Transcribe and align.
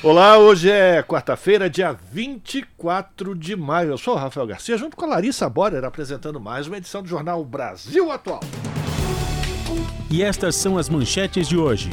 Olá, 0.00 0.38
hoje 0.38 0.70
é 0.70 1.02
quarta-feira, 1.02 1.68
dia 1.68 1.92
24 1.92 3.34
de 3.34 3.56
maio. 3.56 3.90
Eu 3.90 3.98
sou 3.98 4.14
o 4.14 4.16
Rafael 4.16 4.46
Garcia, 4.46 4.78
junto 4.78 4.96
com 4.96 5.04
a 5.04 5.08
Larissa 5.08 5.48
Borer, 5.50 5.84
apresentando 5.84 6.38
mais 6.38 6.68
uma 6.68 6.76
edição 6.76 7.02
do 7.02 7.08
Jornal 7.08 7.44
Brasil 7.44 8.08
Atual. 8.12 8.38
E 10.08 10.22
estas 10.22 10.54
são 10.54 10.78
as 10.78 10.88
manchetes 10.88 11.48
de 11.48 11.56
hoje. 11.56 11.90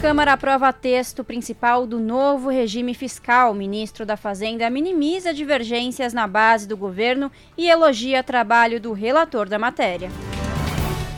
Câmara 0.00 0.34
aprova 0.34 0.72
texto 0.72 1.24
principal 1.24 1.88
do 1.88 1.98
novo 1.98 2.50
regime 2.50 2.94
fiscal. 2.94 3.50
O 3.50 3.54
ministro 3.54 4.06
da 4.06 4.16
Fazenda 4.16 4.70
minimiza 4.70 5.34
divergências 5.34 6.14
na 6.14 6.28
base 6.28 6.68
do 6.68 6.76
governo 6.76 7.32
e 7.58 7.68
elogia 7.68 8.22
trabalho 8.22 8.80
do 8.80 8.92
relator 8.92 9.48
da 9.48 9.58
matéria. 9.58 10.08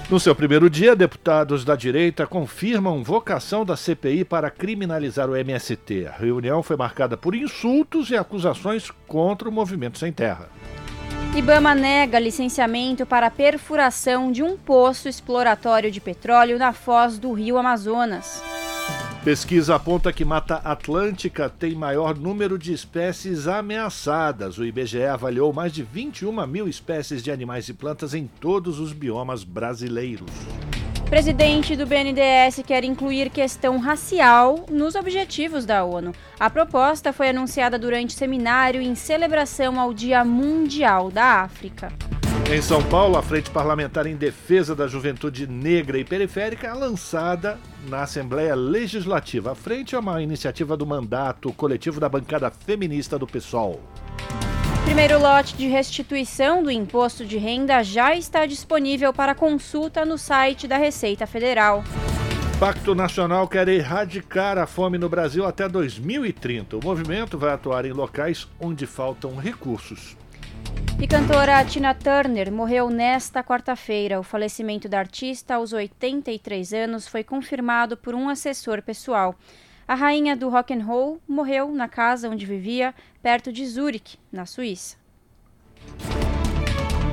No 0.08 0.20
seu 0.20 0.36
primeiro 0.36 0.70
dia, 0.70 0.94
deputados 0.94 1.64
da 1.64 1.74
direita 1.74 2.28
confirmam 2.28 3.02
vocação 3.02 3.64
da 3.64 3.76
CPI 3.76 4.24
para 4.24 4.48
criminalizar 4.52 5.28
o 5.28 5.34
MST. 5.34 6.06
A 6.06 6.12
reunião 6.12 6.62
foi 6.62 6.76
marcada 6.76 7.16
por 7.16 7.34
insultos 7.34 8.10
e 8.10 8.16
acusações 8.16 8.88
contra 9.08 9.48
o 9.48 9.52
movimento 9.52 9.98
sem 9.98 10.12
terra. 10.12 10.48
Ibama 11.34 11.74
nega 11.74 12.20
licenciamento 12.20 13.04
para 13.04 13.32
perfuração 13.32 14.30
de 14.30 14.44
um 14.44 14.56
poço 14.56 15.08
exploratório 15.08 15.90
de 15.90 16.00
petróleo 16.00 16.56
na 16.56 16.72
foz 16.72 17.18
do 17.18 17.32
rio 17.32 17.58
Amazonas. 17.58 18.40
Pesquisa 19.26 19.74
aponta 19.74 20.12
que 20.12 20.24
Mata 20.24 20.60
Atlântica 20.62 21.50
tem 21.50 21.74
maior 21.74 22.16
número 22.16 22.56
de 22.56 22.72
espécies 22.72 23.48
ameaçadas. 23.48 24.56
O 24.56 24.64
IBGE 24.64 25.02
avaliou 25.02 25.52
mais 25.52 25.72
de 25.72 25.82
21 25.82 26.46
mil 26.46 26.68
espécies 26.68 27.24
de 27.24 27.32
animais 27.32 27.68
e 27.68 27.74
plantas 27.74 28.14
em 28.14 28.28
todos 28.28 28.78
os 28.78 28.92
biomas 28.92 29.42
brasileiros. 29.42 30.30
Presidente 31.10 31.74
do 31.74 31.84
BNDES 31.84 32.62
quer 32.64 32.84
incluir 32.84 33.28
questão 33.30 33.80
racial 33.80 34.64
nos 34.70 34.94
objetivos 34.94 35.66
da 35.66 35.84
ONU. 35.84 36.12
A 36.38 36.48
proposta 36.48 37.12
foi 37.12 37.30
anunciada 37.30 37.76
durante 37.76 38.12
seminário 38.12 38.80
em 38.80 38.94
celebração 38.94 39.80
ao 39.80 39.92
Dia 39.92 40.24
Mundial 40.24 41.10
da 41.10 41.42
África. 41.42 41.88
Em 42.48 42.62
São 42.62 42.80
Paulo, 42.80 43.18
a 43.18 43.22
Frente 43.22 43.50
Parlamentar 43.50 44.06
em 44.06 44.14
Defesa 44.14 44.72
da 44.72 44.86
Juventude 44.86 45.48
Negra 45.48 45.98
e 45.98 46.04
Periférica 46.04 46.68
é 46.68 46.72
lançada 46.72 47.58
na 47.88 48.04
Assembleia 48.04 48.54
Legislativa. 48.54 49.50
A 49.50 49.54
frente 49.56 49.96
é 49.96 49.98
uma 49.98 50.22
iniciativa 50.22 50.76
do 50.76 50.86
mandato 50.86 51.52
coletivo 51.52 51.98
da 51.98 52.08
bancada 52.08 52.48
feminista 52.48 53.18
do 53.18 53.26
PSOL. 53.26 53.80
Primeiro 54.84 55.18
lote 55.18 55.56
de 55.56 55.66
restituição 55.66 56.62
do 56.62 56.70
imposto 56.70 57.24
de 57.24 57.36
renda 57.36 57.82
já 57.82 58.14
está 58.14 58.46
disponível 58.46 59.12
para 59.12 59.34
consulta 59.34 60.04
no 60.04 60.16
site 60.16 60.68
da 60.68 60.76
Receita 60.76 61.26
Federal. 61.26 61.82
Pacto 62.60 62.94
Nacional 62.94 63.48
quer 63.48 63.66
erradicar 63.66 64.56
a 64.56 64.68
fome 64.68 64.96
no 64.98 65.08
Brasil 65.08 65.44
até 65.44 65.68
2030. 65.68 66.76
O 66.76 66.80
movimento 66.82 67.36
vai 67.36 67.52
atuar 67.52 67.84
em 67.84 67.92
locais 67.92 68.46
onde 68.60 68.86
faltam 68.86 69.34
recursos. 69.34 70.16
E 70.98 71.06
cantora 71.06 71.64
Tina 71.64 71.94
Turner 71.94 72.50
morreu 72.50 72.88
nesta 72.88 73.44
quarta-feira. 73.44 74.18
O 74.18 74.22
falecimento 74.22 74.88
da 74.88 74.98
artista 74.98 75.56
aos 75.56 75.72
83 75.72 76.72
anos 76.72 77.06
foi 77.06 77.22
confirmado 77.22 77.96
por 77.96 78.14
um 78.14 78.28
assessor 78.28 78.82
pessoal. 78.82 79.34
A 79.86 79.94
rainha 79.94 80.36
do 80.36 80.48
rock 80.48 80.74
and 80.74 80.84
roll 80.84 81.20
morreu 81.28 81.70
na 81.72 81.86
casa 81.86 82.28
onde 82.28 82.44
vivia, 82.44 82.94
perto 83.22 83.52
de 83.52 83.64
Zurich, 83.66 84.18
na 84.32 84.46
Suíça. 84.46 84.96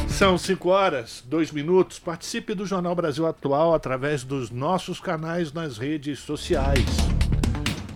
São 0.07 0.37
5 0.37 0.69
horas, 0.69 1.23
2 1.27 1.51
minutos. 1.51 1.99
Participe 1.99 2.53
do 2.53 2.65
Jornal 2.65 2.95
Brasil 2.95 3.27
Atual 3.27 3.73
através 3.73 4.23
dos 4.23 4.49
nossos 4.49 4.99
canais 4.99 5.51
nas 5.51 5.77
redes 5.77 6.19
sociais. 6.19 6.85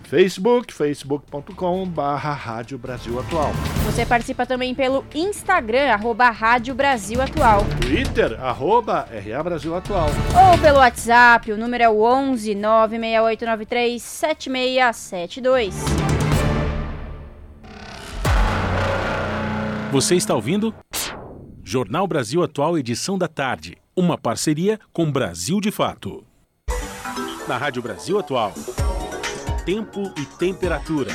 Facebook, 0.07 0.73
facebook.com 0.73 1.85
barra 1.85 2.31
Rádio 2.31 2.78
Brasil 2.78 3.19
Atual. 3.19 3.51
Você 3.85 4.06
participa 4.06 4.45
também 4.45 4.73
pelo 4.73 5.03
Instagram, 5.13 5.91
arroba 5.91 6.29
Rádio 6.29 6.73
Brasil 6.73 7.22
Atual. 7.22 7.66
Twitter, 7.81 8.41
arroba 8.41 9.06
RA 9.12 9.44
Brasil 9.44 9.75
Atual. 9.75 10.07
Ou 10.07 10.57
pelo 10.59 10.78
WhatsApp, 10.78 11.51
o 11.51 11.57
número 11.57 11.84
é 11.84 11.90
o 11.90 12.03
11 12.03 12.56
96893 12.56 14.01
7672. 14.01 15.75
Você 19.91 20.16
está 20.16 20.34
ouvindo? 20.34 20.73
Jornal 21.62 22.07
Brasil 22.07 22.41
Atual, 22.41 22.78
edição 22.78 23.17
da 23.17 23.28
tarde. 23.28 23.75
Uma 23.94 24.17
parceria 24.17 24.79
com 24.94 25.12
Brasil 25.12 25.59
de 25.59 25.69
Fato. 25.69 26.23
Na 27.46 27.57
Rádio 27.57 27.81
Brasil 27.81 28.17
Atual 28.17 28.53
tempo 29.67 30.01
e 30.17 30.25
temperatura. 30.38 31.11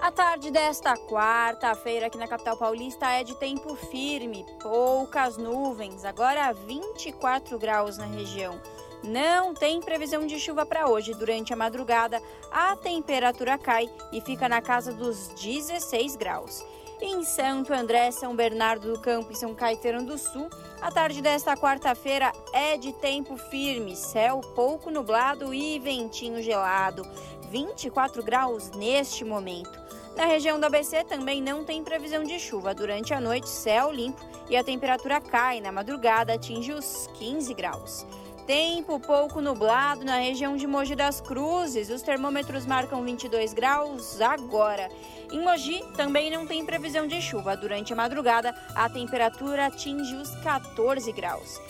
A 0.00 0.10
tarde 0.10 0.50
desta 0.50 0.96
quarta-feira 0.96 2.08
aqui 2.08 2.18
na 2.18 2.26
capital 2.26 2.56
paulista 2.56 3.08
é 3.08 3.22
de 3.22 3.36
tempo 3.36 3.76
firme, 3.76 4.44
poucas 4.60 5.36
nuvens, 5.36 6.04
agora 6.04 6.52
24 6.52 7.56
graus 7.56 7.96
na 7.96 8.06
região. 8.06 8.60
Não 9.04 9.54
tem 9.54 9.80
previsão 9.80 10.26
de 10.26 10.40
chuva 10.40 10.66
para 10.66 10.88
hoje. 10.88 11.14
Durante 11.14 11.52
a 11.52 11.56
madrugada, 11.56 12.20
a 12.50 12.74
temperatura 12.74 13.56
cai 13.56 13.88
e 14.12 14.20
fica 14.20 14.48
na 14.48 14.60
casa 14.60 14.92
dos 14.92 15.28
16 15.40 16.16
graus. 16.16 16.64
Em 17.04 17.24
Santo 17.24 17.74
André, 17.74 18.12
São 18.12 18.36
Bernardo 18.36 18.92
do 18.92 19.00
Campo 19.00 19.32
e 19.32 19.34
São 19.34 19.52
Caetano 19.56 20.06
do 20.06 20.16
Sul, 20.16 20.48
a 20.80 20.88
tarde 20.88 21.20
desta 21.20 21.56
quarta-feira 21.56 22.32
é 22.52 22.76
de 22.76 22.92
tempo 22.92 23.36
firme, 23.36 23.96
céu 23.96 24.40
pouco 24.54 24.88
nublado 24.88 25.52
e 25.52 25.80
ventinho 25.80 26.40
gelado, 26.40 27.04
24 27.50 28.22
graus 28.22 28.70
neste 28.70 29.24
momento. 29.24 29.76
Na 30.16 30.26
região 30.26 30.60
do 30.60 30.66
ABC 30.66 31.02
também 31.02 31.42
não 31.42 31.64
tem 31.64 31.82
previsão 31.82 32.22
de 32.22 32.38
chuva. 32.38 32.72
Durante 32.72 33.12
a 33.12 33.20
noite, 33.20 33.48
céu 33.48 33.90
limpo 33.90 34.22
e 34.48 34.56
a 34.56 34.62
temperatura 34.62 35.20
cai. 35.20 35.60
Na 35.60 35.72
madrugada, 35.72 36.34
atinge 36.34 36.72
os 36.72 37.08
15 37.14 37.52
graus. 37.52 38.06
Tempo 38.46 38.98
pouco 38.98 39.40
nublado 39.40 40.04
na 40.04 40.16
região 40.16 40.56
de 40.56 40.66
Mogi 40.66 40.96
das 40.96 41.20
Cruzes. 41.20 41.90
Os 41.90 42.02
termômetros 42.02 42.66
marcam 42.66 43.00
22 43.04 43.54
graus 43.54 44.20
agora. 44.20 44.90
Em 45.30 45.40
Mogi 45.40 45.80
também 45.96 46.28
não 46.28 46.44
tem 46.44 46.66
previsão 46.66 47.06
de 47.06 47.22
chuva. 47.22 47.56
Durante 47.56 47.92
a 47.92 47.96
madrugada, 47.96 48.52
a 48.74 48.88
temperatura 48.88 49.66
atinge 49.66 50.16
os 50.16 50.34
14 50.42 51.12
graus. 51.12 51.60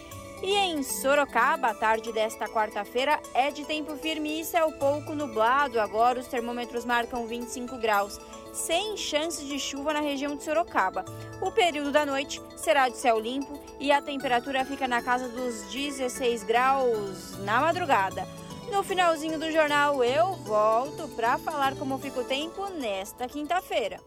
E 0.42 0.56
em 0.56 0.82
Sorocaba, 0.82 1.68
a 1.68 1.74
tarde 1.74 2.10
desta 2.10 2.48
quarta-feira 2.48 3.20
é 3.32 3.50
de 3.50 3.64
tempo 3.64 3.94
firme 3.94 4.40
e 4.40 4.44
céu 4.44 4.72
pouco 4.72 5.14
nublado. 5.14 5.78
Agora 5.78 6.18
os 6.18 6.26
termômetros 6.26 6.84
marcam 6.84 7.26
25 7.26 7.76
graus, 7.76 8.18
sem 8.52 8.96
chance 8.96 9.44
de 9.44 9.58
chuva 9.58 9.92
na 9.92 10.00
região 10.00 10.36
de 10.36 10.44
Sorocaba. 10.44 11.04
O 11.40 11.50
período 11.50 11.90
da 11.90 12.04
noite 12.04 12.40
será 12.56 12.88
de 12.88 12.96
céu 12.96 13.18
limpo 13.18 13.58
e 13.80 13.90
a 13.90 14.02
temperatura 14.02 14.64
fica 14.64 14.86
na 14.86 15.02
casa 15.02 15.28
dos 15.28 15.72
16 15.72 16.44
graus 16.44 17.38
na 17.44 17.60
madrugada. 17.60 18.26
No 18.70 18.82
finalzinho 18.82 19.38
do 19.38 19.50
jornal 19.50 20.02
eu 20.04 20.34
volto 20.36 21.08
para 21.08 21.38
falar 21.38 21.75
como 21.75 21.99
fica 21.99 22.20
o 22.20 22.25
tempo 22.25 22.69
nesta 22.70 23.26
quinta-feira. 23.28 24.00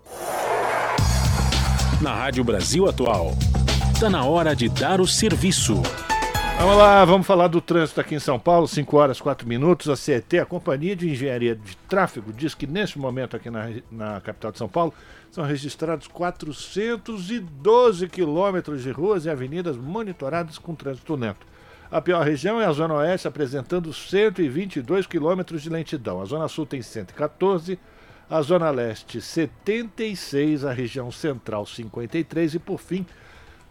Na 2.01 2.13
Rádio 2.13 2.44
Brasil 2.44 2.88
Atual, 2.88 3.31
está 3.94 4.09
na 4.09 4.25
hora 4.25 4.56
de 4.56 4.69
dar 4.69 5.00
o 5.00 5.07
serviço. 5.07 5.81
Vamos 6.57 6.78
lá, 6.78 7.04
vamos 7.04 7.28
falar 7.28 7.50
do 7.50 7.60
trânsito 7.60 8.00
aqui 8.00 8.16
em 8.16 8.19
São 8.19 8.40
Paulo, 8.40 8.68
5 8.68 8.98
horas 8.98 9.19
4 9.19 9.48
minutos. 9.48 9.90
A 9.90 9.96
CET, 9.96 10.40
a 10.40 10.46
Companhia 10.46 10.96
de 10.96 11.10
Engenharia 11.10 11.56
de 11.56 11.75
Tráfego, 11.90 12.31
diz 12.31 12.56
que 12.56 12.66
neste 12.66 12.98
momento 12.98 13.36
aqui 13.36 13.50
na, 13.50 13.69
na 13.92 14.22
capital 14.22 14.52
de 14.52 14.57
São 14.57 14.69
Paulo 14.69 14.94
são 15.30 15.44
registrados 15.44 16.07
412 16.07 18.07
quilômetros 18.07 18.84
de 18.84 18.90
ruas 18.90 19.25
e 19.25 19.30
avenidas 19.30 19.75
monitoradas 19.75 20.57
com 20.57 20.74
trânsito 20.74 21.16
lento. 21.16 21.46
A 21.92 22.02
pior 22.02 22.25
região 22.25 22.60
é 22.60 22.66
a 22.66 22.72
Zona 22.72 22.96
Oeste, 22.96 23.28
apresentando 23.28 23.94
122 23.94 25.06
quilômetros 25.06 25.62
de 25.62 25.69
lentidão. 25.69 26.22
A 26.22 26.25
Zona 26.25 26.48
Sul 26.48 26.66
tem 26.66 26.81
114, 26.81 27.78
a 28.30 28.42
Zona 28.42 28.72
Leste 28.72 29.22
76, 29.22 30.66
a 30.66 30.72
região 30.72 31.12
Central 31.12 31.66
53 31.66 32.56
e, 32.56 32.60
por 32.60 32.80
fim, 32.80 33.06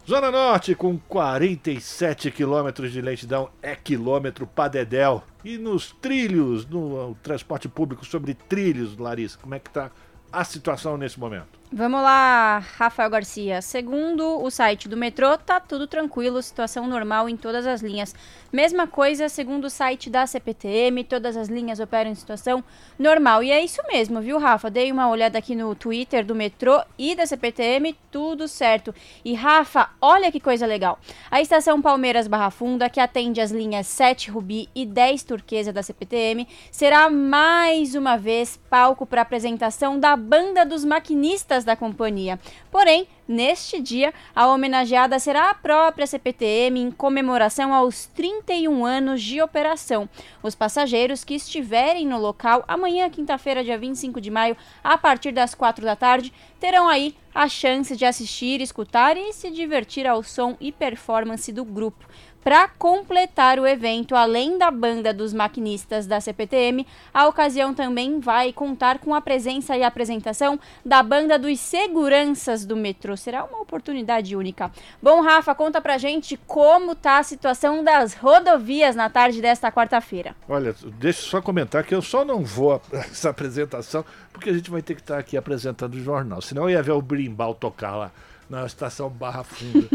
Zona 0.07 0.29
Norte, 0.29 0.75
com 0.75 0.99
47 0.99 2.29
quilômetros 2.29 2.91
de 2.91 3.01
lentidão, 3.01 3.49
é 3.59 3.75
quilômetro 3.75 4.45
padedel. 4.45 5.23
E 5.43 5.57
nos 5.57 5.93
trilhos, 5.93 6.63
no 6.67 7.15
transporte 7.23 7.67
público 7.67 8.05
sobre 8.05 8.35
trilhos, 8.35 8.95
Larissa, 8.99 9.35
como 9.41 9.55
é 9.55 9.59
que 9.59 9.67
está 9.67 9.89
a 10.31 10.43
situação 10.43 10.95
nesse 10.95 11.19
momento? 11.19 11.59
Vamos 11.71 11.99
lá, 12.03 12.59
Rafael 12.77 13.09
Garcia. 13.09 13.59
Segundo 13.59 14.39
o 14.41 14.51
site 14.51 14.87
do 14.87 14.95
metrô, 14.95 15.35
tá 15.35 15.59
tudo 15.59 15.87
tranquilo, 15.87 16.41
situação 16.41 16.85
normal 16.85 17.27
em 17.27 17.35
todas 17.35 17.65
as 17.65 17.81
linhas. 17.81 18.13
Mesma 18.53 18.85
coisa 18.85 19.27
segundo 19.27 19.65
o 19.65 19.69
site 19.69 20.09
da 20.09 20.27
CPTM, 20.27 21.03
todas 21.03 21.35
as 21.35 21.49
linhas 21.49 21.79
operam 21.79 22.11
em 22.11 22.15
situação 22.15 22.63
normal. 22.99 23.41
E 23.41 23.51
é 23.51 23.61
isso 23.63 23.81
mesmo, 23.87 24.21
viu, 24.21 24.37
Rafa? 24.37 24.69
Dei 24.69 24.91
uma 24.91 25.09
olhada 25.09 25.39
aqui 25.39 25.55
no 25.55 25.73
Twitter 25.73 26.23
do 26.23 26.35
metrô 26.35 26.81
e 26.99 27.15
da 27.15 27.25
CPTM, 27.25 27.97
tudo 28.11 28.47
certo. 28.47 28.93
E 29.25 29.33
Rafa, 29.33 29.89
olha 29.99 30.31
que 30.31 30.39
coisa 30.39 30.67
legal. 30.67 30.99
A 31.31 31.41
estação 31.41 31.81
Palmeiras 31.81 32.27
Barra 32.27 32.51
Funda, 32.51 32.89
que 32.89 32.99
atende 32.99 33.41
as 33.41 33.51
linhas 33.51 33.87
7 33.87 34.29
Rubi 34.29 34.69
e 34.75 34.85
10 34.85 35.23
Turquesa 35.23 35.73
da 35.73 35.81
CPTM, 35.81 36.47
será 36.71 37.09
mais 37.09 37.95
uma 37.95 38.17
vez 38.17 38.57
palco 38.69 39.05
para 39.05 39.23
apresentação 39.23 39.99
da 39.99 40.15
banda 40.15 40.63
dos 40.63 40.85
maquinistas 40.85 41.54
da 41.63 41.75
companhia. 41.75 42.39
Porém, 42.71 43.07
neste 43.27 43.79
dia, 43.81 44.13
a 44.35 44.47
homenageada 44.47 45.17
será 45.19 45.49
a 45.49 45.53
própria 45.53 46.05
CPTM 46.05 46.79
em 46.79 46.91
comemoração 46.91 47.73
aos 47.73 48.07
31 48.07 48.85
anos 48.85 49.21
de 49.21 49.41
operação. 49.41 50.09
Os 50.43 50.55
passageiros 50.55 51.23
que 51.23 51.35
estiverem 51.35 52.05
no 52.07 52.19
local 52.19 52.63
amanhã, 52.67 53.09
quinta-feira, 53.09 53.63
dia 53.63 53.77
25 53.77 54.19
de 54.19 54.29
maio, 54.29 54.57
a 54.83 54.97
partir 54.97 55.31
das 55.31 55.55
4 55.55 55.85
da 55.85 55.95
tarde, 55.95 56.33
terão 56.59 56.87
aí 56.87 57.15
a 57.33 57.49
chance 57.49 57.95
de 57.95 58.05
assistir, 58.05 58.61
escutar 58.61 59.17
e 59.17 59.33
se 59.33 59.51
divertir 59.51 60.07
ao 60.07 60.23
som 60.23 60.55
e 60.59 60.71
performance 60.71 61.51
do 61.51 61.65
grupo. 61.65 62.05
Para 62.45 62.67
completar 62.67 63.57
o 63.57 63.65
evento, 63.65 64.15
além 64.15 64.59
da 64.59 64.69
banda 64.69 65.11
dos 65.11 65.33
maquinistas 65.33 66.05
da 66.05 66.21
CPTM, 66.21 66.85
a 67.11 67.27
ocasião 67.27 67.73
também 67.73 68.19
vai 68.19 68.53
contar 68.53 68.99
com 68.99 69.15
a 69.15 69.19
presença 69.19 69.75
e 69.75 69.81
apresentação 69.81 70.59
da 70.85 71.01
banda 71.01 71.39
dos 71.39 71.59
seguranças 71.59 72.63
do 72.63 72.75
metrô. 72.75 73.17
Será 73.17 73.43
uma 73.43 73.61
oportunidade 73.61 74.35
única. 74.35 74.71
Bom, 75.01 75.21
Rafa, 75.23 75.55
conta 75.55 75.81
pra 75.81 75.97
gente 75.97 76.37
como 76.45 76.93
tá 76.93 77.17
a 77.17 77.23
situação 77.23 77.83
das 77.83 78.13
rodovias 78.13 78.95
na 78.95 79.09
tarde 79.09 79.41
desta 79.41 79.71
quarta-feira. 79.71 80.35
Olha, 80.47 80.75
deixa 80.99 81.21
eu 81.21 81.29
só 81.31 81.41
comentar 81.41 81.83
que 81.83 81.95
eu 81.95 82.01
só 82.03 82.23
não 82.23 82.45
vou 82.45 82.73
a 82.73 82.81
essa 83.09 83.31
apresentação 83.31 84.05
porque 84.31 84.51
a 84.51 84.53
gente 84.53 84.69
vai 84.69 84.83
ter 84.83 84.93
que 84.93 85.01
estar 85.01 85.17
aqui 85.17 85.35
apresentando 85.35 85.95
o 85.95 85.99
jornal. 85.99 86.43
Senão 86.43 86.69
ia 86.69 86.83
ver 86.83 86.91
o 86.91 87.01
Brimbal 87.01 87.55
tocar 87.55 87.95
lá 87.95 88.11
na 88.49 88.65
estação 88.65 89.09
Barra 89.09 89.43
Funda. 89.43 89.87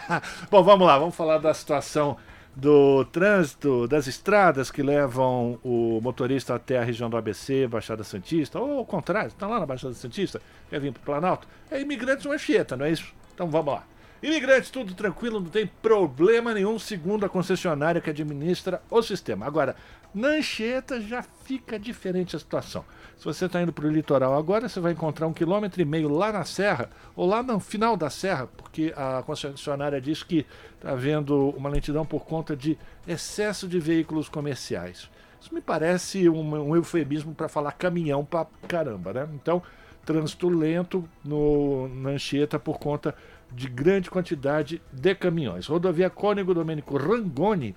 Bom, 0.50 0.62
vamos 0.62 0.86
lá, 0.86 0.98
vamos 0.98 1.14
falar 1.14 1.38
da 1.38 1.52
situação 1.52 2.16
do 2.56 3.04
trânsito, 3.06 3.86
das 3.86 4.06
estradas 4.06 4.70
que 4.70 4.82
levam 4.82 5.58
o 5.62 6.00
motorista 6.00 6.54
até 6.54 6.78
a 6.78 6.82
região 6.84 7.10
do 7.10 7.16
ABC, 7.16 7.66
Baixada 7.66 8.02
Santista, 8.02 8.58
ou 8.58 8.78
ao 8.78 8.86
contrário, 8.86 9.28
está 9.28 9.46
lá 9.46 9.60
na 9.60 9.66
Baixada 9.66 9.92
Santista, 9.92 10.40
quer 10.70 10.80
vir 10.80 10.90
para 10.92 11.00
o 11.00 11.04
Planalto, 11.04 11.46
é 11.70 11.78
imigrantes 11.78 12.24
uma 12.24 12.34
Anchieta, 12.34 12.74
não 12.74 12.86
é 12.86 12.90
isso? 12.90 13.12
Então 13.34 13.50
vamos 13.50 13.74
lá. 13.74 13.84
Imigrantes, 14.22 14.70
tudo 14.70 14.94
tranquilo, 14.94 15.38
não 15.38 15.50
tem 15.50 15.66
problema 15.66 16.54
nenhum, 16.54 16.78
segundo 16.78 17.26
a 17.26 17.28
concessionária 17.28 18.00
que 18.00 18.08
administra 18.08 18.80
o 18.90 19.02
sistema. 19.02 19.44
Agora, 19.44 19.76
na 20.14 20.28
Anchieta 20.28 20.98
já 20.98 21.22
fica 21.22 21.78
diferente 21.78 22.34
a 22.34 22.38
situação. 22.38 22.82
Se 23.16 23.24
você 23.24 23.46
está 23.46 23.62
indo 23.62 23.72
para 23.72 23.86
o 23.86 23.90
litoral 23.90 24.34
agora, 24.34 24.68
você 24.68 24.78
vai 24.78 24.92
encontrar 24.92 25.26
um 25.26 25.32
quilômetro 25.32 25.80
e 25.80 25.86
meio 25.86 26.08
lá 26.08 26.30
na 26.30 26.44
serra, 26.44 26.90
ou 27.14 27.26
lá 27.26 27.42
no 27.42 27.58
final 27.58 27.96
da 27.96 28.10
serra, 28.10 28.46
porque 28.46 28.92
a 28.94 29.22
concessionária 29.22 30.00
diz 30.00 30.22
que 30.22 30.46
está 30.74 30.90
havendo 30.90 31.48
uma 31.50 31.70
lentidão 31.70 32.04
por 32.04 32.26
conta 32.26 32.54
de 32.54 32.78
excesso 33.08 33.66
de 33.66 33.80
veículos 33.80 34.28
comerciais. 34.28 35.10
Isso 35.40 35.54
me 35.54 35.62
parece 35.62 36.28
um, 36.28 36.68
um 36.68 36.76
eufemismo 36.76 37.34
para 37.34 37.48
falar 37.48 37.72
caminhão 37.72 38.22
para 38.22 38.46
caramba, 38.68 39.12
né? 39.14 39.28
Então, 39.34 39.62
trânsito 40.04 40.48
lento 40.50 41.08
no, 41.24 41.88
na 41.88 42.10
Anchieta 42.10 42.58
por 42.58 42.78
conta 42.78 43.14
de 43.50 43.66
grande 43.66 44.10
quantidade 44.10 44.82
de 44.92 45.14
caminhões. 45.14 45.66
Rodovia 45.66 46.10
Cônego 46.10 46.52
Domênico 46.52 46.98
Rangoni, 46.98 47.74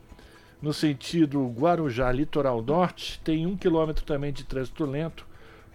no 0.62 0.74
sentido 0.74 1.48
Guarujá 1.48 2.12
Litoral 2.12 2.62
Norte, 2.62 3.22
tem 3.24 3.48
um 3.48 3.56
quilômetro 3.56 4.04
também 4.04 4.34
de 4.34 4.44
trânsito 4.44 4.84
lento 4.84 5.29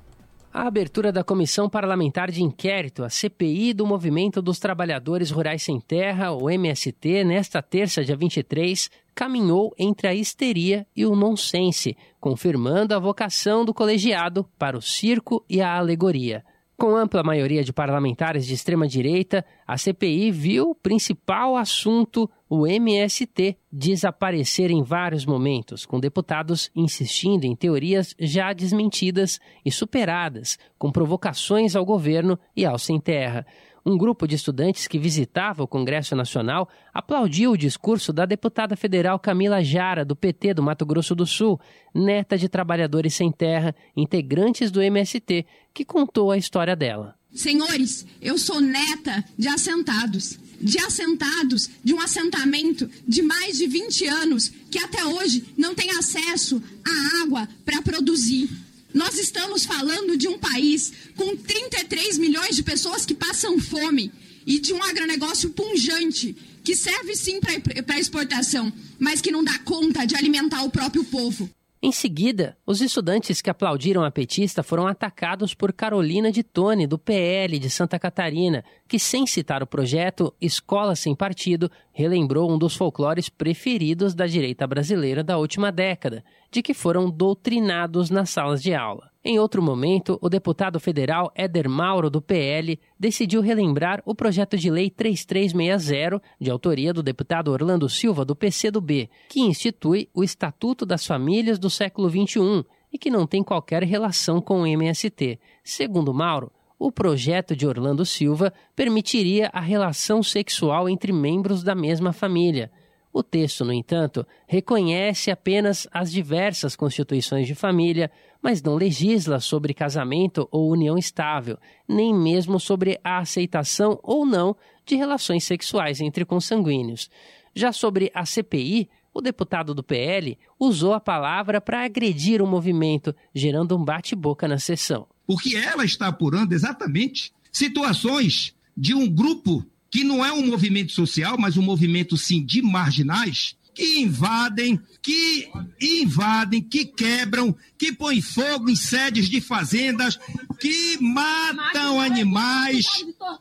A 0.57 0.65
abertura 0.65 1.11
da 1.11 1.23
Comissão 1.23 1.69
Parlamentar 1.69 2.31
de 2.31 2.41
Inquérito, 2.41 3.03
a 3.03 3.11
CPI 3.11 3.75
do 3.75 3.85
Movimento 3.85 4.41
dos 4.41 4.57
Trabalhadores 4.57 5.29
Rurais 5.29 5.61
Sem 5.61 5.79
Terra, 5.79 6.31
o 6.31 6.49
MST, 6.49 7.23
nesta 7.23 7.61
terça, 7.61 8.03
dia 8.03 8.15
23, 8.15 8.89
caminhou 9.13 9.71
entre 9.77 10.07
a 10.07 10.15
histeria 10.15 10.87
e 10.95 11.05
o 11.05 11.15
nonsense, 11.15 11.95
confirmando 12.19 12.95
a 12.95 12.99
vocação 12.99 13.63
do 13.63 13.71
colegiado 13.71 14.49
para 14.57 14.75
o 14.75 14.81
circo 14.81 15.45
e 15.47 15.61
a 15.61 15.77
alegoria. 15.77 16.43
Com 16.79 16.95
ampla 16.95 17.23
maioria 17.23 17.63
de 17.63 17.73
parlamentares 17.73 18.45
de 18.45 18.53
extrema-direita, 18.53 19.43
a 19.65 19.79
CPI 19.79 20.29
viu 20.29 20.69
o 20.69 20.75
principal 20.75 21.55
assunto, 21.55 22.29
o 22.47 22.67
MST, 22.67 23.57
desaparecer 23.71 24.69
em 24.69 24.83
vários 24.83 25.25
momentos, 25.25 25.87
com 25.87 25.99
deputados 25.99 26.69
insistindo 26.75 27.45
em 27.45 27.55
teorias 27.55 28.13
já 28.19 28.53
desmentidas 28.53 29.39
e 29.65 29.71
superadas, 29.71 30.59
com 30.77 30.91
provocações 30.91 31.75
ao 31.75 31.83
governo 31.83 32.37
e 32.55 32.63
ao 32.63 32.77
sem 32.77 32.99
terra 32.99 33.43
um 33.87 33.97
grupo 33.97 34.27
de 34.27 34.35
estudantes 34.35 34.85
que 34.85 34.99
visitava 34.99 35.63
o 35.63 35.67
Congresso 35.67 36.13
Nacional 36.13 36.67
aplaudiu 36.93 37.51
o 37.51 37.57
discurso 37.57 38.11
da 38.11 38.25
deputada 38.25 38.75
federal 38.75 39.17
Camila 39.17 39.63
Jara, 39.63 40.03
do 40.03 40.13
PT 40.13 40.55
do 40.55 40.61
Mato 40.61 40.85
Grosso 40.85 41.15
do 41.15 41.25
Sul, 41.25 41.57
neta 41.95 42.37
de 42.37 42.49
trabalhadores 42.49 43.13
sem 43.13 43.31
terra, 43.31 43.73
integrantes 43.95 44.71
do 44.71 44.81
MST, 44.81 45.45
que 45.73 45.85
contou 45.85 46.31
a 46.31 46.37
história 46.37 46.75
dela. 46.75 47.15
Senhores, 47.33 48.05
eu 48.21 48.37
sou 48.37 48.59
neta 48.59 49.23
de 49.37 49.47
assentados. 49.47 50.37
De 50.59 50.79
assentados 50.79 51.69
de 51.81 51.93
um 51.93 52.01
assentamento 52.01 52.89
de 53.07 53.21
mais 53.21 53.57
de 53.57 53.67
20 53.67 54.05
anos 54.07 54.49
que 54.69 54.79
até 54.79 55.05
hoje 55.05 55.45
não 55.57 55.73
tem 55.73 55.91
acesso 55.91 56.61
à 56.83 57.23
água 57.23 57.47
para 57.63 57.81
produzir. 57.81 58.49
Nós 58.97 59.15
estamos 59.19 59.63
falando 59.63 60.17
de 60.17 60.27
um 60.27 60.39
país 60.39 60.91
com 61.15 61.37
33 61.37 62.17
milhões 62.17 62.55
de 62.55 62.63
pessoas 62.63 63.05
que 63.05 63.13
passam 63.13 63.59
fome 63.59 64.11
e 64.43 64.57
de 64.57 64.73
um 64.73 64.81
agronegócio 64.81 65.51
punjante 65.51 66.35
que 66.63 66.75
serve 66.75 67.15
sim 67.15 67.39
para 67.39 67.99
exportação, 67.99 68.73
mas 68.97 69.21
que 69.21 69.29
não 69.29 69.43
dá 69.43 69.59
conta 69.59 70.03
de 70.03 70.15
alimentar 70.15 70.63
o 70.63 70.71
próprio 70.71 71.03
povo. 71.03 71.47
Em 71.87 71.91
seguida, 71.93 72.57
os 72.65 72.81
estudantes 72.81 73.41
que 73.41 73.49
aplaudiram 73.49 74.03
a 74.03 74.11
petista 74.11 74.61
foram 74.61 74.87
atacados 74.87 75.53
por 75.53 75.71
Carolina 75.71 76.33
de 76.33 76.43
Tone, 76.43 76.85
do 76.85 76.99
PL 76.99 77.57
de 77.57 77.69
Santa 77.69 77.97
Catarina, 77.97 78.61
que, 78.89 78.99
sem 78.99 79.25
citar 79.25 79.63
o 79.63 79.65
projeto 79.65 80.35
Escola 80.41 80.97
Sem 80.97 81.15
Partido, 81.15 81.71
relembrou 81.93 82.51
um 82.51 82.57
dos 82.57 82.75
folclores 82.75 83.29
preferidos 83.29 84.13
da 84.13 84.27
direita 84.27 84.67
brasileira 84.67 85.23
da 85.23 85.37
última 85.37 85.71
década, 85.71 86.25
de 86.51 86.61
que 86.61 86.73
foram 86.73 87.09
doutrinados 87.09 88.09
nas 88.09 88.31
salas 88.31 88.61
de 88.61 88.73
aula. 88.73 89.09
Em 89.29 89.39
outro 89.39 89.61
momento, 89.61 90.17
o 90.21 90.29
deputado 90.29 90.79
federal 90.79 91.33
Éder 91.35 91.67
Mauro, 91.67 92.09
do 92.09 92.21
PL, 92.21 92.79
decidiu 92.97 93.41
relembrar 93.41 94.01
o 94.05 94.15
projeto 94.15 94.55
de 94.57 94.71
lei 94.71 94.89
3360, 94.89 96.21
de 96.39 96.49
autoria 96.49 96.93
do 96.93 97.03
deputado 97.03 97.51
Orlando 97.51 97.89
Silva, 97.89 98.23
do 98.23 98.33
PCdoB, 98.33 99.09
que 99.27 99.41
institui 99.41 100.07
o 100.13 100.23
Estatuto 100.23 100.85
das 100.85 101.05
Famílias 101.05 101.59
do 101.59 101.69
século 101.69 102.09
XXI 102.09 102.65
e 102.89 102.97
que 102.97 103.11
não 103.11 103.27
tem 103.27 103.43
qualquer 103.43 103.83
relação 103.83 104.39
com 104.39 104.61
o 104.61 104.65
MST. 104.65 105.37
Segundo 105.61 106.13
Mauro, 106.13 106.49
o 106.79 106.89
projeto 106.89 107.53
de 107.53 107.67
Orlando 107.67 108.05
Silva 108.05 108.53
permitiria 108.77 109.49
a 109.51 109.59
relação 109.59 110.23
sexual 110.23 110.87
entre 110.87 111.11
membros 111.11 111.63
da 111.63 111.75
mesma 111.75 112.13
família. 112.13 112.71
O 113.17 113.23
texto, 113.23 113.65
no 113.65 113.73
entanto, 113.73 114.23
reconhece 114.45 115.31
apenas 115.31 115.87
as 115.91 116.11
diversas 116.11 116.75
constituições 116.75 117.47
de 117.47 117.55
família, 117.55 118.11
mas 118.43 118.61
não 118.61 118.75
legisla 118.75 119.39
sobre 119.39 119.73
casamento 119.73 120.47
ou 120.51 120.69
união 120.69 120.95
estável, 120.95 121.57
nem 121.89 122.13
mesmo 122.13 122.59
sobre 122.59 122.99
a 123.03 123.17
aceitação 123.17 123.99
ou 124.03 124.23
não 124.23 124.55
de 124.85 124.95
relações 124.95 125.45
sexuais 125.45 125.99
entre 125.99 126.25
consanguíneos. 126.25 127.09
Já 127.55 127.71
sobre 127.71 128.11
a 128.13 128.23
CPI, 128.23 128.87
o 129.11 129.19
deputado 129.19 129.73
do 129.73 129.81
PL 129.81 130.37
usou 130.59 130.93
a 130.93 130.99
palavra 130.99 131.59
para 131.59 131.85
agredir 131.85 132.39
o 132.39 132.45
movimento, 132.45 133.15
gerando 133.33 133.75
um 133.75 133.83
bate-boca 133.83 134.47
na 134.47 134.59
sessão. 134.59 135.07
Porque 135.25 135.55
ela 135.57 135.83
está 135.83 136.05
apurando 136.05 136.53
exatamente 136.53 137.33
situações 137.51 138.53
de 138.77 138.93
um 138.93 139.09
grupo 139.09 139.65
que 139.89 140.03
não 140.03 140.25
é 140.25 140.31
um 140.31 140.45
movimento 140.45 140.91
social, 140.91 141.37
mas 141.37 141.57
um 141.57 141.61
movimento 141.61 142.17
sim 142.17 142.45
de 142.45 142.61
marginais, 142.61 143.55
que 143.73 143.99
invadem, 143.99 144.79
que 145.01 145.49
invadem, 145.79 146.61
que 146.61 146.85
quebram, 146.85 147.55
que 147.77 147.93
põem 147.93 148.21
fogo 148.21 148.69
em 148.69 148.75
sedes 148.75 149.29
de 149.29 149.39
fazendas, 149.39 150.19
que 150.59 150.97
matam 150.99 152.01
animais, 152.01 152.85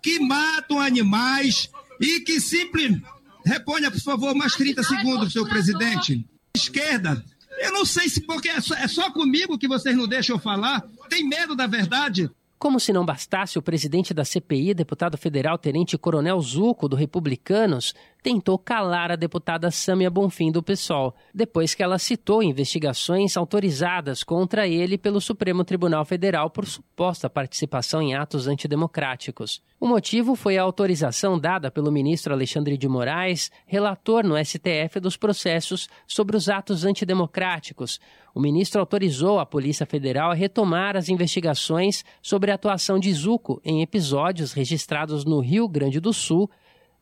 que 0.03 0.21
matam 0.21 0.79
animais 0.79 1.71
e 2.01 2.21
que 2.21 2.41
simplesmente 2.41 3.03
Reponha, 3.47 3.93
por 3.93 4.01
favor, 4.01 4.35
mais 4.35 4.57
30 4.57 4.83
segundos, 4.83 5.33
senhor 5.33 5.49
presidente. 5.49 6.27
Esquerda, 6.53 7.25
eu 7.61 7.73
não 7.73 7.85
sei 7.85 8.09
se 8.09 8.21
porque 8.21 8.49
é 8.49 8.61
só, 8.61 8.75
é 8.75 8.89
só 8.89 9.09
comigo 9.13 9.57
que 9.57 9.69
vocês 9.69 9.97
não 9.97 10.09
deixam 10.09 10.35
eu 10.35 10.41
falar. 10.41 10.83
Tem 11.09 11.27
medo 11.27 11.55
da 11.55 11.69
verdade? 11.69 12.29
Como 12.59 12.81
se 12.81 12.91
não 12.91 13.05
bastasse, 13.05 13.59
o 13.59 13.63
presidente 13.63 14.15
da 14.15 14.25
CPI, 14.25 14.73
deputado 14.73 15.19
federal 15.19 15.59
Tenente 15.59 15.99
Coronel 15.99 16.41
Zuco, 16.41 16.89
do 16.89 16.97
Republicanos, 16.97 17.95
tentou 18.27 18.59
calar 18.59 19.13
a 19.13 19.15
deputada 19.15 19.71
Sâmia 19.71 20.11
Bonfim 20.11 20.51
do 20.51 20.61
PSOL, 20.61 21.15
depois 21.33 21.77
que 21.77 21.83
ela 21.85 21.97
citou 21.97 22.43
investigações 22.43 23.37
autorizadas 23.37 24.25
contra 24.25 24.67
ele 24.67 24.99
pelo 24.99 25.21
Supremo 25.21 25.63
Tribunal 25.63 26.05
Federal 26.05 26.51
por 26.51 26.67
suposta 26.67 27.31
participação 27.31 28.03
em 28.03 28.17
atos 28.17 28.49
antidemocráticos. 28.49 29.63
O 29.79 29.87
motivo 29.87 30.35
foi 30.35 30.59
a 30.59 30.63
autorização 30.65 31.39
dada 31.39 31.71
pelo 31.71 31.93
ministro 31.93 32.33
Alexandre 32.33 32.77
de 32.77 32.89
Moraes, 32.89 33.49
relator 33.65 34.25
no 34.25 34.37
STF 34.45 34.99
dos 35.01 35.17
processos 35.17 35.89
sobre 36.05 36.37
os 36.37 36.49
atos 36.49 36.85
antidemocráticos. 36.85 38.01
O 38.35 38.41
ministro 38.41 38.81
autorizou 38.81 39.39
a 39.39 39.47
Polícia 39.47 39.87
Federal 39.87 40.33
a 40.33 40.35
retomar 40.35 40.97
as 40.97 41.09
investigações 41.09 42.05
sobre 42.21 42.51
a 42.51 42.57
atuação 42.57 42.99
de 42.99 43.13
Zuco 43.13 43.61
em 43.65 43.83
episódios 43.83 44.53
registrados 44.53 45.25
no 45.25 45.39
Rio 45.39 45.69
Grande 45.69 46.01
do 46.01 46.13
Sul 46.13 46.51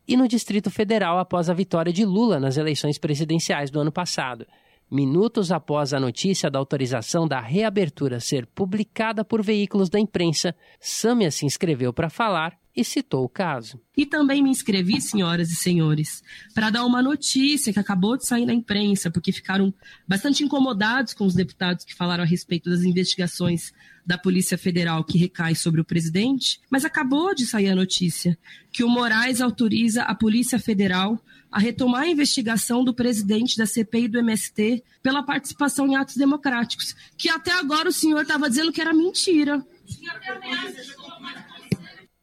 e 0.06 0.16
no 0.16 0.28
Distrito 0.28 0.70
Federal 0.70 1.18
após 1.18 1.48
a 1.48 1.54
vitória 1.54 1.92
de 1.92 2.04
Lula 2.04 2.38
nas 2.38 2.56
eleições 2.56 2.98
presidenciais 2.98 3.70
do 3.70 3.80
ano 3.80 3.92
passado. 3.92 4.46
Minutos 4.90 5.50
após 5.50 5.94
a 5.94 6.00
notícia 6.00 6.50
da 6.50 6.58
autorização 6.58 7.26
da 7.26 7.40
reabertura 7.40 8.20
ser 8.20 8.46
publicada 8.46 9.24
por 9.24 9.42
veículos 9.42 9.88
da 9.88 9.98
imprensa, 9.98 10.54
Sâmia 10.78 11.30
se 11.30 11.46
inscreveu 11.46 11.92
para 11.92 12.10
falar 12.10 12.58
e 12.74 12.84
citou 12.84 13.24
o 13.24 13.28
caso. 13.28 13.80
E 13.96 14.04
também 14.04 14.42
me 14.42 14.50
inscrevi, 14.50 15.00
senhoras 15.00 15.50
e 15.50 15.54
senhores, 15.54 16.22
para 16.52 16.70
dar 16.70 16.84
uma 16.84 17.00
notícia 17.00 17.72
que 17.72 17.78
acabou 17.78 18.16
de 18.16 18.26
sair 18.26 18.44
na 18.44 18.52
imprensa, 18.52 19.10
porque 19.10 19.30
ficaram 19.30 19.72
bastante 20.08 20.42
incomodados 20.42 21.14
com 21.14 21.24
os 21.24 21.34
deputados 21.34 21.84
que 21.84 21.94
falaram 21.94 22.24
a 22.24 22.26
respeito 22.26 22.68
das 22.68 22.82
investigações 22.82 23.72
da 24.04 24.18
Polícia 24.18 24.58
Federal 24.58 25.04
que 25.04 25.16
recai 25.16 25.54
sobre 25.54 25.80
o 25.80 25.84
presidente, 25.84 26.60
mas 26.68 26.84
acabou 26.84 27.34
de 27.34 27.46
sair 27.46 27.68
a 27.68 27.76
notícia 27.76 28.36
que 28.72 28.84
o 28.84 28.88
Moraes 28.88 29.40
autoriza 29.40 30.02
a 30.02 30.14
Polícia 30.14 30.58
Federal 30.58 31.18
a 31.50 31.60
retomar 31.60 32.02
a 32.02 32.08
investigação 32.08 32.82
do 32.84 32.92
presidente 32.92 33.56
da 33.56 33.64
CPI 33.64 34.08
do 34.08 34.18
MST 34.18 34.82
pela 35.00 35.22
participação 35.22 35.86
em 35.86 35.94
atos 35.94 36.16
democráticos, 36.16 36.96
que 37.16 37.28
até 37.28 37.52
agora 37.52 37.88
o 37.88 37.92
senhor 37.92 38.22
estava 38.22 38.48
dizendo 38.48 38.72
que 38.72 38.80
era 38.80 38.92
mentira. 38.92 39.64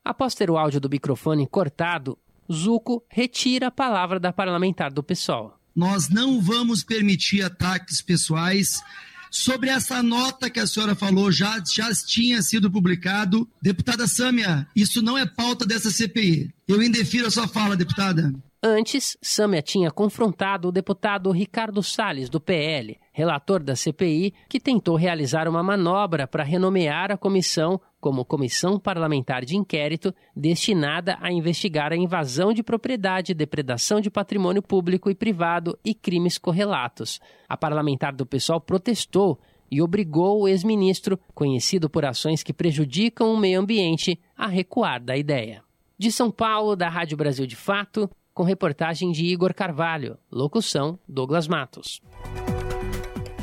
Após 0.04 0.34
ter 0.34 0.50
o 0.50 0.58
áudio 0.58 0.80
do 0.80 0.90
microfone 0.90 1.48
cortado, 1.48 2.18
Zuco 2.52 3.04
retira 3.08 3.68
a 3.68 3.72
palavra 3.72 4.20
da 4.20 4.34
parlamentar 4.34 4.92
do 4.92 5.04
PSOL. 5.04 5.54
Nós 5.76 6.10
não 6.10 6.42
vamos 6.42 6.84
permitir 6.84 7.44
ataques 7.44 8.02
pessoais. 8.02 8.82
Sobre 9.30 9.70
essa 9.70 10.04
nota 10.04 10.50
que 10.50 10.60
a 10.60 10.68
senhora 10.68 10.94
falou, 10.94 11.32
já, 11.32 11.64
já 11.64 11.90
tinha 12.06 12.42
sido 12.42 12.70
publicado. 12.70 13.48
Deputada 13.62 14.06
Sâmia, 14.06 14.68
isso 14.76 15.02
não 15.02 15.18
é 15.18 15.26
pauta 15.26 15.66
dessa 15.66 15.90
CPI. 15.90 16.54
Eu 16.68 16.82
indefiro 16.84 17.28
a 17.28 17.32
sua 17.32 17.48
fala, 17.48 17.78
deputada. 17.78 18.34
Antes, 18.64 19.18
Sâmia 19.24 19.60
tinha 19.60 19.90
confrontado 19.90 20.68
o 20.68 20.72
deputado 20.72 21.32
Ricardo 21.32 21.82
Salles, 21.82 22.30
do 22.30 22.40
PL, 22.40 22.96
relator 23.12 23.64
da 23.64 23.76
CPI, 23.76 24.36
que 24.48 24.60
tentou 24.60 24.96
realizar 24.96 25.48
uma 25.48 25.64
manobra 25.64 26.28
para 26.28 26.44
renomear 26.44 27.12
a 27.12 27.18
comissão 27.18 27.82
como 28.00 28.24
Comissão 28.24 28.80
Parlamentar 28.80 29.44
de 29.44 29.58
Inquérito 29.58 30.14
destinada 30.36 31.18
a 31.20 31.32
investigar 31.32 31.92
a 31.92 31.98
invasão 31.98 32.54
de 32.54 32.62
propriedade, 32.62 33.34
depredação 33.34 34.00
de 34.00 34.12
patrimônio 34.12 34.62
público 34.62 35.10
e 35.10 35.16
privado 35.16 35.76
e 35.84 35.96
crimes 35.96 36.38
correlatos. 36.38 37.20
A 37.50 37.58
parlamentar 37.58 38.14
do 38.14 38.28
PSOL 38.28 38.62
protestou 38.62 39.40
e 39.72 39.82
obrigou 39.82 40.42
o 40.42 40.48
ex-ministro, 40.48 41.20
conhecido 41.34 41.90
por 41.90 42.06
ações 42.06 42.44
que 42.44 42.54
prejudicam 42.54 43.34
o 43.34 43.38
meio 43.38 43.60
ambiente, 43.60 44.20
a 44.38 44.46
recuar 44.46 45.02
da 45.02 45.18
ideia. 45.18 45.64
De 45.98 46.12
São 46.12 46.30
Paulo, 46.32 46.76
da 46.76 46.90
Rádio 46.90 47.16
Brasil 47.16 47.46
de 47.46 47.56
Fato, 47.56 48.10
com 48.34 48.44
reportagem 48.44 49.12
de 49.12 49.26
Igor 49.26 49.54
Carvalho. 49.54 50.18
Locução: 50.32 50.98
Douglas 51.08 51.48
Matos. 51.48 52.02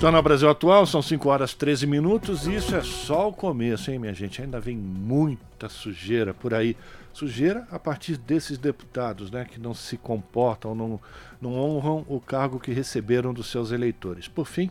Jornal 0.00 0.22
Brasil 0.22 0.48
Atual, 0.48 0.86
são 0.86 1.02
5 1.02 1.28
horas 1.28 1.54
13 1.54 1.84
minutos 1.84 2.46
e 2.46 2.54
isso 2.54 2.72
é 2.76 2.82
só 2.82 3.28
o 3.28 3.32
começo, 3.32 3.90
hein, 3.90 3.98
minha 3.98 4.14
gente? 4.14 4.40
Ainda 4.40 4.60
vem 4.60 4.76
muita 4.76 5.68
sujeira 5.68 6.32
por 6.32 6.54
aí. 6.54 6.76
Sujeira 7.12 7.66
a 7.68 7.80
partir 7.80 8.16
desses 8.16 8.58
deputados, 8.58 9.28
né, 9.28 9.44
que 9.44 9.58
não 9.58 9.74
se 9.74 9.96
comportam, 9.96 10.72
não, 10.72 11.00
não 11.40 11.54
honram 11.54 12.06
o 12.06 12.20
cargo 12.20 12.60
que 12.60 12.70
receberam 12.70 13.34
dos 13.34 13.48
seus 13.48 13.72
eleitores. 13.72 14.28
Por 14.28 14.46
fim, 14.46 14.70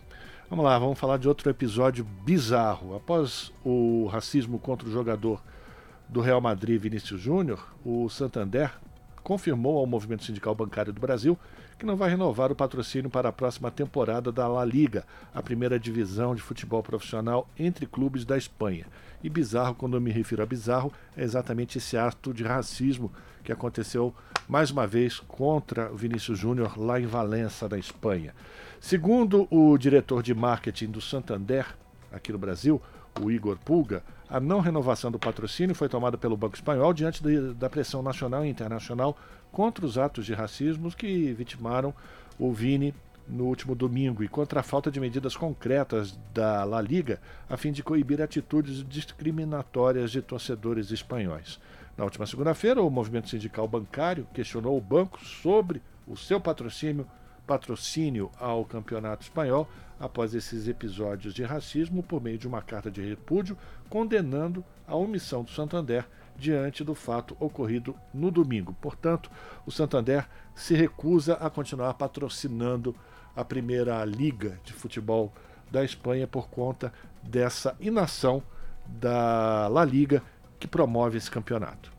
vamos 0.50 0.63
lá, 0.63 0.79
vamos 0.79 0.97
falar 0.97 1.17
de 1.17 1.27
outro 1.27 1.50
episódio 1.50 2.07
bizarro. 2.24 2.95
Após 2.95 3.51
o 3.65 4.05
racismo 4.05 4.57
contra 4.57 4.88
o 4.88 4.91
jogador 4.91 5.43
do 6.07 6.21
Real 6.21 6.39
Madrid, 6.39 6.81
Vinícius 6.81 7.19
Júnior, 7.19 7.67
o 7.83 8.07
Santander 8.07 8.71
confirmou 9.27 9.77
ao 9.77 9.86
Movimento 9.86 10.24
Sindical 10.24 10.55
Bancário 10.55 10.93
do 10.93 11.01
Brasil 11.01 11.38
que 11.77 11.86
não 11.86 11.98
vai 11.98 12.10
renovar 12.10 12.50
o 12.50 12.55
patrocínio 12.55 13.10
para 13.10 13.27
a 13.27 13.34
próxima 13.34 13.69
temporada 13.69 14.31
da 14.31 14.48
La 14.48 14.63
Liga, 14.63 15.05
a 15.36 15.43
primeira 15.43 15.77
divisão 15.77 16.34
de 16.34 16.41
futebol 16.41 16.81
profissional 16.81 17.46
entre 17.60 17.86
clubes 17.86 18.24
da 18.24 18.38
Espanha. 18.38 18.86
E 19.22 19.29
bizarro, 19.29 19.75
quando 19.75 19.98
eu 19.98 20.01
me 20.01 20.12
refiro 20.12 20.41
a 20.41 20.46
bizarro, 20.46 20.93
é 21.17 21.25
exatamente 21.25 21.77
esse 21.77 21.98
ato 21.98 22.34
de 22.34 22.46
racismo 22.46 23.12
que 23.43 23.51
aconteceu 23.51 24.15
mais 24.48 24.72
uma 24.72 24.88
vez 24.88 25.19
contra 25.19 25.91
o 25.91 25.98
Vinícius 25.98 26.39
Júnior 26.39 26.79
lá 26.79 26.98
em 26.98 27.05
Valença, 27.05 27.67
na 27.67 27.77
Espanha. 27.77 28.34
Segundo 28.79 29.46
o 29.51 29.77
diretor 29.77 30.24
de 30.24 30.34
marketing 30.34 30.88
do 30.88 31.01
Santander, 31.01 31.65
aqui 32.13 32.31
no 32.31 32.38
Brasil, 32.38 32.81
o 33.22 33.29
Igor 33.29 33.57
Pulga, 33.57 34.01
a 34.29 34.39
não 34.39 34.60
renovação 34.60 35.10
do 35.10 35.19
patrocínio 35.19 35.75
foi 35.75 35.88
tomada 35.88 36.17
pelo 36.17 36.36
Banco 36.36 36.55
Espanhol 36.55 36.93
diante 36.93 37.24
de, 37.24 37.53
da 37.53 37.69
pressão 37.69 38.01
nacional 38.01 38.46
e 38.46 38.50
internacional 38.50 39.17
contra 39.51 39.86
os 39.86 39.98
atos 39.98 40.25
de 40.25 40.34
racismo 40.34 40.91
que 40.91 41.34
vitimaram 41.34 41.93
o 42.38 42.51
Vini 42.51 42.93
no 43.27 43.46
último 43.46 43.75
domingo 43.75 44.24
e 44.24 44.27
contra 44.27 44.62
a 44.62 44.63
falta 44.63 44.89
de 44.89 45.00
medidas 45.00 45.36
concretas 45.36 46.17
da 46.34 46.63
La 46.63 46.81
Liga 46.81 47.19
a 47.50 47.57
fim 47.57 47.72
de 47.72 47.84
coibir 47.84 48.22
atitudes 48.22 48.86
discriminatórias 48.88 50.12
de 50.12 50.22
torcedores 50.22 50.91
espanhóis. 50.91 51.60
Na 51.98 52.03
última 52.03 52.25
segunda-feira, 52.25 52.81
o 52.81 52.89
movimento 52.89 53.29
sindical 53.29 53.67
bancário 53.67 54.27
questionou 54.34 54.77
o 54.77 54.81
banco 54.81 55.19
sobre 55.24 55.81
o 56.05 56.15
seu 56.15 56.39
patrocínio 56.39 57.07
patrocínio 57.47 58.29
ao 58.37 58.65
campeonato 58.65 59.23
espanhol 59.23 59.67
após 59.99 60.35
esses 60.35 60.67
episódios 60.67 61.33
de 61.33 61.43
racismo 61.43 62.03
por 62.03 62.21
meio 62.21 62.37
de 62.37 62.47
uma 62.47 62.61
carta 62.61 62.91
de 62.91 63.01
repúdio 63.01 63.57
condenando 63.89 64.63
a 64.85 64.95
omissão 64.95 65.43
do 65.43 65.49
Santander 65.49 66.05
diante 66.37 66.83
do 66.83 66.93
fato 66.93 67.35
ocorrido 67.39 67.95
no 68.13 68.29
domingo. 68.29 68.75
Portanto, 68.79 69.31
o 69.65 69.71
Santander 69.71 70.27
se 70.53 70.75
recusa 70.75 71.33
a 71.35 71.49
continuar 71.49 71.93
patrocinando 71.95 72.95
a 73.35 73.43
primeira 73.43 74.03
liga 74.05 74.59
de 74.63 74.73
futebol 74.73 75.33
da 75.71 75.83
Espanha 75.83 76.27
por 76.27 76.49
conta 76.49 76.93
dessa 77.23 77.75
inação 77.79 78.43
da 78.85 79.67
La 79.67 79.83
Liga 79.83 80.21
que 80.59 80.67
promove 80.67 81.17
esse 81.17 81.29
campeonato. 81.29 81.91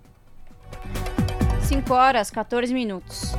5 1.63 1.93
horas 1.93 2.31
14 2.31 2.73
minutos. 2.73 3.35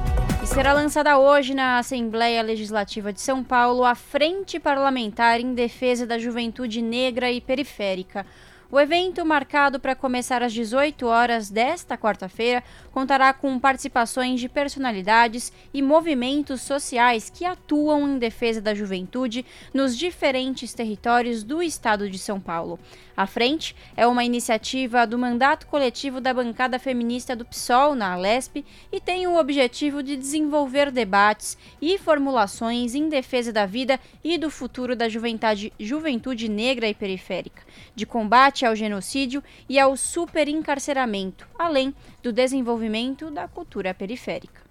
Será 0.54 0.74
lançada 0.74 1.18
hoje 1.20 1.54
na 1.54 1.78
Assembleia 1.78 2.42
Legislativa 2.42 3.14
de 3.14 3.22
São 3.22 3.44
Paulo 3.44 3.86
a 3.86 3.94
Frente 3.94 4.60
Parlamentar 4.60 5.40
em 5.40 5.54
Defesa 5.54 6.08
da 6.08 6.18
Juventude 6.18 6.82
Negra 6.82 7.32
e 7.32 7.40
Periférica. 7.40 8.26
O 8.72 8.80
evento, 8.80 9.26
marcado 9.26 9.80
para 9.80 9.96
começar 9.96 10.44
às 10.44 10.54
18 10.54 11.08
horas 11.08 11.50
desta 11.50 11.98
quarta-feira, 11.98 12.64
contará 12.92 13.34
com 13.34 13.60
participações 13.60 14.40
de 14.40 14.48
personalidades 14.48 15.52
e 15.74 15.82
movimentos 15.82 16.62
sociais 16.62 17.32
que 17.32 17.46
atuam 17.46 18.08
em 18.08 18.20
defesa 18.20 18.62
da 18.62 18.76
juventude 18.76 19.44
nos 19.74 19.98
diferentes 19.98 20.72
territórios 20.72 21.44
do 21.44 21.64
estado 21.64 22.10
de 22.10 22.20
São 22.20 22.40
Paulo. 22.40 22.80
A 23.20 23.28
frente 23.28 23.76
é 23.98 24.08
uma 24.08 24.24
iniciativa 24.24 25.06
do 25.06 25.18
mandato 25.18 25.68
coletivo 25.68 26.22
da 26.22 26.34
bancada 26.34 26.80
feminista 26.80 27.36
do 27.36 27.44
PSOL 27.44 27.94
na 27.94 28.14
Alesp 28.14 28.64
e 28.90 29.02
tem 29.02 29.28
o 29.28 29.38
objetivo 29.38 30.02
de 30.02 30.16
desenvolver 30.16 30.90
debates 30.90 31.58
e 31.82 31.98
formulações 31.98 32.96
em 32.96 33.10
defesa 33.10 33.52
da 33.52 33.66
vida 33.66 34.00
e 34.24 34.38
do 34.38 34.50
futuro 34.50 34.96
da 34.96 35.10
juventude, 35.10 35.74
juventude 35.78 36.48
negra 36.48 36.88
e 36.88 36.94
periférica, 36.94 37.62
de 37.94 38.06
combate 38.06 38.66
ao 38.66 38.74
genocídio 38.74 39.44
e 39.68 39.78
ao 39.78 39.98
superencarceramento, 39.98 41.46
além 41.60 41.94
do 42.24 42.32
desenvolvimento 42.32 43.30
da 43.30 43.50
cultura 43.50 43.94
periférica. 43.94 44.62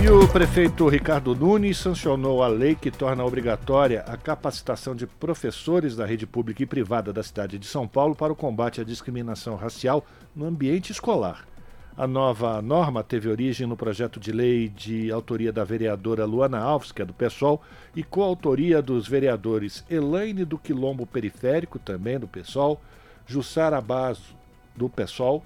E 0.00 0.08
o 0.08 0.28
prefeito 0.28 0.86
Ricardo 0.88 1.34
Nunes 1.34 1.76
sancionou 1.76 2.40
a 2.40 2.46
lei 2.46 2.76
que 2.76 2.88
torna 2.88 3.24
obrigatória 3.24 4.02
a 4.02 4.16
capacitação 4.16 4.94
de 4.94 5.08
professores 5.08 5.96
da 5.96 6.06
rede 6.06 6.24
pública 6.24 6.62
e 6.62 6.66
privada 6.66 7.12
da 7.12 7.20
cidade 7.20 7.58
de 7.58 7.66
São 7.66 7.88
Paulo 7.88 8.14
para 8.14 8.32
o 8.32 8.36
combate 8.36 8.80
à 8.80 8.84
discriminação 8.84 9.56
racial 9.56 10.06
no 10.36 10.46
ambiente 10.46 10.92
escolar. 10.92 11.44
A 11.96 12.06
nova 12.06 12.62
norma 12.62 13.02
teve 13.02 13.28
origem 13.28 13.66
no 13.66 13.76
projeto 13.76 14.20
de 14.20 14.30
lei 14.30 14.68
de 14.68 15.10
autoria 15.10 15.52
da 15.52 15.64
vereadora 15.64 16.24
Luana 16.24 16.60
Alves, 16.60 16.92
que 16.92 17.02
é 17.02 17.04
do 17.04 17.12
PSOL, 17.12 17.60
e 17.96 18.04
coautoria 18.04 18.80
dos 18.80 19.08
vereadores 19.08 19.84
Elaine 19.90 20.44
do 20.44 20.56
Quilombo 20.56 21.04
Periférico, 21.08 21.76
também 21.76 22.20
do 22.20 22.28
PSOL, 22.28 22.80
Jussara 23.26 23.80
Basso, 23.80 24.36
do 24.76 24.88
PSOL, 24.88 25.42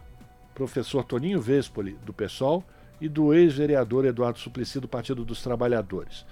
professor 0.55 1.05
Toninho 1.05 1.41
Vespoli, 1.41 1.97
do 2.05 2.13
PSOL, 2.13 2.63
e 3.03 3.09
do 3.09 3.35
ex-vereador 3.35 4.05
Eduardo 4.05 4.39
Suplicy, 4.39 4.79
do 4.79 4.87
Partido 4.87 5.25
dos 5.25 5.43
Trabalhadores. 5.43 6.25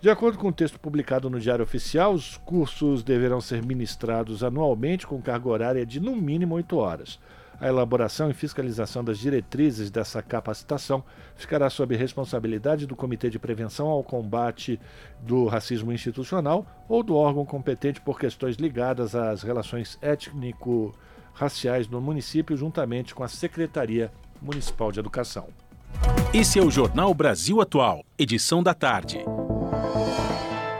De 0.00 0.10
acordo 0.10 0.36
com 0.36 0.48
o 0.48 0.52
texto 0.52 0.78
publicado 0.78 1.30
no 1.30 1.38
Diário 1.38 1.62
Oficial, 1.62 2.12
os 2.12 2.36
cursos 2.38 3.04
deverão 3.04 3.40
ser 3.40 3.64
ministrados 3.64 4.42
anualmente 4.42 5.06
com 5.06 5.22
carga 5.22 5.48
horária 5.48 5.86
de 5.86 6.00
no 6.00 6.16
mínimo 6.16 6.56
oito 6.56 6.76
horas. 6.78 7.20
A 7.60 7.68
elaboração 7.68 8.28
e 8.28 8.34
fiscalização 8.34 9.04
das 9.04 9.18
diretrizes 9.18 9.88
dessa 9.88 10.20
capacitação 10.20 11.02
ficará 11.36 11.70
sob 11.70 11.96
responsabilidade 11.96 12.86
do 12.86 12.96
Comitê 12.96 13.30
de 13.30 13.38
Prevenção 13.38 13.86
ao 13.86 14.02
Combate 14.02 14.80
do 15.20 15.46
Racismo 15.46 15.92
Institucional 15.92 16.66
ou 16.88 17.04
do 17.04 17.14
órgão 17.14 17.46
competente 17.46 18.00
por 18.00 18.18
questões 18.18 18.56
ligadas 18.56 19.14
às 19.14 19.42
relações 19.42 19.96
étnico-raciais 20.02 21.88
no 21.88 22.00
município, 22.00 22.56
juntamente 22.56 23.14
com 23.14 23.22
a 23.22 23.28
Secretaria 23.28 24.12
Municipal 24.42 24.90
de 24.90 24.98
Educação. 24.98 25.48
Esse 26.32 26.58
é 26.58 26.62
o 26.62 26.70
Jornal 26.70 27.12
Brasil 27.14 27.60
Atual, 27.60 28.04
edição 28.18 28.62
da 28.62 28.74
tarde. 28.74 29.24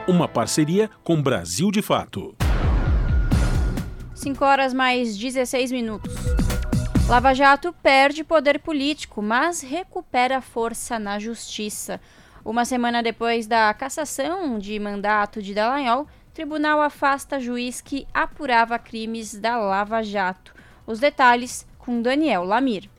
Uma 0.06 0.28
parceria 0.28 0.90
com 1.02 1.20
Brasil 1.20 1.70
de 1.70 1.82
Fato. 1.82 2.36
5 4.14 4.44
horas 4.44 4.74
mais 4.74 5.16
16 5.16 5.72
minutos. 5.72 6.14
Lava 7.08 7.32
Jato 7.34 7.72
perde 7.82 8.24
poder 8.24 8.58
político, 8.58 9.22
mas 9.22 9.60
recupera 9.60 10.40
força 10.40 10.98
na 10.98 11.18
justiça. 11.18 12.00
Uma 12.44 12.64
semana 12.64 13.02
depois 13.02 13.46
da 13.46 13.72
cassação 13.74 14.58
de 14.58 14.78
mandato 14.78 15.40
de 15.40 15.54
Dallagnol, 15.54 16.06
tribunal 16.34 16.80
afasta 16.80 17.40
juiz 17.40 17.80
que 17.80 18.06
apurava 18.12 18.78
crimes 18.78 19.38
da 19.38 19.56
Lava 19.56 20.02
Jato. 20.02 20.54
Os 20.86 21.00
detalhes 21.00 21.66
com 21.78 22.02
Daniel 22.02 22.44
Lamir. 22.44 22.90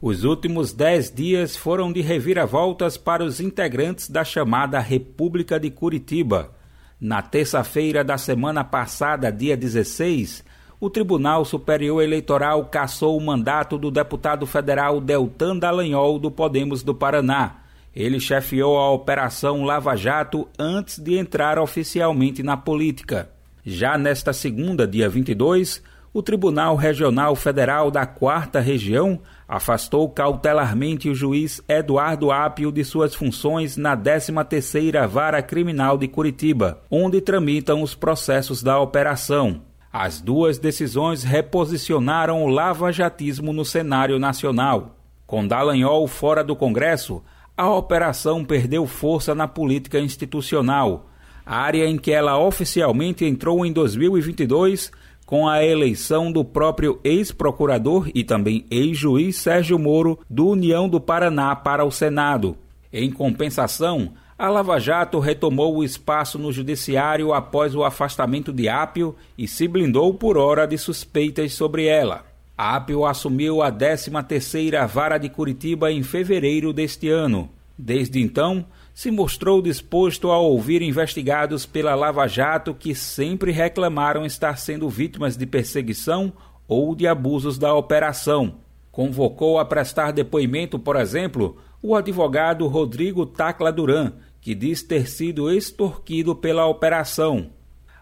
Os 0.00 0.22
últimos 0.22 0.72
dez 0.72 1.10
dias 1.10 1.56
foram 1.56 1.92
de 1.92 2.00
reviravoltas 2.00 2.96
para 2.96 3.24
os 3.24 3.40
integrantes 3.40 4.08
da 4.08 4.22
chamada 4.22 4.78
República 4.78 5.58
de 5.58 5.70
Curitiba. 5.70 6.54
Na 7.00 7.20
terça-feira 7.20 8.04
da 8.04 8.16
semana 8.16 8.62
passada, 8.62 9.32
dia 9.32 9.56
16, 9.56 10.44
o 10.78 10.88
Tribunal 10.88 11.44
Superior 11.44 12.00
Eleitoral 12.00 12.66
cassou 12.66 13.18
o 13.18 13.20
mandato 13.20 13.76
do 13.76 13.90
deputado 13.90 14.46
federal 14.46 15.00
Deltan 15.00 15.56
Dallagnol 15.56 16.20
do 16.20 16.30
Podemos 16.30 16.84
do 16.84 16.94
Paraná. 16.94 17.56
Ele 17.92 18.20
chefiou 18.20 18.78
a 18.78 18.92
Operação 18.92 19.64
Lava 19.64 19.96
Jato 19.96 20.46
antes 20.56 21.00
de 21.00 21.18
entrar 21.18 21.58
oficialmente 21.58 22.40
na 22.44 22.56
política. 22.56 23.30
Já 23.66 23.98
nesta 23.98 24.32
segunda, 24.32 24.86
dia 24.86 25.08
22, 25.08 25.82
o 26.12 26.22
Tribunal 26.22 26.76
Regional 26.76 27.34
Federal 27.34 27.90
da 27.90 28.06
Quarta 28.06 28.60
Região 28.60 29.20
afastou 29.48 30.10
cautelarmente 30.10 31.08
o 31.08 31.14
juiz 31.14 31.62
Eduardo 31.66 32.30
Apio 32.30 32.70
de 32.70 32.84
suas 32.84 33.14
funções 33.14 33.78
na 33.78 33.96
13ª 33.96 35.08
Vara 35.08 35.40
Criminal 35.40 35.96
de 35.96 36.06
Curitiba, 36.06 36.82
onde 36.90 37.22
tramitam 37.22 37.82
os 37.82 37.94
processos 37.94 38.62
da 38.62 38.78
operação. 38.78 39.62
As 39.90 40.20
duas 40.20 40.58
decisões 40.58 41.24
reposicionaram 41.24 42.44
o 42.44 42.48
lava-jatismo 42.48 43.54
no 43.54 43.64
cenário 43.64 44.18
nacional. 44.18 44.96
Com 45.26 45.46
Dallagnol 45.46 46.06
fora 46.06 46.44
do 46.44 46.54
Congresso, 46.54 47.22
a 47.56 47.70
operação 47.70 48.44
perdeu 48.44 48.86
força 48.86 49.34
na 49.34 49.48
política 49.48 49.98
institucional, 49.98 51.08
área 51.44 51.86
em 51.86 51.96
que 51.96 52.12
ela 52.12 52.38
oficialmente 52.38 53.24
entrou 53.24 53.64
em 53.64 53.72
2022 53.72 54.92
com 55.28 55.46
a 55.46 55.62
eleição 55.62 56.32
do 56.32 56.42
próprio 56.42 56.98
ex-procurador 57.04 58.10
e 58.14 58.24
também 58.24 58.64
ex-juiz 58.70 59.36
Sérgio 59.36 59.78
Moro 59.78 60.18
do 60.28 60.48
União 60.48 60.88
do 60.88 60.98
Paraná 60.98 61.54
para 61.54 61.84
o 61.84 61.90
Senado. 61.90 62.56
Em 62.90 63.10
compensação, 63.10 64.14
a 64.38 64.48
Lava 64.48 64.80
Jato 64.80 65.18
retomou 65.18 65.76
o 65.76 65.84
espaço 65.84 66.38
no 66.38 66.50
judiciário 66.50 67.34
após 67.34 67.74
o 67.74 67.84
afastamento 67.84 68.54
de 68.54 68.70
Apio 68.70 69.14
e 69.36 69.46
se 69.46 69.68
blindou 69.68 70.14
por 70.14 70.38
hora 70.38 70.66
de 70.66 70.78
suspeitas 70.78 71.52
sobre 71.52 71.84
ela. 71.84 72.24
Apio 72.56 73.04
assumiu 73.04 73.60
a 73.60 73.70
13ª 73.70 74.86
Vara 74.86 75.18
de 75.18 75.28
Curitiba 75.28 75.92
em 75.92 76.02
fevereiro 76.02 76.72
deste 76.72 77.10
ano. 77.10 77.50
Desde 77.76 78.18
então, 78.18 78.64
se 78.98 79.12
mostrou 79.12 79.62
disposto 79.62 80.32
a 80.32 80.38
ouvir 80.40 80.82
investigados 80.82 81.64
pela 81.64 81.94
Lava 81.94 82.26
Jato 82.26 82.74
que 82.74 82.96
sempre 82.96 83.52
reclamaram 83.52 84.26
estar 84.26 84.58
sendo 84.58 84.88
vítimas 84.88 85.36
de 85.36 85.46
perseguição 85.46 86.32
ou 86.66 86.96
de 86.96 87.06
abusos 87.06 87.58
da 87.58 87.72
operação. 87.72 88.56
Convocou 88.90 89.60
a 89.60 89.64
prestar 89.64 90.10
depoimento, 90.10 90.80
por 90.80 90.96
exemplo, 90.96 91.58
o 91.80 91.94
advogado 91.94 92.66
Rodrigo 92.66 93.24
Tacla 93.24 93.70
Duran, 93.70 94.14
que 94.40 94.52
diz 94.52 94.82
ter 94.82 95.08
sido 95.08 95.48
extorquido 95.48 96.34
pela 96.34 96.66
operação. 96.66 97.50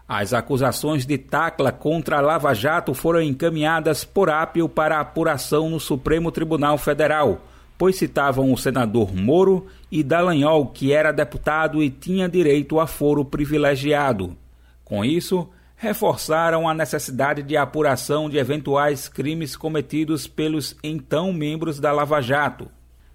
As 0.07 0.33
acusações 0.33 1.05
de 1.05 1.19
Tacla 1.19 1.71
contra 1.71 2.17
a 2.17 2.21
Lava 2.21 2.55
Jato 2.55 2.95
foram 2.95 3.21
encaminhadas 3.21 4.03
por 4.03 4.31
Apio 4.31 4.67
para 4.67 4.99
apuração 4.99 5.69
no 5.69 5.79
Supremo 5.79 6.31
Tribunal 6.31 6.75
Federal 6.75 7.43
pois 7.77 7.95
citavam 7.95 8.51
o 8.51 8.57
senador 8.57 9.13
Moro 9.13 9.67
e 9.91 10.03
Dallagnol, 10.03 10.67
que 10.67 10.91
era 10.91 11.11
deputado 11.11 11.81
e 11.81 11.89
tinha 11.89 12.27
direito 12.27 12.79
a 12.79 12.87
foro 12.87 13.23
privilegiado. 13.23 14.35
Com 14.83 15.03
isso, 15.03 15.49
reforçaram 15.75 16.67
a 16.67 16.73
necessidade 16.73 17.43
de 17.43 17.55
apuração 17.55 18.29
de 18.29 18.37
eventuais 18.37 19.07
crimes 19.07 19.55
cometidos 19.55 20.27
pelos 20.27 20.75
então 20.83 21.31
membros 21.31 21.79
da 21.79 21.91
Lava 21.91 22.21
Jato. 22.21 22.69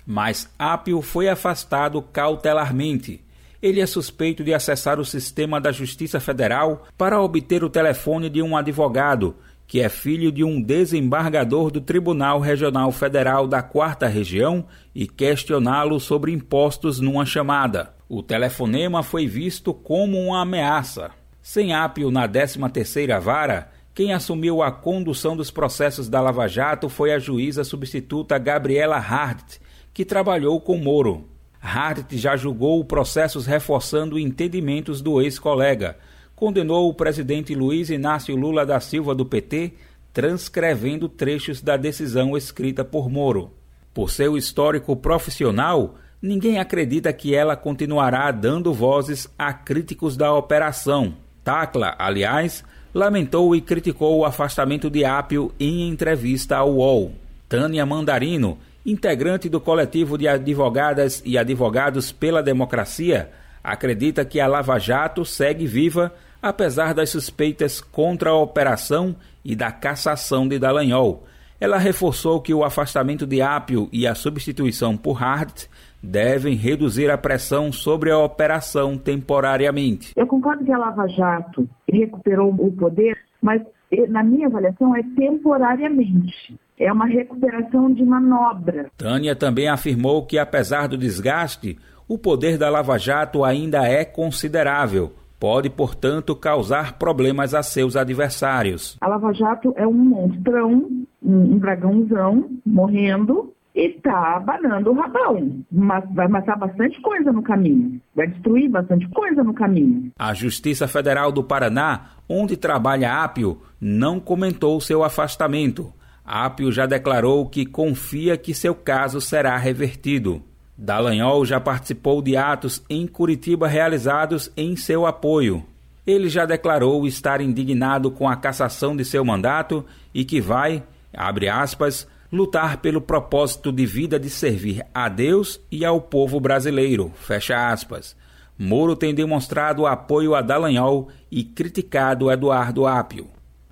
Mas 0.07 0.49
Apio 0.59 1.03
foi 1.03 1.29
afastado 1.29 2.01
cautelarmente. 2.03 3.21
Ele 3.61 3.81
é 3.81 3.87
suspeito 3.87 4.43
de 4.43 4.53
acessar 4.53 4.99
o 4.99 5.05
sistema 5.05 5.61
da 5.61 5.71
Justiça 5.71 6.19
Federal 6.19 6.85
para 6.99 7.21
obter 7.21 7.63
o 7.63 7.71
telefone 7.71 8.29
de 8.29 8.43
um 8.43 8.57
advogado 8.57 9.37
que 9.73 9.81
é 9.81 9.89
filho 9.89 10.31
de 10.31 10.45
um 10.45 10.61
desembargador 10.61 11.71
do 11.71 11.81
Tribunal 11.81 12.41
Regional 12.41 12.93
Federal 12.93 13.49
da 13.49 13.63
Quarta 13.63 14.07
Região, 14.07 14.67
e 14.95 15.07
questioná-lo 15.07 15.99
sobre 15.99 16.31
impostos 16.31 17.01
numa 17.01 17.25
chamada. 17.25 17.95
O 18.07 18.23
telefonema 18.23 19.03
foi 19.03 19.27
visto 19.27 19.73
como 19.73 20.21
uma 20.21 20.43
ameaça. 20.43 21.11
Sem 21.41 21.73
ápio 21.73 22.11
na 22.11 22.29
13ª 22.29 23.19
vara, 23.19 23.71
quem 23.95 24.13
assumiu 24.13 24.63
a 24.63 24.71
condução 24.71 25.35
dos 25.35 25.51
processos 25.51 26.07
da 26.07 26.21
Lava 26.21 26.47
Jato 26.47 26.91
foi 26.91 27.11
a 27.11 27.19
juíza 27.19 27.65
substituta 27.65 28.37
Gabriela 28.37 28.99
Hart, 28.99 29.57
que 29.95 30.05
trabalhou 30.05 30.61
com 30.61 30.77
Moro. 30.77 31.31
Hart 31.59 32.13
já 32.13 32.37
julgou 32.37 32.85
processos 32.85 33.47
reforçando 33.47 34.19
entendimentos 34.19 35.01
do 35.01 35.23
ex-colega, 35.23 35.97
condenou 36.43 36.89
o 36.89 36.93
presidente 36.93 37.55
Luiz 37.55 37.89
Inácio 37.89 38.35
Lula 38.35 38.67
da 38.67 38.81
Silva 38.81 39.15
do 39.15 39.25
PT, 39.25 39.75
transcrevendo 40.13 41.09
trechos 41.09 41.63
da 41.63 41.77
decisão 41.77 42.37
escrita 42.37 42.85
por 42.85 43.09
Moro. 43.09 43.53
Por 43.95 44.11
seu 44.11 44.37
histórico 44.37 44.97
profissional, 44.97 45.95
ninguém 46.21 46.59
acredita 46.59 47.13
que 47.13 47.33
ela 47.33 47.55
continuará 47.55 48.29
dando 48.33 48.75
vozes 48.75 49.33
a 49.39 49.53
críticos 49.53 50.17
da 50.17 50.35
operação. 50.35 51.15
Tacla, 51.45 51.95
aliás, 51.97 52.65
lamentou 52.93 53.55
e 53.55 53.61
criticou 53.61 54.19
o 54.19 54.25
afastamento 54.25 54.91
de 54.91 55.05
Apio 55.05 55.53
em 55.61 55.89
entrevista 55.89 56.57
ao 56.57 56.73
UOL. 56.73 57.13
Tânia 57.49 57.87
Mandarino, 57.87 58.59
integrante 58.85 59.49
do 59.49 59.61
coletivo 59.61 60.19
de 60.19 60.27
advogadas 60.27 61.23
e 61.25 61.39
advogados 61.39 62.11
pela 62.11 62.43
democracia, 62.43 63.31
acredita 63.63 64.25
que 64.25 64.41
a 64.41 64.49
Lava 64.49 64.77
Jato 64.81 65.25
segue 65.25 65.69
viva 65.69 66.13
apesar 66.43 66.93
das 66.93 67.11
suspeitas 67.11 67.81
contra 67.81 68.31
a 68.31 68.37
operação 68.37 69.15
e 69.45 69.55
da 69.55 69.71
cassação 69.71 70.49
de 70.49 70.59
Dallagnol. 70.59 71.25
Ela 71.61 71.79
reforçou 71.79 72.41
que 72.41 72.53
o 72.53 72.65
afastamento 72.65 73.25
de 73.25 73.41
Apio 73.41 73.89
e 73.93 74.05
a 74.05 74.17
substituição 74.17 74.97
por 74.97 75.23
Hart 75.23 75.67
devem 76.03 76.57
reduzir 76.57 77.09
a 77.09 77.17
pressão 77.17 77.71
sobre 77.71 78.11
a 78.11 78.19
operação 78.19 78.99
temporariamente. 78.99 80.13
Eu 80.17 80.27
concordo 80.27 80.65
que 80.65 80.73
a 80.73 80.79
Lava 80.79 81.07
Jato 81.07 81.69
recuperou 81.89 82.53
o 82.59 82.73
poder, 82.73 83.17
mas 83.41 83.63
na 84.09 84.25
minha 84.25 84.49
avaliação 84.49 84.97
é 84.97 85.03
temporariamente. 85.17 86.59
É 86.77 86.93
uma 86.93 87.07
recuperação 87.07 87.93
de 87.93 88.03
manobra. 88.03 88.91
Tânia 88.97 89.37
também 89.37 89.69
afirmou 89.69 90.27
que, 90.27 90.39
apesar 90.39 90.89
do 90.89 90.99
desgaste, 90.99 91.79
o 92.09 92.19
poder 92.19 92.59
da 92.59 92.69
Lava 92.69 92.99
Jato 92.99 93.45
ainda 93.45 93.87
é 93.87 94.05
considerável. 94.05 95.13
Pode, 95.43 95.69
portanto, 95.69 96.37
causar 96.37 97.01
problemas 97.01 97.53
a 97.53 97.65
seus 97.65 97.97
adversários. 97.97 98.97
A 99.01 99.09
Lava 99.09 99.33
Jato 99.33 99.75
é 99.77 99.85
um 99.85 99.93
monstrão, 99.93 100.89
um 101.21 101.59
dragãozão 101.59 102.49
morrendo 102.65 103.53
e 103.75 103.89
está 103.89 104.37
abanando 104.37 104.93
o 104.93 104.95
rabão. 104.95 105.65
Mas 105.69 106.05
vai 106.15 106.29
matar 106.29 106.57
bastante 106.57 107.01
coisa 107.03 107.33
no 107.33 107.43
caminho. 107.43 108.01
Vai 108.15 108.29
destruir 108.29 108.71
bastante 108.71 109.09
coisa 109.09 109.43
no 109.43 109.53
caminho. 109.53 110.13
A 110.17 110.33
Justiça 110.33 110.87
Federal 110.87 111.33
do 111.33 111.43
Paraná, 111.43 112.11
onde 112.29 112.57
trabalha 112.57 113.25
Apio, 113.25 113.61
não 113.81 114.21
comentou 114.21 114.81
seu 114.81 115.03
afastamento. 115.03 115.93
Apio 116.25 116.71
já 116.71 116.87
declarou 116.87 117.49
que 117.49 117.67
confia 117.67 118.37
que 118.37 118.55
seu 118.55 118.77
caso 118.77 119.21
será 119.21 119.57
revertido. 119.57 120.41
Dallagnol 120.83 121.47
já 121.47 121.61
participou 121.61 122.21
de 122.21 122.37
atos 122.37 122.83
em 122.91 123.07
Curitiba 123.07 123.69
realizados 123.69 124.51
em 124.57 124.75
seu 124.75 125.07
apoio. 125.07 125.65
Ele 126.05 126.29
já 126.29 126.45
declarou 126.45 127.07
estar 127.07 127.41
indignado 127.41 128.11
com 128.11 128.29
a 128.29 128.35
cassação 128.35 128.97
de 128.97 129.05
seu 129.05 129.25
mandato 129.25 129.85
e 130.13 130.25
que 130.25 130.41
vai, 130.41 130.83
abre 131.17 131.49
aspas, 131.49 132.09
lutar 132.33 132.79
pelo 132.79 133.01
propósito 133.01 133.71
de 133.71 133.87
vida 133.87 134.19
de 134.19 134.29
servir 134.29 134.85
a 134.93 135.09
Deus 135.09 135.61
e 135.71 135.85
ao 135.85 136.01
povo 136.01 136.41
brasileiro, 136.41 137.13
fecha 137.15 137.71
aspas. 137.71 138.17
Moro 138.59 138.97
tem 138.97 139.15
demonstrado 139.15 139.87
apoio 139.87 140.35
a 140.35 140.43
Dallagnol 140.43 141.11
e 141.31 141.45
criticado 141.45 142.29
Eduardo 142.29 142.89
Apio. 142.89 143.29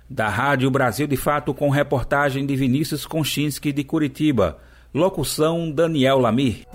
Da 0.09 0.29
Rádio 0.29 0.71
Brasil 0.71 1.07
de 1.07 1.17
Fato 1.17 1.53
com 1.53 1.69
reportagem 1.69 2.45
de 2.45 2.55
Vinícius 2.55 3.05
Konchinski 3.05 3.73
de 3.73 3.83
Curitiba. 3.83 4.59
Locução 4.93 5.71
Daniel 5.71 6.19
Lamir. 6.19 6.67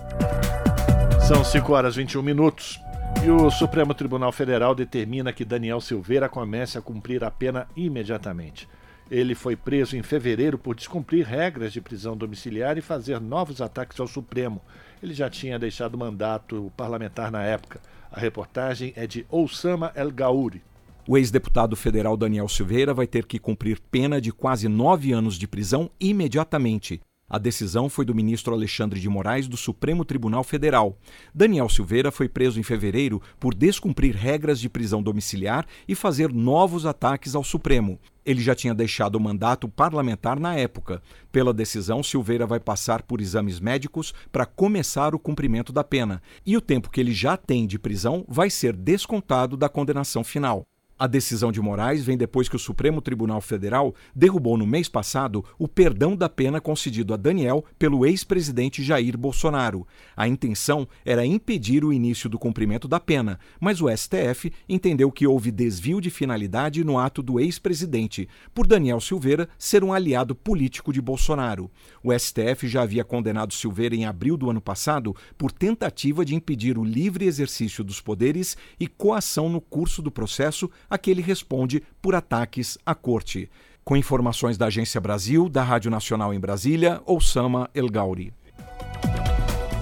São 1.28 1.44
5 1.44 1.70
horas 1.70 1.96
e 1.96 1.98
21 1.98 2.22
minutos. 2.22 2.80
E 3.22 3.30
o 3.30 3.50
Supremo 3.50 3.92
Tribunal 3.92 4.32
Federal 4.32 4.74
determina 4.74 5.34
que 5.34 5.44
Daniel 5.44 5.82
Silveira 5.82 6.26
comece 6.26 6.78
a 6.78 6.80
cumprir 6.80 7.22
a 7.22 7.30
pena 7.30 7.68
imediatamente. 7.76 8.66
Ele 9.10 9.34
foi 9.34 9.54
preso 9.54 9.98
em 9.98 10.02
fevereiro 10.02 10.56
por 10.56 10.74
descumprir 10.74 11.26
regras 11.26 11.74
de 11.74 11.80
prisão 11.82 12.16
domiciliar 12.16 12.78
e 12.78 12.80
fazer 12.80 13.20
novos 13.20 13.60
ataques 13.60 14.00
ao 14.00 14.06
Supremo. 14.06 14.62
Ele 15.02 15.12
já 15.12 15.28
tinha 15.28 15.58
deixado 15.58 15.98
mandato 15.98 16.72
parlamentar 16.74 17.30
na 17.30 17.42
época. 17.42 17.82
A 18.10 18.18
reportagem 18.18 18.94
é 18.96 19.06
de 19.06 19.26
Oussama 19.28 19.92
El 19.94 20.10
Gauri. 20.10 20.62
O 21.06 21.18
ex-deputado 21.18 21.76
federal 21.76 22.16
Daniel 22.16 22.48
Silveira 22.48 22.94
vai 22.94 23.06
ter 23.06 23.26
que 23.26 23.38
cumprir 23.38 23.78
pena 23.90 24.22
de 24.22 24.32
quase 24.32 24.68
nove 24.68 25.12
anos 25.12 25.36
de 25.36 25.46
prisão 25.46 25.90
imediatamente. 26.00 27.02
A 27.28 27.38
decisão 27.38 27.88
foi 27.88 28.04
do 28.04 28.14
ministro 28.14 28.54
Alexandre 28.54 29.00
de 29.00 29.08
Moraes 29.08 29.48
do 29.48 29.56
Supremo 29.56 30.04
Tribunal 30.04 30.44
Federal. 30.44 30.96
Daniel 31.34 31.68
Silveira 31.68 32.12
foi 32.12 32.28
preso 32.28 32.60
em 32.60 32.62
fevereiro 32.62 33.20
por 33.40 33.52
descumprir 33.52 34.14
regras 34.14 34.60
de 34.60 34.68
prisão 34.68 35.02
domiciliar 35.02 35.66
e 35.88 35.96
fazer 35.96 36.32
novos 36.32 36.86
ataques 36.86 37.34
ao 37.34 37.42
Supremo. 37.42 37.98
Ele 38.24 38.40
já 38.40 38.54
tinha 38.54 38.74
deixado 38.74 39.16
o 39.16 39.20
mandato 39.20 39.68
parlamentar 39.68 40.38
na 40.38 40.54
época. 40.54 41.02
Pela 41.32 41.52
decisão, 41.52 42.00
Silveira 42.00 42.46
vai 42.46 42.60
passar 42.60 43.02
por 43.02 43.20
exames 43.20 43.58
médicos 43.58 44.14
para 44.30 44.46
começar 44.46 45.12
o 45.12 45.18
cumprimento 45.18 45.72
da 45.72 45.82
pena, 45.82 46.22
e 46.44 46.56
o 46.56 46.60
tempo 46.60 46.90
que 46.90 47.00
ele 47.00 47.12
já 47.12 47.36
tem 47.36 47.66
de 47.66 47.78
prisão 47.78 48.24
vai 48.28 48.50
ser 48.50 48.74
descontado 48.74 49.56
da 49.56 49.68
condenação 49.68 50.22
final. 50.22 50.64
A 50.98 51.06
decisão 51.06 51.52
de 51.52 51.60
Moraes 51.60 52.02
vem 52.02 52.16
depois 52.16 52.48
que 52.48 52.56
o 52.56 52.58
Supremo 52.58 53.02
Tribunal 53.02 53.42
Federal 53.42 53.94
derrubou 54.14 54.56
no 54.56 54.66
mês 54.66 54.88
passado 54.88 55.44
o 55.58 55.68
perdão 55.68 56.16
da 56.16 56.26
pena 56.26 56.58
concedido 56.58 57.12
a 57.12 57.18
Daniel 57.18 57.62
pelo 57.78 58.06
ex-presidente 58.06 58.82
Jair 58.82 59.14
Bolsonaro. 59.18 59.86
A 60.16 60.26
intenção 60.26 60.88
era 61.04 61.26
impedir 61.26 61.84
o 61.84 61.92
início 61.92 62.30
do 62.30 62.38
cumprimento 62.38 62.88
da 62.88 62.98
pena, 62.98 63.38
mas 63.60 63.82
o 63.82 63.94
STF 63.94 64.50
entendeu 64.66 65.12
que 65.12 65.26
houve 65.26 65.50
desvio 65.50 66.00
de 66.00 66.08
finalidade 66.08 66.82
no 66.82 66.98
ato 66.98 67.22
do 67.22 67.38
ex-presidente, 67.38 68.26
por 68.54 68.66
Daniel 68.66 68.98
Silveira 68.98 69.50
ser 69.58 69.84
um 69.84 69.92
aliado 69.92 70.34
político 70.34 70.94
de 70.94 71.02
Bolsonaro. 71.02 71.70
O 72.02 72.10
STF 72.10 72.66
já 72.66 72.80
havia 72.80 73.04
condenado 73.04 73.52
Silveira 73.52 73.94
em 73.94 74.06
abril 74.06 74.34
do 74.38 74.48
ano 74.48 74.62
passado 74.62 75.14
por 75.36 75.52
tentativa 75.52 76.24
de 76.24 76.34
impedir 76.34 76.78
o 76.78 76.84
livre 76.84 77.26
exercício 77.26 77.84
dos 77.84 78.00
poderes 78.00 78.56
e 78.80 78.86
coação 78.86 79.50
no 79.50 79.60
curso 79.60 80.00
do 80.00 80.10
processo 80.10 80.70
a 80.88 80.98
que 80.98 81.10
ele 81.10 81.22
responde 81.22 81.82
por 82.00 82.14
ataques 82.14 82.78
à 82.84 82.94
corte. 82.94 83.50
Com 83.84 83.96
informações 83.96 84.58
da 84.58 84.66
Agência 84.66 85.00
Brasil, 85.00 85.48
da 85.48 85.62
Rádio 85.62 85.90
Nacional 85.90 86.34
em 86.34 86.40
Brasília, 86.40 87.00
Oussama 87.06 87.70
El 87.74 87.88
Gauri. 87.88 88.32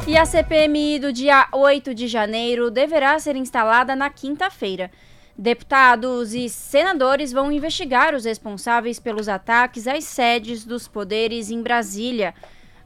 E 0.06 0.18
a 0.18 0.26
CPMI 0.26 0.98
do 0.98 1.12
dia 1.12 1.48
8 1.50 1.94
de 1.94 2.06
janeiro 2.06 2.70
deverá 2.70 3.18
ser 3.18 3.36
instalada 3.36 3.96
na 3.96 4.10
quinta-feira. 4.10 4.90
Deputados 5.36 6.34
e 6.34 6.48
senadores 6.48 7.32
vão 7.32 7.50
investigar 7.50 8.14
os 8.14 8.24
responsáveis 8.24 9.00
pelos 9.00 9.28
ataques 9.28 9.88
às 9.88 10.04
sedes 10.04 10.64
dos 10.64 10.86
poderes 10.86 11.50
em 11.50 11.62
Brasília. 11.62 12.34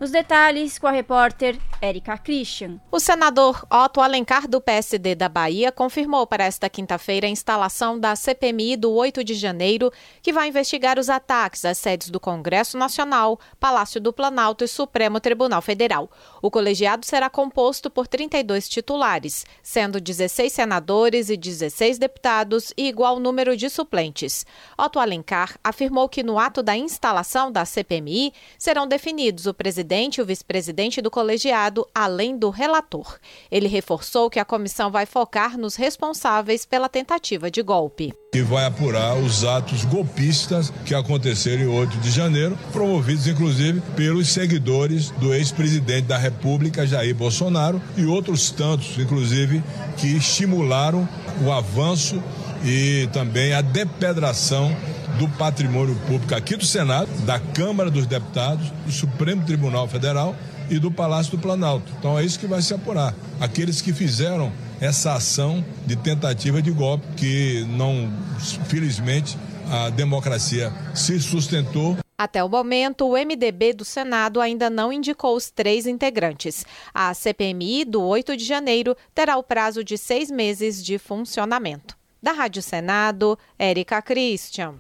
Os 0.01 0.13
detalhes 0.13 0.79
com 0.79 0.87
a 0.87 0.93
repórter 0.93 1.59
Érica 1.83 2.17
Christian. 2.17 2.81
O 2.89 3.01
senador 3.01 3.67
Otto 3.69 4.01
Alencar, 4.01 4.47
do 4.47 4.61
PSD 4.61 5.17
da 5.17 5.29
Bahia, 5.29 5.73
confirmou 5.73 6.25
para 6.25 6.45
esta 6.45 6.71
quinta-feira 6.71 7.27
a 7.27 7.31
instalação 7.31 7.99
da 7.99 8.15
CPMI 8.15 8.77
do 8.77 8.93
8 8.93 9.25
de 9.25 9.35
janeiro, 9.35 9.93
que 10.23 10.33
vai 10.33 10.49
investigar 10.49 11.01
os 11.01 11.11
ataques 11.11 11.65
às 11.65 11.79
sedes 11.79 12.11
do 12.11 12.21
Congresso 12.21 12.79
Nacional, 12.79 13.41
Palácio 13.59 14.01
do 14.01 14.13
Planalto 14.13 14.63
e 14.63 14.69
Supremo 14.69 15.19
Tribunal 15.19 15.61
Federal. 15.61 16.09
O 16.41 16.49
colegiado 16.49 17.05
será 17.05 17.29
composto 17.29 17.91
por 17.91 18.07
32 18.07 18.69
titulares, 18.69 19.45
sendo 19.65 20.01
16 20.01 20.53
senadores 20.53 21.29
e 21.29 21.37
16 21.37 21.99
deputados 21.99 22.73
e 22.77 22.87
igual 22.87 23.19
número 23.19 23.57
de 23.57 23.69
suplentes. 23.69 24.47
Otto 24.77 25.01
Alencar 25.01 25.59
afirmou 25.63 26.09
que 26.09 26.23
no 26.23 26.39
ato 26.39 26.63
da 26.63 26.77
instalação 26.77 27.51
da 27.51 27.65
CPMI 27.65 28.33
serão 28.57 28.87
definidos 28.87 29.47
o 29.47 29.55
presidente 29.55 29.88
presidente 29.89 30.19
e 30.19 30.23
o 30.23 30.27
vice-presidente 30.27 31.01
do 31.01 31.11
colegiado, 31.11 31.87
além 31.95 32.37
do 32.37 32.51
relator. 32.51 33.19
Ele 33.51 33.69
reforçou 33.69 34.29
que 34.29 34.39
a 34.39 34.45
comissão 34.45 34.91
vai 34.91 35.07
focar 35.07 35.57
nos 35.57 35.77
responsáveis 35.77 36.67
pela 36.67 36.91
tentativa 36.91 37.51
de 37.51 37.63
golpe. 37.63 38.13
E 38.35 38.43
vai 38.43 38.67
apurar 38.67 39.17
os 39.17 39.45
atos 39.45 39.87
golpistas 39.87 40.71
que 40.85 40.95
aconteceram 40.95 41.63
em 41.63 41.67
8 41.67 41.97
de 41.99 42.11
janeiro, 42.11 42.59
promovidos 42.71 43.27
inclusive 43.27 43.81
pelos 43.97 44.29
seguidores 44.29 45.11
do 45.13 45.33
ex-presidente 45.33 46.07
da 46.07 46.19
República, 46.19 46.87
Jair 46.87 47.15
Bolsonaro, 47.15 47.81
e 47.97 48.05
outros 48.05 48.51
tantos, 48.51 48.99
inclusive, 48.99 49.63
que 49.97 50.19
estimularam 50.19 51.09
o 51.43 51.51
avanço 51.51 52.23
e 52.63 53.09
também 53.13 53.55
a 53.55 53.63
depedração 53.63 54.77
do 55.19 55.29
patrimônio 55.37 55.97
público 56.07 56.35
aqui 56.35 56.57
do 56.57 56.65
Senado, 56.65 57.09
da 57.23 57.39
Câmara 57.39 57.91
dos 57.91 58.07
Deputados, 58.07 58.71
do 58.85 58.93
Supremo 58.93 59.45
Tribunal 59.45 59.89
Federal 59.89 60.35
e 60.71 60.79
do 60.79 60.91
Palácio 60.91 61.37
do 61.37 61.43
Planalto. 61.43 61.93
Então 61.99 62.19
é 62.19 62.25
isso 62.25 62.39
que 62.39 62.47
vai 62.47 62.63
se 62.63 62.75
apurar. 62.75 63.15
Aqueles 63.41 63.81
que 63.81 63.93
fizeram 63.93 64.53
essa 64.81 65.15
ação 65.15 65.65
de 65.87 65.97
tentativa 65.97 66.63
de 66.63 66.71
golpe, 66.71 67.07
que 67.17 67.67
não, 67.71 68.13
felizmente, 68.67 69.37
a 69.71 69.91
democracia 69.91 70.73
se 70.95 71.19
sustentou. 71.21 71.97
Até 72.17 72.43
o 72.43 72.49
momento, 72.49 73.07
o 73.07 73.13
MDB 73.13 73.73
do 73.75 73.85
Senado 73.85 74.41
ainda 74.41 74.69
não 74.69 74.93
indicou 74.93 75.37
os 75.37 75.51
três 75.51 75.87
integrantes. 75.87 76.65
A 76.93 77.15
CPMI 77.15 77.85
do 77.85 78.03
8 78.03 78.37
de 78.37 78.45
janeiro 78.45 78.97
terá 79.15 79.37
o 79.37 79.43
prazo 79.43 79.85
de 79.85 79.97
seis 79.97 80.31
meses 80.31 80.85
de 80.85 80.99
funcionamento. 80.99 81.98
Da 82.21 82.33
Rádio 82.33 82.61
Senado, 82.61 83.39
Érica 83.57 84.03
Christian. 84.03 84.75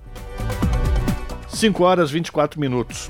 5 1.49 1.85
horas 1.85 2.11
24 2.11 2.59
minutos. 2.59 3.09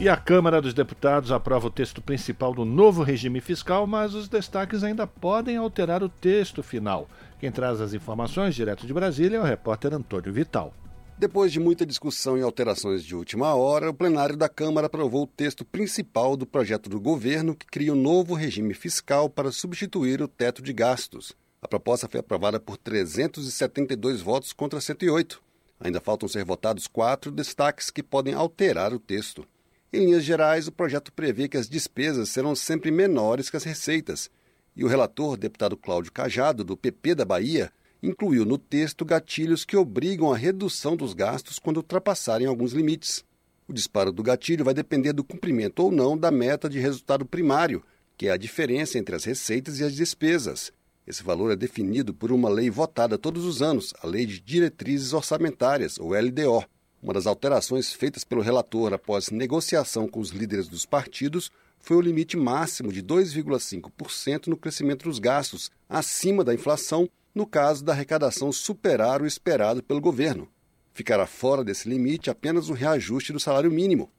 E 0.00 0.08
a 0.08 0.16
Câmara 0.16 0.60
dos 0.60 0.74
Deputados 0.74 1.30
aprova 1.30 1.68
o 1.68 1.70
texto 1.70 2.02
principal 2.02 2.52
do 2.52 2.64
novo 2.64 3.04
regime 3.04 3.40
fiscal, 3.40 3.86
mas 3.86 4.12
os 4.12 4.28
destaques 4.28 4.82
ainda 4.82 5.06
podem 5.06 5.56
alterar 5.56 6.02
o 6.02 6.08
texto 6.08 6.64
final. 6.64 7.08
Quem 7.38 7.52
traz 7.52 7.80
as 7.80 7.94
informações 7.94 8.56
direto 8.56 8.86
de 8.88 8.92
Brasília 8.92 9.36
é 9.36 9.40
o 9.40 9.44
repórter 9.44 9.94
Antônio 9.94 10.32
Vital. 10.32 10.74
Depois 11.16 11.52
de 11.52 11.60
muita 11.60 11.86
discussão 11.86 12.36
e 12.36 12.42
alterações 12.42 13.04
de 13.04 13.14
última 13.14 13.54
hora, 13.54 13.88
o 13.88 13.94
plenário 13.94 14.36
da 14.36 14.48
Câmara 14.48 14.88
aprovou 14.88 15.22
o 15.22 15.28
texto 15.28 15.64
principal 15.64 16.36
do 16.36 16.44
projeto 16.44 16.90
do 16.90 17.00
governo 17.00 17.54
que 17.54 17.66
cria 17.66 17.92
um 17.92 18.02
novo 18.02 18.34
regime 18.34 18.74
fiscal 18.74 19.30
para 19.30 19.52
substituir 19.52 20.20
o 20.20 20.26
teto 20.28 20.60
de 20.60 20.72
gastos. 20.72 21.32
A 21.66 21.68
proposta 21.68 22.08
foi 22.08 22.20
aprovada 22.20 22.60
por 22.60 22.76
372 22.76 24.22
votos 24.22 24.52
contra 24.52 24.80
108. 24.80 25.42
Ainda 25.80 26.00
faltam 26.00 26.28
ser 26.28 26.44
votados 26.44 26.86
quatro 26.86 27.28
destaques 27.28 27.90
que 27.90 28.04
podem 28.04 28.34
alterar 28.34 28.94
o 28.94 29.00
texto. 29.00 29.44
Em 29.92 30.04
linhas 30.04 30.22
gerais, 30.22 30.68
o 30.68 30.72
projeto 30.72 31.12
prevê 31.12 31.48
que 31.48 31.56
as 31.56 31.68
despesas 31.68 32.28
serão 32.28 32.54
sempre 32.54 32.92
menores 32.92 33.50
que 33.50 33.56
as 33.56 33.64
receitas, 33.64 34.30
e 34.76 34.84
o 34.84 34.86
relator, 34.86 35.36
deputado 35.36 35.76
Cláudio 35.76 36.12
Cajado, 36.12 36.62
do 36.62 36.76
PP 36.76 37.16
da 37.16 37.24
Bahia, 37.24 37.72
incluiu 38.00 38.44
no 38.44 38.58
texto 38.58 39.04
gatilhos 39.04 39.64
que 39.64 39.76
obrigam 39.76 40.32
a 40.32 40.36
redução 40.36 40.96
dos 40.96 41.14
gastos 41.14 41.58
quando 41.58 41.78
ultrapassarem 41.78 42.46
alguns 42.46 42.74
limites. 42.74 43.24
O 43.66 43.72
disparo 43.72 44.12
do 44.12 44.22
gatilho 44.22 44.64
vai 44.64 44.72
depender 44.72 45.12
do 45.12 45.24
cumprimento 45.24 45.80
ou 45.80 45.90
não 45.90 46.16
da 46.16 46.30
meta 46.30 46.68
de 46.68 46.78
resultado 46.78 47.26
primário, 47.26 47.82
que 48.16 48.28
é 48.28 48.30
a 48.30 48.36
diferença 48.36 49.00
entre 49.00 49.16
as 49.16 49.24
receitas 49.24 49.80
e 49.80 49.84
as 49.84 49.96
despesas. 49.96 50.72
Esse 51.06 51.22
valor 51.22 51.52
é 51.52 51.56
definido 51.56 52.12
por 52.12 52.32
uma 52.32 52.48
lei 52.48 52.68
votada 52.68 53.16
todos 53.16 53.44
os 53.44 53.62
anos, 53.62 53.94
a 54.02 54.06
Lei 54.08 54.26
de 54.26 54.40
Diretrizes 54.40 55.12
Orçamentárias, 55.12 55.98
ou 56.00 56.10
LDO. 56.18 56.64
Uma 57.00 57.14
das 57.14 57.28
alterações 57.28 57.92
feitas 57.92 58.24
pelo 58.24 58.40
relator 58.40 58.92
após 58.92 59.30
negociação 59.30 60.08
com 60.08 60.18
os 60.18 60.30
líderes 60.30 60.66
dos 60.66 60.84
partidos 60.84 61.48
foi 61.78 61.96
o 61.96 62.00
limite 62.00 62.36
máximo 62.36 62.92
de 62.92 63.00
2,5% 63.04 64.48
no 64.48 64.56
crescimento 64.56 65.04
dos 65.04 65.20
gastos, 65.20 65.70
acima 65.88 66.42
da 66.42 66.52
inflação, 66.52 67.08
no 67.32 67.46
caso 67.46 67.84
da 67.84 67.92
arrecadação 67.92 68.50
superar 68.50 69.22
o 69.22 69.26
esperado 69.26 69.84
pelo 69.84 70.00
governo. 70.00 70.48
Ficará 70.92 71.26
fora 71.26 71.62
desse 71.62 71.88
limite 71.88 72.30
apenas 72.30 72.68
o 72.68 72.72
reajuste 72.72 73.32
do 73.32 73.38
salário 73.38 73.70
mínimo. 73.70 74.10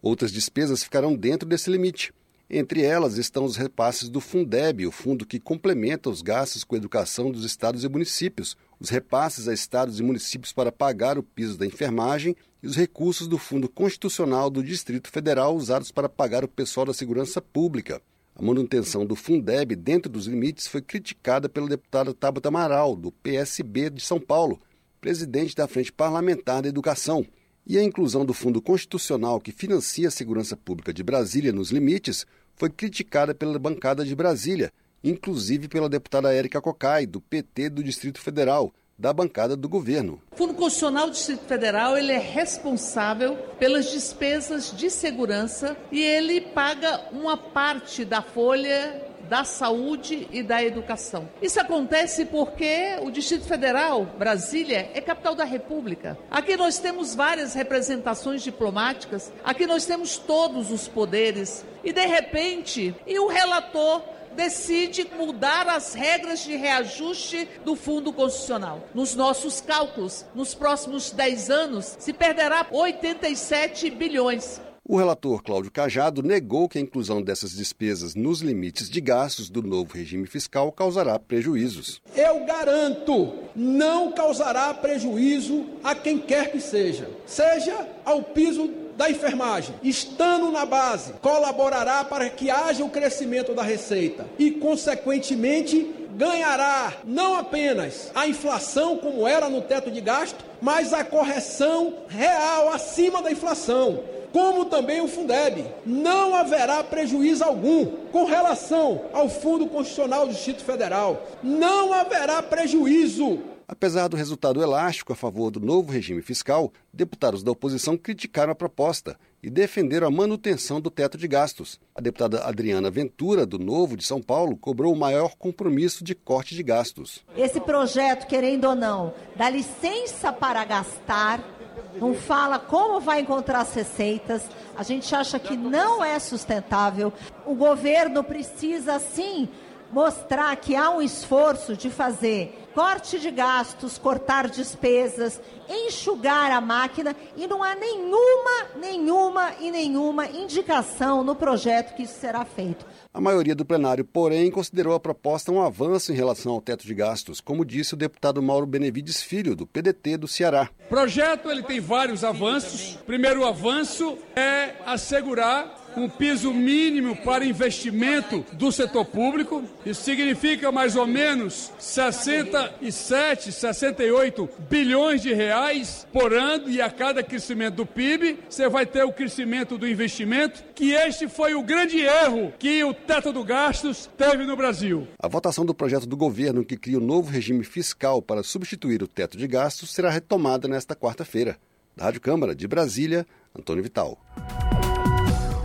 Outras 0.00 0.30
despesas 0.30 0.84
ficarão 0.84 1.16
dentro 1.16 1.48
desse 1.48 1.68
limite. 1.68 2.12
Entre 2.48 2.82
elas 2.82 3.18
estão 3.18 3.44
os 3.44 3.56
repasses 3.56 4.08
do 4.08 4.20
Fundeb, 4.20 4.86
o 4.86 4.92
fundo 4.92 5.26
que 5.26 5.40
complementa 5.40 6.08
os 6.08 6.22
gastos 6.22 6.62
com 6.62 6.76
educação 6.76 7.32
dos 7.32 7.44
estados 7.44 7.82
e 7.82 7.88
municípios, 7.88 8.56
os 8.78 8.88
repasses 8.88 9.48
a 9.48 9.52
estados 9.52 9.98
e 9.98 10.02
municípios 10.02 10.52
para 10.52 10.70
pagar 10.70 11.18
o 11.18 11.24
piso 11.24 11.58
da 11.58 11.66
enfermagem 11.66 12.36
e 12.62 12.68
os 12.68 12.76
recursos 12.76 13.26
do 13.26 13.36
Fundo 13.36 13.68
Constitucional 13.68 14.48
do 14.48 14.62
Distrito 14.62 15.10
Federal 15.10 15.56
usados 15.56 15.90
para 15.90 16.08
pagar 16.08 16.44
o 16.44 16.48
pessoal 16.48 16.86
da 16.86 16.94
segurança 16.94 17.42
pública. 17.42 18.00
A 18.36 18.42
manutenção 18.42 19.04
do 19.04 19.16
Fundeb 19.16 19.74
dentro 19.74 20.08
dos 20.08 20.28
limites 20.28 20.68
foi 20.68 20.82
criticada 20.82 21.48
pelo 21.48 21.68
deputado 21.68 22.14
Tabata 22.14 22.46
Amaral, 22.46 22.94
do 22.94 23.10
PSB 23.10 23.90
de 23.90 24.00
São 24.00 24.20
Paulo, 24.20 24.60
presidente 25.00 25.56
da 25.56 25.66
Frente 25.66 25.92
Parlamentar 25.92 26.62
da 26.62 26.68
Educação. 26.68 27.26
E 27.68 27.76
a 27.76 27.82
inclusão 27.82 28.24
do 28.24 28.32
Fundo 28.32 28.62
Constitucional 28.62 29.40
que 29.40 29.50
financia 29.50 30.06
a 30.06 30.10
segurança 30.10 30.56
pública 30.56 30.94
de 30.94 31.02
Brasília 31.02 31.52
nos 31.52 31.72
limites 31.72 32.24
foi 32.54 32.70
criticada 32.70 33.34
pela 33.34 33.58
bancada 33.58 34.04
de 34.04 34.14
Brasília, 34.14 34.72
inclusive 35.02 35.66
pela 35.66 35.88
deputada 35.88 36.32
Érica 36.32 36.60
Cocai, 36.60 37.06
do 37.06 37.20
PT 37.20 37.70
do 37.70 37.82
Distrito 37.82 38.20
Federal, 38.20 38.72
da 38.96 39.12
bancada 39.12 39.56
do 39.56 39.68
governo. 39.68 40.22
O 40.30 40.36
Fundo 40.36 40.54
Constitucional 40.54 41.06
do 41.08 41.12
Distrito 41.14 41.44
Federal 41.44 41.98
ele 41.98 42.12
é 42.12 42.18
responsável 42.18 43.36
pelas 43.58 43.90
despesas 43.90 44.70
de 44.70 44.88
segurança 44.88 45.76
e 45.90 46.00
ele 46.00 46.40
paga 46.40 47.08
uma 47.10 47.36
parte 47.36 48.04
da 48.04 48.22
folha 48.22 49.02
da 49.28 49.44
saúde 49.44 50.28
e 50.30 50.42
da 50.42 50.62
educação. 50.62 51.28
Isso 51.40 51.60
acontece 51.60 52.24
porque 52.26 52.96
o 53.02 53.10
Distrito 53.10 53.46
Federal, 53.46 54.04
Brasília, 54.18 54.90
é 54.94 55.00
capital 55.00 55.34
da 55.34 55.44
República. 55.44 56.18
Aqui 56.30 56.56
nós 56.56 56.78
temos 56.78 57.14
várias 57.14 57.54
representações 57.54 58.42
diplomáticas, 58.42 59.32
aqui 59.44 59.66
nós 59.66 59.84
temos 59.86 60.16
todos 60.16 60.70
os 60.70 60.88
poderes. 60.88 61.64
E 61.84 61.92
de 61.92 62.06
repente, 62.06 62.94
e 63.06 63.18
o 63.18 63.28
relator 63.28 64.02
decide 64.36 65.08
mudar 65.16 65.66
as 65.66 65.94
regras 65.94 66.44
de 66.44 66.54
reajuste 66.54 67.48
do 67.64 67.74
Fundo 67.74 68.12
Constitucional. 68.12 68.82
Nos 68.94 69.14
nossos 69.14 69.60
cálculos, 69.60 70.26
nos 70.34 70.54
próximos 70.54 71.10
10 71.10 71.50
anos, 71.50 71.96
se 71.98 72.12
perderá 72.12 72.66
87 72.70 73.90
bilhões. 73.90 74.60
O 74.88 74.96
relator 74.96 75.42
Cláudio 75.42 75.72
Cajado 75.72 76.22
negou 76.22 76.68
que 76.68 76.78
a 76.78 76.80
inclusão 76.80 77.20
dessas 77.20 77.50
despesas 77.50 78.14
nos 78.14 78.40
limites 78.40 78.88
de 78.88 79.00
gastos 79.00 79.50
do 79.50 79.60
novo 79.60 79.92
regime 79.92 80.28
fiscal 80.28 80.70
causará 80.70 81.18
prejuízos. 81.18 82.00
Eu 82.14 82.44
garanto, 82.44 83.34
não 83.56 84.12
causará 84.12 84.72
prejuízo 84.72 85.66
a 85.82 85.92
quem 85.92 86.20
quer 86.20 86.52
que 86.52 86.60
seja, 86.60 87.10
seja 87.26 87.88
ao 88.04 88.22
piso 88.22 88.70
da 88.96 89.10
enfermagem, 89.10 89.74
estando 89.82 90.52
na 90.52 90.64
base, 90.64 91.14
colaborará 91.14 92.04
para 92.04 92.30
que 92.30 92.48
haja 92.48 92.84
o 92.84 92.88
crescimento 92.88 93.54
da 93.54 93.64
receita 93.64 94.24
e, 94.38 94.52
consequentemente, 94.52 95.84
ganhará 96.14 96.98
não 97.04 97.34
apenas 97.34 98.12
a 98.14 98.28
inflação, 98.28 98.98
como 98.98 99.26
era 99.26 99.50
no 99.50 99.62
teto 99.62 99.90
de 99.90 100.00
gasto, 100.00 100.44
mas 100.62 100.92
a 100.92 101.02
correção 101.02 102.04
real 102.08 102.68
acima 102.68 103.20
da 103.20 103.32
inflação 103.32 104.14
como 104.36 104.66
também 104.66 105.00
o 105.00 105.08
Fundeb. 105.08 105.64
Não 105.86 106.34
haverá 106.34 106.84
prejuízo 106.84 107.42
algum 107.42 107.86
com 108.12 108.26
relação 108.26 109.06
ao 109.10 109.30
Fundo 109.30 109.66
Constitucional 109.66 110.26
do 110.26 110.34
Distrito 110.34 110.62
Federal. 110.62 111.26
Não 111.42 111.94
haverá 111.94 112.42
prejuízo. 112.42 113.40
Apesar 113.66 114.08
do 114.08 114.16
resultado 114.16 114.62
elástico 114.62 115.10
a 115.10 115.16
favor 115.16 115.50
do 115.50 115.58
novo 115.58 115.90
regime 115.90 116.20
fiscal, 116.20 116.70
deputados 116.92 117.42
da 117.42 117.50
oposição 117.50 117.96
criticaram 117.96 118.52
a 118.52 118.54
proposta 118.54 119.18
e 119.42 119.48
defenderam 119.48 120.06
a 120.06 120.10
manutenção 120.10 120.82
do 120.82 120.90
teto 120.90 121.16
de 121.16 121.26
gastos. 121.26 121.80
A 121.94 122.00
deputada 122.02 122.44
Adriana 122.44 122.90
Ventura, 122.90 123.46
do 123.46 123.58
Novo 123.58 123.96
de 123.96 124.04
São 124.04 124.20
Paulo, 124.20 124.54
cobrou 124.54 124.92
o 124.92 124.98
maior 124.98 125.34
compromisso 125.36 126.04
de 126.04 126.14
corte 126.14 126.54
de 126.54 126.62
gastos. 126.62 127.24
Esse 127.34 127.58
projeto, 127.58 128.26
querendo 128.26 128.66
ou 128.66 128.74
não, 128.74 129.14
dá 129.34 129.48
licença 129.48 130.30
para 130.30 130.62
gastar 130.66 131.55
não 131.94 132.14
fala 132.14 132.58
como 132.58 133.00
vai 133.00 133.20
encontrar 133.20 133.60
as 133.60 133.74
receitas. 133.74 134.42
A 134.76 134.82
gente 134.82 135.14
acha 135.14 135.38
que 135.38 135.56
não 135.56 136.04
é 136.04 136.18
sustentável. 136.18 137.12
O 137.44 137.54
governo 137.54 138.22
precisa, 138.22 138.98
sim, 138.98 139.48
mostrar 139.92 140.54
que 140.56 140.74
há 140.74 140.90
um 140.90 141.00
esforço 141.00 141.76
de 141.76 141.90
fazer 141.90 142.66
corte 142.74 143.18
de 143.18 143.30
gastos, 143.30 143.96
cortar 143.96 144.50
despesas, 144.50 145.40
enxugar 145.66 146.52
a 146.52 146.60
máquina 146.60 147.16
e 147.34 147.46
não 147.46 147.62
há 147.62 147.74
nenhuma, 147.74 148.66
nenhuma 148.76 149.52
e 149.58 149.70
nenhuma 149.70 150.26
indicação 150.26 151.24
no 151.24 151.34
projeto 151.34 151.94
que 151.94 152.02
isso 152.02 152.20
será 152.20 152.44
feito. 152.44 152.84
A 153.16 153.20
maioria 153.20 153.54
do 153.54 153.64
plenário, 153.64 154.04
porém, 154.04 154.50
considerou 154.50 154.92
a 154.94 155.00
proposta 155.00 155.50
um 155.50 155.62
avanço 155.62 156.12
em 156.12 156.14
relação 156.14 156.52
ao 156.52 156.60
teto 156.60 156.86
de 156.86 156.94
gastos, 156.94 157.40
como 157.40 157.64
disse 157.64 157.94
o 157.94 157.96
deputado 157.96 158.42
Mauro 158.42 158.66
Benevides 158.66 159.22
Filho, 159.22 159.56
do 159.56 159.66
PDT 159.66 160.18
do 160.18 160.28
Ceará. 160.28 160.68
O 160.84 160.88
projeto 160.90 161.50
ele 161.50 161.62
tem 161.62 161.80
vários 161.80 162.22
avanços. 162.22 162.98
Primeiro 163.06 163.46
avanço 163.46 164.18
é 164.36 164.74
assegurar 164.84 165.85
um 165.96 166.08
piso 166.08 166.52
mínimo 166.52 167.16
para 167.16 167.44
investimento 167.44 168.44
do 168.52 168.70
setor 168.70 169.04
público. 169.04 169.64
Isso 169.84 170.02
significa 170.02 170.70
mais 170.70 170.96
ou 170.96 171.06
menos 171.06 171.72
67, 171.78 173.50
68 173.50 174.48
bilhões 174.68 175.22
de 175.22 175.32
reais 175.32 176.06
por 176.12 176.32
ano 176.32 176.68
e 176.68 176.80
a 176.80 176.90
cada 176.90 177.22
crescimento 177.22 177.76
do 177.76 177.86
PIB, 177.86 178.38
você 178.48 178.68
vai 178.68 178.84
ter 178.86 179.04
o 179.04 179.12
crescimento 179.12 179.78
do 179.78 179.88
investimento, 179.88 180.62
que 180.74 180.92
este 180.92 181.28
foi 181.28 181.54
o 181.54 181.62
grande 181.62 181.98
erro 182.00 182.52
que 182.58 182.82
o 182.84 182.92
teto 182.92 183.32
do 183.32 183.44
gastos 183.44 184.08
teve 184.16 184.44
no 184.44 184.56
Brasil. 184.56 185.06
A 185.18 185.28
votação 185.28 185.64
do 185.64 185.74
projeto 185.74 186.06
do 186.06 186.16
governo 186.16 186.64
que 186.64 186.76
cria 186.76 186.98
o 186.98 187.00
novo 187.00 187.30
regime 187.30 187.64
fiscal 187.64 188.20
para 188.20 188.42
substituir 188.42 189.02
o 189.02 189.08
teto 189.08 189.36
de 189.36 189.46
gastos 189.46 189.90
será 189.92 190.10
retomada 190.10 190.68
nesta 190.68 190.94
quarta-feira. 190.94 191.58
Da 191.96 192.04
Rádio 192.04 192.20
Câmara 192.20 192.54
de 192.54 192.68
Brasília, 192.68 193.26
Antônio 193.54 193.82
Vital. 193.82 194.18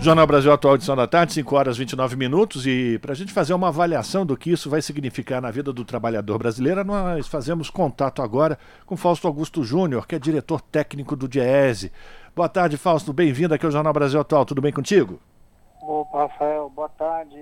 Jornal 0.01 0.25
Brasil 0.25 0.51
Atual, 0.51 0.73
edição 0.73 0.95
da 0.95 1.05
tarde, 1.05 1.31
5 1.33 1.55
horas 1.55 1.75
e 1.75 1.79
29 1.81 2.15
minutos. 2.15 2.65
E 2.65 2.97
para 2.97 3.11
a 3.11 3.15
gente 3.15 3.31
fazer 3.31 3.53
uma 3.53 3.67
avaliação 3.67 4.25
do 4.25 4.35
que 4.35 4.49
isso 4.49 4.67
vai 4.67 4.81
significar 4.81 5.39
na 5.39 5.51
vida 5.51 5.71
do 5.71 5.85
trabalhador 5.85 6.39
brasileiro, 6.39 6.83
nós 6.83 7.27
fazemos 7.27 7.69
contato 7.69 8.23
agora 8.23 8.57
com 8.83 8.97
Fausto 8.97 9.27
Augusto 9.27 9.63
Júnior, 9.63 10.07
que 10.07 10.15
é 10.15 10.19
diretor 10.19 10.59
técnico 10.59 11.15
do 11.15 11.27
DIESE. 11.27 11.91
Boa 12.35 12.49
tarde, 12.49 12.77
Fausto. 12.77 13.13
Bem-vindo 13.13 13.53
aqui 13.53 13.63
ao 13.63 13.71
Jornal 13.71 13.93
Brasil 13.93 14.19
Atual. 14.19 14.43
Tudo 14.43 14.59
bem 14.59 14.73
contigo? 14.73 15.19
Opa, 15.79 16.23
Rafael. 16.23 16.67
Boa 16.75 16.89
tarde. 16.89 17.37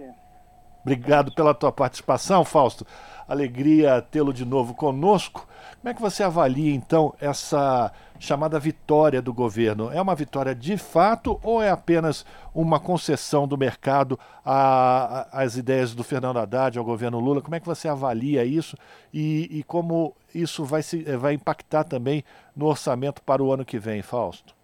Obrigado 0.82 1.32
pela 1.32 1.54
tua 1.54 1.72
participação, 1.72 2.43
Fausto. 2.43 2.86
Alegria 3.26 4.02
tê-lo 4.02 4.34
de 4.34 4.43
novo 4.43 4.74
conosco. 4.74 5.48
Como 5.80 5.91
é 5.91 5.93
que 5.93 6.02
você 6.02 6.24
avalia, 6.24 6.76
então, 6.76 7.13
essa 7.22 7.89
chamada 8.19 8.60
vitória 8.60 9.21
do 9.21 9.34
governo? 9.34 9.91
É 9.91 10.01
uma 10.01 10.13
vitória 10.13 10.53
de 10.53 10.77
fato 10.77 11.39
ou 11.41 11.62
é 11.62 11.69
apenas 11.69 12.25
uma 12.53 12.79
concessão 12.79 13.47
do 13.47 13.58
mercado 13.58 14.19
às 14.43 15.55
ideias 15.55 15.95
do 15.95 16.03
Fernando 16.03 16.38
Haddad, 16.38 16.77
ao 16.77 16.86
governo 16.86 17.19
Lula? 17.19 17.41
Como 17.41 17.55
é 17.55 17.60
que 17.60 17.65
você 17.65 17.88
avalia 17.88 18.43
isso 18.43 18.77
e, 19.13 19.60
e 19.60 19.63
como 19.63 20.13
isso 20.36 20.65
vai, 20.65 20.84
se, 20.84 21.03
vai 21.17 21.34
impactar 21.34 21.86
também 21.86 22.23
no 22.55 22.65
orçamento 22.65 23.21
para 23.23 23.41
o 23.41 23.51
ano 23.51 23.65
que 23.65 23.79
vem, 23.79 24.01
Fausto? 24.01 24.60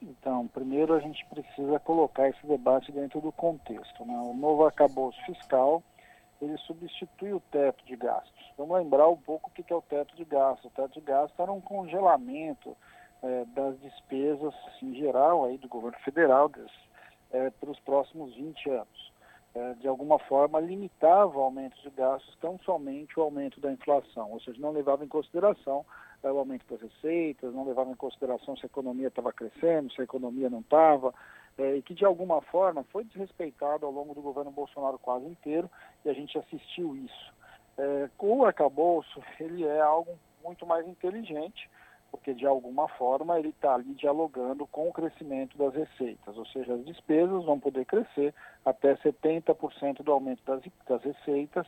Então, 0.00 0.46
primeiro 0.48 0.94
a 0.94 1.00
gente 1.00 1.24
precisa 1.26 1.78
colocar 1.80 2.28
esse 2.28 2.46
debate 2.46 2.92
dentro 2.92 3.20
do 3.20 3.32
contexto. 3.32 4.04
Né? 4.04 4.14
O 4.14 4.34
novo 4.34 4.64
arcabouço 4.64 5.18
fiscal, 5.26 5.82
ele 6.40 6.56
substitui 6.58 7.32
o 7.32 7.40
teto 7.50 7.84
de 7.84 7.96
gastos. 7.96 8.52
Vamos 8.56 8.78
lembrar 8.78 9.08
um 9.08 9.16
pouco 9.16 9.50
o 9.50 9.52
que 9.52 9.72
é 9.72 9.76
o 9.76 9.82
teto 9.82 10.14
de 10.16 10.24
gastos. 10.24 10.70
O 10.70 10.74
teto 10.74 10.94
de 10.94 11.00
gastos 11.00 11.38
era 11.38 11.52
um 11.52 11.60
congelamento 11.60 12.76
é, 13.22 13.44
das 13.46 13.78
despesas 13.80 14.54
em 14.82 14.94
geral 14.94 15.44
aí 15.44 15.58
do 15.58 15.68
governo 15.68 15.98
federal 16.00 16.50
é, 17.32 17.50
para 17.50 17.70
os 17.70 17.80
próximos 17.80 18.34
20 18.34 18.70
anos. 18.70 19.12
É, 19.54 19.74
de 19.74 19.88
alguma 19.88 20.18
forma, 20.20 20.60
limitava 20.60 21.36
o 21.36 21.42
aumento 21.42 21.80
de 21.82 21.90
gastos 21.90 22.36
tão 22.40 22.58
somente 22.60 23.18
o 23.18 23.22
aumento 23.22 23.60
da 23.60 23.72
inflação, 23.72 24.30
ou 24.30 24.40
seja, 24.40 24.60
não 24.60 24.70
levava 24.70 25.04
em 25.04 25.08
consideração 25.08 25.84
é, 26.22 26.30
o 26.30 26.38
aumento 26.38 26.66
das 26.68 26.80
receitas, 26.80 27.54
não 27.54 27.66
levava 27.66 27.90
em 27.90 27.96
consideração 27.96 28.56
se 28.56 28.66
a 28.66 28.66
economia 28.66 29.08
estava 29.08 29.32
crescendo, 29.32 29.92
se 29.92 30.00
a 30.00 30.04
economia 30.04 30.50
não 30.50 30.60
estava, 30.60 31.14
é, 31.58 31.76
e 31.76 31.82
que 31.82 31.92
de 31.92 32.04
alguma 32.04 32.40
forma 32.40 32.84
foi 32.84 33.04
desrespeitado 33.04 33.84
ao 33.84 33.92
longo 33.92 34.14
do 34.14 34.22
governo 34.22 34.50
Bolsonaro 34.50 34.98
quase 34.98 35.26
inteiro, 35.26 35.68
e 36.04 36.08
a 36.08 36.12
gente 36.12 36.38
assistiu 36.38 36.96
isso. 36.96 37.34
É, 37.76 38.08
o 38.18 38.44
arcabouço, 38.44 39.20
ele 39.40 39.64
é 39.64 39.80
algo 39.80 40.18
muito 40.42 40.64
mais 40.64 40.86
inteligente, 40.86 41.68
porque 42.10 42.32
de 42.32 42.46
alguma 42.46 42.88
forma 42.88 43.38
ele 43.38 43.50
está 43.50 43.74
ali 43.74 43.92
dialogando 43.94 44.66
com 44.66 44.88
o 44.88 44.92
crescimento 44.92 45.58
das 45.58 45.74
receitas, 45.74 46.36
ou 46.36 46.46
seja, 46.46 46.74
as 46.74 46.84
despesas 46.84 47.44
vão 47.44 47.60
poder 47.60 47.84
crescer 47.84 48.34
até 48.64 48.96
70% 48.96 50.02
do 50.02 50.12
aumento 50.12 50.42
das, 50.44 50.62
das 50.88 51.02
receitas, 51.02 51.66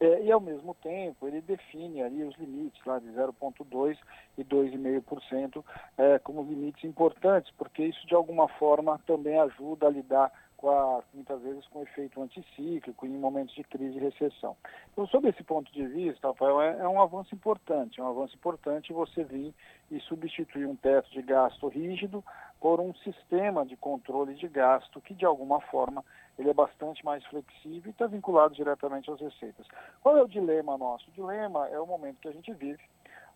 é, 0.00 0.22
e 0.22 0.32
ao 0.32 0.40
mesmo 0.40 0.74
tempo 0.82 1.28
ele 1.28 1.42
define 1.42 2.02
ali 2.02 2.24
os 2.24 2.34
limites 2.36 2.82
lá 2.86 2.98
de 2.98 3.08
0,2% 3.08 3.98
e 4.38 4.44
2,5% 4.44 5.62
é, 5.98 6.18
como 6.18 6.42
limites 6.42 6.84
importantes, 6.84 7.52
porque 7.58 7.84
isso 7.84 8.06
de 8.06 8.14
alguma 8.14 8.48
forma 8.48 8.98
também 9.06 9.38
ajuda 9.38 9.86
a 9.86 9.90
lidar 9.90 10.32
com 10.60 10.68
a, 10.68 11.02
muitas 11.14 11.40
vezes 11.40 11.66
com 11.68 11.82
efeito 11.82 12.20
anticíclico 12.20 13.06
em 13.06 13.18
momentos 13.18 13.54
de 13.54 13.64
crise 13.64 13.96
e 13.96 14.00
recessão. 14.00 14.54
Então, 14.92 15.06
sob 15.06 15.26
esse 15.26 15.42
ponto 15.42 15.72
de 15.72 15.86
vista, 15.86 16.28
Rafael, 16.28 16.60
é, 16.60 16.80
é 16.80 16.88
um 16.88 17.00
avanço 17.00 17.34
importante, 17.34 17.98
é 17.98 18.04
um 18.04 18.08
avanço 18.08 18.36
importante 18.36 18.92
você 18.92 19.24
vir 19.24 19.54
e 19.90 19.98
substituir 20.00 20.66
um 20.66 20.76
teto 20.76 21.10
de 21.10 21.22
gasto 21.22 21.66
rígido 21.68 22.22
por 22.60 22.78
um 22.78 22.94
sistema 22.96 23.64
de 23.64 23.74
controle 23.74 24.34
de 24.34 24.46
gasto 24.48 25.00
que, 25.00 25.14
de 25.14 25.24
alguma 25.24 25.62
forma, 25.62 26.04
ele 26.38 26.50
é 26.50 26.54
bastante 26.54 27.02
mais 27.06 27.24
flexível 27.24 27.88
e 27.88 27.90
está 27.90 28.06
vinculado 28.06 28.54
diretamente 28.54 29.10
às 29.10 29.18
receitas. 29.18 29.66
Qual 30.02 30.14
é 30.14 30.22
o 30.22 30.28
dilema 30.28 30.76
nosso? 30.76 31.08
O 31.08 31.12
dilema 31.12 31.68
é 31.68 31.80
o 31.80 31.86
momento 31.86 32.20
que 32.20 32.28
a 32.28 32.32
gente 32.32 32.52
vive, 32.52 32.82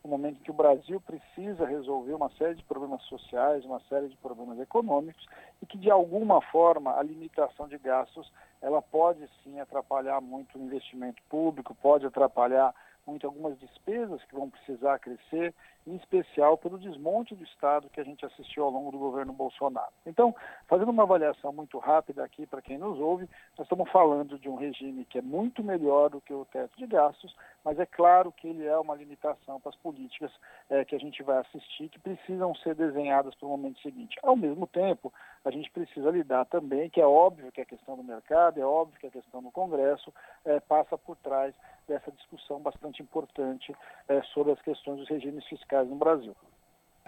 um 0.04 0.10
momento 0.10 0.38
em 0.38 0.44
que 0.44 0.50
o 0.50 0.54
Brasil 0.54 1.00
precisa 1.00 1.64
resolver 1.64 2.12
uma 2.12 2.28
série 2.30 2.54
de 2.54 2.62
problemas 2.64 3.02
sociais, 3.04 3.64
uma 3.64 3.80
série 3.88 4.08
de 4.08 4.16
problemas 4.18 4.60
econômicos 4.60 5.26
e 5.62 5.66
que 5.66 5.78
de 5.78 5.90
alguma 5.90 6.42
forma 6.42 6.98
a 6.98 7.02
limitação 7.02 7.66
de 7.66 7.78
gastos 7.78 8.30
ela 8.60 8.82
pode 8.82 9.26
sim 9.42 9.58
atrapalhar 9.60 10.20
muito 10.20 10.58
o 10.58 10.62
investimento 10.62 11.22
público, 11.28 11.74
pode 11.74 12.04
atrapalhar 12.04 12.74
muito 13.06 13.26
algumas 13.26 13.58
despesas 13.58 14.22
que 14.24 14.34
vão 14.34 14.48
precisar 14.48 14.98
crescer, 14.98 15.54
em 15.86 15.96
especial 15.96 16.56
pelo 16.56 16.78
desmonte 16.78 17.34
do 17.34 17.44
Estado 17.44 17.90
que 17.90 18.00
a 18.00 18.04
gente 18.04 18.24
assistiu 18.24 18.64
ao 18.64 18.70
longo 18.70 18.90
do 18.90 18.98
governo 18.98 19.32
Bolsonaro. 19.32 19.92
Então, 20.06 20.34
fazendo 20.66 20.90
uma 20.90 21.02
avaliação 21.02 21.52
muito 21.52 21.78
rápida 21.78 22.24
aqui 22.24 22.46
para 22.46 22.62
quem 22.62 22.78
nos 22.78 22.98
ouve, 22.98 23.28
nós 23.58 23.66
estamos 23.66 23.90
falando 23.90 24.38
de 24.38 24.48
um 24.48 24.54
regime 24.54 25.04
que 25.04 25.18
é 25.18 25.22
muito 25.22 25.62
melhor 25.62 26.08
do 26.08 26.20
que 26.20 26.32
o 26.32 26.46
teto 26.46 26.76
de 26.78 26.86
gastos, 26.86 27.36
mas 27.64 27.78
é 27.78 27.86
claro 27.86 28.30
que 28.30 28.46
ele 28.46 28.66
é 28.66 28.76
uma 28.78 28.94
limitação 28.94 29.58
para 29.58 29.70
as 29.70 29.76
políticas 29.76 30.30
é, 30.68 30.84
que 30.84 30.94
a 30.94 30.98
gente 30.98 31.22
vai 31.22 31.38
assistir, 31.38 31.88
que 31.88 31.98
precisam 31.98 32.54
ser 32.56 32.74
desenhadas 32.74 33.34
para 33.34 33.46
o 33.46 33.50
momento 33.50 33.80
seguinte. 33.80 34.18
Ao 34.22 34.36
mesmo 34.36 34.66
tempo, 34.66 35.12
a 35.44 35.50
gente 35.50 35.70
precisa 35.70 36.10
lidar 36.10 36.44
também, 36.46 36.90
que 36.90 37.00
é 37.00 37.06
óbvio 37.06 37.50
que 37.50 37.60
a 37.60 37.66
questão 37.66 37.96
do 37.96 38.04
mercado, 38.04 38.60
é 38.60 38.64
óbvio 38.64 39.00
que 39.00 39.06
a 39.06 39.10
questão 39.10 39.42
do 39.42 39.50
Congresso 39.50 40.12
é, 40.44 40.60
passa 40.60 40.98
por 40.98 41.16
trás 41.16 41.54
dessa 41.88 42.12
discussão 42.12 42.60
bastante 42.60 43.02
importante 43.02 43.74
é, 44.08 44.22
sobre 44.34 44.52
as 44.52 44.60
questões 44.60 44.98
dos 44.98 45.08
regimes 45.08 45.44
fiscais 45.46 45.88
no 45.88 45.96
Brasil. 45.96 46.36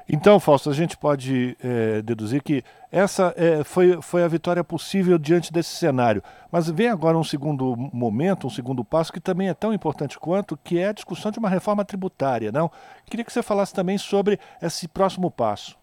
Então, 0.09 0.39
Fausto, 0.39 0.71
a 0.71 0.73
gente 0.73 0.97
pode 0.97 1.57
é, 1.63 2.01
deduzir 2.01 2.41
que 2.41 2.63
essa 2.93 3.35
é, 3.37 3.65
foi, 3.65 4.01
foi 4.01 4.23
a 4.23 4.29
vitória 4.29 4.63
possível 4.63 5.19
diante 5.19 5.53
desse 5.53 5.75
cenário. 5.75 6.23
Mas 6.51 6.71
vem 6.71 6.89
agora 6.89 7.19
um 7.19 7.25
segundo 7.25 7.77
momento, 7.77 8.47
um 8.47 8.51
segundo 8.51 8.85
passo, 8.85 9.13
que 9.13 9.19
também 9.19 9.49
é 9.49 9.55
tão 9.55 9.75
importante 9.75 10.17
quanto, 10.19 10.57
que 10.57 10.79
é 10.79 10.89
a 10.89 10.93
discussão 10.93 11.33
de 11.33 11.41
uma 11.41 11.49
reforma 11.49 11.85
tributária, 11.85 12.53
não? 12.53 12.71
Queria 13.07 13.25
que 13.25 13.33
você 13.33 13.43
falasse 13.43 13.75
também 13.75 13.99
sobre 13.99 14.39
esse 14.63 14.87
próximo 14.87 15.29
passo. 15.29 15.77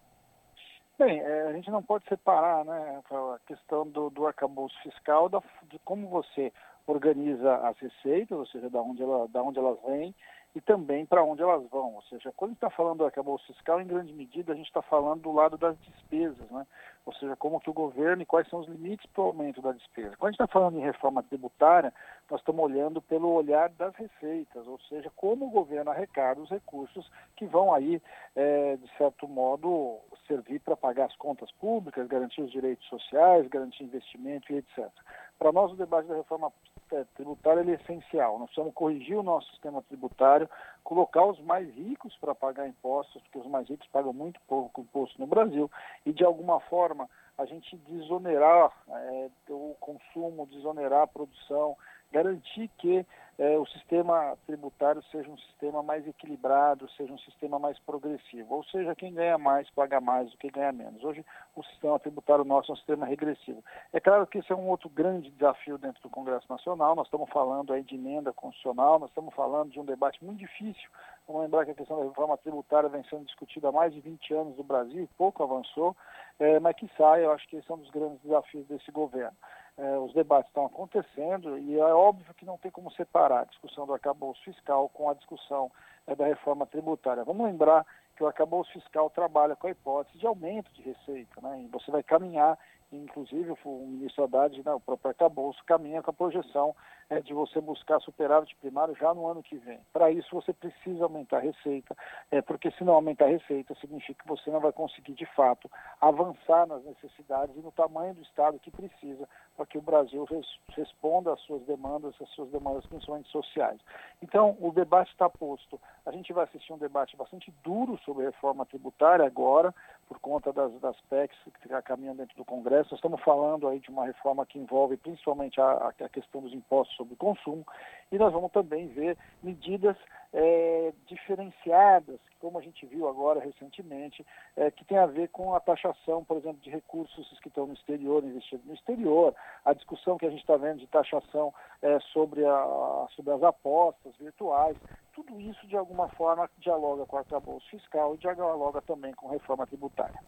Bem, 0.97 1.19
é, 1.19 1.47
a 1.47 1.53
gente 1.53 1.69
não 1.69 1.83
pode 1.83 2.05
separar 2.07 2.63
né, 2.63 3.01
a 3.11 3.39
questão 3.45 3.85
do, 3.85 4.09
do 4.09 4.25
arcabouço 4.25 4.75
fiscal 4.83 5.27
da, 5.27 5.41
de 5.69 5.77
como 5.79 6.07
você 6.07 6.53
organiza 6.87 7.55
as 7.57 7.77
receitas, 7.77 8.37
ou 8.37 8.45
seja, 8.45 8.69
da 8.69 8.81
onde, 8.81 9.01
ela, 9.03 9.27
da 9.27 9.41
onde 9.41 9.59
elas 9.59 9.77
vêm, 9.85 10.15
e 10.55 10.61
também 10.61 11.05
para 11.05 11.23
onde 11.23 11.41
elas 11.41 11.67
vão. 11.69 11.95
Ou 11.95 12.01
seja, 12.03 12.31
quando 12.35 12.53
está 12.53 12.69
falando 12.69 12.99
do 12.99 13.05
arcabouço 13.05 13.45
fiscal, 13.47 13.81
em 13.81 13.87
grande 13.87 14.13
medida 14.13 14.53
a 14.53 14.55
gente 14.55 14.67
está 14.67 14.81
falando 14.81 15.21
do 15.21 15.31
lado 15.31 15.57
das 15.57 15.77
despesas, 15.79 16.49
né? 16.51 16.65
ou 17.05 17.13
seja, 17.13 17.35
como 17.35 17.59
que 17.59 17.69
o 17.69 17.73
governo 17.73 18.21
e 18.21 18.25
quais 18.25 18.47
são 18.49 18.59
os 18.59 18.67
limites 18.67 19.05
para 19.11 19.23
o 19.23 19.27
aumento 19.27 19.61
da 19.61 19.71
despesa. 19.71 20.15
Quando 20.17 20.29
a 20.29 20.31
gente 20.31 20.41
está 20.41 20.47
falando 20.47 20.77
em 20.77 20.83
reforma 20.83 21.23
tributária, 21.23 21.93
nós 22.29 22.39
estamos 22.39 22.63
olhando 22.63 23.01
pelo 23.01 23.29
olhar 23.29 23.69
das 23.69 23.93
receitas, 23.95 24.65
ou 24.67 24.79
seja, 24.87 25.11
como 25.15 25.47
o 25.47 25.51
governo 25.51 25.91
arrecada 25.91 26.39
os 26.39 26.49
recursos 26.49 27.09
que 27.35 27.45
vão 27.45 27.73
aí, 27.73 28.01
é, 28.35 28.77
de 28.77 28.97
certo 28.97 29.27
modo, 29.27 29.99
servir 30.27 30.59
para 30.59 30.77
pagar 30.77 31.05
as 31.05 31.15
contas 31.17 31.51
públicas, 31.53 32.07
garantir 32.07 32.41
os 32.41 32.51
direitos 32.51 32.87
sociais, 32.87 33.47
garantir 33.47 33.83
investimento 33.83 34.53
e 34.53 34.57
etc. 34.57 34.89
Para 35.37 35.51
nós, 35.51 35.71
o 35.71 35.75
debate 35.75 36.07
da 36.07 36.15
reforma 36.15 36.51
é, 36.91 37.03
tributária 37.15 37.61
é 37.61 37.73
essencial. 37.73 38.39
Nós 38.39 38.47
precisamos 38.47 38.73
corrigir 38.73 39.17
o 39.17 39.23
nosso 39.23 39.49
sistema 39.51 39.81
tributário, 39.81 40.49
colocar 40.83 41.25
os 41.25 41.39
mais 41.41 41.67
ricos 41.73 42.15
para 42.17 42.35
pagar 42.35 42.67
impostos, 42.67 43.21
porque 43.23 43.39
os 43.39 43.47
mais 43.47 43.67
ricos 43.67 43.87
pagam 43.87 44.13
muito 44.13 44.39
pouco 44.47 44.81
imposto 44.81 45.19
no 45.19 45.27
Brasil, 45.27 45.69
e 46.05 46.13
de 46.13 46.23
alguma 46.23 46.59
forma 46.61 47.09
a 47.37 47.45
gente 47.45 47.75
desonerar 47.77 48.71
é, 48.87 49.29
o 49.49 49.75
consumo, 49.79 50.45
desonerar 50.47 51.01
a 51.01 51.07
produção, 51.07 51.75
garantir 52.13 52.69
que 52.77 53.05
é, 53.39 53.57
o 53.57 53.65
sistema 53.65 54.37
tributário 54.45 55.01
seja 55.11 55.27
um 55.27 55.37
sistema 55.37 55.81
mais 55.81 56.07
equilibrado, 56.07 56.87
seja 56.91 57.11
um 57.11 57.17
sistema 57.17 57.57
mais 57.57 57.79
progressivo. 57.79 58.53
Ou 58.53 58.63
seja, 58.65 58.95
quem 58.95 59.13
ganha 59.13 59.37
mais 59.39 59.67
paga 59.71 59.99
mais 59.99 60.29
do 60.29 60.37
que 60.37 60.51
ganha 60.51 60.71
menos. 60.71 61.03
Hoje, 61.03 61.25
o 61.55 61.63
sistema 61.63 61.97
tributário 61.99 62.45
nosso 62.45 62.71
é 62.71 62.73
um 62.73 62.77
sistema 62.77 63.07
regressivo. 63.07 63.63
É 63.91 63.99
claro 63.99 64.27
que 64.27 64.37
esse 64.37 64.51
é 64.51 64.55
um 64.55 64.67
outro 64.69 64.87
grande 64.87 65.31
desafio 65.31 65.79
dentro 65.79 66.01
do 66.03 66.09
Congresso 66.09 66.45
Nacional. 66.47 66.95
Nós 66.95 67.07
estamos 67.07 67.29
falando 67.31 67.73
aí 67.73 67.81
de 67.81 67.95
emenda 67.95 68.31
constitucional, 68.31 68.99
nós 68.99 69.09
estamos 69.09 69.33
falando 69.33 69.71
de 69.71 69.79
um 69.79 69.85
debate 69.85 70.23
muito 70.23 70.39
difícil. 70.39 70.89
Vamos 71.27 71.41
lembrar 71.41 71.65
que 71.65 71.71
a 71.71 71.75
questão 71.75 71.97
da 71.97 72.05
reforma 72.05 72.37
tributária 72.37 72.89
vem 72.89 73.03
sendo 73.05 73.25
discutida 73.25 73.69
há 73.69 73.71
mais 73.71 73.93
de 73.93 73.99
20 73.99 74.33
anos 74.33 74.57
no 74.57 74.63
Brasil 74.63 75.03
e 75.03 75.17
pouco 75.17 75.41
avançou, 75.41 75.95
é, 76.39 76.59
mas 76.59 76.75
que 76.75 76.89
sai, 76.95 77.25
eu 77.25 77.31
acho 77.31 77.47
que 77.47 77.55
esse 77.55 77.71
é 77.71 77.73
um 77.73 77.79
dos 77.79 77.89
grandes 77.89 78.19
desafios 78.21 78.67
desse 78.67 78.91
governo. 78.91 79.35
É, 79.75 79.97
os 79.97 80.13
debates 80.13 80.49
estão 80.49 80.65
acontecendo 80.65 81.57
e 81.57 81.79
é 81.79 81.93
óbvio 81.93 82.33
que 82.35 82.45
não 82.45 82.57
tem 82.59 82.69
como 82.69 82.91
separar 82.91 83.41
a 83.41 83.45
discussão 83.45 83.87
do 83.87 83.93
arcabouço 83.93 84.43
fiscal 84.43 84.87
com 84.89 85.09
a 85.09 85.15
discussão 85.15 85.71
é, 86.05 86.15
da 86.15 86.25
reforma 86.25 86.65
tributária. 86.67 87.23
Vamos 87.23 87.45
lembrar 87.45 87.83
que 88.15 88.23
o 88.23 88.27
arcabouço 88.27 88.71
fiscal 88.71 89.09
trabalha 89.09 89.55
com 89.55 89.65
a 89.65 89.71
hipótese 89.71 90.19
de 90.19 90.27
aumento 90.27 90.71
de 90.73 90.83
receita, 90.83 91.41
né? 91.41 91.63
e 91.63 91.67
você 91.67 91.89
vai 91.89 92.03
caminhar 92.03 92.57
inclusive 92.97 93.53
o 93.63 93.87
ministro 93.87 94.23
Haddad, 94.23 94.61
né, 94.63 94.73
o 94.73 94.79
próprio 94.79 95.09
arcabouço, 95.09 95.63
caminha 95.65 96.01
com 96.01 96.11
a 96.11 96.13
projeção 96.13 96.75
é, 97.09 97.19
de 97.21 97.33
você 97.33 97.59
buscar 97.61 97.99
superávit 97.99 98.55
primário 98.57 98.95
já 98.95 99.13
no 99.13 99.27
ano 99.27 99.43
que 99.43 99.57
vem. 99.57 99.79
Para 99.91 100.11
isso 100.11 100.29
você 100.33 100.53
precisa 100.53 101.03
aumentar 101.03 101.37
a 101.37 101.41
receita, 101.41 101.95
é, 102.31 102.41
porque 102.41 102.71
se 102.71 102.83
não 102.83 102.93
aumentar 102.93 103.25
a 103.25 103.29
receita 103.29 103.75
significa 103.75 104.23
que 104.23 104.29
você 104.29 104.49
não 104.49 104.59
vai 104.59 104.71
conseguir 104.71 105.13
de 105.13 105.25
fato 105.35 105.69
avançar 106.01 106.65
nas 106.65 106.83
necessidades 106.83 107.55
e 107.55 107.59
no 107.59 107.71
tamanho 107.71 108.13
do 108.13 108.21
Estado 108.21 108.59
que 108.59 108.71
precisa 108.71 109.27
para 109.55 109.65
que 109.65 109.77
o 109.77 109.81
Brasil 109.81 110.23
res, 110.25 110.47
responda 110.69 111.33
às 111.33 111.39
suas 111.41 111.61
demandas, 111.63 112.15
às 112.21 112.29
suas 112.29 112.49
demandas 112.49 112.85
principalmente 112.85 113.29
sociais. 113.29 113.79
Então 114.21 114.57
o 114.59 114.71
debate 114.71 115.11
está 115.11 115.29
posto. 115.29 115.79
A 116.05 116.11
gente 116.11 116.33
vai 116.33 116.45
assistir 116.45 116.73
um 116.73 116.77
debate 116.77 117.15
bastante 117.15 117.53
duro 117.63 117.97
sobre 117.99 118.25
reforma 118.25 118.65
tributária 118.65 119.25
agora, 119.25 119.73
por 120.07 120.19
conta 120.19 120.51
das, 120.51 120.71
das 120.79 120.99
PECs 121.09 121.37
que 121.61 121.81
caminham 121.83 122.15
dentro 122.15 122.35
do 122.35 122.45
Congresso. 122.45 122.89
Nós 122.91 122.99
estamos 122.99 123.21
falando 123.21 123.67
aí 123.67 123.79
de 123.79 123.89
uma 123.89 124.05
reforma 124.05 124.45
que 124.45 124.59
envolve 124.59 124.97
principalmente 124.97 125.59
a, 125.59 125.93
a 125.99 126.09
questão 126.09 126.41
dos 126.41 126.53
impostos 126.53 126.95
sobre 126.95 127.13
o 127.13 127.17
consumo 127.17 127.65
e 128.11 128.17
nós 128.17 128.31
vamos 128.31 128.51
também 128.51 128.87
ver 128.87 129.17
medidas 129.41 129.97
é, 130.33 130.91
diferenciadas, 131.05 132.19
como 132.39 132.57
a 132.57 132.61
gente 132.61 132.85
viu 132.85 133.07
agora 133.07 133.39
recentemente, 133.39 134.25
é, 134.57 134.71
que 134.71 134.83
tem 134.83 134.97
a 134.97 135.05
ver 135.05 135.29
com 135.29 135.53
a 135.53 135.59
taxação, 135.59 136.23
por 136.23 136.37
exemplo, 136.37 136.59
de 136.61 136.69
recursos 136.69 137.39
que 137.39 137.47
estão 137.47 137.67
no 137.67 137.73
exterior, 137.73 138.23
investidos 138.23 138.65
no 138.65 138.73
exterior, 138.73 139.33
a 139.63 139.73
discussão 139.73 140.17
que 140.17 140.25
a 140.25 140.29
gente 140.29 140.41
está 140.41 140.57
vendo 140.57 140.79
de 140.79 140.87
taxação 140.87 141.53
é, 141.81 141.99
sobre, 142.11 142.43
a, 142.45 143.07
sobre 143.15 143.31
as 143.31 143.43
apostas 143.43 144.13
virtuais, 144.19 144.75
tudo 145.13 145.39
isso 145.39 145.65
de 145.67 145.77
alguma 145.77 146.09
forma 146.09 146.49
dialoga 146.57 147.05
com 147.05 147.15
o 147.15 147.19
arcabouço 147.19 147.69
fiscal 147.69 148.15
e 148.15 148.17
dialoga 148.17 148.81
também 148.81 149.13
com 149.13 149.29
a 149.29 149.33
reforma 149.33 149.67
tributária. 149.67 150.19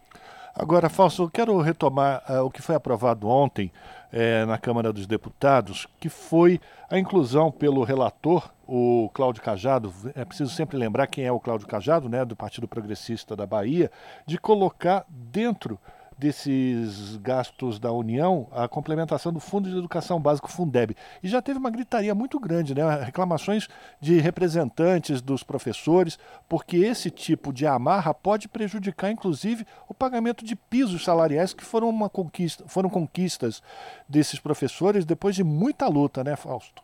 Agora, 0.54 0.88
Fausto, 0.88 1.24
eu 1.24 1.30
quero 1.30 1.60
retomar 1.60 2.22
uh, 2.30 2.44
o 2.44 2.50
que 2.50 2.62
foi 2.62 2.76
aprovado 2.76 3.28
ontem 3.28 3.70
uh, 4.16 4.46
na 4.46 4.56
Câmara 4.56 4.92
dos 4.92 5.06
Deputados, 5.06 5.86
que 6.00 6.08
foi 6.08 6.58
a 6.88 6.98
inclusão 6.98 7.52
pelo 7.52 7.84
relator, 7.84 8.50
o 8.66 9.10
Cláudio 9.12 9.42
Cajado, 9.42 9.92
é 10.14 10.24
preciso 10.24 10.50
sempre 10.50 10.76
lembrar 10.76 11.06
quem 11.06 11.24
é 11.24 11.30
o 11.30 11.38
Cláudio 11.38 11.68
Cajado, 11.68 12.08
né, 12.08 12.24
do 12.24 12.34
Partido 12.34 12.66
Progressista 12.66 13.36
da 13.36 13.46
Bahia, 13.46 13.90
de 14.26 14.38
colocar 14.38 15.04
dentro 15.08 15.78
desses 16.18 17.16
gastos 17.18 17.78
da 17.78 17.92
União 17.92 18.48
a 18.52 18.66
complementação 18.66 19.32
do 19.32 19.40
Fundo 19.40 19.68
de 19.68 19.76
Educação 19.76 20.20
Básico 20.20 20.50
Fundeb. 20.50 20.96
E 21.22 21.28
já 21.28 21.42
teve 21.42 21.58
uma 21.58 21.70
gritaria 21.70 22.14
muito 22.14 22.40
grande, 22.40 22.74
né? 22.74 22.82
reclamações 23.04 23.68
de 24.00 24.18
representantes 24.18 25.20
dos 25.20 25.42
professores, 25.42 26.18
porque 26.48 26.78
esse 26.78 27.10
tipo 27.10 27.52
de 27.52 27.66
amarra 27.66 28.14
pode 28.14 28.48
prejudicar, 28.48 29.10
inclusive, 29.10 29.66
o 29.88 29.94
pagamento 29.94 30.44
de 30.44 30.56
pisos 30.56 31.04
salariais 31.04 31.52
que 31.52 31.64
foram, 31.64 31.88
uma 31.88 32.08
conquista, 32.08 32.64
foram 32.66 32.88
conquistas 32.88 33.62
desses 34.08 34.38
professores 34.38 35.04
depois 35.04 35.34
de 35.34 35.44
muita 35.44 35.88
luta, 35.88 36.24
né, 36.24 36.36
Fausto? 36.36 36.82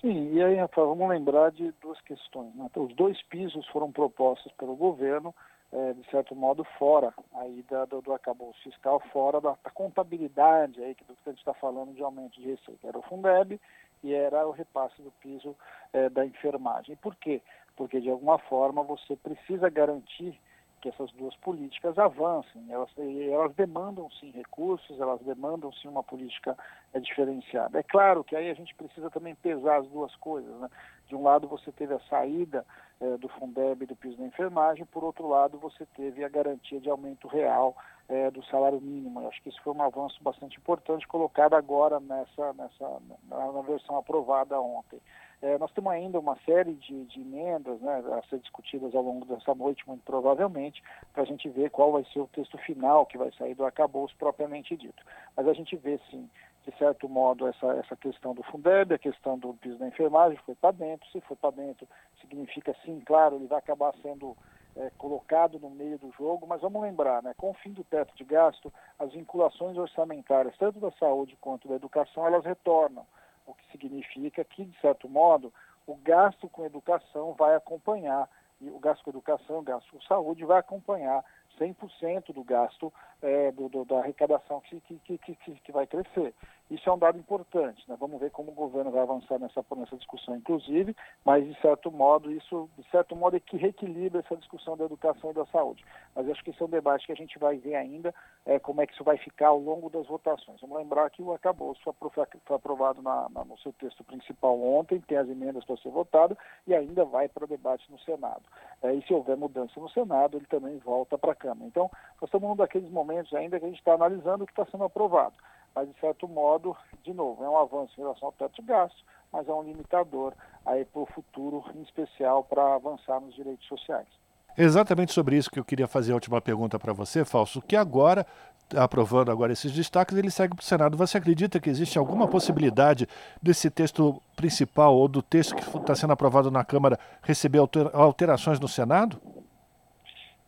Sim, 0.00 0.34
e 0.34 0.42
aí, 0.42 0.56
Rafael, 0.56 0.88
vamos 0.88 1.08
lembrar 1.08 1.50
de 1.50 1.72
duas 1.82 2.00
questões. 2.02 2.54
Né? 2.54 2.68
Os 2.76 2.94
dois 2.94 3.20
pisos 3.24 3.66
foram 3.68 3.90
propostos 3.90 4.52
pelo 4.52 4.76
governo 4.76 5.34
é, 5.72 5.92
de 5.92 6.08
certo 6.10 6.34
modo, 6.34 6.64
fora 6.78 7.12
aí 7.34 7.64
da, 7.68 7.84
do, 7.84 8.00
do 8.00 8.12
acabouço 8.12 8.60
fiscal, 8.62 9.00
fora 9.12 9.40
da, 9.40 9.56
da 9.62 9.70
contabilidade 9.70 10.82
aí 10.82 10.94
que, 10.94 11.04
do 11.04 11.14
que 11.14 11.28
a 11.28 11.32
gente 11.32 11.40
está 11.40 11.54
falando 11.54 11.94
de 11.94 12.02
aumento 12.02 12.40
de 12.40 12.48
receita. 12.50 12.86
Era 12.86 12.98
o 12.98 13.02
Fundeb 13.02 13.60
e 14.02 14.14
era 14.14 14.46
o 14.46 14.52
repasse 14.52 15.00
do 15.02 15.10
piso 15.20 15.56
é, 15.92 16.08
da 16.08 16.24
enfermagem. 16.24 16.96
Por 16.96 17.14
quê? 17.16 17.42
Porque, 17.76 18.00
de 18.00 18.10
alguma 18.10 18.38
forma, 18.38 18.82
você 18.82 19.16
precisa 19.16 19.68
garantir 19.68 20.38
que 20.80 20.88
essas 20.88 21.10
duas 21.12 21.34
políticas 21.36 21.98
avancem. 21.98 22.64
Elas, 22.70 22.90
elas 22.98 23.54
demandam 23.54 24.08
sim 24.20 24.30
recursos, 24.30 25.00
elas 25.00 25.20
demandam 25.22 25.72
sim 25.72 25.88
uma 25.88 26.02
política 26.02 26.56
é, 26.94 27.00
diferenciada. 27.00 27.78
É 27.78 27.82
claro 27.82 28.22
que 28.22 28.36
aí 28.36 28.50
a 28.50 28.54
gente 28.54 28.74
precisa 28.74 29.10
também 29.10 29.34
pesar 29.34 29.78
as 29.78 29.88
duas 29.88 30.14
coisas. 30.16 30.54
Né? 30.60 30.68
De 31.06 31.14
um 31.14 31.22
lado 31.22 31.46
você 31.46 31.70
teve 31.72 31.94
a 31.94 32.00
saída 32.08 32.64
é, 33.00 33.16
do 33.16 33.28
Fundeb 33.28 33.82
e 33.82 33.86
do 33.86 33.96
piso 33.96 34.16
da 34.16 34.24
enfermagem, 34.24 34.84
por 34.86 35.04
outro 35.04 35.28
lado 35.28 35.58
você 35.58 35.86
teve 35.96 36.24
a 36.24 36.28
garantia 36.28 36.80
de 36.80 36.90
aumento 36.90 37.28
real 37.28 37.76
é, 38.08 38.30
do 38.30 38.44
salário 38.46 38.80
mínimo. 38.80 39.20
Eu 39.20 39.28
acho 39.28 39.42
que 39.42 39.48
isso 39.48 39.62
foi 39.62 39.72
um 39.72 39.82
avanço 39.82 40.22
bastante 40.22 40.56
importante 40.58 41.06
colocado 41.06 41.54
agora 41.54 42.00
nessa, 42.00 42.52
nessa 42.54 43.00
na, 43.28 43.52
na 43.52 43.62
versão 43.62 43.96
aprovada 43.96 44.60
ontem. 44.60 45.00
É, 45.42 45.58
nós 45.58 45.70
temos 45.72 45.92
ainda 45.92 46.18
uma 46.18 46.36
série 46.46 46.74
de, 46.74 47.04
de 47.04 47.20
emendas 47.20 47.78
né, 47.80 48.02
a 48.18 48.22
ser 48.28 48.38
discutidas 48.38 48.94
ao 48.94 49.02
longo 49.02 49.26
dessa 49.26 49.54
noite, 49.54 49.86
muito 49.86 50.02
provavelmente, 50.02 50.82
para 51.12 51.24
a 51.24 51.26
gente 51.26 51.48
ver 51.50 51.70
qual 51.70 51.92
vai 51.92 52.04
ser 52.12 52.20
o 52.20 52.28
texto 52.28 52.56
final 52.58 53.04
que 53.04 53.18
vai 53.18 53.30
sair 53.32 53.54
do 53.54 53.64
arcabouço 53.64 54.16
propriamente 54.16 54.74
dito. 54.76 55.04
Mas 55.36 55.46
a 55.46 55.52
gente 55.52 55.76
vê, 55.76 56.00
sim, 56.10 56.28
de 56.66 56.76
certo 56.78 57.08
modo, 57.08 57.46
essa, 57.46 57.66
essa 57.74 57.96
questão 57.96 58.34
do 58.34 58.42
Fundeb, 58.42 58.92
a 58.92 58.98
questão 58.98 59.38
do 59.38 59.54
piso 59.54 59.78
da 59.78 59.86
enfermagem 59.86 60.36
foi 60.44 60.56
para 60.56 60.72
dentro. 60.72 61.08
Se 61.10 61.20
foi 61.20 61.36
para 61.36 61.52
dentro, 61.52 61.86
significa, 62.20 62.74
sim, 62.84 63.00
claro, 63.06 63.36
ele 63.36 63.46
vai 63.46 63.58
acabar 63.58 63.94
sendo 64.02 64.36
é, 64.74 64.90
colocado 64.98 65.60
no 65.60 65.70
meio 65.70 65.96
do 65.96 66.10
jogo, 66.12 66.44
mas 66.44 66.60
vamos 66.60 66.82
lembrar, 66.82 67.22
né, 67.22 67.32
com 67.36 67.50
o 67.50 67.54
fim 67.54 67.72
do 67.72 67.84
teto 67.84 68.14
de 68.16 68.24
gasto, 68.24 68.72
as 68.98 69.12
vinculações 69.12 69.76
orçamentárias, 69.76 70.56
tanto 70.58 70.80
da 70.80 70.90
saúde 70.92 71.38
quanto 71.40 71.68
da 71.68 71.76
educação, 71.76 72.26
elas 72.26 72.44
retornam 72.44 73.06
o 73.46 73.54
que 73.54 73.70
significa 73.70 74.44
que, 74.44 74.64
de 74.64 74.80
certo 74.80 75.08
modo, 75.08 75.52
o 75.86 75.94
gasto 75.94 76.48
com 76.48 76.66
educação 76.66 77.32
vai 77.34 77.54
acompanhar, 77.54 78.28
e 78.60 78.68
o 78.68 78.78
gasto 78.80 79.04
com 79.04 79.10
educação, 79.10 79.60
o 79.60 79.62
gasto 79.62 79.88
com 79.92 80.00
saúde 80.02 80.44
vai 80.44 80.58
acompanhar 80.58 81.24
100% 81.58 82.32
do 82.32 82.42
gasto 82.42 82.92
é, 83.26 83.50
do, 83.50 83.68
do, 83.68 83.84
da 83.84 83.98
arrecadação 83.98 84.60
que, 84.60 84.80
que, 84.80 85.18
que, 85.18 85.34
que, 85.34 85.72
vai 85.72 85.84
crescer. 85.84 86.32
Isso 86.70 86.88
é 86.88 86.92
um 86.92 86.98
dado 86.98 87.18
importante. 87.18 87.82
Né? 87.88 87.96
Vamos 87.98 88.20
ver 88.20 88.30
como 88.30 88.52
o 88.52 88.54
governo 88.54 88.92
vai 88.92 89.02
avançar 89.02 89.38
nessa, 89.38 89.64
nessa 89.76 89.96
discussão, 89.96 90.36
inclusive, 90.36 90.94
mas 91.24 91.44
de 91.44 91.60
certo 91.60 91.90
modo 91.90 92.30
isso, 92.30 92.70
de 92.78 92.88
certo 92.88 93.16
modo, 93.16 93.36
é 93.36 93.40
que 93.40 93.56
reequilibra 93.56 94.20
essa 94.20 94.36
discussão 94.36 94.76
da 94.76 94.84
educação 94.84 95.30
e 95.30 95.34
da 95.34 95.44
saúde. 95.46 95.84
Mas 96.14 96.28
acho 96.28 96.42
que 96.44 96.50
esse 96.50 96.62
é 96.62 96.64
um 96.64 96.68
debate 96.68 97.06
que 97.06 97.12
a 97.12 97.16
gente 97.16 97.36
vai 97.38 97.56
ver 97.56 97.74
ainda 97.74 98.14
é, 98.44 98.60
como 98.60 98.80
é 98.80 98.86
que 98.86 98.92
isso 98.92 99.02
vai 99.02 99.16
ficar 99.18 99.48
ao 99.48 99.58
longo 99.58 99.90
das 99.90 100.06
votações. 100.06 100.60
Vamos 100.60 100.78
lembrar 100.78 101.10
que 101.10 101.22
o 101.22 101.32
acabouço 101.32 101.80
foi 101.82 102.56
aprovado 102.56 103.02
na, 103.02 103.28
na, 103.28 103.44
no 103.44 103.58
seu 103.58 103.72
texto 103.72 104.04
principal 104.04 104.60
ontem, 104.60 105.00
tem 105.00 105.18
as 105.18 105.28
emendas 105.28 105.64
para 105.64 105.76
ser 105.78 105.90
votado 105.90 106.38
e 106.66 106.74
ainda 106.74 107.04
vai 107.04 107.28
para 107.28 107.46
debate 107.46 107.90
no 107.90 107.98
Senado. 108.00 108.42
É, 108.82 108.94
e 108.94 109.02
se 109.02 109.12
houver 109.12 109.36
mudança 109.36 109.80
no 109.80 109.88
Senado, 109.90 110.36
ele 110.36 110.46
também 110.46 110.78
volta 110.78 111.18
para 111.18 111.32
a 111.32 111.36
Câmara. 111.36 111.66
Então, 111.66 111.90
nós 112.20 112.28
estamos 112.28 112.48
num 112.48 112.56
daqueles 112.56 112.90
momentos 112.90 113.15
ainda 113.34 113.58
que 113.58 113.64
a 113.64 113.68
gente 113.68 113.78
está 113.78 113.94
analisando 113.94 114.44
o 114.44 114.46
que 114.46 114.52
está 114.52 114.66
sendo 114.66 114.84
aprovado. 114.84 115.34
Mas, 115.74 115.88
de 115.88 116.00
certo 116.00 116.26
modo, 116.26 116.76
de 117.02 117.12
novo, 117.12 117.44
é 117.44 117.48
um 117.48 117.58
avanço 117.58 117.92
em 117.98 118.02
relação 118.02 118.28
ao 118.28 118.32
teto 118.32 118.60
de 118.60 118.66
gasto, 118.66 119.04
mas 119.32 119.46
é 119.48 119.52
um 119.52 119.62
limitador 119.62 120.32
aí 120.64 120.84
para 120.84 121.02
o 121.02 121.06
futuro, 121.06 121.64
em 121.74 121.82
especial 121.82 122.44
para 122.44 122.74
avançar 122.74 123.20
nos 123.20 123.34
direitos 123.34 123.66
sociais. 123.66 124.08
Exatamente 124.56 125.12
sobre 125.12 125.36
isso 125.36 125.50
que 125.50 125.60
eu 125.60 125.64
queria 125.64 125.86
fazer 125.86 126.12
a 126.12 126.14
última 126.14 126.40
pergunta 126.40 126.78
para 126.78 126.94
você, 126.94 127.26
Falso, 127.26 127.60
que 127.60 127.76
agora 127.76 128.26
aprovando 128.74 129.30
agora 129.30 129.52
esses 129.52 129.70
destaques, 129.72 130.16
ele 130.16 130.30
segue 130.30 130.54
para 130.54 130.62
o 130.62 130.64
Senado. 130.64 130.96
Você 130.96 131.18
acredita 131.18 131.60
que 131.60 131.70
existe 131.70 131.98
alguma 131.98 132.26
possibilidade 132.26 133.06
desse 133.40 133.70
texto 133.70 134.20
principal 134.34 134.96
ou 134.96 135.06
do 135.06 135.22
texto 135.22 135.54
que 135.54 135.76
está 135.76 135.94
sendo 135.94 136.12
aprovado 136.12 136.50
na 136.50 136.64
Câmara 136.64 136.98
receber 137.22 137.60
alterações 137.92 138.58
no 138.58 138.66
Senado? 138.66 139.20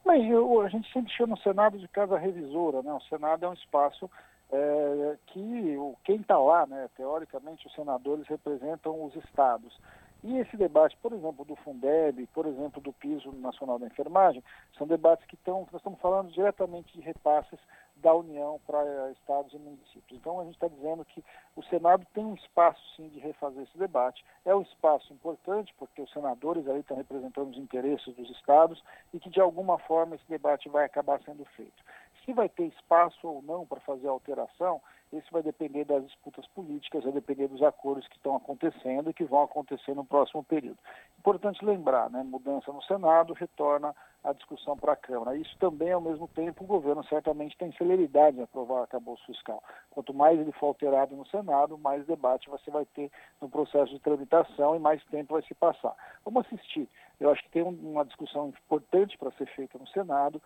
Mas 0.08 0.24
eu, 0.24 0.62
a 0.62 0.70
gente 0.70 0.90
sempre 0.90 1.12
chama 1.12 1.34
o 1.34 1.40
Senado 1.40 1.78
de 1.78 1.86
casa 1.86 2.16
revisora, 2.16 2.82
né? 2.82 2.90
O 2.94 3.00
Senado 3.10 3.44
é 3.44 3.48
um 3.50 3.52
espaço 3.52 4.10
é, 4.50 5.16
que 5.26 5.76
quem 6.02 6.16
está 6.16 6.38
lá, 6.38 6.66
né, 6.66 6.88
teoricamente, 6.96 7.66
os 7.66 7.74
senadores 7.74 8.26
representam 8.26 9.04
os 9.04 9.14
estados. 9.16 9.78
E 10.24 10.36
esse 10.38 10.56
debate, 10.56 10.96
por 11.00 11.12
exemplo, 11.12 11.44
do 11.44 11.54
Fundeb, 11.56 12.26
por 12.34 12.44
exemplo, 12.46 12.80
do 12.80 12.92
piso 12.92 13.30
nacional 13.32 13.78
da 13.78 13.86
enfermagem, 13.86 14.42
são 14.76 14.86
debates 14.86 15.24
que 15.26 15.36
estão, 15.36 15.60
nós 15.70 15.80
estamos 15.80 16.00
falando 16.00 16.32
diretamente 16.32 16.92
de 16.92 17.00
repasses 17.00 17.58
da 18.02 18.14
União 18.14 18.60
para 18.66 19.10
estados 19.12 19.52
e 19.52 19.58
municípios. 19.58 20.18
Então 20.18 20.40
a 20.40 20.44
gente 20.44 20.54
está 20.54 20.68
dizendo 20.68 21.04
que 21.04 21.24
o 21.56 21.62
Senado 21.64 22.06
tem 22.14 22.24
um 22.24 22.34
espaço 22.34 22.80
sim 22.96 23.08
de 23.08 23.18
refazer 23.18 23.62
esse 23.62 23.78
debate. 23.78 24.24
É 24.44 24.54
um 24.54 24.62
espaço 24.62 25.12
importante 25.12 25.74
porque 25.78 26.02
os 26.02 26.12
senadores 26.12 26.66
ali 26.68 26.80
estão 26.80 26.96
representando 26.96 27.50
os 27.50 27.58
interesses 27.58 28.14
dos 28.14 28.30
estados 28.30 28.82
e 29.12 29.20
que 29.20 29.30
de 29.30 29.40
alguma 29.40 29.78
forma 29.78 30.14
esse 30.14 30.28
debate 30.28 30.68
vai 30.68 30.84
acabar 30.84 31.20
sendo 31.22 31.44
feito. 31.56 31.82
Se 32.24 32.32
vai 32.32 32.48
ter 32.48 32.66
espaço 32.66 33.26
ou 33.26 33.42
não 33.42 33.66
para 33.66 33.80
fazer 33.80 34.08
alteração, 34.08 34.80
isso 35.12 35.28
vai 35.30 35.42
depender 35.42 35.84
das 35.84 36.04
disputas 36.04 36.46
políticas, 36.48 37.04
vai 37.04 37.12
depender 37.12 37.48
dos 37.48 37.62
acordos 37.62 38.06
que 38.08 38.16
estão 38.16 38.36
acontecendo 38.36 39.10
e 39.10 39.14
que 39.14 39.24
vão 39.24 39.42
acontecer 39.42 39.94
no 39.94 40.04
próximo 40.04 40.44
período. 40.44 40.78
Importante 41.18 41.64
lembrar, 41.64 42.10
né, 42.10 42.22
mudança 42.22 42.72
no 42.72 42.82
Senado 42.82 43.32
retorna 43.32 43.94
a 44.22 44.32
discussão 44.32 44.76
para 44.76 44.92
a 44.92 44.96
Câmara. 44.96 45.36
Isso 45.36 45.56
também, 45.58 45.92
ao 45.92 46.00
mesmo 46.00 46.28
tempo, 46.28 46.64
o 46.64 46.66
governo 46.66 47.02
certamente 47.04 47.56
tem 47.56 47.72
celeridade 47.72 48.38
em 48.38 48.42
aprovar 48.42 48.74
o 48.74 48.82
arcabouço 48.82 49.24
fiscal. 49.24 49.62
Quanto 49.90 50.12
mais 50.12 50.38
ele 50.38 50.52
for 50.52 50.66
alterado 50.66 51.16
no 51.16 51.26
Senado, 51.26 51.78
mais 51.78 52.04
debate 52.06 52.50
você 52.50 52.70
vai 52.70 52.84
ter 52.84 53.10
no 53.40 53.48
processo 53.48 53.92
de 53.92 54.00
tramitação 54.00 54.76
e 54.76 54.78
mais 54.78 55.02
tempo 55.06 55.34
vai 55.34 55.42
se 55.42 55.54
passar. 55.54 55.94
Vamos 56.24 56.44
assistir. 56.46 56.88
Eu 57.18 57.30
acho 57.30 57.42
que 57.44 57.50
tem 57.50 57.62
uma 57.62 58.04
discussão 58.04 58.48
importante 58.48 59.16
para 59.16 59.32
ser 59.32 59.46
feita 59.54 59.78
no 59.78 59.86
Senado 59.88 60.42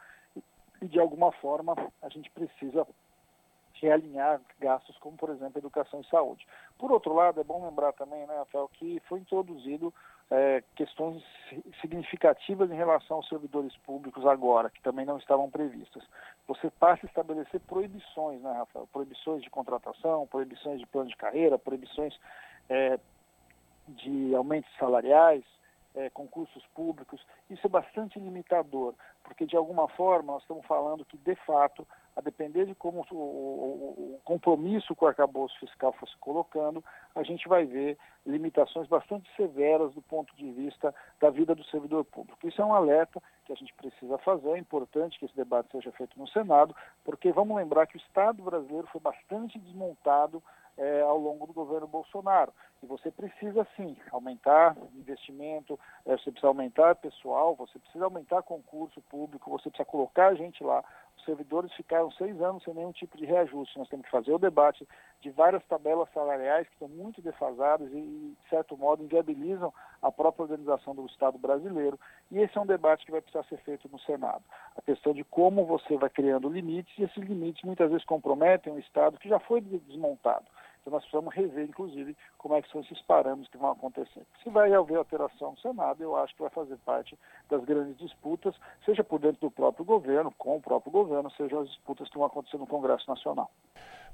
e 0.80 0.86
de 0.86 0.98
alguma 0.98 1.32
forma 1.32 1.74
a 2.02 2.08
gente 2.08 2.30
precisa 2.30 2.86
realinhar 3.82 4.40
gastos 4.60 4.96
como, 4.98 5.16
por 5.16 5.30
exemplo, 5.30 5.58
educação 5.58 6.00
e 6.00 6.06
saúde. 6.08 6.46
Por 6.78 6.92
outro 6.92 7.12
lado, 7.12 7.40
é 7.40 7.44
bom 7.44 7.64
lembrar 7.64 7.92
também, 7.92 8.26
né, 8.26 8.36
Rafael, 8.38 8.70
que 8.74 9.00
foi 9.08 9.18
introduzido 9.18 9.92
é, 10.30 10.62
questões 10.76 11.22
significativas 11.80 12.70
em 12.70 12.76
relação 12.76 13.18
aos 13.18 13.28
servidores 13.28 13.76
públicos 13.78 14.24
agora, 14.24 14.70
que 14.70 14.80
também 14.80 15.04
não 15.04 15.18
estavam 15.18 15.50
previstas. 15.50 16.02
Você 16.46 16.70
passa 16.70 17.04
a 17.04 17.08
estabelecer 17.08 17.60
proibições, 17.60 18.40
né, 18.40 18.52
Rafael? 18.52 18.88
Proibições 18.92 19.42
de 19.42 19.50
contratação, 19.50 20.26
proibições 20.26 20.80
de 20.80 20.86
plano 20.86 21.10
de 21.10 21.16
carreira, 21.16 21.58
proibições 21.58 22.18
é, 22.68 22.98
de 23.88 24.34
aumentos 24.34 24.70
salariais, 24.78 25.44
é, 25.94 26.08
concursos 26.10 26.64
públicos. 26.74 27.20
Isso 27.50 27.66
é 27.66 27.70
bastante 27.70 28.18
limitador, 28.18 28.94
porque 29.22 29.44
de 29.44 29.56
alguma 29.56 29.88
forma 29.88 30.32
nós 30.32 30.42
estamos 30.42 30.64
falando 30.66 31.04
que, 31.04 31.18
de 31.18 31.34
fato, 31.34 31.86
a 32.16 32.20
depender 32.20 32.66
de 32.66 32.74
como 32.74 33.06
o, 33.10 34.20
compromisso 34.24 34.94
com 34.94 35.04
o 35.04 35.08
arcabouço 35.08 35.58
fiscal 35.58 35.92
fosse 35.94 36.16
colocando, 36.18 36.84
a 37.14 37.22
gente 37.22 37.48
vai 37.48 37.64
ver 37.64 37.98
limitações 38.26 38.86
bastante 38.86 39.28
severas 39.36 39.92
do 39.94 40.02
ponto 40.02 40.34
de 40.36 40.50
vista 40.52 40.94
da 41.20 41.30
vida 41.30 41.54
do 41.54 41.64
servidor 41.64 42.04
público. 42.04 42.46
Isso 42.46 42.60
é 42.60 42.64
um 42.64 42.74
alerta 42.74 43.22
que 43.44 43.52
a 43.52 43.56
gente 43.56 43.74
precisa 43.74 44.18
fazer, 44.18 44.50
é 44.50 44.58
importante 44.58 45.18
que 45.18 45.24
esse 45.24 45.36
debate 45.36 45.70
seja 45.72 45.90
feito 45.92 46.18
no 46.18 46.28
Senado, 46.28 46.74
porque 47.04 47.32
vamos 47.32 47.56
lembrar 47.56 47.86
que 47.86 47.96
o 47.96 48.00
Estado 48.00 48.42
brasileiro 48.42 48.86
foi 48.88 49.00
bastante 49.00 49.58
desmontado 49.58 50.42
é, 50.76 51.02
ao 51.02 51.18
longo 51.18 51.46
do 51.46 51.52
governo 51.52 51.86
Bolsonaro. 51.86 52.52
E 52.82 52.86
você 52.86 53.10
precisa, 53.10 53.66
sim, 53.76 53.96
aumentar 54.10 54.76
investimento, 54.94 55.78
é, 56.04 56.16
você 56.16 56.30
precisa 56.30 56.48
aumentar 56.48 56.94
pessoal, 56.96 57.54
você 57.54 57.78
precisa 57.78 58.04
aumentar 58.04 58.42
concurso 58.42 59.00
público, 59.02 59.50
você 59.50 59.70
precisa 59.70 59.88
colocar 59.88 60.34
gente 60.34 60.64
lá. 60.64 60.82
Servidores 61.24 61.72
ficaram 61.74 62.10
seis 62.12 62.40
anos 62.40 62.62
sem 62.64 62.74
nenhum 62.74 62.92
tipo 62.92 63.16
de 63.16 63.24
reajuste. 63.24 63.78
Nós 63.78 63.88
temos 63.88 64.04
que 64.04 64.10
fazer 64.10 64.32
o 64.32 64.38
debate 64.38 64.86
de 65.20 65.30
várias 65.30 65.64
tabelas 65.66 66.08
salariais 66.12 66.66
que 66.66 66.74
estão 66.74 66.88
muito 66.88 67.22
defasadas 67.22 67.88
e, 67.92 68.00
de 68.40 68.48
certo 68.48 68.76
modo, 68.76 69.04
inviabilizam 69.04 69.72
a 70.00 70.10
própria 70.10 70.42
organização 70.42 70.94
do 70.94 71.06
Estado 71.06 71.38
brasileiro. 71.38 71.98
E 72.30 72.38
esse 72.38 72.56
é 72.58 72.60
um 72.60 72.66
debate 72.66 73.04
que 73.06 73.12
vai 73.12 73.20
precisar 73.20 73.44
ser 73.44 73.58
feito 73.58 73.88
no 73.88 73.98
Senado. 74.00 74.42
A 74.76 74.82
questão 74.82 75.12
de 75.12 75.22
como 75.24 75.64
você 75.64 75.96
vai 75.96 76.10
criando 76.10 76.48
limites, 76.48 76.92
e 76.98 77.04
esses 77.04 77.22
limites 77.22 77.62
muitas 77.62 77.88
vezes 77.90 78.04
comprometem 78.04 78.72
o 78.72 78.78
Estado 78.78 79.18
que 79.18 79.28
já 79.28 79.38
foi 79.38 79.60
desmontado. 79.60 80.46
Então 80.82 80.92
nós 80.92 81.02
precisamos 81.04 81.32
rever, 81.32 81.68
inclusive, 81.68 82.16
como 82.36 82.56
é 82.56 82.62
que 82.62 82.70
são 82.70 82.80
esses 82.80 83.00
parâmetros 83.02 83.48
que 83.48 83.56
vão 83.56 83.70
acontecer. 83.70 84.26
Se 84.42 84.50
vai 84.50 84.72
haver 84.74 84.96
alteração 84.96 85.52
no 85.52 85.58
Senado, 85.58 86.02
eu 86.02 86.16
acho 86.16 86.34
que 86.34 86.42
vai 86.42 86.50
fazer 86.50 86.76
parte 86.78 87.16
das 87.48 87.64
grandes 87.64 87.96
disputas, 87.98 88.54
seja 88.84 89.04
por 89.04 89.20
dentro 89.20 89.40
do 89.40 89.50
próprio 89.50 89.84
governo, 89.84 90.34
com 90.36 90.56
o 90.56 90.60
próprio 90.60 90.90
governo, 90.90 91.30
seja 91.30 91.60
as 91.60 91.68
disputas 91.68 92.08
que 92.08 92.18
vão 92.18 92.26
acontecer 92.26 92.58
no 92.58 92.66
Congresso 92.66 93.08
Nacional. 93.08 93.50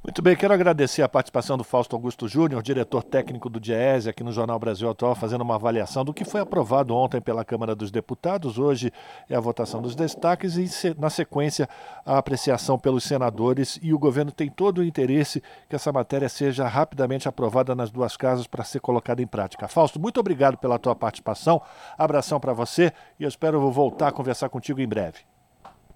Muito 0.01 0.23
bem, 0.23 0.37
quero 0.37 0.55
agradecer 0.55 1.03
a 1.03 1.09
participação 1.09 1.59
do 1.59 1.65
Fausto 1.65 1.97
Augusto 1.97 2.29
Júnior, 2.29 2.63
diretor 2.63 3.03
técnico 3.03 3.51
do 3.51 3.59
DIESE, 3.59 4.09
aqui 4.09 4.23
no 4.23 4.31
Jornal 4.31 4.57
Brasil 4.57 4.89
Atual, 4.89 5.17
fazendo 5.17 5.41
uma 5.43 5.57
avaliação 5.57 6.05
do 6.05 6.15
que 6.15 6.25
foi 6.25 6.41
aprovado 6.41 6.95
ontem 6.95 7.21
pela 7.21 7.45
Câmara 7.45 7.75
dos 7.75 7.91
Deputados. 7.91 8.59
Hoje 8.59 8.93
é 9.29 9.35
a 9.35 9.41
votação 9.41 9.83
dos 9.83 9.97
destaques 9.97 10.57
e, 10.57 10.95
na 10.97 11.11
sequência, 11.11 11.69
a 12.07 12.17
apreciação 12.17 12.79
pelos 12.79 13.03
senadores. 13.03 13.79
E 13.83 13.93
o 13.93 13.99
governo 13.99 14.31
tem 14.31 14.49
todo 14.49 14.79
o 14.79 14.85
interesse 14.85 15.43
que 15.69 15.75
essa 15.75 15.93
matéria 15.93 16.29
seja 16.29 16.67
rapidamente 16.69 17.29
aprovada 17.29 17.75
nas 17.75 17.91
duas 17.91 18.17
casas 18.17 18.47
para 18.47 18.63
ser 18.63 18.79
colocada 18.79 19.21
em 19.21 19.27
prática. 19.27 19.67
Fausto, 19.67 20.01
muito 20.01 20.21
obrigado 20.21 20.57
pela 20.57 20.79
tua 20.79 20.95
participação. 20.95 21.61
Abração 21.99 22.39
para 22.39 22.53
você 22.53 22.93
e 23.19 23.25
eu 23.25 23.29
espero 23.29 23.69
voltar 23.73 24.09
a 24.09 24.13
conversar 24.13 24.49
contigo 24.49 24.81
em 24.81 24.87
breve. 24.87 25.19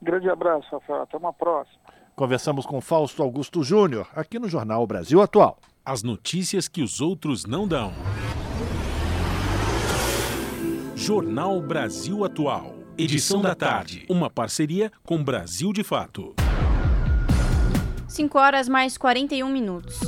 Grande 0.02 0.28
abraço, 0.28 0.66
Rafael. 0.72 1.02
Até 1.02 1.16
uma 1.16 1.32
próxima. 1.32 1.80
Conversamos 2.22 2.64
com 2.64 2.80
Fausto 2.80 3.20
Augusto 3.20 3.64
Júnior, 3.64 4.06
aqui 4.14 4.38
no 4.38 4.48
Jornal 4.48 4.86
Brasil 4.86 5.20
Atual. 5.20 5.58
As 5.84 6.04
notícias 6.04 6.68
que 6.68 6.80
os 6.80 7.00
outros 7.00 7.44
não 7.44 7.66
dão. 7.66 7.92
Jornal 10.94 11.60
Brasil 11.60 12.24
Atual. 12.24 12.76
Edição 12.96 13.42
da 13.42 13.56
tarde. 13.56 14.06
Uma 14.08 14.30
parceria 14.30 14.92
com 15.02 15.20
Brasil 15.20 15.72
de 15.72 15.82
Fato. 15.82 16.32
5 18.06 18.38
horas 18.38 18.68
mais 18.68 18.96
41 18.96 19.48
minutos. 19.48 19.98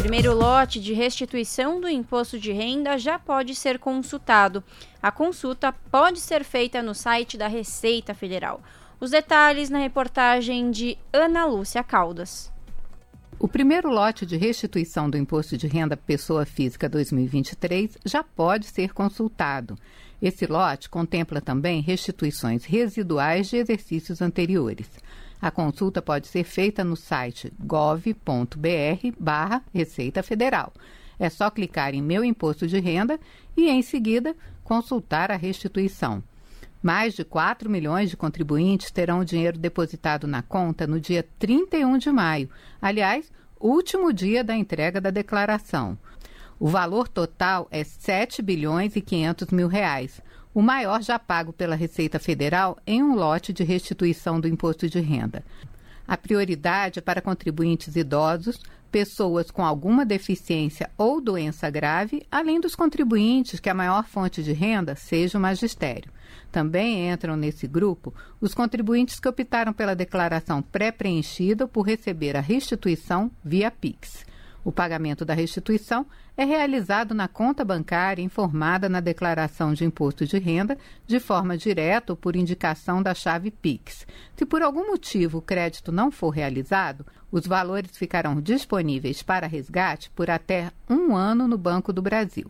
Primeiro 0.00 0.34
lote 0.34 0.80
de 0.80 0.92
restituição 0.92 1.80
do 1.80 1.88
imposto 1.88 2.36
de 2.36 2.50
renda 2.50 2.98
já 2.98 3.16
pode 3.16 3.54
ser 3.54 3.78
consultado. 3.78 4.64
A 5.00 5.12
consulta 5.12 5.72
pode 5.88 6.18
ser 6.18 6.42
feita 6.42 6.82
no 6.82 6.96
site 6.96 7.38
da 7.38 7.46
Receita 7.46 8.12
Federal. 8.12 8.60
Os 9.00 9.10
detalhes 9.12 9.70
na 9.70 9.78
reportagem 9.78 10.70
de 10.70 10.98
Ana 11.10 11.46
Lúcia 11.46 11.82
Caldas. 11.82 12.52
O 13.38 13.48
primeiro 13.48 13.88
lote 13.88 14.26
de 14.26 14.36
restituição 14.36 15.08
do 15.08 15.16
Imposto 15.16 15.56
de 15.56 15.66
Renda 15.66 15.96
Pessoa 15.96 16.44
Física 16.44 16.86
2023 16.86 17.96
já 18.04 18.22
pode 18.22 18.66
ser 18.66 18.92
consultado. 18.92 19.78
Esse 20.20 20.46
lote 20.46 20.90
contempla 20.90 21.40
também 21.40 21.80
restituições 21.80 22.66
residuais 22.66 23.48
de 23.48 23.56
exercícios 23.56 24.20
anteriores. 24.20 24.86
A 25.40 25.50
consulta 25.50 26.02
pode 26.02 26.26
ser 26.26 26.44
feita 26.44 26.84
no 26.84 26.94
site 26.94 27.50
gov.br/barra 27.58 28.04
Receita 29.72 30.22
Federal. 30.22 30.74
É 31.18 31.30
só 31.30 31.50
clicar 31.50 31.94
em 31.94 32.02
Meu 32.02 32.22
Imposto 32.22 32.66
de 32.66 32.78
Renda 32.78 33.18
e, 33.56 33.70
em 33.70 33.80
seguida, 33.80 34.36
consultar 34.62 35.30
a 35.30 35.36
restituição. 35.36 36.22
Mais 36.82 37.14
de 37.14 37.24
4 37.24 37.68
milhões 37.68 38.08
de 38.08 38.16
contribuintes 38.16 38.90
terão 38.90 39.20
o 39.20 39.24
dinheiro 39.24 39.58
depositado 39.58 40.26
na 40.26 40.42
conta 40.42 40.86
no 40.86 40.98
dia 40.98 41.26
31 41.38 41.98
de 41.98 42.10
maio, 42.10 42.48
aliás, 42.80 43.30
último 43.60 44.12
dia 44.12 44.42
da 44.42 44.56
entrega 44.56 45.00
da 45.00 45.10
declaração. 45.10 45.98
O 46.58 46.68
valor 46.68 47.06
total 47.06 47.68
é 47.70 47.84
7 47.84 48.40
bilhões 48.40 48.96
e 48.96 49.00
500 49.00 49.48
mil 49.50 49.68
reais, 49.68 50.22
o 50.54 50.62
maior 50.62 51.02
já 51.02 51.18
pago 51.18 51.52
pela 51.52 51.76
Receita 51.76 52.18
Federal 52.18 52.78
em 52.86 53.02
um 53.02 53.14
lote 53.14 53.52
de 53.52 53.62
restituição 53.62 54.40
do 54.40 54.48
imposto 54.48 54.88
de 54.88 55.00
renda. 55.00 55.44
A 56.08 56.16
prioridade 56.16 56.98
é 56.98 57.02
para 57.02 57.22
contribuintes 57.22 57.94
idosos, 57.94 58.60
pessoas 58.90 59.50
com 59.50 59.64
alguma 59.64 60.04
deficiência 60.04 60.90
ou 60.98 61.20
doença 61.20 61.70
grave, 61.70 62.26
além 62.30 62.60
dos 62.60 62.74
contribuintes 62.74 63.60
que 63.60 63.70
a 63.70 63.74
maior 63.74 64.04
fonte 64.04 64.42
de 64.42 64.52
renda 64.52 64.96
seja 64.96 65.38
o 65.38 65.40
magistério. 65.40 66.10
Também 66.50 67.10
entram 67.10 67.36
nesse 67.36 67.66
grupo 67.66 68.14
os 68.40 68.54
contribuintes 68.54 69.20
que 69.20 69.28
optaram 69.28 69.72
pela 69.72 69.94
declaração 69.94 70.62
pré-preenchida 70.62 71.66
por 71.66 71.82
receber 71.82 72.36
a 72.36 72.40
restituição 72.40 73.30
via 73.44 73.70
Pix. 73.70 74.24
O 74.62 74.70
pagamento 74.70 75.24
da 75.24 75.32
restituição 75.32 76.06
é 76.36 76.44
realizado 76.44 77.14
na 77.14 77.26
conta 77.28 77.64
bancária 77.64 78.22
informada 78.22 78.88
na 78.88 79.00
declaração 79.00 79.72
de 79.72 79.84
imposto 79.84 80.26
de 80.26 80.38
renda 80.38 80.76
de 81.06 81.18
forma 81.18 81.56
direta 81.56 82.12
ou 82.12 82.16
por 82.16 82.36
indicação 82.36 83.02
da 83.02 83.14
chave 83.14 83.50
Pix. 83.50 84.06
Se 84.36 84.44
por 84.44 84.62
algum 84.62 84.86
motivo 84.86 85.38
o 85.38 85.42
crédito 85.42 85.90
não 85.90 86.10
for 86.10 86.30
realizado, 86.30 87.06
os 87.30 87.46
valores 87.46 87.96
ficarão 87.96 88.40
disponíveis 88.40 89.22
para 89.22 89.46
resgate 89.46 90.10
por 90.10 90.30
até 90.30 90.70
um 90.88 91.16
ano 91.16 91.46
no 91.46 91.56
Banco 91.56 91.92
do 91.92 92.02
Brasil. 92.02 92.46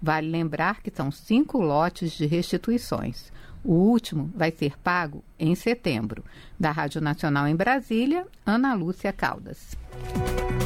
Vale 0.00 0.28
lembrar 0.28 0.82
que 0.82 0.90
são 0.90 1.10
cinco 1.10 1.60
lotes 1.60 2.12
de 2.12 2.26
restituições. 2.26 3.30
O 3.64 3.74
último 3.74 4.30
vai 4.34 4.50
ser 4.50 4.76
pago 4.78 5.22
em 5.38 5.54
setembro. 5.54 6.24
Da 6.58 6.72
Rádio 6.72 7.00
Nacional 7.00 7.46
em 7.46 7.54
Brasília, 7.54 8.26
Ana 8.44 8.74
Lúcia 8.74 9.12
Caldas. 9.12 9.76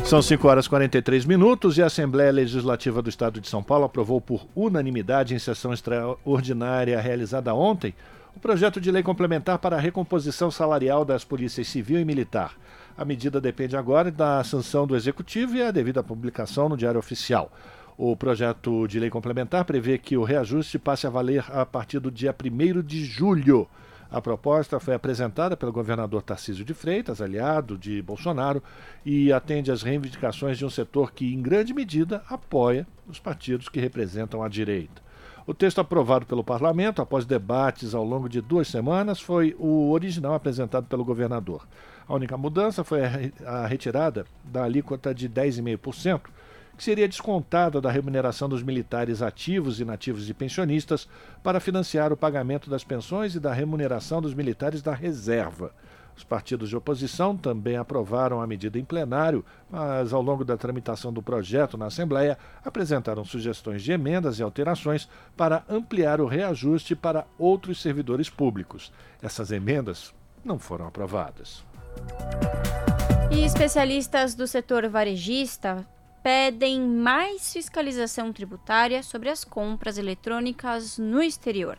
São 0.05 0.23
5 0.23 0.47
horas 0.47 0.67
e 0.67 0.69
43 0.69 1.25
minutos 1.25 1.77
e 1.77 1.83
a 1.83 1.87
Assembleia 1.87 2.31
Legislativa 2.31 3.03
do 3.03 3.11
Estado 3.11 3.41
de 3.41 3.49
São 3.49 3.63
Paulo 3.63 3.85
aprovou 3.85 4.21
por 4.21 4.47
unanimidade 4.55 5.35
em 5.35 5.39
sessão 5.39 5.73
extraordinária 5.73 7.01
realizada 7.01 7.53
ontem 7.53 7.93
o 8.37 8.39
projeto 8.39 8.81
de 8.81 8.91
lei 8.91 9.03
complementar 9.03 9.59
para 9.59 9.77
a 9.77 9.81
recomposição 9.81 10.51
salarial 10.51 11.05
das 11.05 11.25
polícias 11.25 11.67
civil 11.67 11.99
e 11.99 12.05
militar. 12.05 12.55
A 12.99 13.05
medida 13.05 13.39
depende 13.43 13.77
agora 13.77 14.11
da 14.11 14.43
sanção 14.43 14.87
do 14.87 14.97
Executivo 14.97 15.55
e 15.55 15.63
a 15.63 15.71
devida 15.71 16.03
publicação 16.03 16.67
no 16.67 16.79
Diário 16.79 16.99
Oficial. 16.99 17.53
O 17.99 18.17
projeto 18.17 18.89
de 18.89 18.99
lei 18.99 19.11
complementar 19.11 19.67
prevê 19.67 19.99
que 19.99 20.17
o 20.17 20.25
reajuste 20.25 20.79
passe 20.79 21.07
a 21.07 21.11
valer 21.11 21.45
a 21.51 21.67
partir 21.67 21.99
do 21.99 22.11
dia 22.11 22.35
1 22.35 22.81
de 22.81 23.05
julho. 23.05 23.69
A 24.11 24.19
proposta 24.19 24.81
foi 24.81 24.95
apresentada 24.95 25.59
pelo 25.59 25.73
governador 25.73 26.23
Tarcísio 26.23 26.65
de 26.65 26.73
Freitas, 26.73 27.21
aliado 27.21 27.77
de 27.77 28.01
Bolsonaro, 28.01 28.63
e 29.05 29.31
atende 29.31 29.71
às 29.71 29.83
reivindicações 29.83 30.57
de 30.57 30.65
um 30.65 30.71
setor 30.71 31.13
que, 31.13 31.35
em 31.35 31.43
grande 31.43 31.75
medida, 31.75 32.23
apoia 32.31 32.87
os 33.07 33.19
partidos 33.19 33.69
que 33.69 33.79
representam 33.79 34.43
a 34.43 34.49
direita. 34.49 35.05
O 35.47 35.53
texto 35.53 35.81
aprovado 35.81 36.25
pelo 36.25 36.43
parlamento, 36.43 37.03
após 37.03 37.27
debates 37.27 37.95
ao 37.95 38.05
longo 38.05 38.29
de 38.29 38.41
duas 38.41 38.69
semanas, 38.69 39.21
foi 39.21 39.55
o 39.59 39.91
original 39.91 40.35
apresentado 40.35 40.87
pelo 40.87 41.05
governador. 41.05 41.67
A 42.09 42.15
única 42.15 42.37
mudança 42.37 42.85
foi 42.85 43.01
a 43.45 43.67
retirada 43.67 44.25
da 44.45 44.65
alíquota 44.65 45.15
de 45.15 45.29
10,5% 45.29 46.21
que 46.77 46.85
seria 46.85 47.09
descontada 47.09 47.81
da 47.81 47.91
remuneração 47.91 48.49
dos 48.49 48.63
militares 48.63 49.23
ativos, 49.23 49.81
inativos 49.81 50.29
e 50.29 50.35
pensionistas 50.35 51.09
para 51.43 51.59
financiar 51.59 52.13
o 52.13 52.17
pagamento 52.17 52.69
das 52.69 52.85
pensões 52.85 53.35
e 53.35 53.41
da 53.41 53.53
remuneração 53.53 54.21
dos 54.21 54.35
militares 54.35 54.83
da 54.83 54.93
reserva. 54.93 55.73
Os 56.15 56.25
partidos 56.25 56.71
de 56.71 56.77
oposição 56.77 57.37
também 57.37 57.77
aprovaram 57.77 58.41
a 58.41 58.47
medida 58.47 58.79
em 58.79 58.85
plenário, 58.85 59.45
mas 59.71 60.13
ao 60.13 60.23
longo 60.23 60.45
da 60.45 60.57
tramitação 60.57 61.13
do 61.13 61.23
projeto 61.23 61.77
na 61.77 61.87
Assembleia 61.87 62.39
apresentaram 62.65 63.25
sugestões 63.25 63.83
de 63.83 63.93
emendas 63.93 64.39
e 64.39 64.43
alterações 64.43 65.09
para 65.37 65.63
ampliar 65.69 66.21
o 66.21 66.27
reajuste 66.27 66.97
para 66.97 67.27
outros 67.39 67.83
servidores 67.83 68.31
públicos. 68.31 68.93
Essas 69.21 69.51
emendas 69.51 70.15
não 70.43 70.59
foram 70.59 70.87
aprovadas. 70.87 71.65
E 73.31 73.45
especialistas 73.45 74.35
do 74.35 74.47
setor 74.47 74.89
varejista 74.89 75.87
pedem 76.23 76.81
mais 76.81 77.53
fiscalização 77.53 78.33
tributária 78.33 79.03
sobre 79.03 79.29
as 79.29 79.45
compras 79.45 79.99
eletrônicas 79.99 80.99
no 80.99 81.23
exterior. 81.23 81.79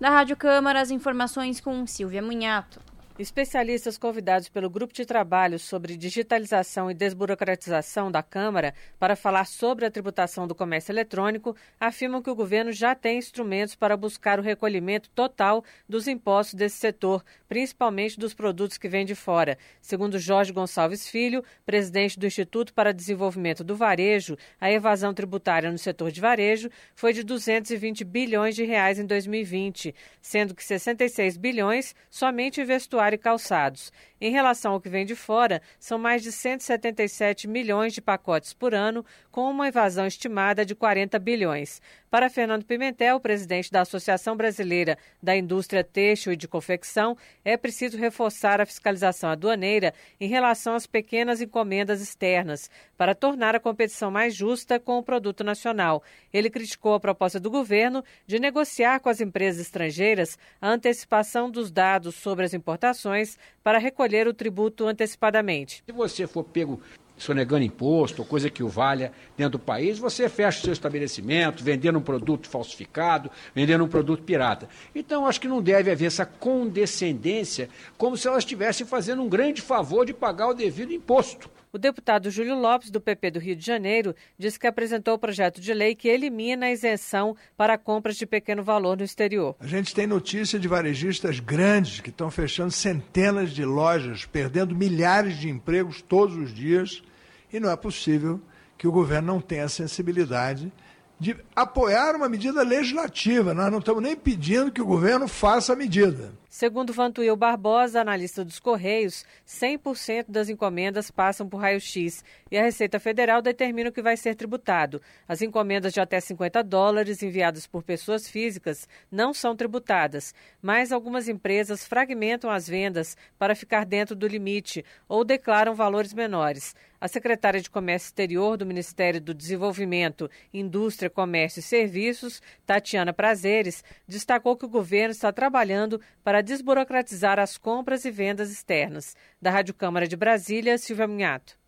Da 0.00 0.10
Rádio 0.10 0.36
Câmara, 0.36 0.80
as 0.80 0.90
informações 0.90 1.60
com 1.60 1.86
Silvia 1.86 2.22
Munhato. 2.22 2.91
Especialistas 3.18 3.98
convidados 3.98 4.48
pelo 4.48 4.70
Grupo 4.70 4.94
de 4.94 5.04
Trabalho 5.04 5.58
sobre 5.58 5.98
Digitalização 5.98 6.90
e 6.90 6.94
Desburocratização 6.94 8.10
da 8.10 8.22
Câmara 8.22 8.72
para 8.98 9.14
falar 9.14 9.44
sobre 9.44 9.84
a 9.84 9.90
tributação 9.90 10.48
do 10.48 10.54
comércio 10.54 10.92
eletrônico 10.92 11.54
afirmam 11.78 12.22
que 12.22 12.30
o 12.30 12.34
governo 12.34 12.72
já 12.72 12.94
tem 12.94 13.18
instrumentos 13.18 13.74
para 13.74 13.98
buscar 13.98 14.38
o 14.38 14.42
recolhimento 14.42 15.10
total 15.10 15.62
dos 15.86 16.08
impostos 16.08 16.54
desse 16.54 16.78
setor, 16.78 17.22
principalmente 17.46 18.18
dos 18.18 18.32
produtos 18.32 18.78
que 18.78 18.88
vêm 18.88 19.04
de 19.04 19.14
fora. 19.14 19.58
Segundo 19.82 20.18
Jorge 20.18 20.50
Gonçalves 20.50 21.06
Filho, 21.06 21.44
presidente 21.66 22.18
do 22.18 22.26
Instituto 22.26 22.72
para 22.72 22.94
Desenvolvimento 22.94 23.62
do 23.62 23.76
Varejo, 23.76 24.38
a 24.58 24.72
evasão 24.72 25.12
tributária 25.12 25.70
no 25.70 25.78
setor 25.78 26.10
de 26.10 26.20
varejo 26.20 26.70
foi 26.94 27.12
de 27.12 27.22
220 27.22 28.04
bilhões 28.04 28.56
de 28.56 28.64
reais 28.64 28.98
em 28.98 29.04
2020, 29.04 29.94
sendo 30.22 30.54
que 30.54 30.64
66 30.64 31.36
bilhões 31.36 31.94
somente 32.08 32.58
em 32.58 32.64
vestuário 32.64 33.01
e 33.10 33.18
calçados. 33.18 33.90
Em 34.24 34.30
relação 34.30 34.74
ao 34.74 34.80
que 34.80 34.88
vem 34.88 35.04
de 35.04 35.16
fora, 35.16 35.60
são 35.80 35.98
mais 35.98 36.22
de 36.22 36.30
177 36.30 37.48
milhões 37.48 37.92
de 37.92 38.00
pacotes 38.00 38.52
por 38.52 38.72
ano, 38.72 39.04
com 39.32 39.50
uma 39.50 39.66
evasão 39.66 40.06
estimada 40.06 40.64
de 40.64 40.76
40 40.76 41.18
bilhões. 41.18 41.82
Para 42.08 42.30
Fernando 42.30 42.64
Pimentel, 42.64 43.18
presidente 43.18 43.72
da 43.72 43.80
Associação 43.80 44.36
Brasileira 44.36 44.96
da 45.20 45.34
Indústria 45.34 45.82
Têxtil 45.82 46.34
e 46.34 46.36
de 46.36 46.46
Confecção, 46.46 47.16
é 47.44 47.56
preciso 47.56 47.98
reforçar 47.98 48.60
a 48.60 48.66
fiscalização 48.66 49.30
aduaneira 49.30 49.92
em 50.20 50.28
relação 50.28 50.76
às 50.76 50.86
pequenas 50.86 51.40
encomendas 51.40 52.00
externas, 52.00 52.70
para 52.96 53.16
tornar 53.16 53.56
a 53.56 53.60
competição 53.60 54.08
mais 54.08 54.36
justa 54.36 54.78
com 54.78 54.98
o 54.98 55.02
produto 55.02 55.42
nacional. 55.42 56.00
Ele 56.32 56.48
criticou 56.48 56.94
a 56.94 57.00
proposta 57.00 57.40
do 57.40 57.50
governo 57.50 58.04
de 58.24 58.38
negociar 58.38 59.00
com 59.00 59.08
as 59.08 59.20
empresas 59.20 59.62
estrangeiras 59.62 60.38
a 60.60 60.68
antecipação 60.68 61.50
dos 61.50 61.72
dados 61.72 62.14
sobre 62.14 62.44
as 62.44 62.54
importações 62.54 63.36
para 63.64 63.78
recolher 63.78 64.11
o 64.28 64.34
tributo 64.34 64.86
antecipadamente. 64.86 65.82
Se 65.86 65.92
você 65.92 66.26
for 66.26 66.44
pego 66.44 66.80
sonegando 67.16 67.64
imposto, 67.64 68.24
coisa 68.24 68.50
que 68.50 68.62
o 68.62 68.68
valha 68.68 69.12
dentro 69.36 69.52
do 69.52 69.58
país, 69.58 69.98
você 69.98 70.28
fecha 70.28 70.58
o 70.58 70.62
seu 70.62 70.72
estabelecimento, 70.72 71.62
vendendo 71.62 71.98
um 71.98 72.02
produto 72.02 72.48
falsificado, 72.48 73.30
vendendo 73.54 73.84
um 73.84 73.88
produto 73.88 74.22
pirata. 74.22 74.68
Então, 74.94 75.26
acho 75.26 75.40
que 75.40 75.48
não 75.48 75.62
deve 75.62 75.90
haver 75.90 76.06
essa 76.06 76.26
condescendência, 76.26 77.68
como 77.96 78.16
se 78.16 78.26
elas 78.26 78.44
estivessem 78.44 78.86
fazendo 78.86 79.22
um 79.22 79.28
grande 79.28 79.60
favor 79.60 80.04
de 80.04 80.12
pagar 80.12 80.48
o 80.48 80.54
devido 80.54 80.92
imposto. 80.92 81.48
O 81.74 81.78
deputado 81.78 82.30
Júlio 82.30 82.54
Lopes, 82.54 82.90
do 82.90 83.00
PP 83.00 83.30
do 83.30 83.40
Rio 83.40 83.56
de 83.56 83.64
Janeiro, 83.64 84.14
disse 84.38 84.58
que 84.58 84.66
apresentou 84.66 85.14
o 85.14 85.18
projeto 85.18 85.58
de 85.58 85.72
lei 85.72 85.94
que 85.94 86.06
elimina 86.06 86.66
a 86.66 86.70
isenção 86.70 87.34
para 87.56 87.78
compras 87.78 88.16
de 88.16 88.26
pequeno 88.26 88.62
valor 88.62 88.98
no 88.98 89.02
exterior. 89.02 89.56
A 89.58 89.66
gente 89.66 89.94
tem 89.94 90.06
notícia 90.06 90.58
de 90.58 90.68
varejistas 90.68 91.40
grandes 91.40 91.98
que 91.98 92.10
estão 92.10 92.30
fechando 92.30 92.70
centenas 92.70 93.52
de 93.52 93.64
lojas, 93.64 94.26
perdendo 94.26 94.76
milhares 94.76 95.38
de 95.38 95.48
empregos 95.48 96.02
todos 96.02 96.36
os 96.36 96.52
dias, 96.52 97.02
e 97.50 97.58
não 97.58 97.70
é 97.70 97.76
possível 97.76 98.38
que 98.76 98.86
o 98.86 98.92
governo 98.92 99.32
não 99.32 99.40
tenha 99.40 99.64
a 99.64 99.70
sensibilidade 99.70 100.70
de 101.18 101.34
apoiar 101.56 102.14
uma 102.14 102.28
medida 102.28 102.62
legislativa. 102.62 103.54
Nós 103.54 103.72
não 103.72 103.78
estamos 103.78 104.02
nem 104.02 104.14
pedindo 104.14 104.70
que 104.70 104.82
o 104.82 104.86
governo 104.86 105.26
faça 105.26 105.72
a 105.72 105.76
medida. 105.76 106.34
Segundo 106.54 106.92
Vantuil 106.92 107.34
Barbosa, 107.34 108.02
analista 108.02 108.44
dos 108.44 108.60
Correios, 108.60 109.24
100% 109.48 110.26
das 110.28 110.50
encomendas 110.50 111.10
passam 111.10 111.48
por 111.48 111.56
raio-x 111.56 112.22
e 112.50 112.58
a 112.58 112.62
Receita 112.62 113.00
Federal 113.00 113.40
determina 113.40 113.88
o 113.88 113.92
que 113.92 114.02
vai 114.02 114.18
ser 114.18 114.34
tributado. 114.34 115.00
As 115.26 115.40
encomendas 115.40 115.94
de 115.94 116.00
até 116.00 116.20
50 116.20 116.62
dólares 116.62 117.22
enviadas 117.22 117.66
por 117.66 117.82
pessoas 117.82 118.28
físicas 118.28 118.86
não 119.10 119.32
são 119.32 119.56
tributadas, 119.56 120.34
mas 120.60 120.92
algumas 120.92 121.26
empresas 121.26 121.86
fragmentam 121.86 122.50
as 122.50 122.68
vendas 122.68 123.16
para 123.38 123.54
ficar 123.54 123.86
dentro 123.86 124.14
do 124.14 124.28
limite 124.28 124.84
ou 125.08 125.24
declaram 125.24 125.74
valores 125.74 126.12
menores. 126.12 126.74
A 127.00 127.08
secretária 127.08 127.60
de 127.60 127.68
Comércio 127.68 128.06
Exterior 128.06 128.56
do 128.56 128.64
Ministério 128.64 129.20
do 129.20 129.34
Desenvolvimento, 129.34 130.30
Indústria, 130.54 131.10
Comércio 131.10 131.58
e 131.58 131.62
Serviços, 131.62 132.40
Tatiana 132.64 133.12
Prazeres, 133.12 133.82
destacou 134.06 134.56
que 134.56 134.64
o 134.64 134.68
governo 134.68 135.10
está 135.10 135.32
trabalhando 135.32 136.00
para 136.22 136.41
desburocratizar 136.42 137.38
as 137.38 137.56
compras 137.56 138.04
e 138.04 138.10
vendas 138.10 138.50
externas. 138.50 139.14
Da 139.40 139.50
Rádio 139.50 139.72
Câmara 139.74 140.06
de 140.06 140.16
Brasília, 140.16 140.76
Silvia 140.76 141.06
Minhato. 141.06 141.58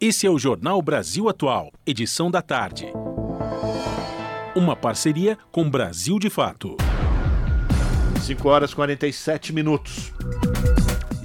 Esse 0.00 0.26
é 0.26 0.30
o 0.30 0.38
Jornal 0.38 0.80
Brasil 0.80 1.28
Atual, 1.28 1.72
edição 1.86 2.30
da 2.30 2.40
tarde. 2.40 2.86
Uma 4.54 4.76
parceria 4.76 5.36
com 5.50 5.68
Brasil 5.68 6.18
de 6.18 6.30
Fato. 6.30 6.76
5 8.24 8.48
horas 8.48 8.72
e 8.72 8.76
47 8.76 9.52
minutos. 9.52 10.12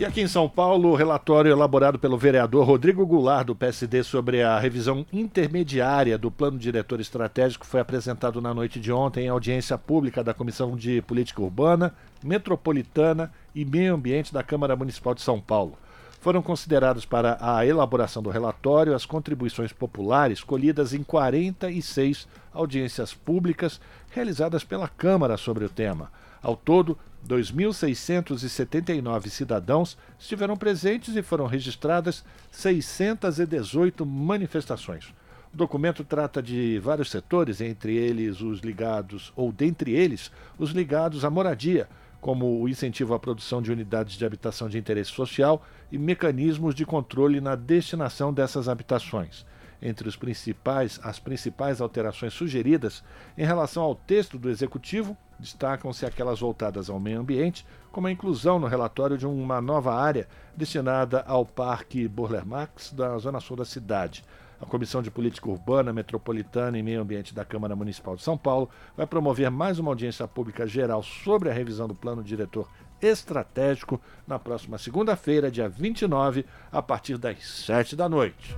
Aqui 0.06 0.20
em 0.20 0.28
São 0.28 0.50
Paulo, 0.50 0.90
o 0.90 0.96
relatório 0.96 1.50
elaborado 1.50 1.98
pelo 1.98 2.18
vereador 2.18 2.66
Rodrigo 2.66 3.06
Goulart, 3.06 3.48
do 3.48 3.56
PSD, 3.56 4.04
sobre 4.04 4.44
a 4.44 4.60
revisão 4.60 5.06
intermediária 5.14 6.18
do 6.18 6.30
Plano 6.30 6.60
Diretor 6.60 7.00
Estratégico 7.00 7.66
foi 7.66 7.80
apresentado 7.80 8.42
na 8.42 8.54
noite 8.54 8.82
de 8.82 8.92
ontem 8.92 9.26
em 9.26 9.30
audiência 9.30 9.78
pública 9.78 10.22
da 10.22 10.34
Comissão 10.34 10.76
de 10.76 11.02
Política 11.04 11.42
Urbana, 11.42 11.96
Metropolitana 12.22 13.32
e 13.56 13.64
Meio 13.64 13.96
Ambiente 13.96 14.34
da 14.34 14.44
Câmara 14.44 14.76
Municipal 14.76 15.16
de 15.16 15.22
São 15.22 15.40
Paulo. 15.40 15.78
Foram 16.20 16.42
considerados 16.42 17.06
para 17.06 17.38
a 17.40 17.66
elaboração 17.66 18.22
do 18.22 18.30
relatório 18.30 18.94
as 18.94 19.06
contribuições 19.06 19.72
populares 19.72 20.44
colhidas 20.44 20.94
em 20.94 21.02
46 21.02 22.28
audiências 22.54 23.14
públicas 23.14 23.80
realizadas 24.12 24.66
pela 24.66 24.88
Câmara 24.88 25.38
sobre 25.38 25.64
o 25.64 25.70
tema. 25.70 26.12
Ao 26.42 26.58
todo, 26.58 26.98
2.679 27.28 29.30
cidadãos 29.30 29.98
estiveram 30.20 30.58
presentes 30.58 31.16
e 31.16 31.22
foram 31.22 31.46
registradas 31.46 32.24
618 32.52 34.06
manifestações. 34.06 35.14
O 35.54 35.58
documento 35.58 36.04
trata 36.04 36.42
de 36.42 36.80
vários 36.80 37.12
setores, 37.12 37.62
entre 37.62 37.96
eles 37.96 38.42
os 38.42 38.60
ligados, 38.60 39.32
ou 39.36 39.52
dentre 39.52 39.92
eles, 39.92 40.32
os 40.58 40.72
ligados 40.72 41.24
à 41.24 41.30
moradia, 41.30 41.88
como 42.20 42.62
o 42.62 42.68
incentivo 42.68 43.14
à 43.14 43.20
produção 43.20 43.62
de 43.62 43.72
unidades 43.72 44.16
de 44.16 44.26
habitação 44.26 44.68
de 44.68 44.78
interesse 44.78 45.12
social 45.12 45.64
e 45.92 45.98
mecanismos 45.98 46.74
de 46.74 46.86
controle 46.86 47.40
na 47.40 47.56
destinação 47.56 48.34
dessas 48.34 48.68
habitações. 48.68 49.46
Entre 49.86 50.08
os 50.08 50.16
principais, 50.16 50.98
as 51.04 51.20
principais 51.20 51.82
alterações 51.82 52.34
sugeridas 52.34 53.04
em 53.38 53.44
relação 53.44 53.84
ao 53.84 53.94
texto 53.94 54.38
do 54.40 54.50
executivo 54.50 55.18
destacam-se 55.38 56.06
aquelas 56.06 56.40
voltadas 56.40 56.90
ao 56.90 57.02
meio 57.02 57.20
ambiente, 57.20 57.66
como 57.92 58.08
a 58.08 58.12
inclusão 58.12 58.58
no 58.58 58.68
relatório 58.68 59.18
de 59.18 59.28
uma 59.28 59.60
nova 59.60 59.94
área 59.94 60.26
destinada 60.56 61.22
ao 61.28 61.46
Parque 61.46 62.08
Burler 62.08 62.46
Marx 62.46 62.94
da 62.94 63.18
zona 63.18 63.42
sul 63.42 63.58
da 63.58 63.66
cidade. 63.66 64.24
A 64.62 64.66
Comissão 64.66 65.02
de 65.02 65.12
Política 65.12 65.50
Urbana, 65.50 65.92
Metropolitana 65.92 66.78
e 66.78 66.84
Meio 66.84 67.02
Ambiente 67.02 67.36
da 67.36 67.44
Câmara 67.44 67.76
Municipal 67.76 68.16
de 68.16 68.24
São 68.24 68.38
Paulo 68.38 68.70
vai 68.96 69.06
promover 69.06 69.52
mais 69.52 69.80
uma 69.80 69.92
audiência 69.92 70.26
pública 70.26 70.66
geral 70.66 71.04
sobre 71.04 71.50
a 71.50 71.54
revisão 71.54 71.90
do 71.90 71.96
plano 71.96 72.24
diretor 72.24 72.70
estratégico 73.02 74.00
na 74.26 74.40
próxima 74.40 74.78
segunda-feira, 74.78 75.52
dia 75.52 75.68
29, 75.68 76.46
a 76.72 76.82
partir 76.82 77.18
das 77.18 77.46
7 77.46 77.98
da 77.98 78.08
noite. 78.08 78.56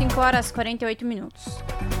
5 0.00 0.18
horas 0.18 0.48
e 0.48 0.54
48 0.54 1.04
minutos. 1.04 1.44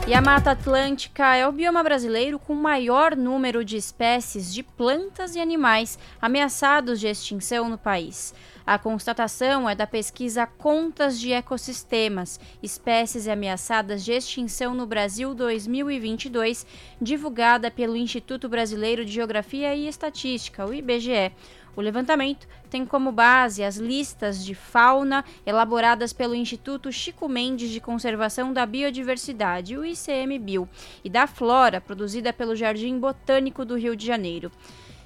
E 0.08 0.14
a 0.14 0.22
Mata 0.22 0.52
Atlântica 0.52 1.36
é 1.36 1.46
o 1.46 1.52
bioma 1.52 1.82
brasileiro 1.82 2.38
com 2.38 2.54
maior 2.54 3.14
número 3.14 3.62
de 3.62 3.76
espécies 3.76 4.54
de 4.54 4.62
plantas 4.62 5.36
e 5.36 5.38
animais 5.38 5.98
ameaçados 6.18 6.98
de 6.98 7.06
extinção 7.06 7.68
no 7.68 7.76
país. 7.76 8.32
A 8.66 8.78
constatação 8.78 9.68
é 9.68 9.74
da 9.74 9.86
pesquisa 9.86 10.46
Contas 10.46 11.20
de 11.20 11.32
Ecossistemas, 11.32 12.40
Espécies 12.62 13.28
Ameaçadas 13.28 14.02
de 14.02 14.12
Extinção 14.12 14.74
no 14.74 14.86
Brasil 14.86 15.34
2022, 15.34 16.66
divulgada 17.02 17.70
pelo 17.70 17.96
Instituto 17.96 18.48
Brasileiro 18.48 19.04
de 19.04 19.12
Geografia 19.12 19.74
e 19.74 19.86
Estatística, 19.86 20.64
o 20.64 20.72
IBGE. 20.72 21.32
O 21.80 21.82
levantamento 21.82 22.46
tem 22.68 22.84
como 22.84 23.10
base 23.10 23.64
as 23.64 23.78
listas 23.78 24.44
de 24.44 24.54
fauna 24.54 25.24
elaboradas 25.46 26.12
pelo 26.12 26.34
Instituto 26.34 26.92
Chico 26.92 27.26
Mendes 27.26 27.70
de 27.70 27.80
Conservação 27.80 28.52
da 28.52 28.66
Biodiversidade, 28.66 29.78
o 29.78 29.86
ICMBio, 29.86 30.68
e 31.02 31.08
da 31.08 31.26
flora 31.26 31.80
produzida 31.80 32.34
pelo 32.34 32.54
Jardim 32.54 32.98
Botânico 32.98 33.64
do 33.64 33.78
Rio 33.78 33.96
de 33.96 34.06
Janeiro. 34.06 34.52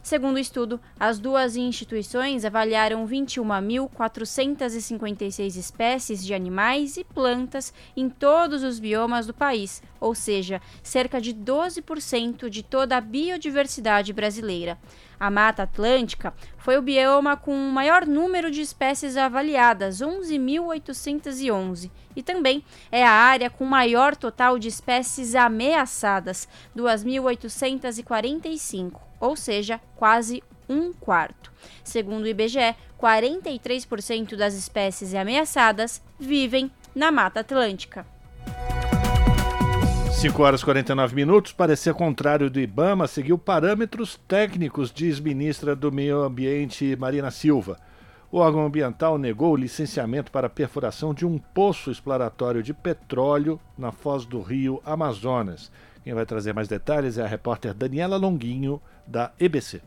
Segundo 0.03 0.35
o 0.37 0.39
estudo, 0.39 0.79
as 1.01 1.18
duas 1.18 1.57
instituições 1.57 2.45
avaliaram 2.45 3.09
21.456 3.09 5.57
espécies 5.57 6.22
de 6.22 6.35
animais 6.35 6.99
e 6.99 7.05
plantas 7.05 7.72
em 7.97 8.11
todos 8.11 8.62
os 8.62 8.79
biomas 8.79 9.27
do 9.27 9.33
país, 9.33 9.83
ou 9.99 10.14
seja, 10.14 10.61
cerca 10.83 11.22
de 11.22 11.33
12% 11.33 12.51
de 12.51 12.62
toda 12.62 12.99
a 12.99 13.01
biodiversidade 13.01 14.12
brasileira. 14.12 14.79
A 15.19 15.29
Mata 15.31 15.65
Atlântica 15.65 16.33
foi 16.59 16.77
o 16.77 16.83
bioma 16.83 17.37
com 17.37 17.55
o 17.55 17.73
maior 17.73 18.07
número 18.07 18.51
de 18.51 18.61
espécies 18.61 19.17
avaliadas, 19.17 20.01
11.811, 20.01 21.91
e 22.17 22.23
também 22.23 22.65
é 22.91 23.05
a 23.05 23.11
área 23.11 23.51
com 23.51 23.65
maior 23.65 24.17
total 24.17 24.59
de 24.59 24.69
espécies 24.69 25.35
ameaçadas, 25.35 26.49
2.845, 26.77 29.01
ou 29.21 29.37
seja, 29.37 29.81
quase 29.97 30.43
um 30.69 30.93
quarto. 30.93 31.53
Segundo 31.83 32.25
o 32.25 32.29
IBGE, 32.29 32.77
43% 33.01 34.37
das 34.37 34.53
espécies 34.55 35.15
ameaçadas 35.15 36.03
vivem 36.19 36.71
na 36.95 37.12
Mata 37.12 37.41
Atlântica. 37.41 38.07
5 40.21 40.43
horas 40.43 40.62
e 40.62 40.65
49 40.65 41.15
minutos, 41.15 41.53
parecer 41.53 41.93
contrário 41.93 42.49
do 42.49 42.59
Ibama, 42.59 43.07
seguiu 43.07 43.37
parâmetros 43.37 44.19
técnicos, 44.27 44.91
diz 44.91 45.21
ministra 45.21 45.77
do 45.77 45.93
Meio 45.93 46.23
Ambiente 46.23 46.97
Marina 46.97 47.31
Silva. 47.31 47.79
O 48.33 48.39
órgão 48.39 48.65
ambiental 48.65 49.19
negou 49.19 49.53
o 49.53 49.57
licenciamento 49.57 50.33
para 50.33 50.47
a 50.47 50.51
perfuração 50.51 51.12
de 51.12 51.27
um 51.27 51.39
poço 51.39 51.91
exploratório 51.91 52.62
de 52.62 52.73
petróleo 52.73 53.61
na 53.77 53.93
foz 53.93 54.25
do 54.25 54.41
rio 54.41 54.81
Amazonas. 54.85 55.71
Quem 56.03 56.15
vai 56.15 56.25
trazer 56.25 56.55
mais 56.55 56.69
detalhes 56.69 57.19
é 57.19 57.23
a 57.23 57.29
repórter 57.29 57.75
Daniela 57.75 58.17
Longuinho, 58.17 58.81
da 59.07 59.33
EBC. 59.39 59.83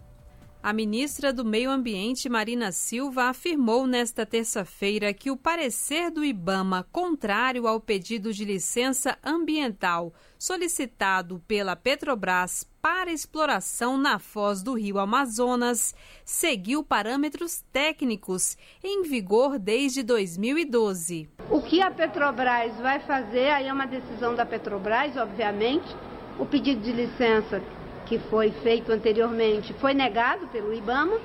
A 0.61 0.73
ministra 0.73 1.31
do 1.31 1.45
Meio 1.45 1.69
Ambiente, 1.69 2.27
Marina 2.27 2.71
Silva, 2.71 3.25
afirmou 3.25 3.85
nesta 3.85 4.25
terça-feira 4.25 5.13
que 5.13 5.29
o 5.29 5.37
parecer 5.37 6.09
do 6.09 6.25
Ibama, 6.25 6.85
contrário 6.91 7.67
ao 7.67 7.79
pedido 7.79 8.33
de 8.33 8.43
licença 8.43 9.17
ambiental 9.23 10.13
solicitado 10.37 11.41
pela 11.47 11.75
Petrobras 11.75 12.67
para 12.81 13.11
exploração 13.11 13.97
na 13.97 14.19
foz 14.19 14.61
do 14.61 14.73
rio 14.73 14.97
Amazonas, 14.99 15.95
seguiu 16.25 16.83
parâmetros 16.83 17.63
técnicos 17.71 18.57
em 18.83 19.03
vigor 19.03 19.59
desde 19.59 20.03
2012. 20.03 21.29
O 21.49 21.61
que 21.61 21.81
a 21.81 21.91
Petrobras 21.91 22.75
vai 22.79 22.99
fazer, 22.99 23.51
aí 23.51 23.67
é 23.67 23.73
uma 23.73 23.85
decisão 23.85 24.35
da 24.35 24.45
Petrobras, 24.45 25.15
obviamente. 25.17 25.95
O 26.39 26.45
pedido 26.45 26.81
de 26.81 26.91
licença 26.91 27.61
que 28.07 28.17
foi 28.17 28.51
feito 28.51 28.91
anteriormente 28.91 29.73
foi 29.73 29.93
negado 29.93 30.47
pelo 30.47 30.73
IBAMA 30.73 31.17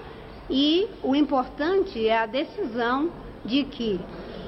e 0.51 0.89
o 1.03 1.15
importante 1.15 2.07
é 2.07 2.19
a 2.19 2.27
decisão 2.27 3.11
de 3.45 3.65
que 3.65 4.01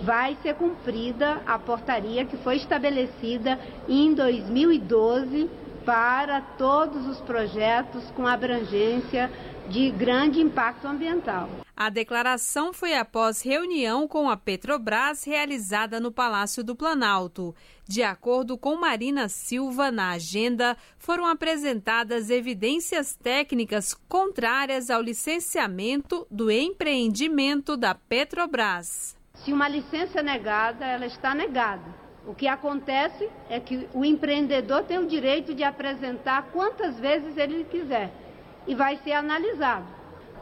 vai 0.02 0.36
ser 0.42 0.54
cumprida 0.54 1.40
a 1.46 1.58
portaria 1.58 2.24
que 2.24 2.36
foi 2.36 2.56
estabelecida 2.56 3.58
em 3.88 4.12
2012 4.14 5.48
para 5.84 6.40
todos 6.40 7.06
os 7.06 7.20
projetos 7.20 8.10
com 8.12 8.26
abrangência 8.26 9.30
de 9.68 9.90
grande 9.90 10.40
impacto 10.40 10.86
ambiental. 10.86 11.48
A 11.76 11.88
declaração 11.88 12.72
foi 12.72 12.94
após 12.94 13.42
reunião 13.42 14.06
com 14.06 14.30
a 14.30 14.36
Petrobras 14.36 15.24
realizada 15.24 15.98
no 15.98 16.12
Palácio 16.12 16.62
do 16.62 16.76
Planalto. 16.76 17.54
De 17.86 18.02
acordo 18.02 18.56
com 18.56 18.76
Marina 18.76 19.28
Silva, 19.28 19.90
na 19.90 20.10
agenda 20.10 20.76
foram 20.98 21.26
apresentadas 21.26 22.30
evidências 22.30 23.16
técnicas 23.16 23.92
contrárias 24.08 24.88
ao 24.88 25.02
licenciamento 25.02 26.26
do 26.30 26.50
empreendimento 26.50 27.76
da 27.76 27.94
Petrobras. 27.94 29.16
Se 29.34 29.52
uma 29.52 29.68
licença 29.68 30.20
é 30.20 30.22
negada, 30.22 30.86
ela 30.86 31.06
está 31.06 31.34
negada. 31.34 32.04
O 32.26 32.34
que 32.34 32.46
acontece 32.46 33.28
é 33.50 33.60
que 33.60 33.86
o 33.92 34.04
empreendedor 34.04 34.84
tem 34.84 34.98
o 34.98 35.06
direito 35.06 35.54
de 35.54 35.64
apresentar 35.64 36.50
quantas 36.52 36.98
vezes 36.98 37.36
ele 37.36 37.64
quiser 37.64 38.23
e 38.66 38.74
vai 38.74 38.96
ser 38.98 39.12
analisado. 39.12 39.86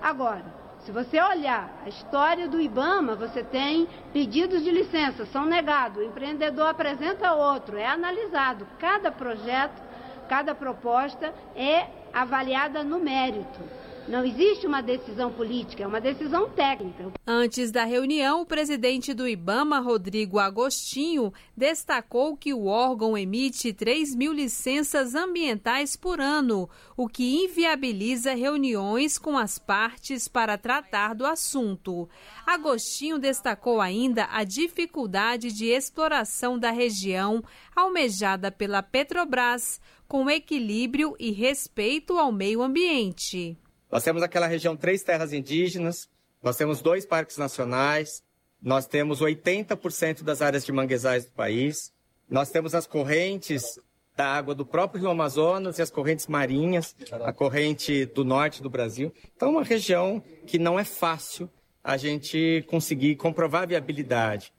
Agora, 0.00 0.44
se 0.80 0.90
você 0.90 1.20
olhar 1.22 1.70
a 1.84 1.88
história 1.88 2.48
do 2.48 2.60
IBAMA, 2.60 3.14
você 3.14 3.42
tem 3.42 3.88
pedidos 4.12 4.64
de 4.64 4.70
licença, 4.70 5.24
são 5.26 5.46
negados, 5.46 5.98
o 5.98 6.06
empreendedor 6.06 6.68
apresenta 6.68 7.32
outro, 7.34 7.76
é 7.76 7.86
analisado. 7.86 8.66
Cada 8.80 9.12
projeto, 9.12 9.80
cada 10.28 10.54
proposta 10.54 11.32
é 11.54 11.86
avaliada 12.12 12.82
no 12.82 12.98
mérito. 12.98 13.60
Não 14.08 14.24
existe 14.24 14.66
uma 14.66 14.82
decisão 14.82 15.32
política, 15.32 15.84
é 15.84 15.86
uma 15.86 16.00
decisão 16.00 16.50
técnica. 16.50 17.12
Antes 17.24 17.70
da 17.70 17.84
reunião, 17.84 18.42
o 18.42 18.46
presidente 18.46 19.14
do 19.14 19.28
Ibama, 19.28 19.78
Rodrigo 19.78 20.40
Agostinho, 20.40 21.32
destacou 21.56 22.36
que 22.36 22.52
o 22.52 22.66
órgão 22.66 23.16
emite 23.16 23.72
3 23.72 24.14
mil 24.16 24.32
licenças 24.32 25.14
ambientais 25.14 25.94
por 25.94 26.20
ano, 26.20 26.68
o 26.96 27.08
que 27.08 27.44
inviabiliza 27.44 28.34
reuniões 28.34 29.18
com 29.18 29.38
as 29.38 29.56
partes 29.56 30.26
para 30.26 30.58
tratar 30.58 31.14
do 31.14 31.24
assunto. 31.24 32.08
Agostinho 32.44 33.20
destacou 33.20 33.80
ainda 33.80 34.28
a 34.32 34.42
dificuldade 34.42 35.52
de 35.52 35.66
exploração 35.66 36.58
da 36.58 36.72
região 36.72 37.42
almejada 37.74 38.50
pela 38.50 38.82
Petrobras, 38.82 39.80
com 40.08 40.28
equilíbrio 40.28 41.16
e 41.18 41.30
respeito 41.30 42.18
ao 42.18 42.30
meio 42.30 42.60
ambiente. 42.62 43.56
Nós 43.92 44.02
temos 44.02 44.22
aquela 44.22 44.46
região 44.46 44.74
três 44.74 45.02
terras 45.02 45.34
indígenas, 45.34 46.08
nós 46.42 46.56
temos 46.56 46.80
dois 46.80 47.04
parques 47.04 47.36
nacionais, 47.36 48.24
nós 48.60 48.86
temos 48.86 49.20
80% 49.20 50.22
das 50.22 50.40
áreas 50.40 50.64
de 50.64 50.72
manguezais 50.72 51.26
do 51.26 51.32
país, 51.32 51.92
nós 52.28 52.50
temos 52.50 52.74
as 52.74 52.86
correntes 52.86 53.78
da 54.16 54.26
água 54.26 54.54
do 54.54 54.64
próprio 54.64 55.02
Rio 55.02 55.10
Amazonas 55.10 55.78
e 55.78 55.82
as 55.82 55.90
correntes 55.90 56.26
marinhas, 56.26 56.96
a 57.22 57.34
corrente 57.34 58.06
do 58.06 58.24
norte 58.24 58.62
do 58.62 58.70
Brasil. 58.70 59.12
Então, 59.36 59.48
é 59.48 59.52
uma 59.52 59.64
região 59.64 60.22
que 60.46 60.58
não 60.58 60.78
é 60.78 60.84
fácil 60.84 61.50
a 61.84 61.98
gente 61.98 62.64
conseguir 62.68 63.16
comprovar 63.16 63.64
a 63.64 63.66
viabilidade. 63.66 64.54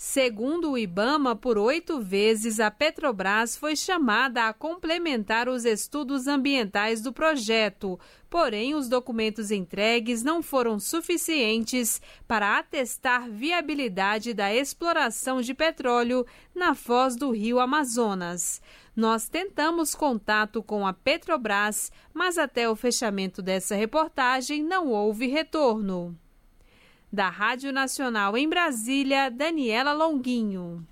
Segundo 0.00 0.70
o 0.70 0.78
Ibama, 0.78 1.34
por 1.34 1.58
oito 1.58 2.00
vezes 2.00 2.60
a 2.60 2.70
Petrobras 2.70 3.56
foi 3.56 3.74
chamada 3.74 4.46
a 4.46 4.52
complementar 4.52 5.48
os 5.48 5.64
estudos 5.64 6.28
ambientais 6.28 7.02
do 7.02 7.12
projeto, 7.12 7.98
porém 8.30 8.76
os 8.76 8.88
documentos 8.88 9.50
entregues 9.50 10.22
não 10.22 10.40
foram 10.40 10.78
suficientes 10.78 12.00
para 12.28 12.58
atestar 12.58 13.28
viabilidade 13.28 14.32
da 14.32 14.54
exploração 14.54 15.40
de 15.40 15.52
petróleo 15.52 16.24
na 16.54 16.76
foz 16.76 17.16
do 17.16 17.32
rio 17.32 17.58
Amazonas. 17.58 18.62
Nós 18.94 19.28
tentamos 19.28 19.96
contato 19.96 20.62
com 20.62 20.86
a 20.86 20.92
Petrobras, 20.92 21.90
mas 22.14 22.38
até 22.38 22.70
o 22.70 22.76
fechamento 22.76 23.42
dessa 23.42 23.74
reportagem 23.74 24.62
não 24.62 24.92
houve 24.92 25.26
retorno. 25.26 26.16
Da 27.10 27.30
Rádio 27.30 27.72
Nacional 27.72 28.36
em 28.36 28.46
Brasília, 28.46 29.30
Daniela 29.30 29.94
Longuinho. 29.94 30.86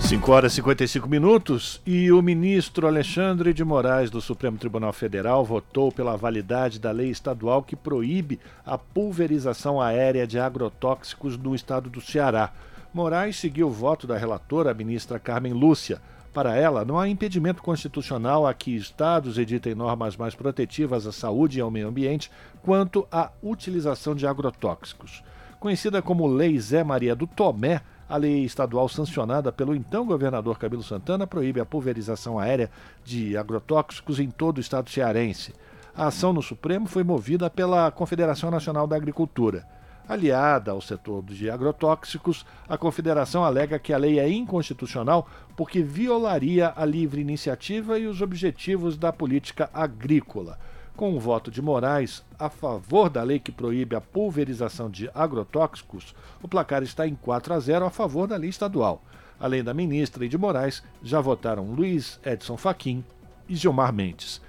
5 0.00 0.30
horas 0.32 0.52
e 0.52 0.56
55 0.56 1.08
minutos 1.08 1.82
e 1.84 2.10
o 2.12 2.22
ministro 2.22 2.86
Alexandre 2.86 3.52
de 3.52 3.64
Moraes 3.64 4.08
do 4.08 4.20
Supremo 4.20 4.56
Tribunal 4.56 4.92
Federal 4.92 5.44
votou 5.44 5.90
pela 5.90 6.16
validade 6.16 6.78
da 6.78 6.92
lei 6.92 7.10
estadual 7.10 7.62
que 7.62 7.74
proíbe 7.74 8.38
a 8.64 8.78
pulverização 8.78 9.80
aérea 9.80 10.28
de 10.28 10.38
agrotóxicos 10.38 11.36
no 11.36 11.56
estado 11.56 11.90
do 11.90 12.00
Ceará. 12.00 12.52
Moraes 12.98 13.36
seguiu 13.36 13.68
o 13.68 13.70
voto 13.70 14.08
da 14.08 14.18
relatora, 14.18 14.72
a 14.72 14.74
ministra 14.74 15.20
Carmen 15.20 15.52
Lúcia. 15.52 16.02
Para 16.34 16.56
ela, 16.56 16.84
não 16.84 16.98
há 16.98 17.08
impedimento 17.08 17.62
constitucional 17.62 18.44
a 18.44 18.52
que 18.52 18.74
estados 18.74 19.38
editem 19.38 19.72
normas 19.72 20.16
mais 20.16 20.34
protetivas 20.34 21.06
à 21.06 21.12
saúde 21.12 21.58
e 21.58 21.60
ao 21.60 21.70
meio 21.70 21.86
ambiente 21.86 22.28
quanto 22.60 23.06
à 23.08 23.30
utilização 23.40 24.16
de 24.16 24.26
agrotóxicos. 24.26 25.22
Conhecida 25.60 26.02
como 26.02 26.26
Lei 26.26 26.58
Zé 26.58 26.82
Maria 26.82 27.14
do 27.14 27.28
Tomé, 27.28 27.82
a 28.08 28.16
lei 28.16 28.44
estadual 28.44 28.88
sancionada 28.88 29.52
pelo 29.52 29.76
então 29.76 30.04
governador 30.04 30.58
Camilo 30.58 30.82
Santana 30.82 31.24
proíbe 31.24 31.60
a 31.60 31.64
pulverização 31.64 32.36
aérea 32.36 32.68
de 33.04 33.36
agrotóxicos 33.36 34.18
em 34.18 34.28
todo 34.28 34.58
o 34.58 34.60
estado 34.60 34.90
cearense. 34.90 35.54
A 35.96 36.08
ação 36.08 36.32
no 36.32 36.42
Supremo 36.42 36.88
foi 36.88 37.04
movida 37.04 37.48
pela 37.48 37.92
Confederação 37.92 38.50
Nacional 38.50 38.88
da 38.88 38.96
Agricultura. 38.96 39.77
Aliada 40.08 40.70
ao 40.70 40.80
setor 40.80 41.22
de 41.22 41.50
agrotóxicos, 41.50 42.46
a 42.66 42.78
Confederação 42.78 43.44
alega 43.44 43.78
que 43.78 43.92
a 43.92 43.98
lei 43.98 44.18
é 44.18 44.26
inconstitucional 44.26 45.28
porque 45.54 45.82
violaria 45.82 46.72
a 46.74 46.82
livre 46.86 47.20
iniciativa 47.20 47.98
e 47.98 48.06
os 48.06 48.22
objetivos 48.22 48.96
da 48.96 49.12
política 49.12 49.68
agrícola. 49.74 50.58
Com 50.96 51.14
o 51.14 51.20
voto 51.20 51.50
de 51.50 51.60
Moraes 51.60 52.24
a 52.38 52.48
favor 52.48 53.10
da 53.10 53.22
lei 53.22 53.38
que 53.38 53.52
proíbe 53.52 53.94
a 53.94 54.00
pulverização 54.00 54.88
de 54.88 55.10
agrotóxicos, 55.14 56.14
o 56.42 56.48
placar 56.48 56.82
está 56.82 57.06
em 57.06 57.14
4 57.14 57.52
a 57.52 57.60
0 57.60 57.84
a 57.84 57.90
favor 57.90 58.26
da 58.26 58.36
lei 58.38 58.48
estadual. 58.48 59.02
Além 59.38 59.62
da 59.62 59.74
ministra 59.74 60.24
e 60.24 60.28
de 60.28 60.38
Moraes, 60.38 60.82
já 61.02 61.20
votaram 61.20 61.70
Luiz 61.70 62.18
Edson 62.24 62.56
Fachin 62.56 63.04
e 63.46 63.54
Gilmar 63.54 63.92
Mendes. 63.92 64.40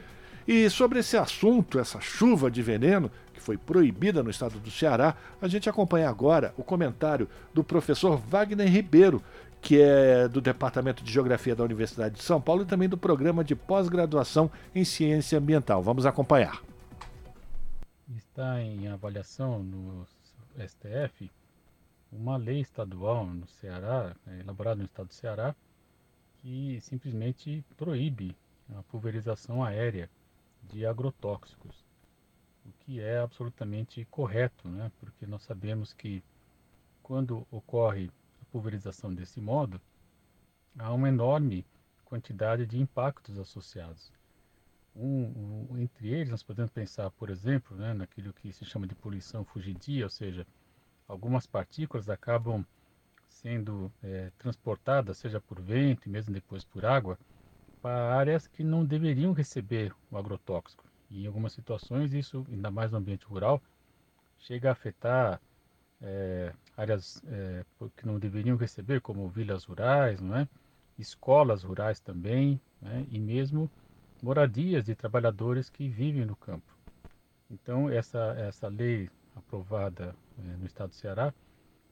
E 0.52 0.68
sobre 0.68 0.98
esse 0.98 1.16
assunto, 1.16 1.78
essa 1.78 2.02
chuva 2.02 2.50
de 2.50 2.64
veneno, 2.64 3.12
que 3.32 3.40
foi 3.40 3.56
proibida 3.56 4.24
no 4.24 4.32
estado 4.32 4.60
do 4.60 4.72
Ceará, 4.72 5.16
a 5.40 5.48
gente 5.48 5.70
acompanha 5.70 6.10
agora 6.10 6.56
o 6.58 6.64
comentário 6.64 7.30
do 7.54 7.64
professor 7.64 8.18
Wagner 8.18 8.68
Ribeiro, 8.68 9.22
que 9.62 9.80
é 9.80 10.28
do 10.28 10.42
Departamento 10.42 11.04
de 11.04 11.14
Geografia 11.14 11.56
da 11.56 11.64
Universidade 11.64 12.16
de 12.16 12.24
São 12.24 12.42
Paulo 12.42 12.64
e 12.64 12.66
também 12.66 12.90
do 12.90 12.98
Programa 12.98 13.44
de 13.44 13.56
Pós-Graduação 13.56 14.50
em 14.74 14.84
Ciência 14.84 15.38
Ambiental. 15.38 15.84
Vamos 15.84 16.08
acompanhar. 16.08 16.64
Está 18.18 18.60
em 18.60 18.88
avaliação 18.88 19.62
no 19.62 20.08
STF 20.68 21.30
uma 22.12 22.38
lei 22.38 22.62
estadual 22.62 23.24
no 23.24 23.46
Ceará, 23.46 24.16
é, 24.26 24.40
elaborada 24.40 24.78
no 24.78 24.86
estado 24.86 25.10
do 25.10 25.14
Ceará, 25.14 25.56
que 26.42 26.80
simplesmente 26.82 27.64
proíbe 27.78 28.36
a 28.76 28.82
pulverização 28.82 29.64
aérea 29.64 30.10
de 30.72 30.86
agrotóxicos, 30.86 31.86
o 32.66 32.72
que 32.80 33.00
é 33.00 33.20
absolutamente 33.20 34.06
correto, 34.06 34.68
né? 34.70 34.92
porque 35.00 35.26
nós 35.26 35.44
sabemos 35.44 35.94
que 35.94 36.24
quando 37.02 37.46
ocorre 37.52 38.12
pulverização 38.52 39.14
desse 39.14 39.40
modo, 39.40 39.80
há 40.78 40.92
uma 40.94 41.10
enorme 41.10 41.66
quantidade 42.06 42.66
de 42.66 42.80
impactos 42.80 43.38
associados. 43.38 44.12
Um, 44.96 45.68
um, 45.72 45.78
entre 45.78 46.10
eles, 46.10 46.30
nós 46.30 46.44
podemos 46.44 46.72
pensar, 46.72 47.10
por 47.12 47.30
exemplo, 47.30 47.78
né, 47.78 47.94
naquilo 47.94 48.34
que 48.34 48.52
se 48.52 48.66
chama 48.66 48.88
de 48.88 48.96
poluição 48.96 49.46
fugidia, 49.46 50.06
ou 50.06 50.10
seja, 50.10 50.46
algumas 51.08 51.46
partículas 51.46 52.10
acabam 52.10 52.66
sendo 53.28 53.92
é, 54.04 54.32
transportadas, 54.38 55.18
seja 55.18 55.40
por 55.40 55.62
vento 55.62 56.08
e 56.08 56.10
mesmo 56.10 56.34
depois 56.34 56.66
por 56.66 56.86
água, 56.86 57.18
para 57.82 58.14
áreas 58.14 58.48
que 58.48 58.64
não 58.64 58.86
deveriam 58.86 59.34
receber 59.34 59.94
o 60.12 60.18
agrotóxico. 60.18 60.84
E 61.10 61.24
em 61.24 61.28
algumas 61.28 61.54
situações, 61.54 62.14
isso, 62.14 62.46
ainda 62.52 62.70
mais 62.70 62.92
no 62.92 62.98
ambiente 62.98 63.26
rural, 63.26 63.62
chega 64.38 64.70
a 64.70 64.72
afetar 64.74 65.42
é, 66.02 66.54
áreas 66.78 67.22
é, 67.28 67.66
que 67.98 68.06
não 68.06 68.20
deveriam 68.20 68.56
receber, 68.56 69.02
como 69.02 69.28
vilas 69.28 69.66
rurais, 69.66 70.22
não 70.22 70.36
é? 70.36 70.48
escolas 70.98 71.64
rurais 71.64 72.00
também, 72.00 72.60
né? 72.82 73.06
e 73.10 73.20
mesmo 73.20 73.70
moradias 74.22 74.84
de 74.84 74.96
trabalhadores 74.96 75.70
que 75.70 75.88
vivem 75.88 76.26
no 76.26 76.36
campo. 76.36 76.78
Então, 77.50 77.90
essa, 77.90 78.36
essa 78.38 78.68
lei 78.68 79.10
aprovada 79.36 80.16
é, 80.38 80.42
no 80.58 80.66
estado 80.66 80.90
do 80.90 80.96
Ceará 80.96 81.34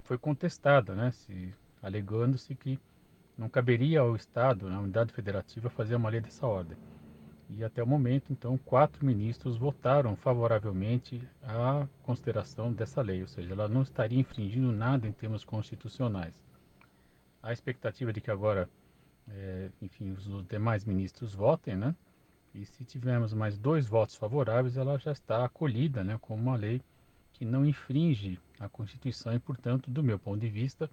foi 0.04 0.18
contestada, 0.18 0.94
né? 0.94 1.12
se, 1.12 1.54
alegando-se 1.82 2.54
que 2.56 2.80
não 3.38 3.48
caberia 3.48 4.00
ao 4.00 4.16
Estado, 4.16 4.70
na 4.70 4.80
unidade 4.80 5.14
federativa, 5.14 5.70
fazer 5.70 5.96
uma 5.96 6.10
lei 6.10 6.20
dessa 6.20 6.48
ordem. 6.48 6.78
E 7.50 7.64
até 7.64 7.82
o 7.82 7.88
momento, 7.88 8.34
então, 8.34 8.58
quatro 8.58 9.06
ministros 9.06 9.58
votaram 9.58 10.16
favoravelmente 10.18 11.22
à 11.44 11.88
consideração 12.04 12.74
dessa 12.74 13.02
lei, 13.02 13.22
ou 13.22 13.28
seja, 13.28 13.54
ela 13.54 13.70
não 13.70 13.84
estaria 13.84 14.20
infringindo 14.20 14.72
nada 14.72 15.08
em 15.08 15.14
termos 15.14 15.46
constitucionais. 15.46 16.34
A 17.42 17.54
expectativa 17.54 18.12
de 18.12 18.20
que 18.20 18.30
agora, 18.30 18.70
é, 19.30 19.70
enfim, 19.82 20.12
os 20.12 20.46
demais 20.48 20.84
ministros 20.84 21.34
votem, 21.34 21.78
né? 21.78 21.96
E 22.54 22.66
se 22.66 22.84
tivermos 22.84 23.34
mais 23.34 23.58
dois 23.58 23.88
votos 23.88 24.16
favoráveis, 24.16 24.76
ela 24.76 24.98
já 24.98 25.12
está 25.12 25.46
acolhida, 25.46 26.04
né, 26.04 26.18
como 26.20 26.42
uma 26.42 26.56
lei 26.56 26.82
que 27.32 27.46
não 27.46 27.66
infringe 27.66 28.40
a 28.60 28.68
Constituição 28.68 29.32
e, 29.34 29.40
portanto, 29.40 29.92
do 29.92 30.04
meu 30.04 30.18
ponto 30.18 30.40
de 30.40 30.50
vista, 30.50 30.90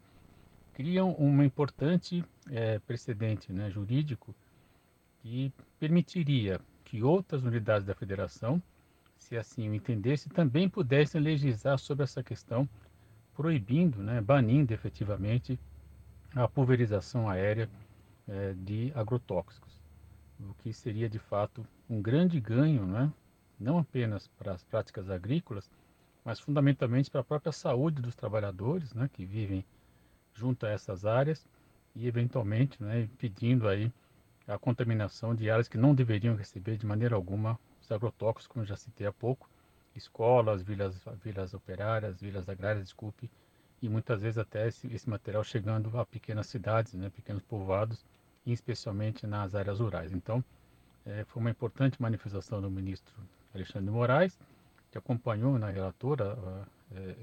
criam 0.75 1.15
um 1.19 1.43
importante 1.43 2.25
é, 2.51 2.81
precedente 2.81 3.53
né, 3.53 3.71
jurídico 3.71 4.35
que 5.23 5.53
permitiria 5.79 6.61
que 6.85 7.03
outras 7.03 7.45
unidades 7.45 7.87
da 7.87 7.95
federação, 7.95 8.61
se 9.17 9.37
assim 9.37 9.71
o 9.71 9.75
entendesse, 9.75 10.29
também 10.29 10.69
pudessem 10.69 11.21
legislar 11.21 11.79
sobre 11.79 12.03
essa 12.03 12.23
questão, 12.23 12.69
proibindo, 13.35 14.03
né, 14.03 14.21
banindo 14.21 14.75
efetivamente 14.75 15.59
a 16.35 16.49
pulverização 16.49 17.31
aérea 17.31 17.71
é, 18.29 18.53
de 18.55 18.93
agrotóxicos, 18.95 19.81
o 20.41 20.55
que 20.55 20.73
seria 20.73 21.09
de 21.09 21.21
fato 21.21 21.65
um 21.89 22.03
grande 22.03 22.41
ganho, 22.41 22.85
né, 22.85 23.13
não 23.59 23.79
apenas 23.79 24.27
para 24.27 24.53
as 24.53 24.65
práticas 24.65 25.09
agrícolas, 25.09 25.71
mas 26.25 26.41
fundamentalmente 26.41 27.11
para 27.11 27.21
a 27.21 27.25
própria 27.25 27.53
saúde 27.53 28.03
dos 28.03 28.17
trabalhadores 28.17 28.93
né, 28.93 29.09
que 29.13 29.25
vivem 29.25 29.65
junto 30.35 30.67
a 30.67 30.71
essas 30.71 31.05
áreas 31.05 31.47
e 31.95 32.07
eventualmente 32.07 32.83
né, 32.83 33.09
pedindo 33.19 33.69
aí 33.69 33.91
a 34.47 34.59
contaminação 34.59 35.35
de 35.35 35.51
áreas 35.51 35.69
que 35.69 35.79
não 35.79 35.95
deveriam 35.95 36.37
receber 36.37 36.77
de 36.77 36.85
maneira 36.85 37.15
alguma 37.15 37.59
os 37.81 37.91
agrotóxicos, 37.91 38.47
como 38.47 38.65
já 38.65 38.77
citei 38.77 39.07
há 39.07 39.13
pouco, 39.13 39.49
escolas, 39.95 40.63
vilas, 40.63 41.01
vilas 41.23 41.55
operárias, 41.55 42.21
vilas 42.21 42.49
agrárias, 42.49 42.85
desculpe, 42.85 43.31
e 43.83 43.89
muitas 43.89 44.23
vezes 44.23 44.39
até 44.39 44.69
esse, 44.69 44.87
esse 44.93 45.09
material 45.09 45.45
chegando 45.45 45.99
a 45.99 46.07
pequenas 46.07 46.47
cidades, 46.47 46.95
né, 46.95 47.11
pequenos 47.11 47.43
povoados, 47.43 48.05
e 48.47 48.53
especialmente 48.53 49.27
nas 49.27 49.55
áreas 49.55 49.81
rurais. 49.81 50.13
Então, 50.13 50.43
é, 51.07 51.25
foi 51.25 51.41
uma 51.41 51.51
importante 51.51 52.01
manifestação 52.01 52.61
do 52.61 52.71
ministro 52.71 53.15
Alexandre 53.55 53.87
de 53.87 53.91
Moraes, 53.91 54.39
que 54.91 54.99
acompanhou 54.99 55.59
na 55.59 55.71
relatora, 55.71 56.37
é, 56.95 57.15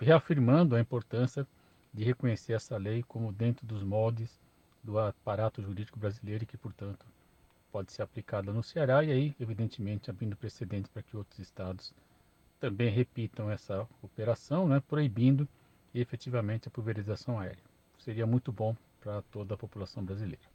reafirmando 0.00 0.76
a 0.76 0.80
importância 0.80 1.46
de 1.92 2.04
reconhecer 2.04 2.54
essa 2.54 2.76
lei 2.76 3.02
como 3.02 3.32
dentro 3.32 3.66
dos 3.66 3.82
moldes 3.82 4.40
do 4.82 4.98
aparato 4.98 5.62
jurídico 5.62 5.98
brasileiro 5.98 6.44
e 6.44 6.46
que, 6.46 6.56
portanto, 6.56 7.06
pode 7.70 7.92
ser 7.92 8.02
aplicada 8.02 8.52
no 8.52 8.62
Ceará 8.62 9.02
e 9.04 9.10
aí, 9.10 9.36
evidentemente, 9.38 10.10
abrindo 10.10 10.36
precedentes 10.36 10.90
para 10.90 11.02
que 11.02 11.16
outros 11.16 11.38
estados 11.38 11.94
também 12.60 12.90
repitam 12.90 13.50
essa 13.50 13.88
operação, 14.02 14.68
né, 14.68 14.80
proibindo 14.80 15.48
efetivamente 15.94 16.68
a 16.68 16.70
pulverização 16.70 17.38
aérea. 17.38 17.62
Seria 17.98 18.26
muito 18.26 18.52
bom 18.52 18.76
para 19.00 19.22
toda 19.22 19.54
a 19.54 19.58
população 19.58 20.04
brasileira. 20.04 20.51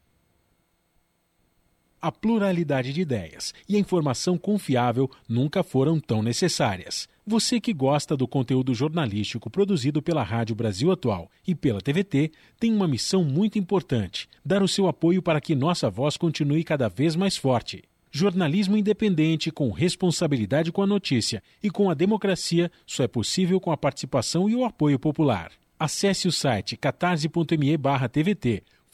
A 1.99 2.11
pluralidade 2.11 2.93
de 2.93 3.01
ideias 3.01 3.55
e 3.67 3.75
a 3.75 3.79
informação 3.79 4.37
confiável 4.37 5.09
nunca 5.27 5.63
foram 5.63 5.99
tão 5.99 6.21
necessárias. 6.21 7.09
Você 7.25 7.59
que 7.59 7.73
gosta 7.73 8.15
do 8.15 8.27
conteúdo 8.27 8.71
jornalístico 8.75 9.49
produzido 9.49 9.99
pela 9.99 10.21
Rádio 10.21 10.55
Brasil 10.55 10.91
Atual 10.91 11.29
e 11.45 11.55
pela 11.55 11.81
TVT 11.81 12.31
tem 12.59 12.71
uma 12.71 12.87
missão 12.87 13.23
muito 13.23 13.57
importante: 13.57 14.29
dar 14.45 14.61
o 14.61 14.67
seu 14.67 14.87
apoio 14.87 15.23
para 15.23 15.41
que 15.41 15.55
nossa 15.55 15.89
voz 15.89 16.17
continue 16.17 16.63
cada 16.63 16.87
vez 16.87 17.15
mais 17.15 17.35
forte. 17.35 17.83
Jornalismo 18.11 18.77
independente, 18.77 19.51
com 19.51 19.71
responsabilidade 19.71 20.71
com 20.71 20.83
a 20.83 20.87
notícia 20.87 21.41
e 21.63 21.69
com 21.71 21.89
a 21.89 21.95
democracia, 21.95 22.71
só 22.85 23.03
é 23.03 23.07
possível 23.07 23.59
com 23.59 23.71
a 23.71 23.77
participação 23.77 24.47
e 24.47 24.55
o 24.55 24.63
apoio 24.63 24.99
popular. 24.99 25.51
Acesse 25.79 26.27
o 26.27 26.31
site 26.31 26.77
catarse.me/tvt 26.77 28.63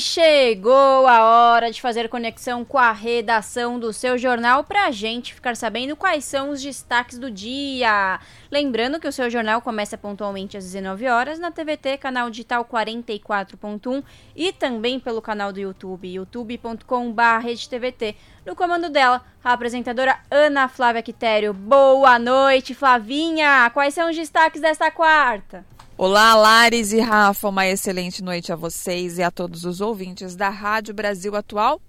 chegou 0.00 1.06
a 1.06 1.24
hora 1.24 1.70
de 1.70 1.80
fazer 1.80 2.08
conexão 2.08 2.64
com 2.64 2.78
a 2.78 2.90
redação 2.92 3.78
do 3.78 3.92
seu 3.92 4.18
jornal 4.18 4.64
para 4.64 4.86
a 4.86 4.90
gente 4.90 5.34
ficar 5.34 5.54
sabendo 5.56 5.94
quais 5.96 6.24
são 6.24 6.50
os 6.50 6.60
destaques 6.62 7.18
do 7.18 7.30
dia. 7.30 8.18
Lembrando 8.50 8.98
que 8.98 9.06
o 9.06 9.12
seu 9.12 9.30
jornal 9.30 9.62
começa 9.62 9.96
pontualmente 9.96 10.56
às 10.56 10.64
19 10.64 11.06
horas 11.08 11.38
na 11.38 11.50
TVT, 11.50 11.98
canal 11.98 12.30
digital 12.30 12.64
44.1 12.64 14.02
e 14.34 14.52
também 14.52 14.98
pelo 14.98 15.22
canal 15.22 15.52
do 15.52 15.60
YouTube, 15.60 16.08
youtube.com/tvt. 16.08 18.16
No 18.44 18.56
comando 18.56 18.90
dela, 18.90 19.24
a 19.44 19.52
apresentadora 19.52 20.18
Ana 20.30 20.68
Flávia 20.68 21.02
Quitério. 21.02 21.54
Boa 21.54 22.18
noite, 22.18 22.74
Flavinha! 22.74 23.70
Quais 23.74 23.94
são 23.94 24.10
os 24.10 24.16
destaques 24.16 24.60
desta 24.60 24.90
quarta? 24.90 25.77
Olá, 26.00 26.36
Lares 26.36 26.92
e 26.92 27.00
Rafa, 27.00 27.48
uma 27.48 27.66
excelente 27.66 28.22
noite 28.22 28.52
a 28.52 28.56
vocês 28.56 29.18
e 29.18 29.22
a 29.24 29.32
todos 29.32 29.64
os 29.64 29.80
ouvintes 29.80 30.36
da 30.36 30.48
Rádio 30.48 30.94
Brasil 30.94 31.34
Atual. 31.34 31.82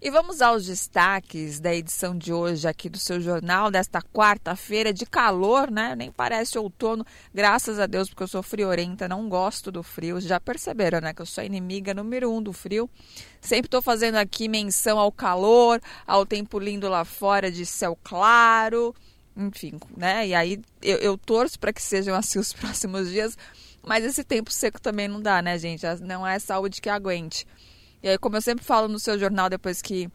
E 0.00 0.10
vamos 0.10 0.40
aos 0.40 0.64
destaques 0.64 1.60
da 1.60 1.74
edição 1.74 2.16
de 2.16 2.32
hoje 2.32 2.66
aqui 2.66 2.88
do 2.88 2.98
seu 2.98 3.20
jornal, 3.20 3.70
desta 3.70 4.00
quarta-feira 4.00 4.94
de 4.94 5.04
calor, 5.04 5.70
né? 5.70 5.94
Nem 5.94 6.10
parece 6.10 6.58
outono, 6.58 7.04
graças 7.34 7.78
a 7.78 7.84
Deus, 7.84 8.08
porque 8.08 8.22
eu 8.22 8.28
sou 8.28 8.42
friorenta, 8.42 9.06
não 9.06 9.28
gosto 9.28 9.70
do 9.70 9.82
frio. 9.82 10.18
Já 10.22 10.40
perceberam, 10.40 11.02
né? 11.02 11.12
Que 11.12 11.20
eu 11.20 11.26
sou 11.26 11.44
inimiga 11.44 11.92
número 11.92 12.32
um 12.32 12.42
do 12.42 12.54
frio. 12.54 12.88
Sempre 13.42 13.66
estou 13.66 13.82
fazendo 13.82 14.16
aqui 14.16 14.48
menção 14.48 14.98
ao 14.98 15.12
calor, 15.12 15.82
ao 16.06 16.24
tempo 16.24 16.58
lindo 16.58 16.88
lá 16.88 17.04
fora 17.04 17.52
de 17.52 17.66
céu 17.66 17.94
claro 18.02 18.94
enfim, 19.36 19.78
né? 19.96 20.26
E 20.28 20.34
aí 20.34 20.60
eu, 20.82 20.98
eu 20.98 21.18
torço 21.18 21.58
para 21.58 21.72
que 21.72 21.82
sejam 21.82 22.14
assim 22.14 22.38
os 22.38 22.52
próximos 22.54 23.10
dias, 23.10 23.36
mas 23.82 24.04
esse 24.04 24.22
tempo 24.24 24.52
seco 24.52 24.80
também 24.80 25.08
não 25.08 25.20
dá, 25.20 25.40
né, 25.40 25.58
gente? 25.58 25.84
Não 26.02 26.26
é 26.26 26.38
saúde 26.38 26.80
que 26.80 26.88
aguente. 26.88 27.46
E 28.02 28.08
aí, 28.08 28.18
como 28.18 28.36
eu 28.36 28.42
sempre 28.42 28.64
falo 28.64 28.88
no 28.88 28.98
seu 28.98 29.18
jornal, 29.18 29.50
depois 29.50 29.82
que 29.82 30.10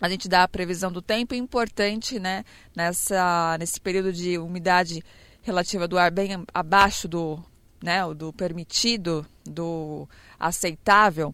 a 0.00 0.08
gente 0.08 0.28
dá 0.28 0.42
a 0.42 0.48
previsão 0.48 0.90
do 0.90 1.00
tempo, 1.00 1.34
é 1.34 1.36
importante, 1.36 2.18
né, 2.18 2.44
nessa, 2.74 3.56
nesse 3.58 3.80
período 3.80 4.12
de 4.12 4.38
umidade 4.38 5.02
relativa 5.42 5.86
do 5.86 5.98
ar 5.98 6.10
bem 6.10 6.44
abaixo 6.52 7.06
do, 7.06 7.42
né, 7.82 8.02
do 8.14 8.32
permitido, 8.32 9.24
do 9.44 10.08
aceitável, 10.38 11.32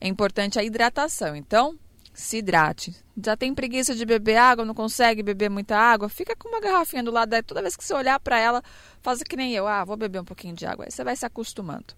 é 0.00 0.06
importante 0.06 0.58
a 0.58 0.64
hidratação. 0.64 1.34
Então, 1.34 1.76
se 2.20 2.38
hidrate. 2.38 2.94
Já 3.22 3.36
tem 3.36 3.54
preguiça 3.54 3.94
de 3.94 4.04
beber 4.04 4.36
água, 4.36 4.64
não 4.64 4.74
consegue 4.74 5.22
beber 5.22 5.50
muita 5.50 5.76
água? 5.76 6.08
Fica 6.08 6.36
com 6.36 6.48
uma 6.48 6.60
garrafinha 6.60 7.02
do 7.02 7.10
lado. 7.10 7.30
Daí, 7.30 7.42
toda 7.42 7.62
vez 7.62 7.76
que 7.76 7.84
você 7.84 7.94
olhar 7.94 8.20
para 8.20 8.38
ela, 8.38 8.62
faça 9.02 9.24
que 9.24 9.36
nem 9.36 9.52
eu. 9.52 9.66
Ah, 9.66 9.84
vou 9.84 9.96
beber 9.96 10.20
um 10.20 10.24
pouquinho 10.24 10.54
de 10.54 10.66
água. 10.66 10.84
Aí 10.84 10.90
você 10.90 11.02
vai 11.02 11.16
se 11.16 11.26
acostumando. 11.26 11.94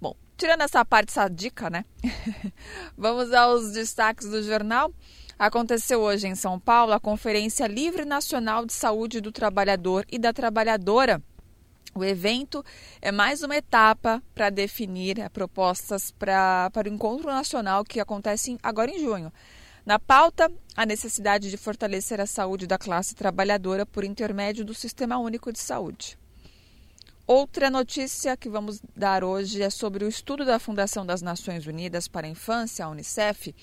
Bom, 0.00 0.16
tirando 0.36 0.62
essa 0.62 0.84
parte, 0.84 1.10
essa 1.10 1.28
dica, 1.28 1.70
né? 1.70 1.84
Vamos 2.96 3.32
aos 3.32 3.72
destaques 3.72 4.28
do 4.28 4.42
jornal. 4.42 4.92
Aconteceu 5.38 6.00
hoje 6.00 6.26
em 6.26 6.34
São 6.34 6.58
Paulo 6.58 6.92
a 6.92 7.00
Conferência 7.00 7.66
Livre 7.66 8.04
Nacional 8.04 8.66
de 8.66 8.72
Saúde 8.72 9.20
do 9.20 9.32
Trabalhador 9.32 10.04
e 10.10 10.18
da 10.18 10.32
Trabalhadora. 10.32 11.22
O 11.94 12.04
evento 12.04 12.64
é 13.02 13.10
mais 13.10 13.42
uma 13.42 13.56
etapa 13.56 14.22
para 14.34 14.48
definir 14.48 15.18
eh, 15.18 15.28
propostas 15.28 16.12
pra, 16.12 16.70
para 16.70 16.88
o 16.88 16.92
encontro 16.92 17.26
nacional 17.26 17.84
que 17.84 17.98
acontece 17.98 18.56
agora 18.62 18.90
em 18.90 19.00
junho. 19.00 19.32
Na 19.84 19.98
pauta, 19.98 20.50
a 20.76 20.86
necessidade 20.86 21.50
de 21.50 21.56
fortalecer 21.56 22.20
a 22.20 22.26
saúde 22.26 22.66
da 22.66 22.78
classe 22.78 23.14
trabalhadora 23.14 23.84
por 23.84 24.04
intermédio 24.04 24.64
do 24.64 24.72
Sistema 24.74 25.18
Único 25.18 25.52
de 25.52 25.58
Saúde. 25.58 26.16
Outra 27.26 27.70
notícia 27.70 28.36
que 28.36 28.48
vamos 28.48 28.80
dar 28.94 29.24
hoje 29.24 29.62
é 29.62 29.70
sobre 29.70 30.04
o 30.04 30.08
estudo 30.08 30.44
da 30.44 30.58
Fundação 30.58 31.04
das 31.04 31.22
Nações 31.22 31.66
Unidas 31.66 32.06
para 32.06 32.26
a 32.26 32.30
Infância, 32.30 32.84
a 32.84 32.88
Unicef, 32.88 33.54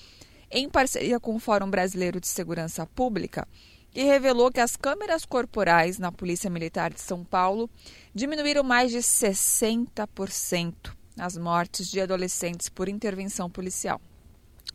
em 0.50 0.68
parceria 0.68 1.20
com 1.20 1.36
o 1.36 1.38
Fórum 1.38 1.70
Brasileiro 1.70 2.20
de 2.20 2.28
Segurança 2.28 2.86
Pública, 2.86 3.46
que 3.92 4.02
revelou 4.02 4.50
que 4.50 4.60
as 4.60 4.76
câmeras 4.76 5.24
corporais 5.24 5.98
na 5.98 6.12
Polícia 6.12 6.50
Militar 6.50 6.92
de 6.92 7.00
São 7.00 7.24
Paulo 7.24 7.70
diminuíram 8.14 8.62
mais 8.62 8.90
de 8.90 8.98
60% 8.98 10.98
as 11.18 11.36
mortes 11.36 11.90
de 11.90 12.00
adolescentes 12.00 12.68
por 12.68 12.88
intervenção 12.88 13.50
policial. 13.50 14.00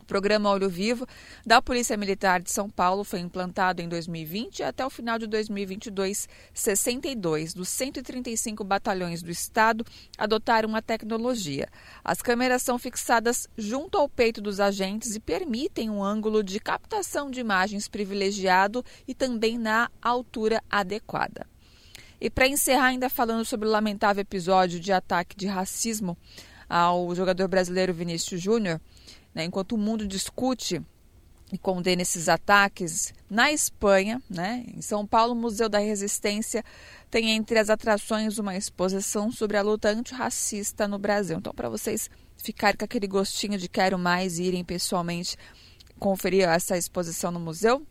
O 0.04 0.06
programa 0.06 0.50
Olho 0.50 0.68
Vivo 0.68 1.06
da 1.46 1.62
Polícia 1.62 1.96
Militar 1.96 2.42
de 2.42 2.52
São 2.52 2.68
Paulo 2.68 3.04
foi 3.04 3.20
implantado 3.20 3.80
em 3.80 3.88
2020 3.88 4.58
e 4.58 4.62
até 4.62 4.84
o 4.84 4.90
final 4.90 5.18
de 5.18 5.26
2022, 5.26 6.28
62 6.52 7.54
dos 7.54 7.70
135 7.70 8.62
batalhões 8.62 9.22
do 9.22 9.30
estado 9.30 9.82
adotaram 10.18 10.76
a 10.76 10.82
tecnologia. 10.82 11.70
As 12.04 12.20
câmeras 12.20 12.60
são 12.60 12.78
fixadas 12.78 13.48
junto 13.56 13.96
ao 13.96 14.06
peito 14.06 14.42
dos 14.42 14.60
agentes 14.60 15.16
e 15.16 15.20
permitem 15.20 15.88
um 15.88 16.04
ângulo 16.04 16.42
de 16.44 16.60
captação 16.60 17.30
de 17.30 17.40
imagens 17.40 17.88
privilegiado 17.88 18.84
e 19.08 19.14
também 19.14 19.56
na 19.56 19.90
altura 20.02 20.62
adequada. 20.68 21.46
E 22.20 22.28
para 22.28 22.46
encerrar, 22.46 22.88
ainda 22.88 23.08
falando 23.08 23.46
sobre 23.46 23.66
o 23.66 23.70
lamentável 23.70 24.20
episódio 24.20 24.78
de 24.78 24.92
ataque 24.92 25.34
de 25.34 25.46
racismo 25.46 26.14
ao 26.68 27.14
jogador 27.14 27.48
brasileiro 27.48 27.94
Vinícius 27.94 28.42
Júnior, 28.42 28.80
né? 29.34 29.44
Enquanto 29.44 29.72
o 29.72 29.78
mundo 29.78 30.06
discute 30.06 30.80
e 31.52 31.58
condena 31.58 32.02
esses 32.02 32.28
ataques, 32.28 33.12
na 33.28 33.52
Espanha, 33.52 34.22
né, 34.28 34.64
em 34.74 34.80
São 34.80 35.06
Paulo, 35.06 35.34
o 35.34 35.36
Museu 35.36 35.68
da 35.68 35.78
Resistência 35.78 36.64
tem 37.10 37.30
entre 37.30 37.58
as 37.58 37.70
atrações 37.70 38.38
uma 38.38 38.56
exposição 38.56 39.30
sobre 39.30 39.56
a 39.56 39.62
luta 39.62 39.88
antirracista 39.90 40.88
no 40.88 40.98
Brasil. 40.98 41.38
Então, 41.38 41.52
para 41.54 41.68
vocês 41.68 42.10
ficarem 42.36 42.76
com 42.76 42.84
aquele 42.84 43.06
gostinho 43.06 43.58
de 43.58 43.68
quero 43.68 43.98
mais 43.98 44.38
e 44.38 44.44
irem 44.44 44.64
pessoalmente 44.64 45.36
conferir 45.98 46.48
essa 46.48 46.76
exposição 46.76 47.30
no 47.30 47.38
museu, 47.38 47.86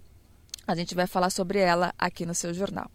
a 0.67 0.75
gente 0.75 0.95
vai 0.95 1.07
falar 1.07 1.29
sobre 1.29 1.59
ela 1.59 1.93
aqui 1.97 2.25
no 2.25 2.35
seu 2.35 2.53
jornal. 2.53 2.89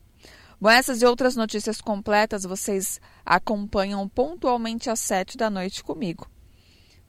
Bom, 0.61 0.69
essas 0.71 1.01
e 1.01 1.07
outras 1.07 1.37
notícias 1.37 1.81
completas 1.81 2.43
vocês 2.43 3.01
acompanham 3.25 4.09
pontualmente 4.09 4.91
às 4.91 5.01
sete 5.01 5.37
da 5.37 5.49
noite 5.49 5.85
comigo. 5.85 6.29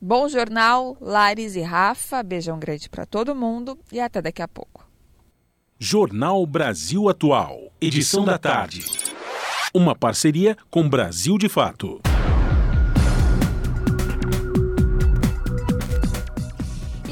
Bom 0.02 0.30
jornal, 0.30 0.96
Lares 1.02 1.56
e 1.56 1.62
Rafa. 1.62 2.24
Beijão 2.24 2.58
grande 2.58 2.90
para 2.90 3.06
todo 3.06 3.36
mundo 3.36 3.78
e 3.92 4.00
até 4.00 4.22
daqui 4.22 4.42
a 4.42 4.48
pouco. 4.48 4.88
Jornal 5.78 6.46
Brasil 6.46 7.10
Atual, 7.10 7.72
edição 7.82 8.24
da 8.24 8.38
tarde. 8.38 8.86
Uma 9.74 9.96
parceria 9.96 10.58
com 10.70 10.88
Brasil 10.88 11.38
de 11.38 11.50
Fato. 11.50 12.02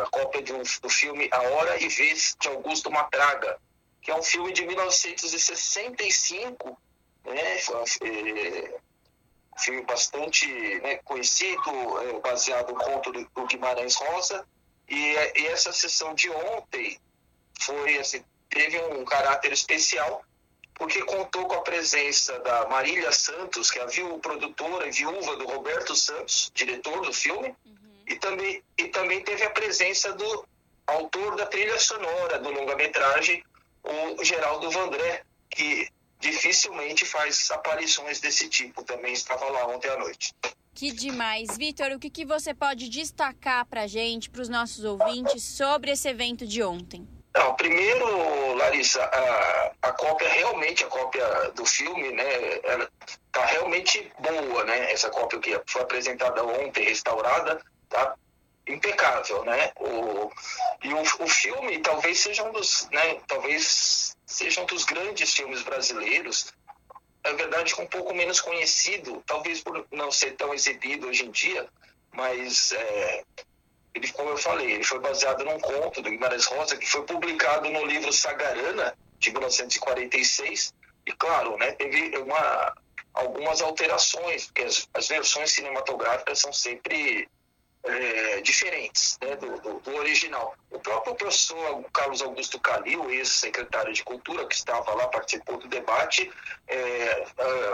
a 0.02 0.06
cópia 0.10 0.42
de 0.42 0.52
um, 0.52 0.62
do 0.62 0.88
filme 0.88 1.28
A 1.32 1.42
Hora 1.42 1.82
e 1.82 1.88
Vez, 1.88 2.36
de 2.40 2.46
Augusto 2.48 2.90
Matraga, 2.90 3.58
que 4.00 4.10
é 4.10 4.14
um 4.14 4.22
filme 4.22 4.52
de 4.52 4.64
1965, 4.64 6.78
né, 7.24 7.56
é, 7.56 7.60
filme 9.58 9.82
bastante 9.82 10.46
né, 10.80 10.96
conhecido, 11.04 12.00
é, 12.00 12.20
baseado 12.20 12.72
no 12.72 12.78
conto 12.78 13.12
do 13.12 13.46
Guimarães 13.46 13.96
Rosa, 13.96 14.46
e, 14.88 15.14
e 15.36 15.46
essa 15.46 15.72
sessão 15.72 16.14
de 16.14 16.30
ontem 16.30 17.00
foi 17.60 17.98
assim, 17.98 18.24
teve 18.48 18.78
um 18.78 19.04
caráter 19.04 19.52
especial 19.52 20.24
porque 20.74 21.02
contou 21.02 21.46
com 21.46 21.54
a 21.54 21.62
presença 21.62 22.38
da 22.40 22.68
Marília 22.68 23.12
Santos, 23.12 23.70
que 23.70 23.78
é 23.78 23.82
a 23.82 23.86
viu, 23.86 24.18
produtora 24.18 24.86
e 24.88 24.90
viúva 24.90 25.36
do 25.36 25.46
Roberto 25.46 25.94
Santos, 25.94 26.50
diretor 26.52 27.00
do 27.00 27.12
filme, 27.12 27.54
uhum. 27.64 28.02
e, 28.08 28.16
também, 28.16 28.62
e 28.76 28.88
também 28.88 29.22
teve 29.22 29.44
a 29.44 29.50
presença 29.50 30.12
do 30.12 30.44
autor 30.86 31.36
da 31.36 31.46
trilha 31.46 31.78
sonora 31.78 32.38
do 32.40 32.50
longa-metragem, 32.50 33.44
o 33.84 34.24
Geraldo 34.24 34.70
Vandré, 34.70 35.22
que 35.48 35.88
dificilmente 36.18 37.04
faz 37.04 37.50
aparições 37.50 38.20
desse 38.20 38.48
tipo, 38.48 38.82
também 38.82 39.12
estava 39.12 39.44
lá 39.50 39.66
ontem 39.68 39.88
à 39.88 39.96
noite. 39.96 40.34
Que 40.74 40.90
demais. 40.90 41.56
Vitor, 41.56 41.92
o 41.92 42.00
que, 42.00 42.10
que 42.10 42.24
você 42.24 42.52
pode 42.52 42.88
destacar 42.88 43.64
para 43.66 43.82
a 43.82 43.86
gente, 43.86 44.28
para 44.28 44.42
os 44.42 44.48
nossos 44.48 44.84
ouvintes, 44.84 45.44
sobre 45.44 45.92
esse 45.92 46.08
evento 46.08 46.44
de 46.44 46.62
ontem? 46.62 47.06
Não, 47.36 47.54
primeiro, 47.56 48.54
Larissa, 48.54 49.02
a, 49.02 49.72
a 49.88 49.92
cópia, 49.92 50.28
realmente, 50.28 50.84
a 50.84 50.88
cópia 50.88 51.26
do 51.54 51.66
filme, 51.66 52.12
né, 52.12 52.60
ela 52.62 52.88
tá 53.32 53.44
realmente 53.44 54.12
boa, 54.20 54.64
né? 54.64 54.92
Essa 54.92 55.10
cópia 55.10 55.40
que 55.40 55.60
foi 55.66 55.82
apresentada 55.82 56.44
ontem, 56.44 56.84
restaurada, 56.84 57.60
tá 57.88 58.14
impecável, 58.68 59.44
né? 59.44 59.72
O, 59.80 60.30
e 60.84 60.94
o, 60.94 61.00
o 61.00 61.28
filme 61.28 61.80
talvez 61.80 62.20
seja 62.20 62.44
um 62.44 62.52
dos, 62.52 62.88
né, 62.92 63.20
talvez 63.26 64.16
seja 64.24 64.60
um 64.60 64.66
dos 64.66 64.84
grandes 64.84 65.34
filmes 65.34 65.62
brasileiros 65.62 66.54
é 67.24 67.32
verdade, 67.32 67.74
um 67.80 67.86
pouco 67.86 68.14
menos 68.14 68.40
conhecido, 68.40 69.22
talvez 69.26 69.62
por 69.62 69.86
não 69.90 70.12
ser 70.12 70.32
tão 70.36 70.52
exibido 70.52 71.08
hoje 71.08 71.24
em 71.24 71.30
dia, 71.30 71.66
mas 72.12 72.72
é, 72.72 73.24
ele, 73.94 74.10
como 74.12 74.30
eu 74.30 74.36
falei, 74.36 74.72
ele 74.72 74.84
foi 74.84 74.98
baseado 74.98 75.44
num 75.44 75.58
conto 75.60 76.02
do 76.02 76.10
Guimarães 76.10 76.46
Rosa 76.46 76.76
que 76.76 76.86
foi 76.86 77.02
publicado 77.02 77.70
no 77.70 77.84
livro 77.84 78.12
Sagarana, 78.12 78.96
de 79.18 79.30
1946, 79.30 80.74
e 81.06 81.12
claro, 81.12 81.56
né, 81.56 81.72
teve 81.72 82.16
uma, 82.18 82.74
algumas 83.14 83.60
alterações, 83.62 84.46
porque 84.46 84.62
as, 84.62 84.88
as 84.92 85.08
versões 85.08 85.52
cinematográficas 85.52 86.40
são 86.40 86.52
sempre 86.52 87.28
é, 87.84 88.40
diferentes 88.40 89.18
né, 89.22 89.36
do, 89.36 89.60
do, 89.60 89.80
do, 89.80 89.96
original. 89.96 90.54
O 90.70 90.78
próprio 90.80 91.14
professor 91.14 91.84
Carlos 91.92 92.22
Augusto 92.22 92.58
Calil, 92.58 93.10
ex-secretário 93.10 93.92
de 93.92 94.02
Cultura, 94.02 94.46
que 94.46 94.54
estava 94.54 94.92
lá, 94.94 95.06
participou 95.08 95.58
do 95.58 95.68
debate, 95.68 96.30
é, 96.66 96.76
é, 96.76 97.26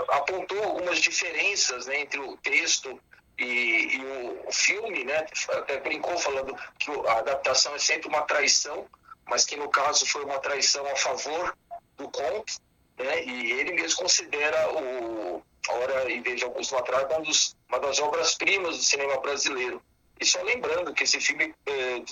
apontou 0.09 0.62
algumas 0.64 0.99
diferenças 0.99 1.87
né, 1.87 2.01
entre 2.01 2.21
o 2.21 2.37
texto 2.39 3.01
e, 3.41 3.97
e 3.97 4.05
o, 4.47 4.53
filme, 4.53 5.05
né, 5.05 5.26
até 5.51 5.80
brincou 5.80 6.16
falando 6.18 6.55
que 6.78 6.91
a 7.09 7.18
adaptação 7.18 7.74
é 7.74 7.78
sempre 7.78 8.09
uma 8.09 8.22
traição, 8.22 8.86
mas 9.26 9.45
que 9.45 9.57
no 9.57 9.68
caso 9.68 10.07
foi 10.07 10.24
uma 10.24 10.38
traição 10.38 10.84
a 10.86 10.97
favor 10.97 11.57
do 11.97 12.09
conto, 12.11 12.55
né, 12.99 13.24
e 13.24 13.53
ele 13.53 13.72
mesmo 13.72 14.01
considera 14.01 14.72
o 14.72 15.43
Hora 15.68 16.11
e 16.11 16.20
Veja 16.20 16.47
Augusto 16.47 16.74
Matraga 16.74 17.18
um 17.18 17.24
uma 17.68 17.78
das 17.78 18.01
obras-primas 18.01 18.76
do 18.76 18.82
cinema 18.82 19.20
brasileiro. 19.20 19.80
E 20.18 20.26
só 20.26 20.43
lembrando 20.43 20.93
que 20.93 21.05
esse 21.05 21.20
filme 21.20 21.55
é, 21.66 22.03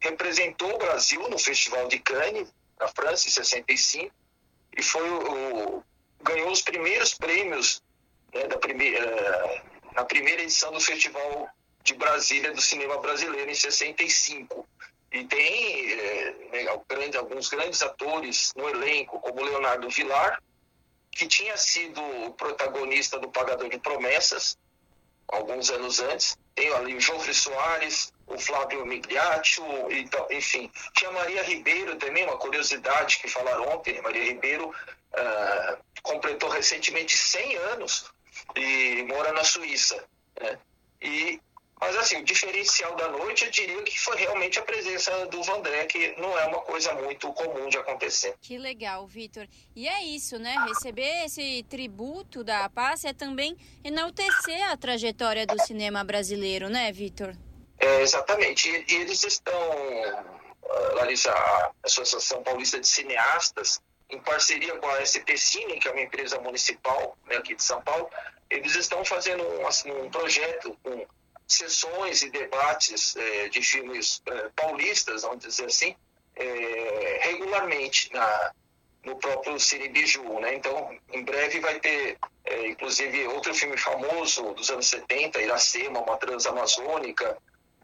representou 0.00 0.72
o 0.74 0.78
Brasil 0.78 1.28
no 1.28 1.38
Festival 1.38 1.88
de 1.88 1.98
Cannes, 1.98 2.52
na 2.78 2.88
França, 2.88 3.28
em 3.28 3.32
65, 3.32 4.14
e 4.76 4.82
foi 4.82 5.08
o, 5.10 5.78
o 5.78 5.84
ganhou 6.22 6.50
os 6.50 6.62
primeiros 6.62 7.14
prêmios 7.14 7.82
né, 8.32 8.46
da 8.46 8.56
primeira, 8.56 9.04
é, 9.04 9.62
na 9.94 10.04
primeira 10.04 10.42
edição 10.42 10.72
do 10.72 10.80
Festival 10.80 11.48
de 11.82 11.94
Brasília 11.94 12.52
do 12.52 12.60
Cinema 12.60 12.98
Brasileiro, 12.98 13.50
em 13.50 13.54
65. 13.54 14.66
E 15.12 15.24
tem 15.24 15.92
é, 15.92 16.34
né, 16.52 17.16
alguns 17.16 17.48
grandes 17.48 17.80
atores 17.82 18.52
no 18.56 18.68
elenco, 18.68 19.20
como 19.20 19.44
Leonardo 19.44 19.88
Vilar, 19.88 20.42
que 21.12 21.28
tinha 21.28 21.56
sido 21.56 22.02
o 22.26 22.32
protagonista 22.32 23.18
do 23.20 23.30
Pagador 23.30 23.68
de 23.68 23.78
Promessas, 23.78 24.58
alguns 25.28 25.70
anos 25.70 26.00
antes. 26.00 26.36
Tem 26.56 26.72
ali 26.74 26.96
o 26.96 27.00
Jofre 27.00 27.32
Soares, 27.32 28.12
o 28.26 28.38
Flávio 28.38 28.84
Migliaccio, 28.84 29.64
então, 29.92 30.26
enfim. 30.30 30.70
Tinha 30.94 31.12
Maria 31.12 31.42
Ribeiro 31.44 31.96
também, 31.96 32.24
uma 32.24 32.36
curiosidade 32.36 33.18
que 33.18 33.28
falaram 33.28 33.68
ontem. 33.68 34.00
Maria 34.02 34.24
Ribeiro 34.24 34.68
uh, 34.68 35.78
completou 36.02 36.48
recentemente 36.48 37.16
100 37.16 37.56
anos 37.56 38.12
e 38.56 39.02
mora 39.04 39.32
na 39.32 39.44
Suíça. 39.44 40.04
Né? 40.40 40.58
E 41.02 41.40
mas 41.80 41.96
assim, 41.96 42.16
o 42.16 42.24
diferencial 42.24 42.94
da 42.96 43.08
noite 43.08 43.44
eu 43.44 43.50
diria 43.50 43.82
que 43.82 44.00
foi 44.00 44.16
realmente 44.16 44.58
a 44.58 44.62
presença 44.62 45.26
do 45.26 45.42
Vandré, 45.42 45.84
que 45.84 46.18
não 46.18 46.38
é 46.38 46.46
uma 46.46 46.60
coisa 46.60 46.94
muito 46.94 47.30
comum 47.34 47.68
de 47.68 47.76
acontecer. 47.76 48.34
Que 48.40 48.56
legal, 48.56 49.06
Vitor. 49.06 49.46
E 49.76 49.86
é 49.86 50.02
isso, 50.02 50.38
né? 50.38 50.56
Receber 50.66 51.24
esse 51.26 51.62
tributo 51.68 52.42
da 52.42 52.70
paz 52.70 53.04
é 53.04 53.12
também 53.12 53.56
enaltecer 53.82 54.66
a 54.70 54.76
trajetória 54.78 55.46
do 55.46 55.60
cinema 55.64 56.02
brasileiro, 56.02 56.70
né, 56.70 56.90
Vitor? 56.90 57.36
É, 57.78 58.00
exatamente. 58.00 58.66
E, 58.66 58.86
e 58.88 58.94
eles 59.02 59.22
estão, 59.22 59.52
ah, 59.54 60.92
Larissa, 60.94 61.30
a 61.32 61.72
Associação 61.82 62.42
Paulista 62.42 62.80
de 62.80 62.86
Cineastas, 62.86 63.78
em 64.14 64.20
parceria 64.20 64.76
com 64.76 64.88
a 64.88 65.04
SP 65.04 65.36
Cine, 65.36 65.78
que 65.78 65.88
é 65.88 65.90
uma 65.90 66.00
empresa 66.00 66.40
municipal 66.40 67.16
né, 67.26 67.36
aqui 67.36 67.54
de 67.54 67.62
São 67.62 67.80
Paulo, 67.82 68.08
eles 68.48 68.74
estão 68.74 69.04
fazendo 69.04 69.42
um, 69.42 69.66
assim, 69.66 69.90
um 69.90 70.10
projeto, 70.10 70.76
um 70.84 71.04
sessões 71.46 72.22
e 72.22 72.30
debates 72.30 73.16
é, 73.16 73.48
de 73.48 73.62
filmes 73.62 74.22
é, 74.26 74.48
paulistas, 74.56 75.22
vamos 75.22 75.44
dizer 75.44 75.66
assim, 75.66 75.94
é, 76.36 77.18
regularmente 77.22 78.12
na, 78.12 78.52
no 79.04 79.16
próprio 79.16 79.58
Cine 79.60 79.88
Biju, 79.88 80.40
né? 80.40 80.54
Então, 80.54 80.96
em 81.12 81.22
breve 81.22 81.60
vai 81.60 81.78
ter, 81.80 82.18
é, 82.44 82.68
inclusive, 82.68 83.26
outro 83.28 83.54
filme 83.54 83.76
famoso 83.76 84.54
dos 84.54 84.70
anos 84.70 84.86
70, 84.86 85.42
Iracema, 85.42 86.00
uma 86.00 86.16
transamazônica, 86.16 87.36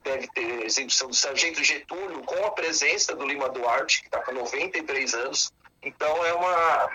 deve 0.02 0.27
ter 0.28 0.65
exibição 0.65 1.09
do 1.09 1.15
Sargento 1.15 1.62
Getúlio, 1.62 2.23
com 2.23 2.47
a 2.47 2.51
presença 2.52 3.15
do 3.15 3.27
Lima 3.27 3.51
Duarte, 3.51 4.01
que 4.01 4.07
está 4.07 4.23
com 4.23 4.32
93 4.32 5.15
anos. 5.15 5.52
Então, 5.82 6.24
é 6.24 6.32
uma 6.35 6.90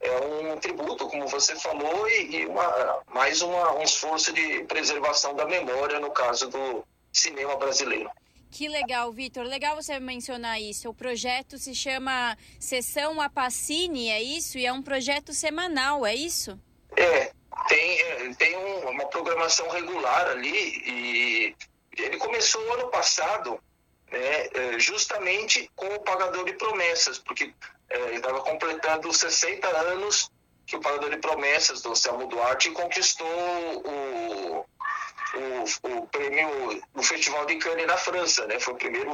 é 0.00 0.20
um 0.20 0.58
tributo, 0.58 1.08
como 1.08 1.26
você 1.26 1.56
falou, 1.56 2.08
e, 2.08 2.36
e 2.36 2.46
uma, 2.46 3.02
mais 3.08 3.42
uma, 3.42 3.72
um 3.74 3.82
esforço 3.82 4.32
de 4.32 4.62
preservação 4.64 5.34
da 5.34 5.46
memória, 5.46 5.98
no 5.98 6.10
caso 6.10 6.48
do 6.48 6.84
cinema 7.12 7.56
brasileiro. 7.56 8.10
Que 8.50 8.68
legal, 8.68 9.12
Vitor. 9.12 9.44
Legal 9.44 9.74
você 9.74 9.98
mencionar 9.98 10.60
isso. 10.60 10.88
O 10.88 10.94
projeto 10.94 11.58
se 11.58 11.74
chama 11.74 12.38
Sessão 12.60 13.20
Apacine, 13.20 14.08
é 14.10 14.22
isso? 14.22 14.56
E 14.56 14.64
é 14.64 14.72
um 14.72 14.82
projeto 14.82 15.32
semanal, 15.32 16.06
é 16.06 16.14
isso? 16.14 16.58
É, 16.96 17.32
tem, 17.68 18.00
é, 18.00 18.34
tem 18.34 18.56
um, 18.56 18.90
uma 18.90 19.06
programação 19.06 19.68
regular 19.68 20.28
ali 20.28 20.82
e 20.86 21.56
ele 21.98 22.16
começou 22.18 22.60
ano 22.74 22.88
passado, 22.88 23.60
né, 24.10 24.46
é, 24.54 24.78
justamente 24.78 25.70
com 25.74 25.86
o 25.86 26.00
Pagador 26.00 26.44
de 26.44 26.52
Promessas, 26.54 27.18
porque 27.18 27.52
é, 27.88 28.14
estava 28.14 28.40
completando 28.40 29.12
60 29.12 29.66
anos 29.68 30.30
que 30.66 30.76
o 30.76 30.80
Pagador 30.80 31.10
de 31.10 31.18
Promessas 31.18 31.80
do 31.80 31.94
Selmo 31.94 32.26
Duarte 32.26 32.70
conquistou 32.72 33.26
o, 33.26 34.66
o, 35.34 35.98
o 35.98 36.06
prêmio 36.08 36.82
no 36.94 37.02
Festival 37.02 37.46
de 37.46 37.56
Cannes 37.56 37.86
na 37.86 37.96
França, 37.96 38.46
né? 38.46 38.58
Foi 38.58 38.74
o 38.74 38.76
primeiro 38.76 39.12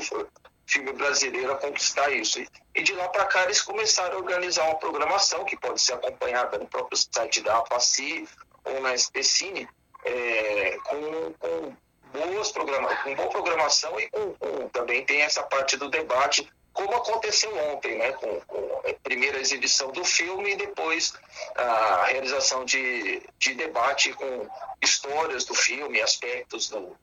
filme 0.66 0.92
brasileiro 0.92 1.52
a 1.52 1.58
conquistar 1.58 2.10
isso. 2.10 2.40
E, 2.40 2.48
e 2.74 2.82
de 2.82 2.94
lá 2.94 3.08
para 3.08 3.26
cá 3.26 3.44
eles 3.44 3.60
começaram 3.60 4.16
a 4.16 4.20
organizar 4.20 4.64
uma 4.64 4.78
programação 4.78 5.44
que 5.44 5.56
pode 5.56 5.80
ser 5.80 5.92
acompanhada 5.92 6.58
no 6.58 6.66
próprio 6.66 6.96
site 6.96 7.42
da 7.42 7.58
APACI 7.58 8.26
ou 8.64 8.80
na 8.80 8.94
SPCine, 8.94 9.68
é, 10.04 10.78
com, 10.84 11.32
com 11.34 11.76
boas 12.12 12.50
programa, 12.52 12.94
com 12.96 13.14
boa 13.14 13.28
programação 13.28 13.98
e 13.98 14.08
com, 14.08 14.32
com, 14.34 14.68
também 14.68 15.04
tem 15.04 15.22
essa 15.22 15.42
parte 15.42 15.76
do 15.76 15.88
debate, 15.88 16.50
como 16.72 16.94
aconteceu 16.94 17.54
ontem, 17.70 17.96
né, 17.98 18.12
com, 18.12 18.40
com, 18.42 18.82
a 18.88 18.94
primeira 19.02 19.38
exibição 19.38 19.90
do 19.92 20.04
filme 20.04 20.52
e 20.52 20.56
depois 20.56 21.14
a 21.54 22.04
realização 22.06 22.64
de, 22.64 23.22
de 23.38 23.54
debate 23.54 24.12
com 24.14 24.48
histórias 24.80 25.44
do 25.44 25.54
filme, 25.54 26.00
aspectos 26.00 26.68
do, 26.68 26.96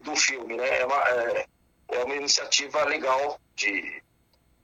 do 0.00 0.16
filme, 0.16 0.56
né, 0.56 0.80
é 0.80 0.86
uma, 0.86 1.08
é, 1.08 1.46
é 1.88 2.04
uma 2.04 2.14
iniciativa 2.14 2.84
legal 2.84 3.40
de 3.54 4.02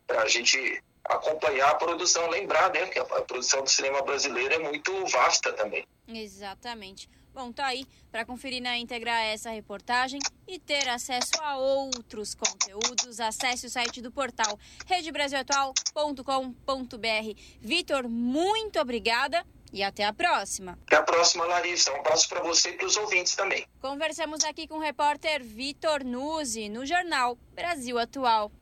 a 0.09 0.27
gente 0.27 0.83
acompanhar 1.05 1.71
a 1.71 1.75
produção, 1.75 2.29
lembrar, 2.29 2.73
né, 2.73 2.87
que 2.87 2.99
a 2.99 3.05
produção 3.05 3.63
do 3.63 3.71
cinema 3.71 4.03
brasileiro 4.03 4.55
é 4.55 4.59
muito 4.59 5.07
vasta 5.07 5.53
também. 5.53 5.87
Exatamente. 6.07 7.09
Bom, 7.35 7.51
tá 7.51 7.67
aí 7.67 7.87
para 8.11 8.25
conferir 8.25 8.63
na 8.63 8.77
íntegra 8.77 9.11
essa 9.23 9.51
reportagem 9.51 10.21
e 10.47 10.59
ter 10.59 10.89
acesso 10.89 11.33
a 11.41 11.57
outros 11.57 12.35
conteúdos. 12.35 13.21
Acesse 13.21 13.67
o 13.67 13.71
site 13.71 14.03
do 14.03 14.13
portal 14.13 14.59
redebrasilatual.com.br. 14.87 17.41
Vitor, 17.61 18.09
muito 18.09 18.79
obrigada 18.79 19.45
e 19.73 19.83
até 19.83 20.05
a 20.05 20.13
próxima. 20.13 20.79
Até 20.87 20.97
a 20.97 21.03
próxima, 21.03 21.47
Larissa. 21.47 21.91
Um 21.93 22.01
abraço 22.01 22.29
para 22.29 22.43
você 22.43 22.71
e 22.71 22.73
para 22.75 22.87
os 22.87 22.97
ouvintes 22.97 23.35
também. 23.35 23.65
Conversamos 23.81 24.45
aqui 24.45 24.69
com 24.69 24.77
o 24.77 24.81
repórter 24.81 25.43
Vitor 25.43 26.05
Nuzzi 26.05 26.69
no 26.69 26.85
jornal 26.85 27.39
Brasil 27.55 27.99
Atual. 27.99 28.53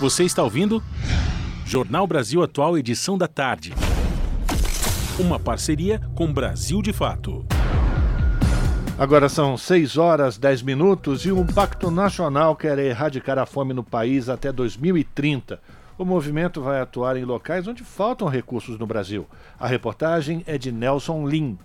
Você 0.00 0.24
está 0.24 0.42
ouvindo? 0.42 0.82
Jornal 1.64 2.06
Brasil 2.06 2.42
Atual, 2.42 2.76
edição 2.76 3.16
da 3.16 3.26
tarde. 3.26 3.72
Uma 5.18 5.40
parceria 5.40 5.98
com 6.14 6.30
Brasil 6.30 6.82
de 6.82 6.92
Fato. 6.92 7.42
Agora 8.98 9.30
são 9.30 9.56
6 9.56 9.96
horas 9.96 10.36
10 10.36 10.60
minutos 10.60 11.24
e 11.24 11.32
um 11.32 11.46
pacto 11.46 11.90
nacional 11.90 12.54
quer 12.54 12.78
erradicar 12.78 13.38
a 13.38 13.46
fome 13.46 13.72
no 13.72 13.82
país 13.82 14.28
até 14.28 14.52
2030. 14.52 15.58
O 15.96 16.04
movimento 16.04 16.60
vai 16.60 16.82
atuar 16.82 17.16
em 17.16 17.24
locais 17.24 17.66
onde 17.66 17.82
faltam 17.82 18.28
recursos 18.28 18.78
no 18.78 18.86
Brasil. 18.86 19.26
A 19.58 19.66
reportagem 19.66 20.44
é 20.46 20.58
de 20.58 20.70
Nelson 20.70 21.26
Lim. 21.26 21.56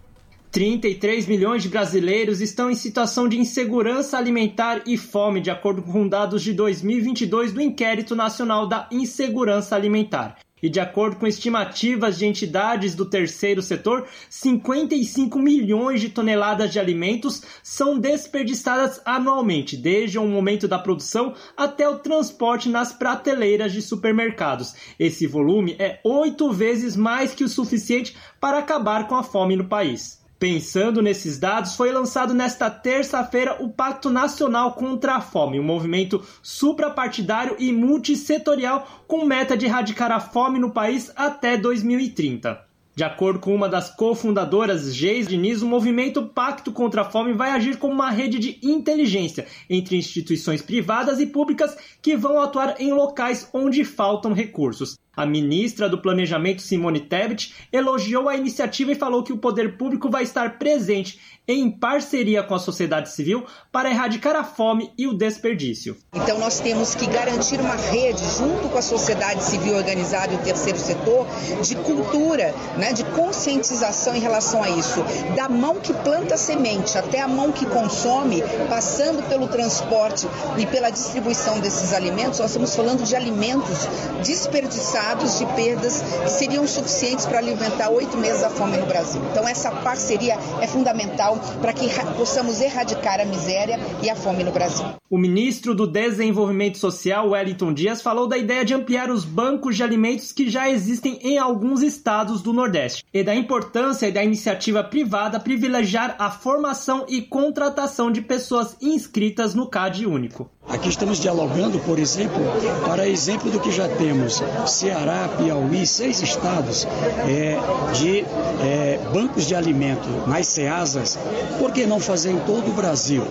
33 0.50 1.28
milhões 1.28 1.62
de 1.62 1.68
brasileiros 1.68 2.40
estão 2.40 2.72
em 2.72 2.76
situação 2.76 3.28
de 3.28 3.38
insegurança 3.38 4.18
alimentar 4.18 4.82
e 4.86 4.98
fome, 4.98 5.42
de 5.42 5.52
acordo 5.52 5.82
com 5.82 6.08
dados 6.08 6.42
de 6.42 6.54
2022 6.54 7.52
do 7.52 7.60
Inquérito 7.60 8.16
Nacional 8.16 8.66
da 8.66 8.88
Insegurança 8.90 9.76
Alimentar. 9.76 10.38
E 10.62 10.70
de 10.70 10.80
acordo 10.80 11.16
com 11.16 11.26
estimativas 11.26 12.18
de 12.18 12.26
entidades 12.26 12.94
do 12.94 13.06
terceiro 13.06 13.62
setor, 13.62 14.08
55 14.30 15.40
milhões 15.40 16.00
de 16.00 16.10
toneladas 16.10 16.72
de 16.72 16.80
alimentos 16.80 17.42
são 17.64 17.98
desperdiçadas 17.98 19.02
anualmente, 19.04 19.76
desde 19.76 20.20
o 20.20 20.26
momento 20.26 20.68
da 20.68 20.78
produção 20.78 21.34
até 21.58 21.90
o 21.90 22.00
transporte 22.00 22.70
nas 22.70 22.94
prateleiras 22.94 23.74
de 23.74 23.82
supermercados. 23.82 24.76
Esse 25.00 25.26
volume 25.26 25.76
é 25.80 26.00
oito 26.04 26.52
vezes 26.52 26.96
mais 26.96 27.34
que 27.34 27.44
o 27.44 27.50
suficiente 27.50 28.16
para 28.40 28.60
acabar 28.60 29.08
com 29.08 29.16
a 29.16 29.24
fome 29.24 29.56
no 29.56 29.66
país. 29.66 30.21
Pensando 30.42 31.04
nesses 31.04 31.38
dados, 31.38 31.76
foi 31.76 31.92
lançado 31.92 32.34
nesta 32.34 32.68
terça-feira 32.68 33.58
o 33.60 33.70
Pacto 33.70 34.10
Nacional 34.10 34.74
contra 34.74 35.14
a 35.14 35.22
Fome, 35.22 35.60
um 35.60 35.64
movimento 35.64 36.20
suprapartidário 36.42 37.56
e 37.60 37.72
multissetorial 37.72 39.04
com 39.06 39.24
meta 39.24 39.56
de 39.56 39.68
erradicar 39.68 40.12
a 40.12 40.20
fome 40.20 40.58
no 40.58 40.72
país 40.72 41.12
até 41.16 41.56
2030. 41.56 42.60
De 42.96 43.04
acordo 43.04 43.40
com 43.40 43.54
uma 43.54 43.70
das 43.70 43.96
cofundadoras, 43.96 44.96
Geis 44.96 45.28
Diniz, 45.28 45.62
o 45.62 45.68
movimento 45.68 46.26
Pacto 46.26 46.72
contra 46.72 47.04
a 47.04 47.06
Fome 47.06 47.34
vai 47.34 47.52
agir 47.52 47.78
como 47.78 47.94
uma 47.94 48.10
rede 48.10 48.40
de 48.40 48.60
inteligência 48.64 49.46
entre 49.70 49.96
instituições 49.96 50.64
privadas 50.64 51.20
e 51.20 51.28
públicas 51.28 51.78
que 52.02 52.18
vão 52.18 52.42
atuar 52.42 52.82
em 52.82 52.92
locais 52.92 53.48
onde 53.54 53.86
faltam 53.86 54.34
recursos. 54.34 54.98
A 55.16 55.26
ministra 55.26 55.90
do 55.90 55.98
Planejamento, 55.98 56.62
Simone 56.62 57.02
Tebet, 57.02 57.54
elogiou 57.72 58.30
a 58.30 58.36
iniciativa 58.36 58.94
e 58.94 58.96
falou 58.96 59.24
que 59.24 59.34
o 59.34 59.38
poder 59.38 59.78
público 59.78 60.10
vai 60.10 60.24
estar 60.24 60.58
presente 60.58 61.20
em 61.48 61.70
parceria 61.70 62.44
com 62.44 62.56
a 62.56 62.60
sociedade 62.60 63.10
civil 63.10 63.46
para 63.72 63.90
erradicar 63.90 64.36
a 64.36 64.44
fome 64.44 64.94
e 64.98 65.08
o 65.08 65.14
desperdício. 65.14 65.98
Então 66.14 66.40
nós 66.40 66.60
temos 66.60 66.96
que 66.96 67.08
garantir 67.08 67.60
uma 67.60 67.76
rede 67.76 68.24
junto 68.38 68.70
com 68.70 68.78
a 68.78 68.82
sociedade 68.82 69.44
civil 69.44 69.76
organizada 69.76 70.34
e 70.34 70.36
o 70.36 70.40
terceiro 70.40 70.78
setor 70.78 71.26
de 71.62 71.76
cultura, 71.76 72.54
né, 72.78 72.94
de 72.94 73.04
conscientização 73.06 74.16
em 74.16 74.20
relação 74.20 74.64
a 74.64 74.70
isso, 74.70 75.04
da 75.36 75.50
mão 75.50 75.80
que 75.80 75.94
planta 75.94 76.38
semente 76.38 76.98
até 76.98 77.22
a 77.22 77.28
mão 77.28 77.52
que 77.52 77.66
consome, 77.66 78.42
passando 78.70 79.28
pelo 79.28 79.48
transporte 79.48 80.28
e 80.58 80.66
pela 80.66 80.90
distribuição 80.90 81.60
desses 81.60 81.94
alimentos, 81.94 82.40
nós 82.40 82.50
estamos 82.50 82.76
falando 82.76 83.04
de 83.04 83.16
alimentos 83.16 83.88
desperdiçados 84.26 85.40
de 85.40 85.46
perdas 85.48 86.02
que 86.02 86.30
seriam 86.30 86.68
suficientes 86.68 87.26
para 87.26 87.40
alimentar 87.40 87.90
oito 87.90 88.18
meses 88.18 88.42
da 88.42 88.50
fome 88.50 88.78
no 88.78 88.86
Brasil. 88.86 89.22
Então 89.32 89.48
essa 89.48 89.72
parceria 89.72 90.38
é 90.62 90.68
fundamental 90.68 91.31
para 91.60 91.74
que 91.74 91.88
possamos 92.18 92.62
erradicar 92.62 93.20
a 93.20 93.26
miséria 93.26 93.80
e 94.02 94.10
a 94.10 94.16
fome 94.16 94.44
no 94.44 94.52
Brasil. 94.52 94.86
O 95.10 95.18
ministro 95.18 95.76
do 95.76 95.86
Desenvolvimento 95.86 96.78
Social, 96.78 97.30
Wellington 97.30 97.74
Dias, 97.74 98.02
falou 98.02 98.28
da 98.28 98.38
ideia 98.38 98.64
de 98.64 98.74
ampliar 98.74 99.10
os 99.10 99.26
bancos 99.26 99.76
de 99.76 99.84
alimentos 99.84 100.32
que 100.32 100.50
já 100.50 100.70
existem 100.70 101.20
em 101.22 101.38
alguns 101.38 101.82
estados 101.82 102.42
do 102.42 102.54
Nordeste 102.54 103.04
e 103.14 103.24
da 103.24 103.36
importância 103.36 104.12
da 104.12 104.24
iniciativa 104.24 104.84
privada 104.84 105.40
privilegiar 105.40 106.16
a 106.18 106.30
formação 106.30 107.06
e 107.10 107.22
contratação 107.22 108.12
de 108.12 108.22
pessoas 108.22 108.78
inscritas 108.82 109.54
no 109.54 109.70
CAD 109.70 110.06
único. 110.06 110.50
Aqui 110.70 110.90
estamos 110.90 111.20
dialogando, 111.20 111.80
por 111.80 112.00
exemplo, 112.00 112.40
para 112.86 113.08
exemplo 113.08 113.52
do 113.52 113.60
que 113.60 113.72
já 113.72 113.88
temos: 113.88 114.42
Ceará, 114.66 115.28
Piauí, 115.38 115.86
seis 115.86 116.22
estados 116.22 116.88
é, 117.28 117.58
de 117.94 118.20
é, 118.64 119.00
bancos 119.12 119.46
de 119.48 119.56
alimento, 119.56 120.08
mais 120.28 120.48
CEASAS, 120.48 121.18
por 121.60 121.72
que 121.72 121.86
não 121.86 122.00
fazer 122.00 122.32
em 122.32 122.40
todo 122.40 122.70
o 122.70 122.74
Brasil? 122.74 123.24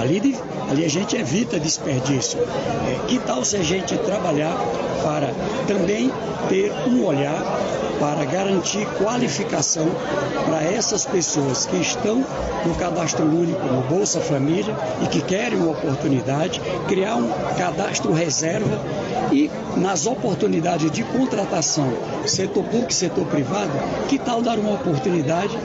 Ali, 0.00 0.38
ali 0.70 0.84
a 0.84 0.88
gente 0.88 1.16
evita 1.16 1.60
desperdício. 1.60 2.38
É, 2.40 3.06
que 3.06 3.18
tal 3.18 3.44
se 3.44 3.56
a 3.56 3.62
gente 3.62 3.96
trabalhar 3.98 4.56
para 5.02 5.34
também 5.66 6.10
ter 6.48 6.72
um 6.88 7.04
olhar 7.04 7.42
para 7.98 8.24
garantir 8.24 8.86
qualificação 8.98 9.86
para 10.44 10.62
essas 10.62 11.06
pessoas 11.06 11.66
que 11.66 11.76
estão 11.76 12.24
no 12.64 12.74
cadastro 12.74 13.24
único 13.24 13.64
no 13.66 13.82
Bolsa 13.82 14.20
Família 14.20 14.76
e 15.02 15.06
que 15.06 15.22
querem 15.22 15.58
uma 15.58 15.72
oportunidade, 15.72 16.60
criar 16.86 17.16
um 17.16 17.28
cadastro 17.56 18.12
reserva 18.12 18.78
e 19.32 19.50
nas 19.76 20.06
oportunidades 20.06 20.90
de 20.90 21.02
contratação, 21.04 21.88
setor 22.26 22.64
público 22.64 22.90
e 22.90 22.94
setor 22.94 23.26
privado, 23.26 23.70
que 24.08 24.18
tal 24.18 24.42
dar 24.42 24.58
uma 24.58 24.74
oportunidade 24.74 25.56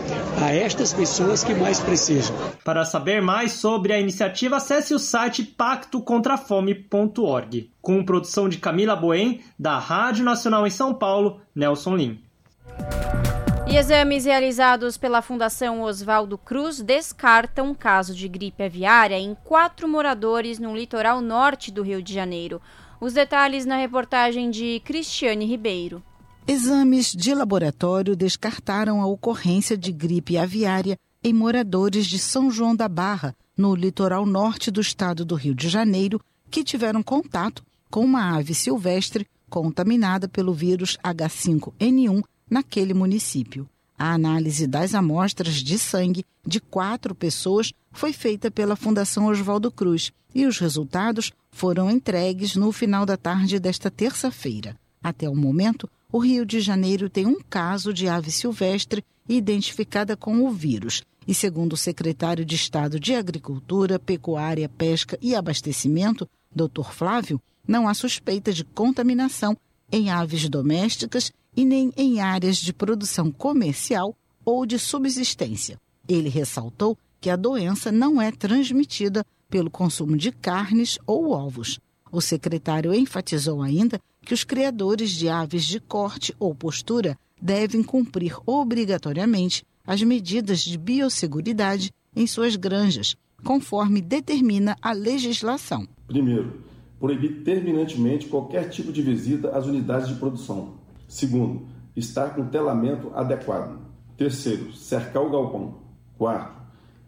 a 0.42 0.54
estas 0.54 0.94
pessoas 0.94 1.44
que 1.44 1.54
mais 1.54 1.80
precisam? 1.80 2.34
Para 2.64 2.86
saber 2.86 3.22
mais 3.22 3.52
sobre 3.54 3.92
a 3.94 4.00
iniciativa, 4.00 4.58
acesse 4.58 4.94
o 4.94 5.00
site 5.00 5.44
pactocontrafome.org. 5.44 7.72
Com 7.82 8.04
produção 8.04 8.50
de 8.50 8.58
Camila 8.58 8.96
Boen, 8.96 9.42
da 9.58 9.80
Rádio 9.80 10.24
Nacional 10.24 10.68
em 10.68 10.72
São 10.72 10.94
Paulo, 10.94 11.42
Nelson 11.56 11.96
Lim. 11.96 12.20
E 13.72 13.78
exames 13.78 14.26
realizados 14.26 14.98
pela 14.98 15.22
Fundação 15.22 15.82
Oswaldo 15.84 16.38
Cruz 16.38 16.82
descartam 16.82 17.70
um 17.70 17.74
caso 17.74 18.14
de 18.14 18.28
gripe 18.28 18.62
aviária 18.62 19.18
em 19.18 19.34
quatro 19.46 19.88
moradores 19.88 20.60
no 20.60 20.76
litoral 20.76 21.22
norte 21.22 21.72
do 21.72 21.82
Rio 21.82 22.04
de 22.04 22.14
Janeiro. 22.14 22.62
Os 23.00 23.14
detalhes 23.14 23.66
na 23.66 23.78
reportagem 23.78 24.52
de 24.52 24.82
Cristiane 24.84 25.46
Ribeiro. 25.46 26.04
Exames 26.46 27.14
de 27.14 27.34
laboratório 27.34 28.14
descartaram 28.14 29.02
a 29.02 29.06
ocorrência 29.06 29.78
de 29.78 29.94
gripe 29.94 30.38
aviária 30.38 30.98
em 31.24 31.32
moradores 31.32 32.08
de 32.08 32.20
São 32.20 32.52
João 32.52 32.76
da 32.76 32.90
Barra, 32.90 33.34
no 33.56 33.74
litoral 33.74 34.26
norte 34.26 34.70
do 34.70 34.82
estado 34.82 35.24
do 35.24 35.36
Rio 35.36 35.56
de 35.56 35.70
Janeiro, 35.70 36.20
que 36.50 36.62
tiveram 36.62 37.02
contato 37.02 37.64
com 37.90 38.04
uma 38.04 38.36
ave 38.36 38.54
silvestre 38.54 39.26
contaminada 39.50 40.28
pelo 40.28 40.54
vírus 40.54 40.98
H5N1 41.02 42.22
naquele 42.52 42.94
município. 42.94 43.68
A 43.98 44.14
análise 44.14 44.68
das 44.68 44.94
amostras 44.94 45.56
de 45.56 45.80
sangue 45.80 46.26
de 46.46 46.60
quatro 46.60 47.16
pessoas 47.16 47.72
foi 47.94 48.12
feita 48.12 48.52
pela 48.52 48.76
Fundação 48.76 49.28
Oswaldo 49.28 49.72
Cruz 49.72 50.12
e 50.36 50.46
os 50.46 50.60
resultados 50.60 51.32
foram 51.52 51.90
entregues 51.90 52.56
no 52.56 52.72
final 52.72 53.06
da 53.06 53.16
tarde 53.16 53.60
desta 53.60 53.90
terça-feira. 53.90 54.76
Até 55.02 55.30
o 55.30 55.36
momento, 55.36 55.90
o 56.12 56.20
Rio 56.20 56.46
de 56.46 56.60
Janeiro 56.60 57.10
tem 57.10 57.26
um 57.26 57.40
caso 57.50 57.94
de 57.94 58.08
ave 58.08 58.32
silvestre 58.32 59.04
identificada 59.30 60.18
com 60.18 60.46
o 60.46 60.52
vírus. 60.52 61.04
E 61.28 61.34
segundo 61.34 61.74
o 61.74 61.78
secretário 61.78 62.44
de 62.44 62.56
Estado 62.56 63.00
de 63.00 63.14
Agricultura, 63.14 64.00
Pecuária, 64.00 64.68
Pesca 64.68 65.18
e 65.22 65.36
Abastecimento, 65.36 66.28
Dr. 66.54 66.92
Flávio, 66.92 67.40
não 67.68 67.88
há 67.88 67.94
suspeita 67.94 68.52
de 68.52 68.64
contaminação 68.64 69.56
em 69.92 70.10
aves 70.10 70.50
domésticas 70.50 71.32
e 71.56 71.66
nem 71.66 71.92
em 71.98 72.20
áreas 72.20 72.58
de 72.58 72.74
produção 72.74 73.32
comercial 73.32 74.16
ou 74.46 74.66
de 74.66 74.80
subsistência. 74.80 75.80
Ele 76.08 76.30
ressaltou 76.30 76.98
que 77.20 77.30
a 77.30 77.36
doença 77.36 77.92
não 77.92 78.22
é 78.22 78.32
transmitida 78.32 79.24
pelo 79.50 79.70
consumo 79.70 80.18
de 80.18 80.32
carnes 80.32 80.98
ou 81.06 81.32
ovos. 81.32 81.80
O 82.12 82.22
secretário 82.22 82.94
enfatizou 82.94 83.62
ainda 83.62 84.00
que 84.26 84.34
os 84.34 84.44
criadores 84.44 85.12
de 85.12 85.30
aves 85.30 85.66
de 85.66 85.80
corte 85.80 86.34
ou 86.40 86.54
postura 86.56 87.18
devem 87.42 87.84
cumprir 87.84 88.36
obrigatoriamente 88.46 89.64
as 89.86 90.02
medidas 90.04 90.62
de 90.62 90.78
biosseguridade 90.78 91.92
em 92.16 92.28
suas 92.28 92.56
granjas, 92.56 93.16
conforme 93.44 94.02
determina 94.02 94.78
a 94.82 94.92
legislação. 94.92 95.88
Primeiro, 96.08 96.62
proibir 97.00 97.44
terminantemente 97.44 98.28
qualquer 98.28 98.70
tipo 98.70 98.92
de 98.92 99.02
visita 99.02 99.50
às 99.58 99.66
unidades 99.66 100.08
de 100.08 100.16
produção. 100.16 100.81
Segundo, 101.12 101.64
estar 101.94 102.34
com 102.34 102.46
telamento 102.46 103.12
adequado. 103.14 103.82
Terceiro, 104.16 104.72
cercar 104.72 105.22
o 105.22 105.30
galpão. 105.30 105.82
Quarto, 106.18 106.62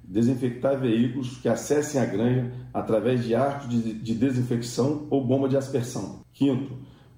desinfectar 0.04 0.78
veículos 0.78 1.38
que 1.38 1.48
acessem 1.48 2.02
a 2.02 2.06
granja 2.06 2.52
através 2.74 3.24
de 3.24 3.34
arcos 3.34 3.70
de, 3.70 3.94
de 3.94 4.14
desinfecção 4.14 5.08
ou 5.10 5.26
bomba 5.26 5.48
de 5.48 5.56
aspersão. 5.56 6.20
Quinto, 6.34 6.74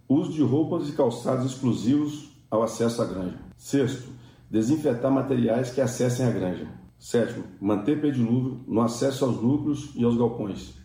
uso 0.08 0.32
de 0.32 0.44
roupas 0.44 0.88
e 0.88 0.92
calçados 0.92 1.54
exclusivos 1.54 2.30
ao 2.52 2.62
acesso 2.62 3.02
à 3.02 3.06
granja. 3.06 3.40
Sexto, 3.58 4.08
desinfetar 4.48 5.12
materiais 5.12 5.72
que 5.72 5.82
acessem 5.82 6.28
a 6.28 6.30
granja. 6.30 6.68
Sétimo, 7.00 7.46
manter 7.60 8.00
pedilúvio 8.00 8.64
no 8.68 8.82
acesso 8.82 9.26
aos 9.26 9.42
núcleos 9.42 9.92
e 9.96 10.04
aos 10.04 10.16
galpões. 10.16 10.76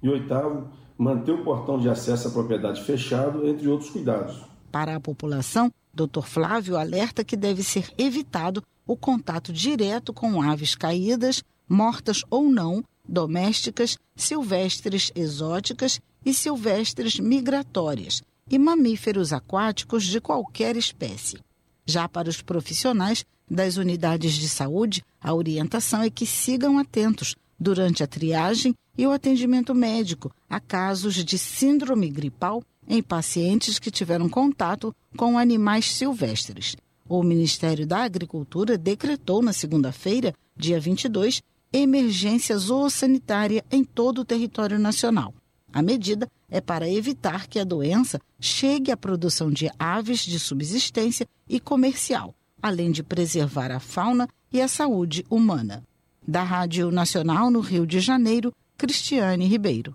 E 0.00 0.08
oitavo, 0.08 0.68
manter 0.96 1.32
o 1.32 1.42
portão 1.42 1.80
de 1.80 1.88
acesso 1.88 2.28
à 2.28 2.30
propriedade 2.30 2.84
fechado, 2.84 3.44
entre 3.44 3.66
outros 3.66 3.90
cuidados. 3.90 4.46
Para 4.70 4.96
a 4.96 5.00
população, 5.00 5.72
Dr. 5.94 6.22
Flávio 6.22 6.76
alerta 6.76 7.24
que 7.24 7.36
deve 7.36 7.62
ser 7.62 7.90
evitado 7.96 8.62
o 8.86 8.96
contato 8.96 9.52
direto 9.52 10.12
com 10.12 10.40
aves 10.40 10.74
caídas, 10.74 11.42
mortas 11.68 12.22
ou 12.30 12.48
não, 12.48 12.84
domésticas, 13.06 13.98
silvestres 14.14 15.10
exóticas 15.14 16.00
e 16.24 16.32
silvestres 16.32 17.18
migratórias, 17.18 18.22
e 18.50 18.58
mamíferos 18.58 19.32
aquáticos 19.32 20.04
de 20.04 20.20
qualquer 20.20 20.76
espécie. 20.76 21.38
Já 21.84 22.08
para 22.08 22.28
os 22.28 22.42
profissionais 22.42 23.24
das 23.50 23.76
unidades 23.76 24.34
de 24.34 24.48
saúde, 24.48 25.02
a 25.20 25.34
orientação 25.34 26.02
é 26.02 26.10
que 26.10 26.26
sigam 26.26 26.78
atentos 26.78 27.34
durante 27.58 28.02
a 28.02 28.06
triagem 28.06 28.74
e 28.96 29.06
o 29.06 29.12
atendimento 29.12 29.74
médico 29.74 30.32
a 30.48 30.60
casos 30.60 31.14
de 31.14 31.38
síndrome 31.38 32.08
gripal 32.08 32.62
em 32.88 33.02
pacientes 33.02 33.78
que 33.78 33.90
tiveram 33.90 34.28
contato 34.28 34.94
com 35.16 35.38
animais 35.38 35.92
silvestres. 35.92 36.74
O 37.08 37.22
Ministério 37.22 37.86
da 37.86 38.02
Agricultura 38.02 38.78
decretou 38.78 39.42
na 39.42 39.52
segunda-feira, 39.52 40.34
dia 40.56 40.80
22, 40.80 41.42
emergência 41.72 42.56
zoossanitária 42.56 43.64
em 43.70 43.84
todo 43.84 44.20
o 44.20 44.24
território 44.24 44.78
nacional. 44.78 45.34
A 45.72 45.82
medida 45.82 46.28
é 46.50 46.60
para 46.60 46.88
evitar 46.88 47.46
que 47.46 47.58
a 47.58 47.64
doença 47.64 48.18
chegue 48.40 48.90
à 48.90 48.96
produção 48.96 49.50
de 49.50 49.70
aves 49.78 50.20
de 50.20 50.38
subsistência 50.38 51.26
e 51.48 51.60
comercial, 51.60 52.34
além 52.62 52.90
de 52.90 53.02
preservar 53.02 53.70
a 53.70 53.78
fauna 53.78 54.26
e 54.52 54.60
a 54.60 54.68
saúde 54.68 55.24
humana. 55.28 55.84
Da 56.26 56.42
Rádio 56.42 56.90
Nacional 56.90 57.50
no 57.50 57.60
Rio 57.60 57.86
de 57.86 58.00
Janeiro, 58.00 58.52
Cristiane 58.76 59.46
Ribeiro. 59.46 59.92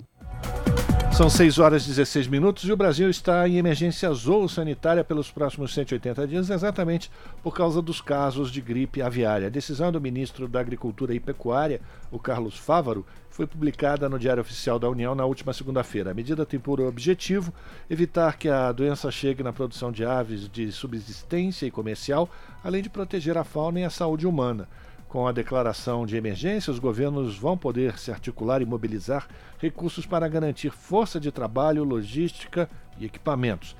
São 1.15 1.29
6 1.29 1.59
horas 1.59 1.83
e 1.85 1.89
16 1.89 2.25
minutos 2.27 2.63
e 2.63 2.71
o 2.71 2.75
Brasil 2.75 3.07
está 3.07 3.47
em 3.47 3.57
emergência 3.57 4.11
zoossanitária 4.11 5.03
pelos 5.03 5.29
próximos 5.29 5.71
180 5.71 6.27
dias, 6.27 6.49
exatamente 6.49 7.11
por 7.43 7.53
causa 7.53 7.83
dos 7.83 8.01
casos 8.01 8.51
de 8.51 8.59
gripe 8.59 8.99
aviária. 8.99 9.45
A 9.45 9.51
decisão 9.51 9.91
do 9.91 10.01
ministro 10.01 10.47
da 10.47 10.59
Agricultura 10.59 11.13
e 11.13 11.19
Pecuária, 11.19 11.81
o 12.11 12.17
Carlos 12.17 12.57
Fávaro, 12.57 13.05
foi 13.29 13.45
publicada 13.45 14.09
no 14.09 14.17
Diário 14.17 14.41
Oficial 14.41 14.79
da 14.79 14.89
União 14.89 15.13
na 15.13 15.23
última 15.23 15.53
segunda-feira. 15.53 16.09
A 16.09 16.15
medida 16.15 16.47
tem 16.47 16.59
por 16.59 16.81
objetivo 16.81 17.53
evitar 17.87 18.35
que 18.39 18.49
a 18.49 18.71
doença 18.71 19.11
chegue 19.11 19.43
na 19.43 19.53
produção 19.53 19.91
de 19.91 20.03
aves 20.03 20.49
de 20.49 20.71
subsistência 20.71 21.67
e 21.67 21.71
comercial, 21.71 22.27
além 22.63 22.81
de 22.81 22.89
proteger 22.89 23.37
a 23.37 23.43
fauna 23.43 23.81
e 23.81 23.83
a 23.83 23.89
saúde 23.91 24.25
humana. 24.25 24.67
Com 25.13 25.27
a 25.27 25.31
declaração 25.31 26.07
de 26.07 26.17
emergência, 26.17 26.73
os 26.73 26.79
governos 26.79 27.37
vão 27.37 27.55
poder 27.55 27.99
se 27.99 28.09
articular 28.09 28.63
e 28.63 28.65
mobilizar 28.65 29.27
recursos 29.59 30.07
para 30.07 30.27
garantir 30.27 30.71
força 30.71 31.19
de 31.19 31.31
trabalho, 31.31 31.83
logística 31.83 32.67
e 32.97 33.05
equipamentos. 33.05 33.75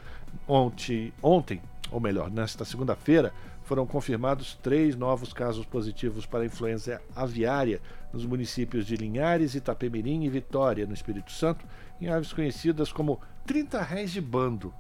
Ontem, 0.48 1.12
ontem 1.24 1.60
ou 1.90 2.00
melhor, 2.00 2.30
nesta 2.30 2.64
segunda-feira, 2.64 3.34
foram 3.64 3.84
confirmados 3.88 4.60
três 4.62 4.96
novos 4.96 5.34
casos 5.34 5.66
positivos 5.66 6.28
para 6.28 6.46
influenza 6.46 7.02
aviária 7.16 7.82
nos 8.14 8.28
municípios 8.28 8.86
de 8.86 8.96
Linhares, 8.96 9.56
Itapemirim 9.56 10.26
e 10.26 10.30
Vitória, 10.30 10.86
no 10.86 10.94
Espírito 10.94 11.32
Santo, 11.32 11.66
em 12.00 12.10
aves 12.10 12.32
conhecidas 12.32 12.94
como 12.94 13.20
30 13.48 13.82
réis 13.82 14.12
de 14.12 14.22
bando. 14.22 14.72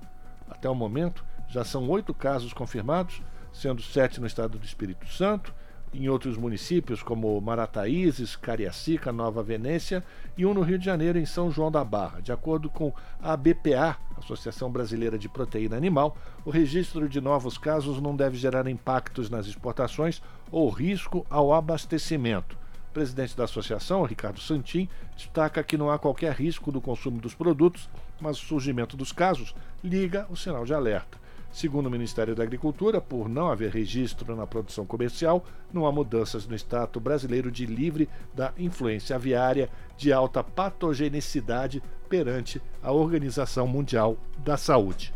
Até 0.47 0.69
o 0.69 0.75
momento, 0.75 1.25
já 1.47 1.63
são 1.63 1.89
oito 1.89 2.13
casos 2.13 2.53
confirmados, 2.53 3.23
sendo 3.51 3.81
sete 3.81 4.21
no 4.21 4.27
estado 4.27 4.59
do 4.59 4.65
Espírito 4.65 5.07
Santo, 5.07 5.51
em 5.93 6.09
outros 6.09 6.37
municípios 6.37 7.03
como 7.03 7.39
Marataízes, 7.39 8.35
Cariacica, 8.35 9.11
Nova 9.11 9.43
Venécia 9.43 10.03
e 10.37 10.45
um 10.45 10.53
no 10.53 10.61
Rio 10.61 10.79
de 10.79 10.85
Janeiro, 10.85 11.19
em 11.19 11.25
São 11.25 11.51
João 11.51 11.71
da 11.71 11.83
Barra. 11.83 12.21
De 12.21 12.31
acordo 12.31 12.69
com 12.69 12.91
a 13.21 13.37
BPA, 13.37 13.97
Associação 14.17 14.71
Brasileira 14.71 15.17
de 15.17 15.29
Proteína 15.29 15.77
Animal, 15.77 16.17
o 16.43 16.49
registro 16.49 17.07
de 17.07 17.21
novos 17.21 17.57
casos 17.57 18.01
não 18.01 18.15
deve 18.15 18.37
gerar 18.37 18.67
impactos 18.67 19.29
nas 19.29 19.45
exportações 19.45 20.21
ou 20.51 20.69
risco 20.69 21.25
ao 21.29 21.53
abastecimento. 21.53 22.57
O 22.89 22.93
presidente 22.93 23.35
da 23.35 23.45
associação, 23.45 24.03
Ricardo 24.03 24.39
Santin, 24.39 24.87
destaca 25.15 25.63
que 25.63 25.77
não 25.77 25.89
há 25.89 25.97
qualquer 25.97 26.33
risco 26.33 26.71
do 26.71 26.79
consumo 26.79 27.19
dos 27.19 27.33
produtos, 27.33 27.89
mas 28.21 28.37
o 28.37 28.45
surgimento 28.45 28.95
dos 28.95 29.11
casos 29.11 29.55
liga 29.83 30.27
o 30.29 30.35
sinal 30.37 30.63
de 30.63 30.73
alerta. 30.73 31.22
Segundo 31.53 31.85
o 31.85 31.91
Ministério 31.91 32.33
da 32.33 32.41
Agricultura, 32.41 32.99
por 32.99 33.29
não 33.29 33.51
haver 33.51 33.69
registro 33.69 34.35
na 34.35 34.47
produção 34.47 34.87
comercial, 34.87 35.45
não 35.71 35.85
há 35.85 35.91
mudanças 35.91 36.47
no 36.47 36.55
status 36.55 37.01
brasileiro 37.01 37.51
de 37.51 37.67
livre 37.67 38.09
da 38.33 38.51
influência 38.57 39.15
aviária 39.15 39.69
de 39.95 40.11
alta 40.11 40.43
patogenicidade 40.43 41.83
perante 42.09 42.59
a 42.81 42.91
Organização 42.91 43.67
Mundial 43.67 44.17
da 44.39 44.57
Saúde. 44.57 45.13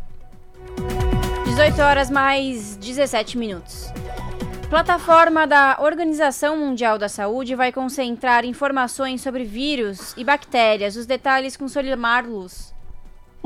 18 1.44 1.82
horas 1.82 2.08
mais 2.08 2.76
17 2.76 3.36
minutos. 3.36 3.92
Plataforma 4.70 5.44
da 5.44 5.78
Organização 5.80 6.56
Mundial 6.56 6.98
da 6.98 7.08
Saúde 7.08 7.56
vai 7.56 7.72
concentrar 7.72 8.44
informações 8.44 9.22
sobre 9.22 9.42
vírus 9.42 10.14
e 10.16 10.22
bactérias. 10.22 10.94
Os 10.94 11.04
detalhes 11.04 11.56
com 11.56 11.66
Solimar 11.66 12.24
Luz. 12.24 12.77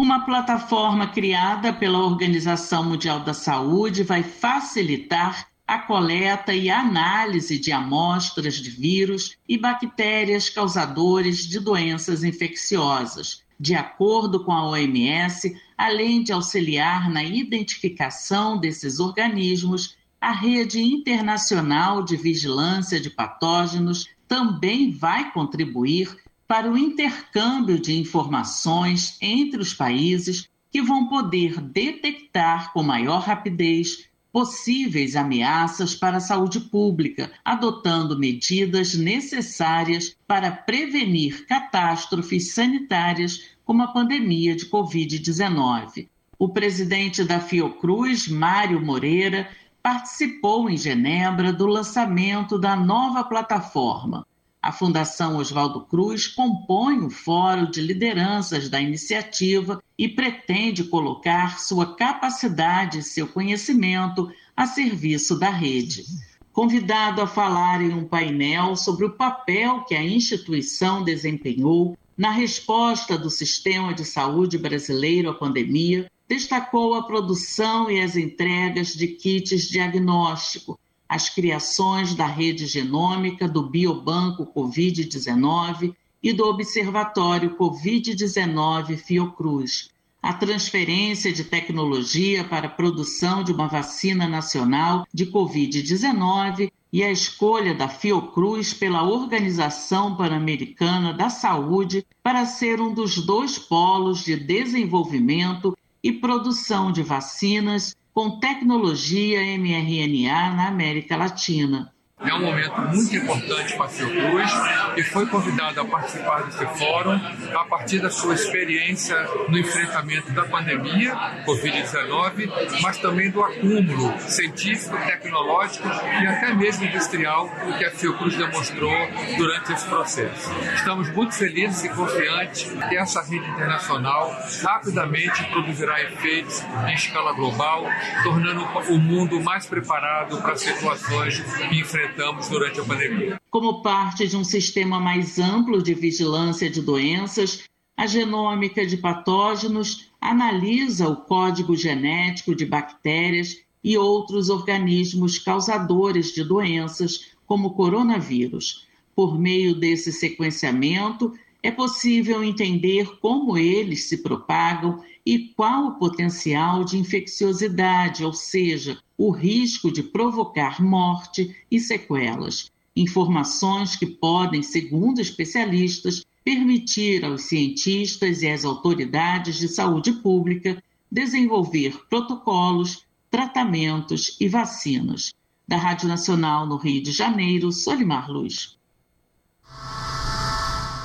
Uma 0.02 0.26
plataforma 0.26 1.06
criada 1.06 1.72
pela 1.72 2.00
Organização 2.04 2.82
Mundial 2.82 3.20
da 3.20 3.32
Saúde 3.32 4.02
vai 4.02 4.24
facilitar 4.24 5.46
a 5.64 5.78
coleta 5.78 6.52
e 6.52 6.68
análise 6.68 7.56
de 7.56 7.70
amostras 7.70 8.56
de 8.56 8.68
vírus 8.68 9.36
e 9.48 9.56
bactérias 9.56 10.50
causadores 10.50 11.46
de 11.46 11.60
doenças 11.60 12.24
infecciosas, 12.24 13.44
de 13.60 13.76
acordo 13.76 14.44
com 14.44 14.50
a 14.50 14.70
OMS, 14.70 15.56
além 15.78 16.24
de 16.24 16.32
auxiliar 16.32 17.08
na 17.08 17.22
identificação 17.22 18.58
desses 18.58 18.98
organismos, 18.98 19.96
a 20.20 20.32
rede 20.32 20.82
internacional 20.82 22.02
de 22.02 22.16
vigilância 22.16 22.98
de 22.98 23.08
patógenos 23.08 24.08
também 24.26 24.90
vai 24.90 25.30
contribuir 25.30 26.18
para 26.52 26.70
o 26.70 26.76
intercâmbio 26.76 27.80
de 27.80 27.98
informações 27.98 29.16
entre 29.22 29.58
os 29.58 29.72
países 29.72 30.50
que 30.70 30.82
vão 30.82 31.08
poder 31.08 31.58
detectar 31.58 32.74
com 32.74 32.82
maior 32.82 33.22
rapidez 33.22 34.10
possíveis 34.30 35.16
ameaças 35.16 35.94
para 35.94 36.18
a 36.18 36.20
saúde 36.20 36.60
pública, 36.60 37.32
adotando 37.42 38.18
medidas 38.18 38.94
necessárias 38.94 40.14
para 40.26 40.52
prevenir 40.52 41.46
catástrofes 41.46 42.52
sanitárias 42.52 43.56
como 43.64 43.82
a 43.82 43.88
pandemia 43.88 44.54
de 44.54 44.66
Covid-19. 44.66 46.06
O 46.38 46.50
presidente 46.50 47.24
da 47.24 47.40
Fiocruz, 47.40 48.28
Mário 48.28 48.78
Moreira, 48.78 49.48
participou 49.82 50.68
em 50.68 50.76
Genebra 50.76 51.50
do 51.50 51.64
lançamento 51.64 52.58
da 52.58 52.76
nova 52.76 53.24
plataforma. 53.24 54.26
A 54.62 54.70
Fundação 54.70 55.39
Oswaldo 55.39 55.80
Cruz 55.86 56.28
compõe 56.28 57.05
o 57.05 57.10
fórum 57.10 57.68
de 57.68 57.80
lideranças 57.80 58.68
da 58.68 58.80
iniciativa 58.80 59.82
e 59.98 60.09
pretende 60.09 60.84
colocar 60.84 61.59
sua 61.59 61.97
capacidade 61.97 63.01
e 63.01 63.02
seu 63.02 63.26
conhecimento 63.26 64.30
a 64.56 64.64
serviço 64.64 65.36
da 65.36 65.51
rede. 65.51 66.05
Convidado 66.52 67.20
a 67.20 67.26
falar 67.26 67.82
em 67.82 67.93
um 67.93 68.05
painel 68.05 68.76
sobre 68.76 69.05
o 69.05 69.16
papel 69.16 69.82
que 69.82 69.97
a 69.97 70.05
instituição 70.05 71.02
desempenhou 71.02 71.98
Na 72.16 72.30
resposta 72.30 73.18
do 73.18 73.30
sistema 73.30 73.93
de 73.93 74.05
saúde 74.05 74.59
brasileiro 74.59 75.30
à 75.30 75.34
pandemia, 75.34 76.09
destacou 76.28 76.94
a 76.94 77.02
produção 77.02 77.90
e 77.90 78.01
as 78.01 78.16
entregas 78.16 78.94
de 78.94 79.09
kits 79.09 79.68
diagnóstico, 79.68 80.78
as 81.12 81.28
criações 81.28 82.14
da 82.14 82.24
rede 82.24 82.64
genômica 82.64 83.47
do 83.47 83.68
Biobanco 83.68 84.47
Covid-19 84.47 85.94
e 86.22 86.32
do 86.32 86.47
Observatório 86.47 87.55
Covid-19 87.59 88.97
Fiocruz, 88.97 89.90
a 90.22 90.32
transferência 90.32 91.30
de 91.30 91.44
tecnologia 91.44 92.43
para 92.44 92.66
a 92.66 92.70
produção 92.70 93.44
de 93.44 93.52
uma 93.52 93.68
vacina 93.68 94.26
nacional 94.26 95.06
de 95.12 95.26
Covid-19 95.26 96.72
e 96.90 97.05
a 97.05 97.12
escolha 97.12 97.74
da 97.74 97.89
Fiocruz 97.89 98.72
pela 98.72 99.02
Organização 99.02 100.16
Pan-Americana 100.16 101.12
da 101.12 101.28
Saúde 101.28 102.06
para 102.22 102.47
ser 102.47 102.80
um 102.80 102.94
dos 102.94 103.18
dois 103.18 103.59
polos 103.59 104.24
de 104.24 104.34
desenvolvimento 104.34 105.76
e 106.02 106.10
produção 106.10 106.90
de 106.90 107.02
vacinas 107.02 107.94
com 108.12 108.39
tecnologia 108.39 109.40
mRNA 109.59 110.55
na 110.55 110.68
América 110.68 111.16
Latina. 111.16 111.93
É 112.24 112.35
um 112.35 112.40
momento 112.40 112.81
muito 112.81 113.16
importante 113.16 113.77
para 113.77 113.86
a 113.86 113.89
Fiocruz 113.89 114.53
e 114.97 115.03
foi 115.03 115.27
convidado 115.27 115.81
a 115.81 115.85
participar 115.85 116.43
desse 116.44 116.65
fórum 116.78 117.20
a 117.55 117.65
partir 117.65 117.99
da 117.99 118.11
sua 118.11 118.35
experiência 118.35 119.16
no 119.49 119.59
enfrentamento 119.59 120.31
da 120.32 120.44
pandemia 120.44 121.15
Covid-19, 121.44 122.81
mas 122.81 122.99
também 122.99 123.31
do 123.31 123.43
acúmulo 123.43 124.15
científico, 124.20 124.97
tecnológico 124.99 125.89
e 125.89 126.27
até 126.27 126.55
mesmo 126.55 126.85
industrial 126.85 127.51
que 127.77 127.85
a 127.85 127.90
Fiocruz 127.90 128.36
demonstrou 128.36 128.94
durante 129.36 129.73
esse 129.73 129.86
processo. 129.86 130.51
Estamos 130.74 131.09
muito 131.11 131.35
felizes 131.35 131.85
e 131.85 131.89
confiantes 131.89 132.70
que 132.89 132.97
essa 132.97 133.20
rede 133.23 133.49
internacional 133.49 134.32
rapidamente 134.62 135.43
produzirá 135.51 136.01
efeitos 136.03 136.62
em 136.86 136.94
escala 136.94 137.32
global, 137.32 137.85
tornando 138.23 138.62
o 138.90 138.99
mundo 138.99 139.40
mais 139.40 139.66
preparado 139.66 140.40
para 140.40 140.57
situações 140.57 141.40
que 141.40 141.81
enfrentamos 141.81 142.11
enfrentamos 142.12 142.48
durante 142.48 142.80
a 142.80 142.84
pandemia. 142.84 143.40
Como 143.51 143.82
parte 143.82 144.28
de 144.28 144.36
um 144.36 144.44
sistema 144.44 145.01
mais 145.01 145.39
amplo 145.39 145.82
de 145.82 145.94
vigilância 145.94 146.68
de 146.68 146.82
doenças, 146.82 147.64
a 147.97 148.06
genômica 148.06 148.86
de 148.86 148.97
patógenos 148.98 150.10
analisa 150.20 151.09
o 151.09 151.16
código 151.16 151.74
genético 151.74 152.55
de 152.55 152.66
bactérias 152.66 153.56
e 153.82 153.97
outros 153.97 154.51
organismos 154.51 155.39
causadores 155.39 156.32
de 156.32 156.44
doenças, 156.44 157.32
como 157.47 157.68
o 157.68 157.74
coronavírus. 157.74 158.86
Por 159.14 159.39
meio 159.39 159.74
desse 159.74 160.12
sequenciamento, 160.12 161.32
é 161.62 161.70
possível 161.70 162.44
entender 162.44 163.18
como 163.20 163.56
eles 163.56 164.09
se 164.09 164.18
propagam 164.18 165.02
e 165.24 165.53
qual 165.57 165.86
o 165.86 165.94
potencial 165.99 166.85
de 166.85 166.99
infecciosidade, 166.99 168.24
ou 168.24 168.32
seja, 168.32 168.99
o 169.16 169.31
risco 169.31 169.93
de 169.93 170.03
provocar 170.03 170.82
morte 170.82 171.55
e 171.70 171.78
sequelas. 171.78 172.70
Informações 172.94 173.97
que 173.97 174.07
podem, 174.07 174.62
segundo 174.62 175.20
especialistas, 175.20 176.24
permitir 176.44 177.24
aos 177.24 177.43
cientistas 177.43 178.43
e 178.43 178.49
às 178.49 178.65
autoridades 178.65 179.57
de 179.57 179.69
saúde 179.69 180.12
pública 180.12 180.82
desenvolver 181.11 182.01
protocolos, 182.09 183.05
tratamentos 183.31 184.36
e 184.40 184.49
vacinas. 184.49 185.32
Da 185.69 185.77
Rádio 185.77 186.09
Nacional 186.09 186.66
no 186.66 186.77
Rio 186.77 187.03
de 187.03 187.12
Janeiro, 187.12 187.70
Solimar 187.70 188.31
Luz. 188.31 188.77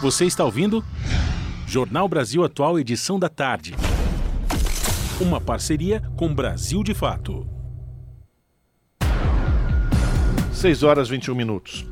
Você 0.02 0.26
está 0.26 0.44
ouvindo? 0.44 0.84
Jornal 1.68 2.07
Brasil 2.07 2.44
Atual, 2.44 2.80
edição 2.80 3.19
da 3.19 3.30
tarde. 3.30 3.76
Uma 5.19 5.41
parceria 5.41 5.99
com 6.15 6.31
Brasil 6.31 6.84
de 6.84 6.94
Fato. 6.94 7.48
6 10.53 10.84
horas 10.84 11.10
21 11.10 11.34
minutos. 11.34 11.88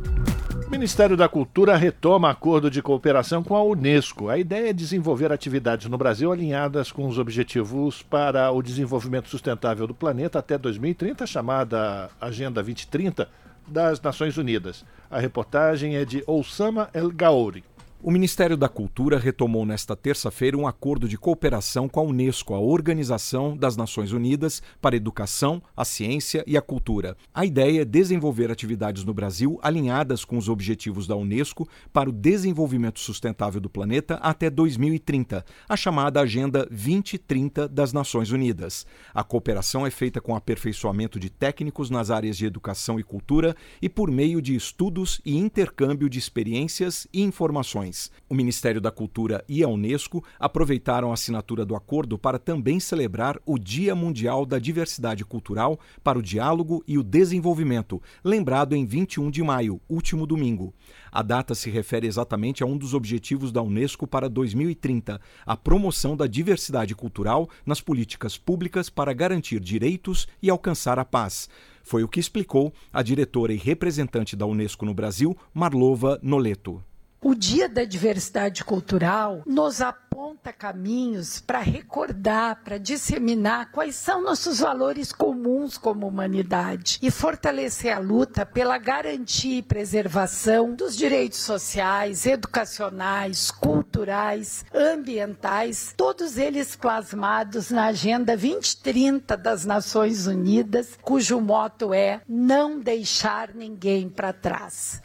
O 0.67 0.69
Ministério 0.69 1.17
da 1.17 1.27
Cultura 1.27 1.75
retoma 1.75 2.29
acordo 2.29 2.69
de 2.69 2.83
cooperação 2.83 3.43
com 3.43 3.55
a 3.55 3.63
Unesco. 3.63 4.29
A 4.29 4.37
ideia 4.37 4.69
é 4.69 4.73
desenvolver 4.73 5.31
atividades 5.31 5.87
no 5.87 5.97
Brasil 5.97 6.31
alinhadas 6.31 6.91
com 6.91 7.07
os 7.07 7.17
objetivos 7.17 8.03
para 8.03 8.51
o 8.51 8.61
desenvolvimento 8.61 9.27
sustentável 9.27 9.87
do 9.87 9.95
planeta 9.95 10.37
até 10.37 10.55
2030, 10.55 11.25
chamada 11.25 12.11
Agenda 12.21 12.61
2030 12.61 13.27
das 13.67 13.99
Nações 13.99 14.37
Unidas. 14.37 14.85
A 15.09 15.19
reportagem 15.19 15.95
é 15.95 16.05
de 16.05 16.23
Oussama 16.27 16.91
El 16.93 17.09
Gaouri. 17.09 17.63
O 18.03 18.11
Ministério 18.11 18.55
da 18.55 18.69
Cultura 18.69 19.17
retomou 19.17 19.65
nesta 19.65 19.95
terça-feira 19.95 20.55
um 20.55 20.67
acordo 20.67 21.07
de 21.07 21.17
cooperação 21.17 21.89
com 21.89 22.01
a 22.01 22.03
Unesco, 22.03 22.53
a 22.53 22.59
Organização 22.59 23.57
das 23.57 23.75
Nações 23.75 24.11
Unidas 24.11 24.61
para 24.79 24.95
a 24.95 24.97
Educação, 24.97 25.63
a 25.75 25.83
Ciência 25.83 26.43
e 26.45 26.55
a 26.55 26.61
Cultura. 26.61 27.17
A 27.33 27.45
ideia 27.45 27.81
é 27.81 27.85
desenvolver 27.85 28.51
atividades 28.51 29.03
no 29.03 29.13
Brasil 29.13 29.57
alinhadas 29.63 30.23
com 30.23 30.37
os 30.37 30.49
objetivos 30.49 31.07
da 31.07 31.15
Unesco 31.15 31.67
para 31.91 32.09
o 32.09 32.13
desenvolvimento 32.13 32.99
sustentável 32.99 33.59
do 33.59 33.69
planeta 33.69 34.15
até 34.15 34.51
2030, 34.51 35.43
a 35.67 35.75
chamada 35.75 36.21
Agenda 36.21 36.67
2030 36.69 37.67
das 37.67 37.91
Nações 37.91 38.29
Unidas. 38.29 38.85
A 39.15 39.23
cooperação 39.23 39.87
é 39.87 39.89
feita 39.89 40.21
com 40.21 40.35
aperfeiçoamento 40.35 41.19
de 41.19 41.31
técnicos 41.31 41.89
nas 41.89 42.11
áreas 42.11 42.37
de 42.37 42.45
educação 42.45 42.99
e 42.99 43.03
cultura 43.03 43.55
e 43.81 43.89
por 43.89 44.11
meio 44.11 44.43
de 44.43 44.53
estudos 44.53 45.19
e 45.25 45.35
intercâmbio 45.35 46.07
de 46.07 46.19
experiências 46.19 47.07
e 47.11 47.23
informações. 47.23 47.84
O 48.29 48.33
Ministério 48.35 48.81
da 48.81 48.91
Cultura 48.91 49.43
e 49.47 49.63
a 49.63 49.67
Unesco 49.67 50.23
aproveitaram 50.39 51.11
a 51.11 51.13
assinatura 51.13 51.65
do 51.65 51.75
acordo 51.75 52.17
para 52.17 52.39
também 52.39 52.79
celebrar 52.79 53.39
o 53.45 53.57
Dia 53.57 53.95
Mundial 53.95 54.45
da 54.45 54.59
Diversidade 54.59 55.23
Cultural 55.25 55.79
para 56.03 56.17
o 56.17 56.21
Diálogo 56.21 56.83
e 56.87 56.97
o 56.97 57.03
Desenvolvimento, 57.03 58.01
lembrado 58.23 58.75
em 58.75 58.85
21 58.85 59.29
de 59.29 59.43
maio, 59.43 59.81
último 59.89 60.25
domingo. 60.25 60.73
A 61.11 61.21
data 61.21 61.55
se 61.55 61.69
refere 61.69 62.07
exatamente 62.07 62.63
a 62.63 62.65
um 62.65 62.77
dos 62.77 62.93
objetivos 62.93 63.51
da 63.51 63.61
Unesco 63.61 64.05
para 64.05 64.29
2030, 64.29 65.19
a 65.45 65.57
promoção 65.57 66.15
da 66.15 66.27
diversidade 66.27 66.95
cultural 66.95 67.49
nas 67.65 67.81
políticas 67.81 68.37
públicas 68.37 68.89
para 68.89 69.13
garantir 69.13 69.59
direitos 69.59 70.27
e 70.41 70.49
alcançar 70.49 70.99
a 70.99 71.05
paz. 71.05 71.49
Foi 71.83 72.03
o 72.03 72.07
que 72.07 72.19
explicou 72.19 72.73
a 72.91 73.03
diretora 73.03 73.53
e 73.53 73.57
representante 73.57 74.35
da 74.35 74.45
Unesco 74.45 74.85
no 74.85 74.93
Brasil, 74.93 75.37
Marlova 75.53 76.19
Noleto. 76.21 76.83
O 77.21 77.33
Dia 77.33 77.67
da 77.67 77.83
Diversidade 77.83 78.63
Cultural 78.63 79.41
nos 79.47 79.81
aponta 79.81 80.53
caminhos 80.53 81.39
para 81.41 81.59
recordar, 81.59 82.61
para 82.63 82.77
disseminar 82.77 83.71
quais 83.71 83.95
são 83.95 84.21
nossos 84.21 84.59
valores 84.59 85.11
comuns 85.11 85.77
como 85.77 86.07
humanidade 86.07 86.99
e 87.01 87.09
fortalecer 87.09 87.95
a 87.95 87.99
luta 87.99 88.45
pela 88.45 88.77
garantia 88.77 89.57
e 89.57 89.63
preservação 89.63 90.75
dos 90.75 90.95
direitos 90.95 91.39
sociais, 91.39 92.25
educacionais, 92.25 93.49
culturais, 93.49 94.63
ambientais, 94.73 95.93
todos 95.97 96.37
eles 96.37 96.75
plasmados 96.75 97.71
na 97.71 97.87
Agenda 97.87 98.37
2030 98.37 99.35
das 99.35 99.65
Nações 99.65 100.27
Unidas, 100.27 100.97
cujo 101.01 101.41
moto 101.41 101.93
é 101.93 102.21
não 102.27 102.79
deixar 102.79 103.53
ninguém 103.53 104.09
para 104.09 104.31
trás. 104.31 105.01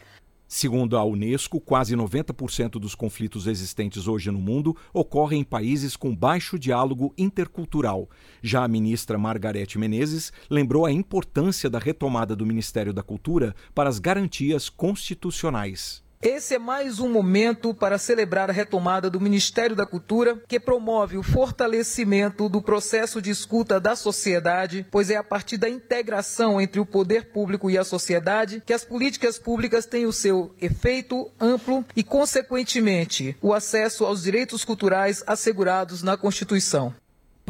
Segundo 0.53 0.97
a 0.97 1.05
Unesco, 1.05 1.61
quase 1.61 1.95
90% 1.95 2.71
dos 2.71 2.93
conflitos 2.93 3.47
existentes 3.47 4.05
hoje 4.05 4.29
no 4.31 4.37
mundo 4.37 4.75
ocorrem 4.93 5.39
em 5.39 5.43
países 5.45 5.95
com 5.95 6.13
baixo 6.13 6.59
diálogo 6.59 7.13
intercultural. 7.17 8.09
Já 8.43 8.65
a 8.65 8.67
ministra 8.67 9.17
Margarete 9.17 9.79
Menezes 9.79 10.33
lembrou 10.49 10.85
a 10.85 10.91
importância 10.91 11.69
da 11.69 11.79
retomada 11.79 12.35
do 12.35 12.45
Ministério 12.45 12.91
da 12.91 13.01
Cultura 13.01 13.55
para 13.73 13.87
as 13.87 13.97
garantias 13.97 14.67
constitucionais. 14.67 16.00
Esse 16.21 16.53
é 16.53 16.59
mais 16.59 16.99
um 16.99 17.09
momento 17.09 17.73
para 17.73 17.97
celebrar 17.97 18.47
a 18.47 18.53
retomada 18.53 19.09
do 19.09 19.19
Ministério 19.19 19.75
da 19.75 19.87
Cultura, 19.87 20.39
que 20.47 20.59
promove 20.59 21.17
o 21.17 21.23
fortalecimento 21.23 22.47
do 22.47 22.61
processo 22.61 23.19
de 23.19 23.31
escuta 23.31 23.79
da 23.79 23.95
sociedade, 23.95 24.85
pois 24.91 25.09
é 25.09 25.15
a 25.15 25.23
partir 25.23 25.57
da 25.57 25.67
integração 25.67 26.61
entre 26.61 26.79
o 26.79 26.85
poder 26.85 27.31
público 27.31 27.71
e 27.71 27.77
a 27.77 27.83
sociedade 27.83 28.61
que 28.63 28.71
as 28.71 28.85
políticas 28.85 29.39
públicas 29.39 29.87
têm 29.87 30.05
o 30.05 30.13
seu 30.13 30.53
efeito 30.61 31.27
amplo 31.39 31.83
e, 31.95 32.03
consequentemente, 32.03 33.35
o 33.41 33.51
acesso 33.51 34.05
aos 34.05 34.21
direitos 34.21 34.63
culturais 34.63 35.23
assegurados 35.25 36.03
na 36.03 36.15
Constituição. 36.15 36.93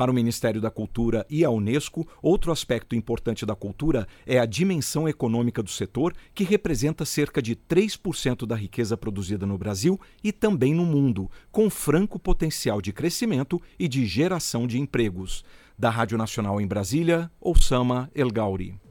Para 0.02 0.10
o 0.10 0.16
Ministério 0.16 0.60
da 0.60 0.72
Cultura 0.72 1.28
e 1.30 1.46
a 1.46 1.52
Unesco, 1.52 2.08
outro 2.24 2.52
aspecto 2.52 2.96
importante 2.96 3.46
da 3.46 3.54
cultura 3.54 4.08
é 4.26 4.40
a 4.40 4.48
dimensão 4.48 5.08
econômica 5.08 5.62
do 5.62 5.70
setor, 5.70 6.16
que 6.34 6.44
representa 6.44 7.06
cerca 7.06 7.40
de 7.40 7.56
3% 7.56 8.48
da 8.48 8.56
riqueza 8.56 8.98
produzida 8.98 9.46
no 9.46 9.60
Brasil 9.60 10.02
e 10.24 10.32
também 10.32 10.74
no 10.74 10.88
mundo, 10.88 11.30
com 11.52 11.70
franco 11.70 12.18
potencial 12.18 12.82
de 12.82 12.92
crescimento 12.92 13.62
e 13.78 13.88
de 13.88 14.04
geração 14.08 14.66
de 14.66 14.80
empregos. 14.80 15.46
Da 15.78 15.92
Rádio 15.92 16.18
Nacional 16.18 16.60
em 16.60 16.66
Brasília, 16.66 17.30
Osama 17.40 18.10
El 18.16 18.32
Gauri. 18.32 18.82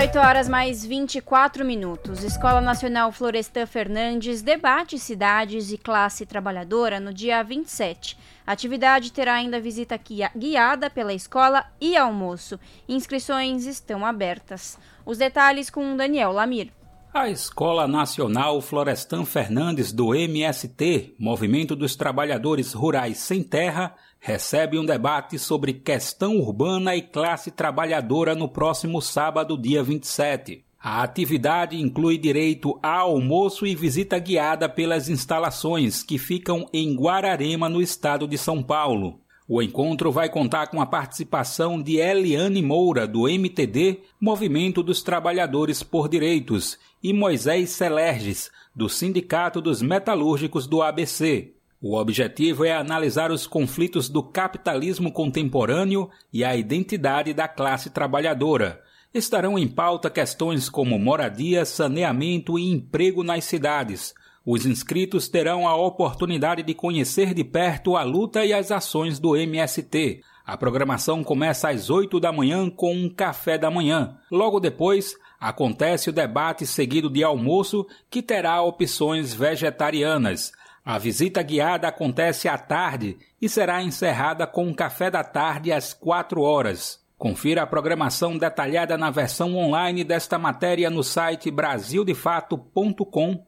8 0.00 0.16
horas 0.20 0.48
mais 0.48 0.86
24 0.86 1.64
minutos. 1.64 2.22
Escola 2.22 2.60
Nacional 2.60 3.10
Florestan 3.10 3.66
Fernandes 3.66 4.42
debate 4.42 4.96
cidades 4.96 5.72
e 5.72 5.76
classe 5.76 6.24
trabalhadora 6.24 7.00
no 7.00 7.12
dia 7.12 7.42
27. 7.42 8.16
A 8.48 8.52
atividade 8.52 9.12
terá 9.12 9.34
ainda 9.34 9.60
visita 9.60 10.00
guiada 10.34 10.88
pela 10.88 11.12
escola 11.12 11.66
e 11.78 11.94
almoço. 11.98 12.58
Inscrições 12.88 13.66
estão 13.66 14.06
abertas. 14.06 14.78
Os 15.04 15.18
detalhes 15.18 15.68
com 15.68 15.94
Daniel 15.94 16.32
Lamir. 16.32 16.72
A 17.12 17.28
Escola 17.28 17.86
Nacional 17.86 18.62
Florestan 18.62 19.26
Fernandes 19.26 19.92
do 19.92 20.14
MST, 20.14 21.14
Movimento 21.18 21.76
dos 21.76 21.94
Trabalhadores 21.94 22.72
Rurais 22.72 23.18
Sem 23.18 23.42
Terra, 23.42 23.94
recebe 24.18 24.78
um 24.78 24.86
debate 24.86 25.38
sobre 25.38 25.74
questão 25.74 26.38
urbana 26.38 26.96
e 26.96 27.02
classe 27.02 27.50
trabalhadora 27.50 28.34
no 28.34 28.48
próximo 28.48 29.02
sábado, 29.02 29.60
dia 29.60 29.82
27. 29.82 30.67
A 30.80 31.02
atividade 31.02 31.76
inclui 31.76 32.16
direito 32.16 32.78
a 32.80 32.98
almoço 32.98 33.66
e 33.66 33.74
visita 33.74 34.16
guiada 34.18 34.68
pelas 34.68 35.08
instalações 35.08 36.04
que 36.04 36.18
ficam 36.18 36.68
em 36.72 36.94
Guararema, 36.94 37.68
no 37.68 37.82
estado 37.82 38.28
de 38.28 38.38
São 38.38 38.62
Paulo. 38.62 39.20
O 39.48 39.60
encontro 39.60 40.12
vai 40.12 40.28
contar 40.28 40.68
com 40.68 40.80
a 40.80 40.86
participação 40.86 41.82
de 41.82 41.96
Eliane 41.96 42.62
Moura, 42.62 43.08
do 43.08 43.26
MTD, 43.26 44.00
Movimento 44.20 44.82
dos 44.82 45.02
Trabalhadores 45.02 45.82
por 45.82 46.08
Direitos, 46.08 46.78
e 47.02 47.12
Moisés 47.12 47.70
Celerges, 47.70 48.50
do 48.74 48.88
Sindicato 48.88 49.60
dos 49.60 49.82
Metalúrgicos 49.82 50.66
do 50.68 50.80
ABC. 50.80 51.54
O 51.80 51.96
objetivo 51.96 52.64
é 52.64 52.72
analisar 52.72 53.32
os 53.32 53.46
conflitos 53.46 54.08
do 54.08 54.22
capitalismo 54.22 55.10
contemporâneo 55.10 56.08
e 56.32 56.44
a 56.44 56.56
identidade 56.56 57.32
da 57.32 57.48
classe 57.48 57.90
trabalhadora. 57.90 58.82
Estarão 59.12 59.58
em 59.58 59.66
pauta 59.66 60.10
questões 60.10 60.68
como 60.68 60.98
moradia, 60.98 61.64
saneamento 61.64 62.58
e 62.58 62.70
emprego 62.70 63.24
nas 63.24 63.44
cidades. 63.44 64.14
Os 64.44 64.66
inscritos 64.66 65.28
terão 65.28 65.66
a 65.66 65.74
oportunidade 65.74 66.62
de 66.62 66.74
conhecer 66.74 67.32
de 67.32 67.42
perto 67.42 67.96
a 67.96 68.02
luta 68.02 68.44
e 68.44 68.52
as 68.52 68.70
ações 68.70 69.18
do 69.18 69.34
MST. 69.34 70.20
A 70.44 70.56
programação 70.58 71.24
começa 71.24 71.70
às 71.70 71.88
8 71.88 72.20
da 72.20 72.30
manhã 72.30 72.68
com 72.68 72.94
um 72.94 73.08
café 73.08 73.56
da 73.56 73.70
manhã. 73.70 74.18
Logo 74.30 74.60
depois, 74.60 75.16
acontece 75.40 76.10
o 76.10 76.12
debate 76.12 76.66
seguido 76.66 77.08
de 77.08 77.24
almoço, 77.24 77.86
que 78.10 78.22
terá 78.22 78.60
opções 78.60 79.32
vegetarianas. 79.32 80.52
A 80.84 80.98
visita 80.98 81.42
guiada 81.42 81.88
acontece 81.88 82.46
à 82.46 82.58
tarde 82.58 83.18
e 83.40 83.48
será 83.48 83.82
encerrada 83.82 84.46
com 84.46 84.66
um 84.66 84.74
café 84.74 85.10
da 85.10 85.24
tarde 85.24 85.72
às 85.72 85.94
4 85.94 86.42
horas. 86.42 87.07
Confira 87.18 87.62
a 87.62 87.66
programação 87.66 88.38
detalhada 88.38 88.96
na 88.96 89.10
versão 89.10 89.56
online 89.56 90.04
desta 90.04 90.38
matéria 90.38 90.88
no 90.88 91.02
site 91.02 91.50
brasildefato.com.br. 91.50 93.42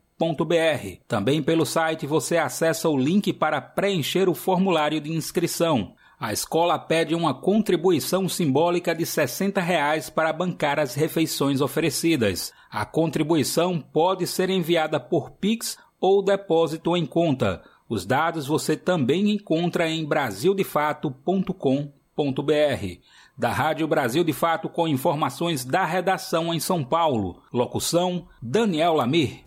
Também 1.07 1.41
pelo 1.41 1.65
site 1.65 2.05
você 2.05 2.37
acessa 2.37 2.89
o 2.89 2.99
link 2.99 3.33
para 3.33 3.61
preencher 3.61 4.29
o 4.29 4.35
formulário 4.35 5.01
de 5.01 5.13
inscrição. 5.13 5.95
A 6.19 6.33
escola 6.33 6.81
pede 6.81 7.15
uma 7.15 7.33
contribuição 7.33 8.29
simbólica 8.29 8.93
de 8.93 9.07
60 9.07 9.61
reais 9.61 10.11
para 10.11 10.33
bancar 10.33 10.81
as 10.81 10.97
refeições 10.97 11.61
oferecidas. 11.61 12.53
A 12.69 12.85
contribuição 12.85 13.81
pode 13.81 14.27
ser 14.27 14.51
enviada 14.51 14.99
por 14.99 15.31
Pix 15.31 15.79
ou 16.01 16.25
depósito 16.25 16.97
em 16.97 17.07
conta. 17.07 17.63
Os 17.89 18.05
dados 18.05 18.49
você 18.49 18.77
também 18.77 19.31
encontra 19.31 19.89
em 19.89 20.05
brasildefato.com.br. 20.05 23.01
Da 23.41 23.51
Rádio 23.51 23.89
Brasil 23.89 24.23
de 24.23 24.35
Fato 24.35 24.69
com 24.69 24.87
informações 24.87 25.65
da 25.65 25.83
redação 25.87 26.53
em 26.53 26.61
São 26.61 26.85
Paulo. 26.85 27.43
Locução: 27.51 28.27
Daniel 28.43 28.93
Lamir. 28.93 29.47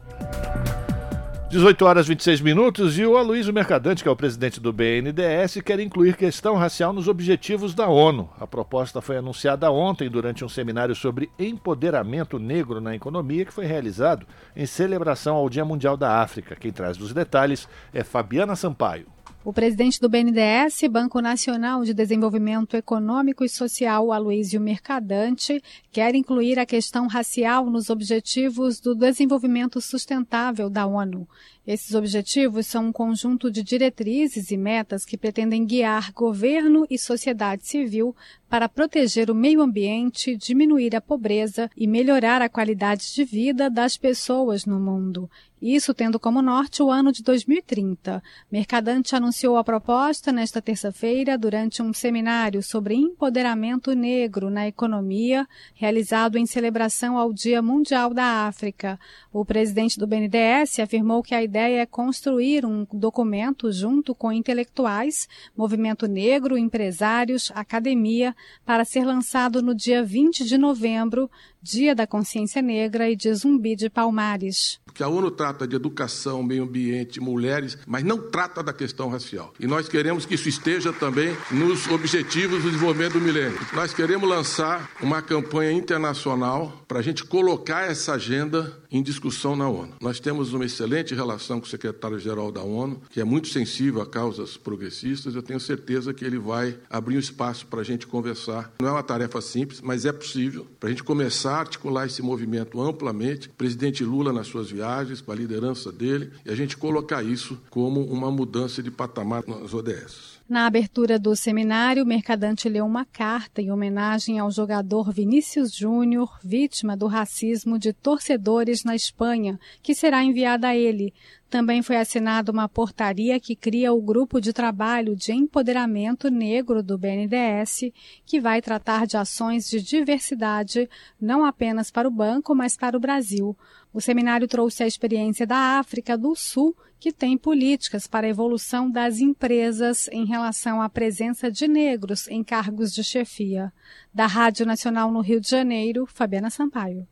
18 1.52 1.86
horas 1.86 2.08
26 2.08 2.42
minutos 2.42 2.98
e 2.98 3.06
o 3.06 3.16
Aloysio 3.16 3.54
Mercadante, 3.54 4.02
que 4.02 4.10
é 4.10 4.12
o 4.12 4.16
presidente 4.16 4.60
do 4.60 4.74
BNDES, 4.74 5.62
quer 5.64 5.80
incluir 5.80 6.18
questão 6.18 6.56
racial 6.56 6.92
nos 6.92 7.08
objetivos 7.08 7.76
da 7.76 7.88
ONU. 7.88 8.28
A 8.40 8.48
proposta 8.48 9.00
foi 9.00 9.18
anunciada 9.18 9.70
ontem 9.70 10.10
durante 10.10 10.44
um 10.44 10.50
seminário 10.50 10.96
sobre 10.96 11.30
empoderamento 11.38 12.40
negro 12.40 12.82
na 12.82 12.96
economia 12.96 13.46
que 13.46 13.54
foi 13.54 13.68
realizado 13.68 14.26
em 14.56 14.66
celebração 14.66 15.36
ao 15.36 15.48
Dia 15.48 15.64
Mundial 15.64 15.96
da 15.96 16.20
África. 16.20 16.56
Quem 16.56 16.72
traz 16.72 17.00
os 17.00 17.14
detalhes 17.14 17.70
é 17.94 18.04
Fabiana 18.04 18.56
Sampaio. 18.56 19.13
O 19.46 19.52
presidente 19.52 20.00
do 20.00 20.08
BNDES, 20.08 20.84
Banco 20.90 21.20
Nacional 21.20 21.84
de 21.84 21.94
Desenvolvimento 21.94 22.78
Econômico 22.78 23.44
e 23.44 23.50
Social, 23.50 24.14
Aloysio 24.14 24.62
Mercadante, 24.62 25.62
quer 25.92 26.16
incluir 26.16 26.58
a 26.58 26.66
questão 26.66 27.08
racial 27.08 27.70
nos 27.70 27.90
objetivos 27.90 28.80
do 28.80 28.96
desenvolvimento 28.96 29.82
sustentável 29.82 30.70
da 30.70 30.86
ONU. 30.86 31.28
Esses 31.68 31.94
objetivos 31.94 32.68
são 32.68 32.88
um 32.88 32.92
conjunto 32.94 33.52
de 33.52 33.62
diretrizes 33.64 34.50
e 34.50 34.56
metas 34.56 35.04
que 35.04 35.18
pretendem 35.18 35.66
guiar 35.66 36.14
governo 36.14 36.88
e 36.90 36.98
sociedade 36.98 37.68
civil 37.68 38.16
para 38.50 38.70
proteger 38.70 39.30
o 39.30 39.36
meio 39.36 39.62
ambiente, 39.62 40.38
diminuir 40.38 40.96
a 40.96 41.02
pobreza 41.02 41.70
e 41.76 41.86
melhorar 41.86 42.42
a 42.42 42.48
qualidade 42.48 43.14
de 43.14 43.26
vida 43.26 43.70
das 43.70 43.98
pessoas 43.98 44.66
no 44.66 44.80
mundo. 44.80 45.30
Isso 45.66 45.94
tendo 45.94 46.20
como 46.20 46.42
norte 46.42 46.84
o 46.84 46.92
ano 46.92 47.10
de 47.10 47.24
2030. 47.24 48.22
Mercadante 48.52 49.16
anunciou 49.16 49.56
a 49.56 49.64
proposta 49.64 50.30
nesta 50.30 50.62
terça-feira 50.62 51.38
durante 51.38 51.82
um 51.82 51.94
seminário 51.94 52.62
sobre 52.62 52.96
empoderamento 52.96 53.94
negro 53.94 54.50
na 54.50 54.68
economia, 54.68 55.48
realizado 55.74 56.38
em 56.38 56.46
celebração 56.46 57.18
ao 57.18 57.32
Dia 57.32 57.62
Mundial 57.62 58.14
da 58.14 58.46
África. 58.46 59.00
O 59.32 59.46
presidente 59.46 59.98
do 59.98 60.06
BNDES 60.06 60.80
afirmou 60.80 61.24
que 61.24 61.34
a 61.34 61.42
ideia 61.42 61.84
é 61.84 61.86
construir 61.86 62.66
um 62.66 62.86
documento 62.92 63.72
junto 63.72 64.14
com 64.14 64.34
intelectuais, 64.34 65.30
movimento 65.56 66.08
negro, 66.08 66.58
empresários, 66.58 67.54
academia, 67.56 68.36
para 68.66 68.84
ser 68.84 69.06
lançado 69.06 69.62
no 69.62 69.74
dia 69.74 70.04
20 70.04 70.44
de 70.44 70.58
novembro, 70.58 71.32
Dia 71.66 71.96
da 71.96 72.06
Consciência 72.06 72.62
Negra 72.62 73.10
e 73.10 73.16
de 73.16 73.34
Zumbi 73.34 73.74
de 73.74 73.90
Palmares. 73.90 74.82
Porque 74.84 75.02
a 75.02 75.08
ONU 75.08 75.32
trata 75.32 75.66
de 75.66 75.78
educação, 75.78 76.44
meio 76.44 76.64
ambiente, 76.64 77.22
mulheres, 77.22 77.78
mas 77.88 78.04
não 78.04 78.30
trata 78.30 78.62
da 78.62 78.74
questão 78.74 79.08
racial. 79.08 79.54
E 79.58 79.66
nós 79.66 79.88
queremos 79.88 80.26
que 80.26 80.36
isso 80.36 80.50
esteja 80.50 80.92
também 80.92 81.34
nos 81.50 81.88
objetivos 81.88 82.64
do 82.64 82.70
desenvolvimento 82.70 83.14
do 83.14 83.22
milênio. 83.22 83.58
Nós 83.72 83.94
queremos 83.94 84.28
lançar 84.28 84.92
uma 85.02 85.22
campanha 85.22 85.72
internacional 85.72 86.84
para 86.86 87.00
a 87.00 87.02
gente 87.02 87.24
colocar 87.24 87.90
essa 87.90 88.16
agenda 88.16 88.83
em 88.94 89.02
discussão 89.02 89.56
na 89.56 89.68
ONU. 89.68 89.96
Nós 90.00 90.20
temos 90.20 90.54
uma 90.54 90.66
excelente 90.66 91.16
relação 91.16 91.60
com 91.60 91.66
o 91.66 91.70
secretário-geral 91.70 92.52
da 92.52 92.62
ONU, 92.62 93.02
que 93.10 93.20
é 93.20 93.24
muito 93.24 93.48
sensível 93.48 94.02
a 94.02 94.06
causas 94.06 94.56
progressistas. 94.56 95.34
Eu 95.34 95.42
tenho 95.42 95.60
certeza 95.60 96.14
que 96.14 96.24
ele 96.24 96.38
vai 96.38 96.78
abrir 96.88 97.16
um 97.16 97.20
espaço 97.20 97.66
para 97.66 97.82
a 97.82 97.84
gente 97.84 98.06
conversar. 98.06 98.72
Não 98.80 98.90
é 98.90 98.92
uma 98.92 99.02
tarefa 99.02 99.42
simples, 99.42 99.82
mas 99.82 100.06
é 100.06 100.12
possível 100.12 100.68
para 100.80 100.90
a 100.90 100.92
gente 100.92 101.04
começar 101.04 101.56
a 101.56 101.60
articular 101.62 102.06
esse 102.06 102.22
movimento 102.22 102.80
amplamente. 102.80 103.50
O 103.50 103.54
presidente 103.54 104.04
Lula 104.04 104.32
nas 104.32 104.48
suas 104.48 104.70
viagens, 104.70 105.22
com 105.22 105.32
a 105.32 105.36
liderança 105.36 105.92
dele, 105.92 106.30
e 106.46 106.52
a 106.52 106.56
gente 106.56 106.78
colocar 106.78 107.24
isso 107.24 107.60
como 107.72 108.04
uma 108.04 108.30
mudança 108.30 108.84
de 108.84 108.92
patamar 108.92 109.44
nas 109.48 109.74
ODS. 109.74 110.33
Na 110.48 110.66
abertura 110.66 111.18
do 111.18 111.34
seminário, 111.38 112.04
o 112.04 112.06
Mercadante 112.06 112.68
leu 112.68 112.86
uma 112.86 113.06
carta 113.06 113.62
em 113.62 113.72
homenagem 113.72 114.40
ao 114.40 114.52
jogador 114.52 115.10
Vinícius 115.10 115.74
Júnior, 115.74 116.38
vítima 116.44 116.98
do 116.98 117.08
racismo 117.08 117.80
de 117.80 117.94
torcedores 117.94 118.84
na 118.84 118.94
Espanha, 118.94 119.58
que 119.82 119.96
será 119.96 120.22
enviada 120.22 120.68
a 120.68 120.76
ele. 120.76 121.14
Também 121.50 121.82
foi 121.82 121.96
assinada 121.96 122.52
uma 122.52 122.68
portaria 122.68 123.40
que 123.40 123.56
cria 123.56 123.94
o 123.94 124.02
grupo 124.02 124.42
de 124.42 124.52
trabalho 124.52 125.16
de 125.16 125.32
empoderamento 125.32 126.30
negro 126.30 126.84
do 126.84 126.98
BNDES, 126.98 127.92
que 128.26 128.42
vai 128.42 128.62
tratar 128.62 129.08
de 129.08 129.16
ações 129.16 129.70
de 129.70 129.82
diversidade 129.82 130.90
não 131.22 131.46
apenas 131.46 131.90
para 131.90 132.08
o 132.08 132.12
banco, 132.12 132.54
mas 132.54 132.76
para 132.76 132.98
o 132.98 133.00
Brasil. 133.00 133.58
O 133.94 134.02
seminário 134.02 134.48
trouxe 134.48 134.84
a 134.84 134.88
experiência 134.88 135.48
da 135.48 135.80
África 135.80 136.18
do 136.18 136.36
Sul 136.36 136.76
que 137.04 137.12
tem 137.12 137.38
políticas 137.38 138.08
para 138.08 138.26
a 138.26 138.30
evolução 138.30 138.90
das 138.90 139.20
empresas 139.20 140.08
em 140.08 140.24
relação 140.24 140.82
à 140.82 140.88
presença 140.88 141.52
de 141.52 141.68
negros 141.68 142.30
em 142.30 142.42
cargos 142.42 142.94
de 142.94 143.04
chefia. 143.04 143.74
Da 144.14 144.26
Rádio 144.26 144.66
Nacional 144.66 145.12
no 145.12 145.20
Rio 145.20 145.42
de 145.42 145.50
Janeiro, 145.50 146.06
Fabiana 146.06 146.50
Sampaio. 146.50 147.06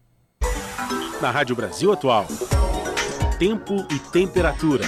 Na 1.21 1.29
Rádio 1.29 1.57
Brasil 1.57 1.91
Atual, 1.91 2.25
tempo 3.37 3.85
e 3.93 3.99
temperatura. 4.13 4.85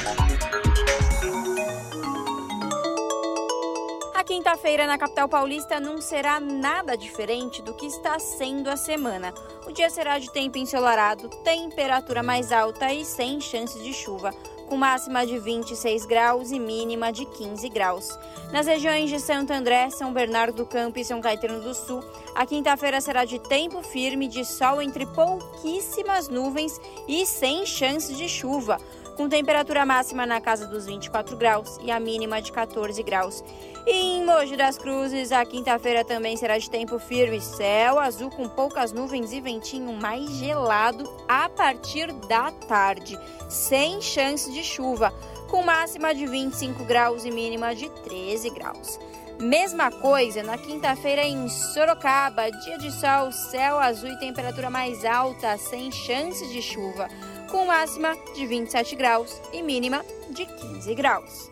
Quinta-feira 4.25 4.87
na 4.87 4.97
capital 4.97 5.27
paulista 5.27 5.79
não 5.79 6.01
será 6.01 6.39
nada 6.39 6.95
diferente 6.95 7.61
do 7.61 7.73
que 7.73 7.85
está 7.85 8.17
sendo 8.19 8.69
a 8.69 8.77
semana. 8.77 9.33
O 9.67 9.71
dia 9.71 9.89
será 9.89 10.17
de 10.17 10.31
tempo 10.31 10.57
ensolarado, 10.57 11.29
temperatura 11.43 12.23
mais 12.23 12.51
alta 12.51 12.91
e 12.93 13.03
sem 13.03 13.39
chances 13.39 13.83
de 13.83 13.93
chuva 13.93 14.33
com 14.63 14.75
máxima 14.75 15.25
de 15.25 15.37
26 15.37 16.05
graus 16.05 16.51
e 16.51 16.59
mínima 16.59 17.11
de 17.11 17.25
15 17.25 17.69
graus. 17.69 18.17
Nas 18.51 18.67
regiões 18.67 19.09
de 19.09 19.19
Santo 19.19 19.51
André, 19.51 19.89
São 19.89 20.13
Bernardo 20.13 20.57
do 20.57 20.65
Campo 20.65 20.99
e 20.99 21.05
São 21.05 21.21
Caetano 21.21 21.61
do 21.61 21.73
Sul, 21.73 22.03
a 22.35 22.45
quinta-feira 22.45 22.99
será 23.01 23.25
de 23.25 23.39
tempo 23.39 23.81
firme, 23.81 24.27
de 24.27 24.45
sol 24.45 24.81
entre 24.81 25.05
pouquíssimas 25.05 26.27
nuvens 26.27 26.79
e 27.07 27.25
sem 27.25 27.65
chance 27.65 28.13
de 28.13 28.27
chuva 28.27 28.79
com 29.15 29.29
temperatura 29.29 29.85
máxima 29.85 30.25
na 30.25 30.41
casa 30.41 30.67
dos 30.67 30.85
24 30.85 31.37
graus 31.37 31.79
e 31.83 31.91
a 31.91 31.99
mínima 31.99 32.41
de 32.41 32.51
14 32.51 33.01
graus. 33.03 33.43
E 33.85 33.91
em 33.91 34.25
Mogi 34.25 34.55
das 34.55 34.77
Cruzes, 34.77 35.31
a 35.31 35.45
quinta-feira 35.45 36.03
também 36.03 36.37
será 36.37 36.57
de 36.57 36.69
tempo 36.69 36.97
firme, 36.99 37.41
céu 37.41 37.99
azul 37.99 38.29
com 38.29 38.47
poucas 38.47 38.91
nuvens 38.91 39.31
e 39.33 39.41
ventinho 39.41 39.93
mais 39.93 40.29
gelado 40.31 41.09
a 41.27 41.49
partir 41.49 42.11
da 42.27 42.51
tarde, 42.51 43.17
sem 43.49 44.01
chance 44.01 44.51
de 44.51 44.63
chuva, 44.63 45.13
com 45.49 45.61
máxima 45.61 46.13
de 46.15 46.25
25 46.25 46.83
graus 46.85 47.25
e 47.25 47.31
mínima 47.31 47.75
de 47.75 47.89
13 47.89 48.49
graus. 48.51 48.99
Mesma 49.39 49.91
coisa 49.91 50.43
na 50.43 50.57
quinta-feira 50.57 51.25
em 51.25 51.49
Sorocaba, 51.49 52.49
dia 52.51 52.77
de 52.77 52.91
sol, 52.91 53.31
céu 53.31 53.79
azul 53.79 54.09
e 54.09 54.19
temperatura 54.19 54.69
mais 54.69 55.03
alta, 55.03 55.57
sem 55.57 55.91
chance 55.91 56.47
de 56.49 56.61
chuva 56.61 57.09
com 57.53 57.67
máxima 57.67 58.17
de 58.33 58.47
27 58.47 58.95
graus 58.95 59.39
e 59.53 59.61
mínima 59.61 60.03
de 60.31 60.43
15 60.43 60.95
graus. 60.95 61.51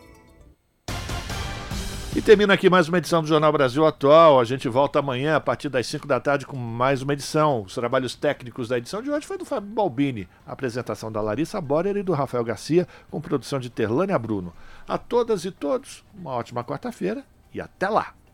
E 2.14 2.20
termina 2.20 2.54
aqui 2.54 2.68
mais 2.68 2.88
uma 2.88 2.98
edição 2.98 3.22
do 3.22 3.28
Jornal 3.28 3.52
Brasil 3.52 3.86
Atual. 3.86 4.40
A 4.40 4.44
gente 4.44 4.68
volta 4.68 4.98
amanhã 4.98 5.36
a 5.36 5.40
partir 5.40 5.68
das 5.68 5.86
5 5.86 6.04
da 6.04 6.18
tarde 6.18 6.44
com 6.44 6.56
mais 6.56 7.02
uma 7.02 7.12
edição. 7.12 7.62
Os 7.62 7.74
trabalhos 7.74 8.16
técnicos 8.16 8.66
da 8.66 8.78
edição 8.78 9.00
de 9.00 9.12
hoje 9.12 9.24
foi 9.24 9.38
do 9.38 9.44
Fábio 9.44 9.70
Balbini, 9.70 10.28
a 10.44 10.52
apresentação 10.52 11.10
da 11.10 11.20
Larissa 11.20 11.60
Borer 11.60 11.96
e 11.96 12.02
do 12.02 12.12
Rafael 12.12 12.42
Garcia, 12.42 12.88
com 13.08 13.20
produção 13.20 13.60
de 13.60 13.70
Terlânia 13.70 14.18
Bruno. 14.18 14.52
A 14.88 14.98
todas 14.98 15.44
e 15.44 15.52
todos, 15.52 16.04
uma 16.12 16.32
ótima 16.32 16.64
quarta-feira 16.64 17.24
e 17.54 17.60
até 17.60 17.88
lá! 17.88 18.12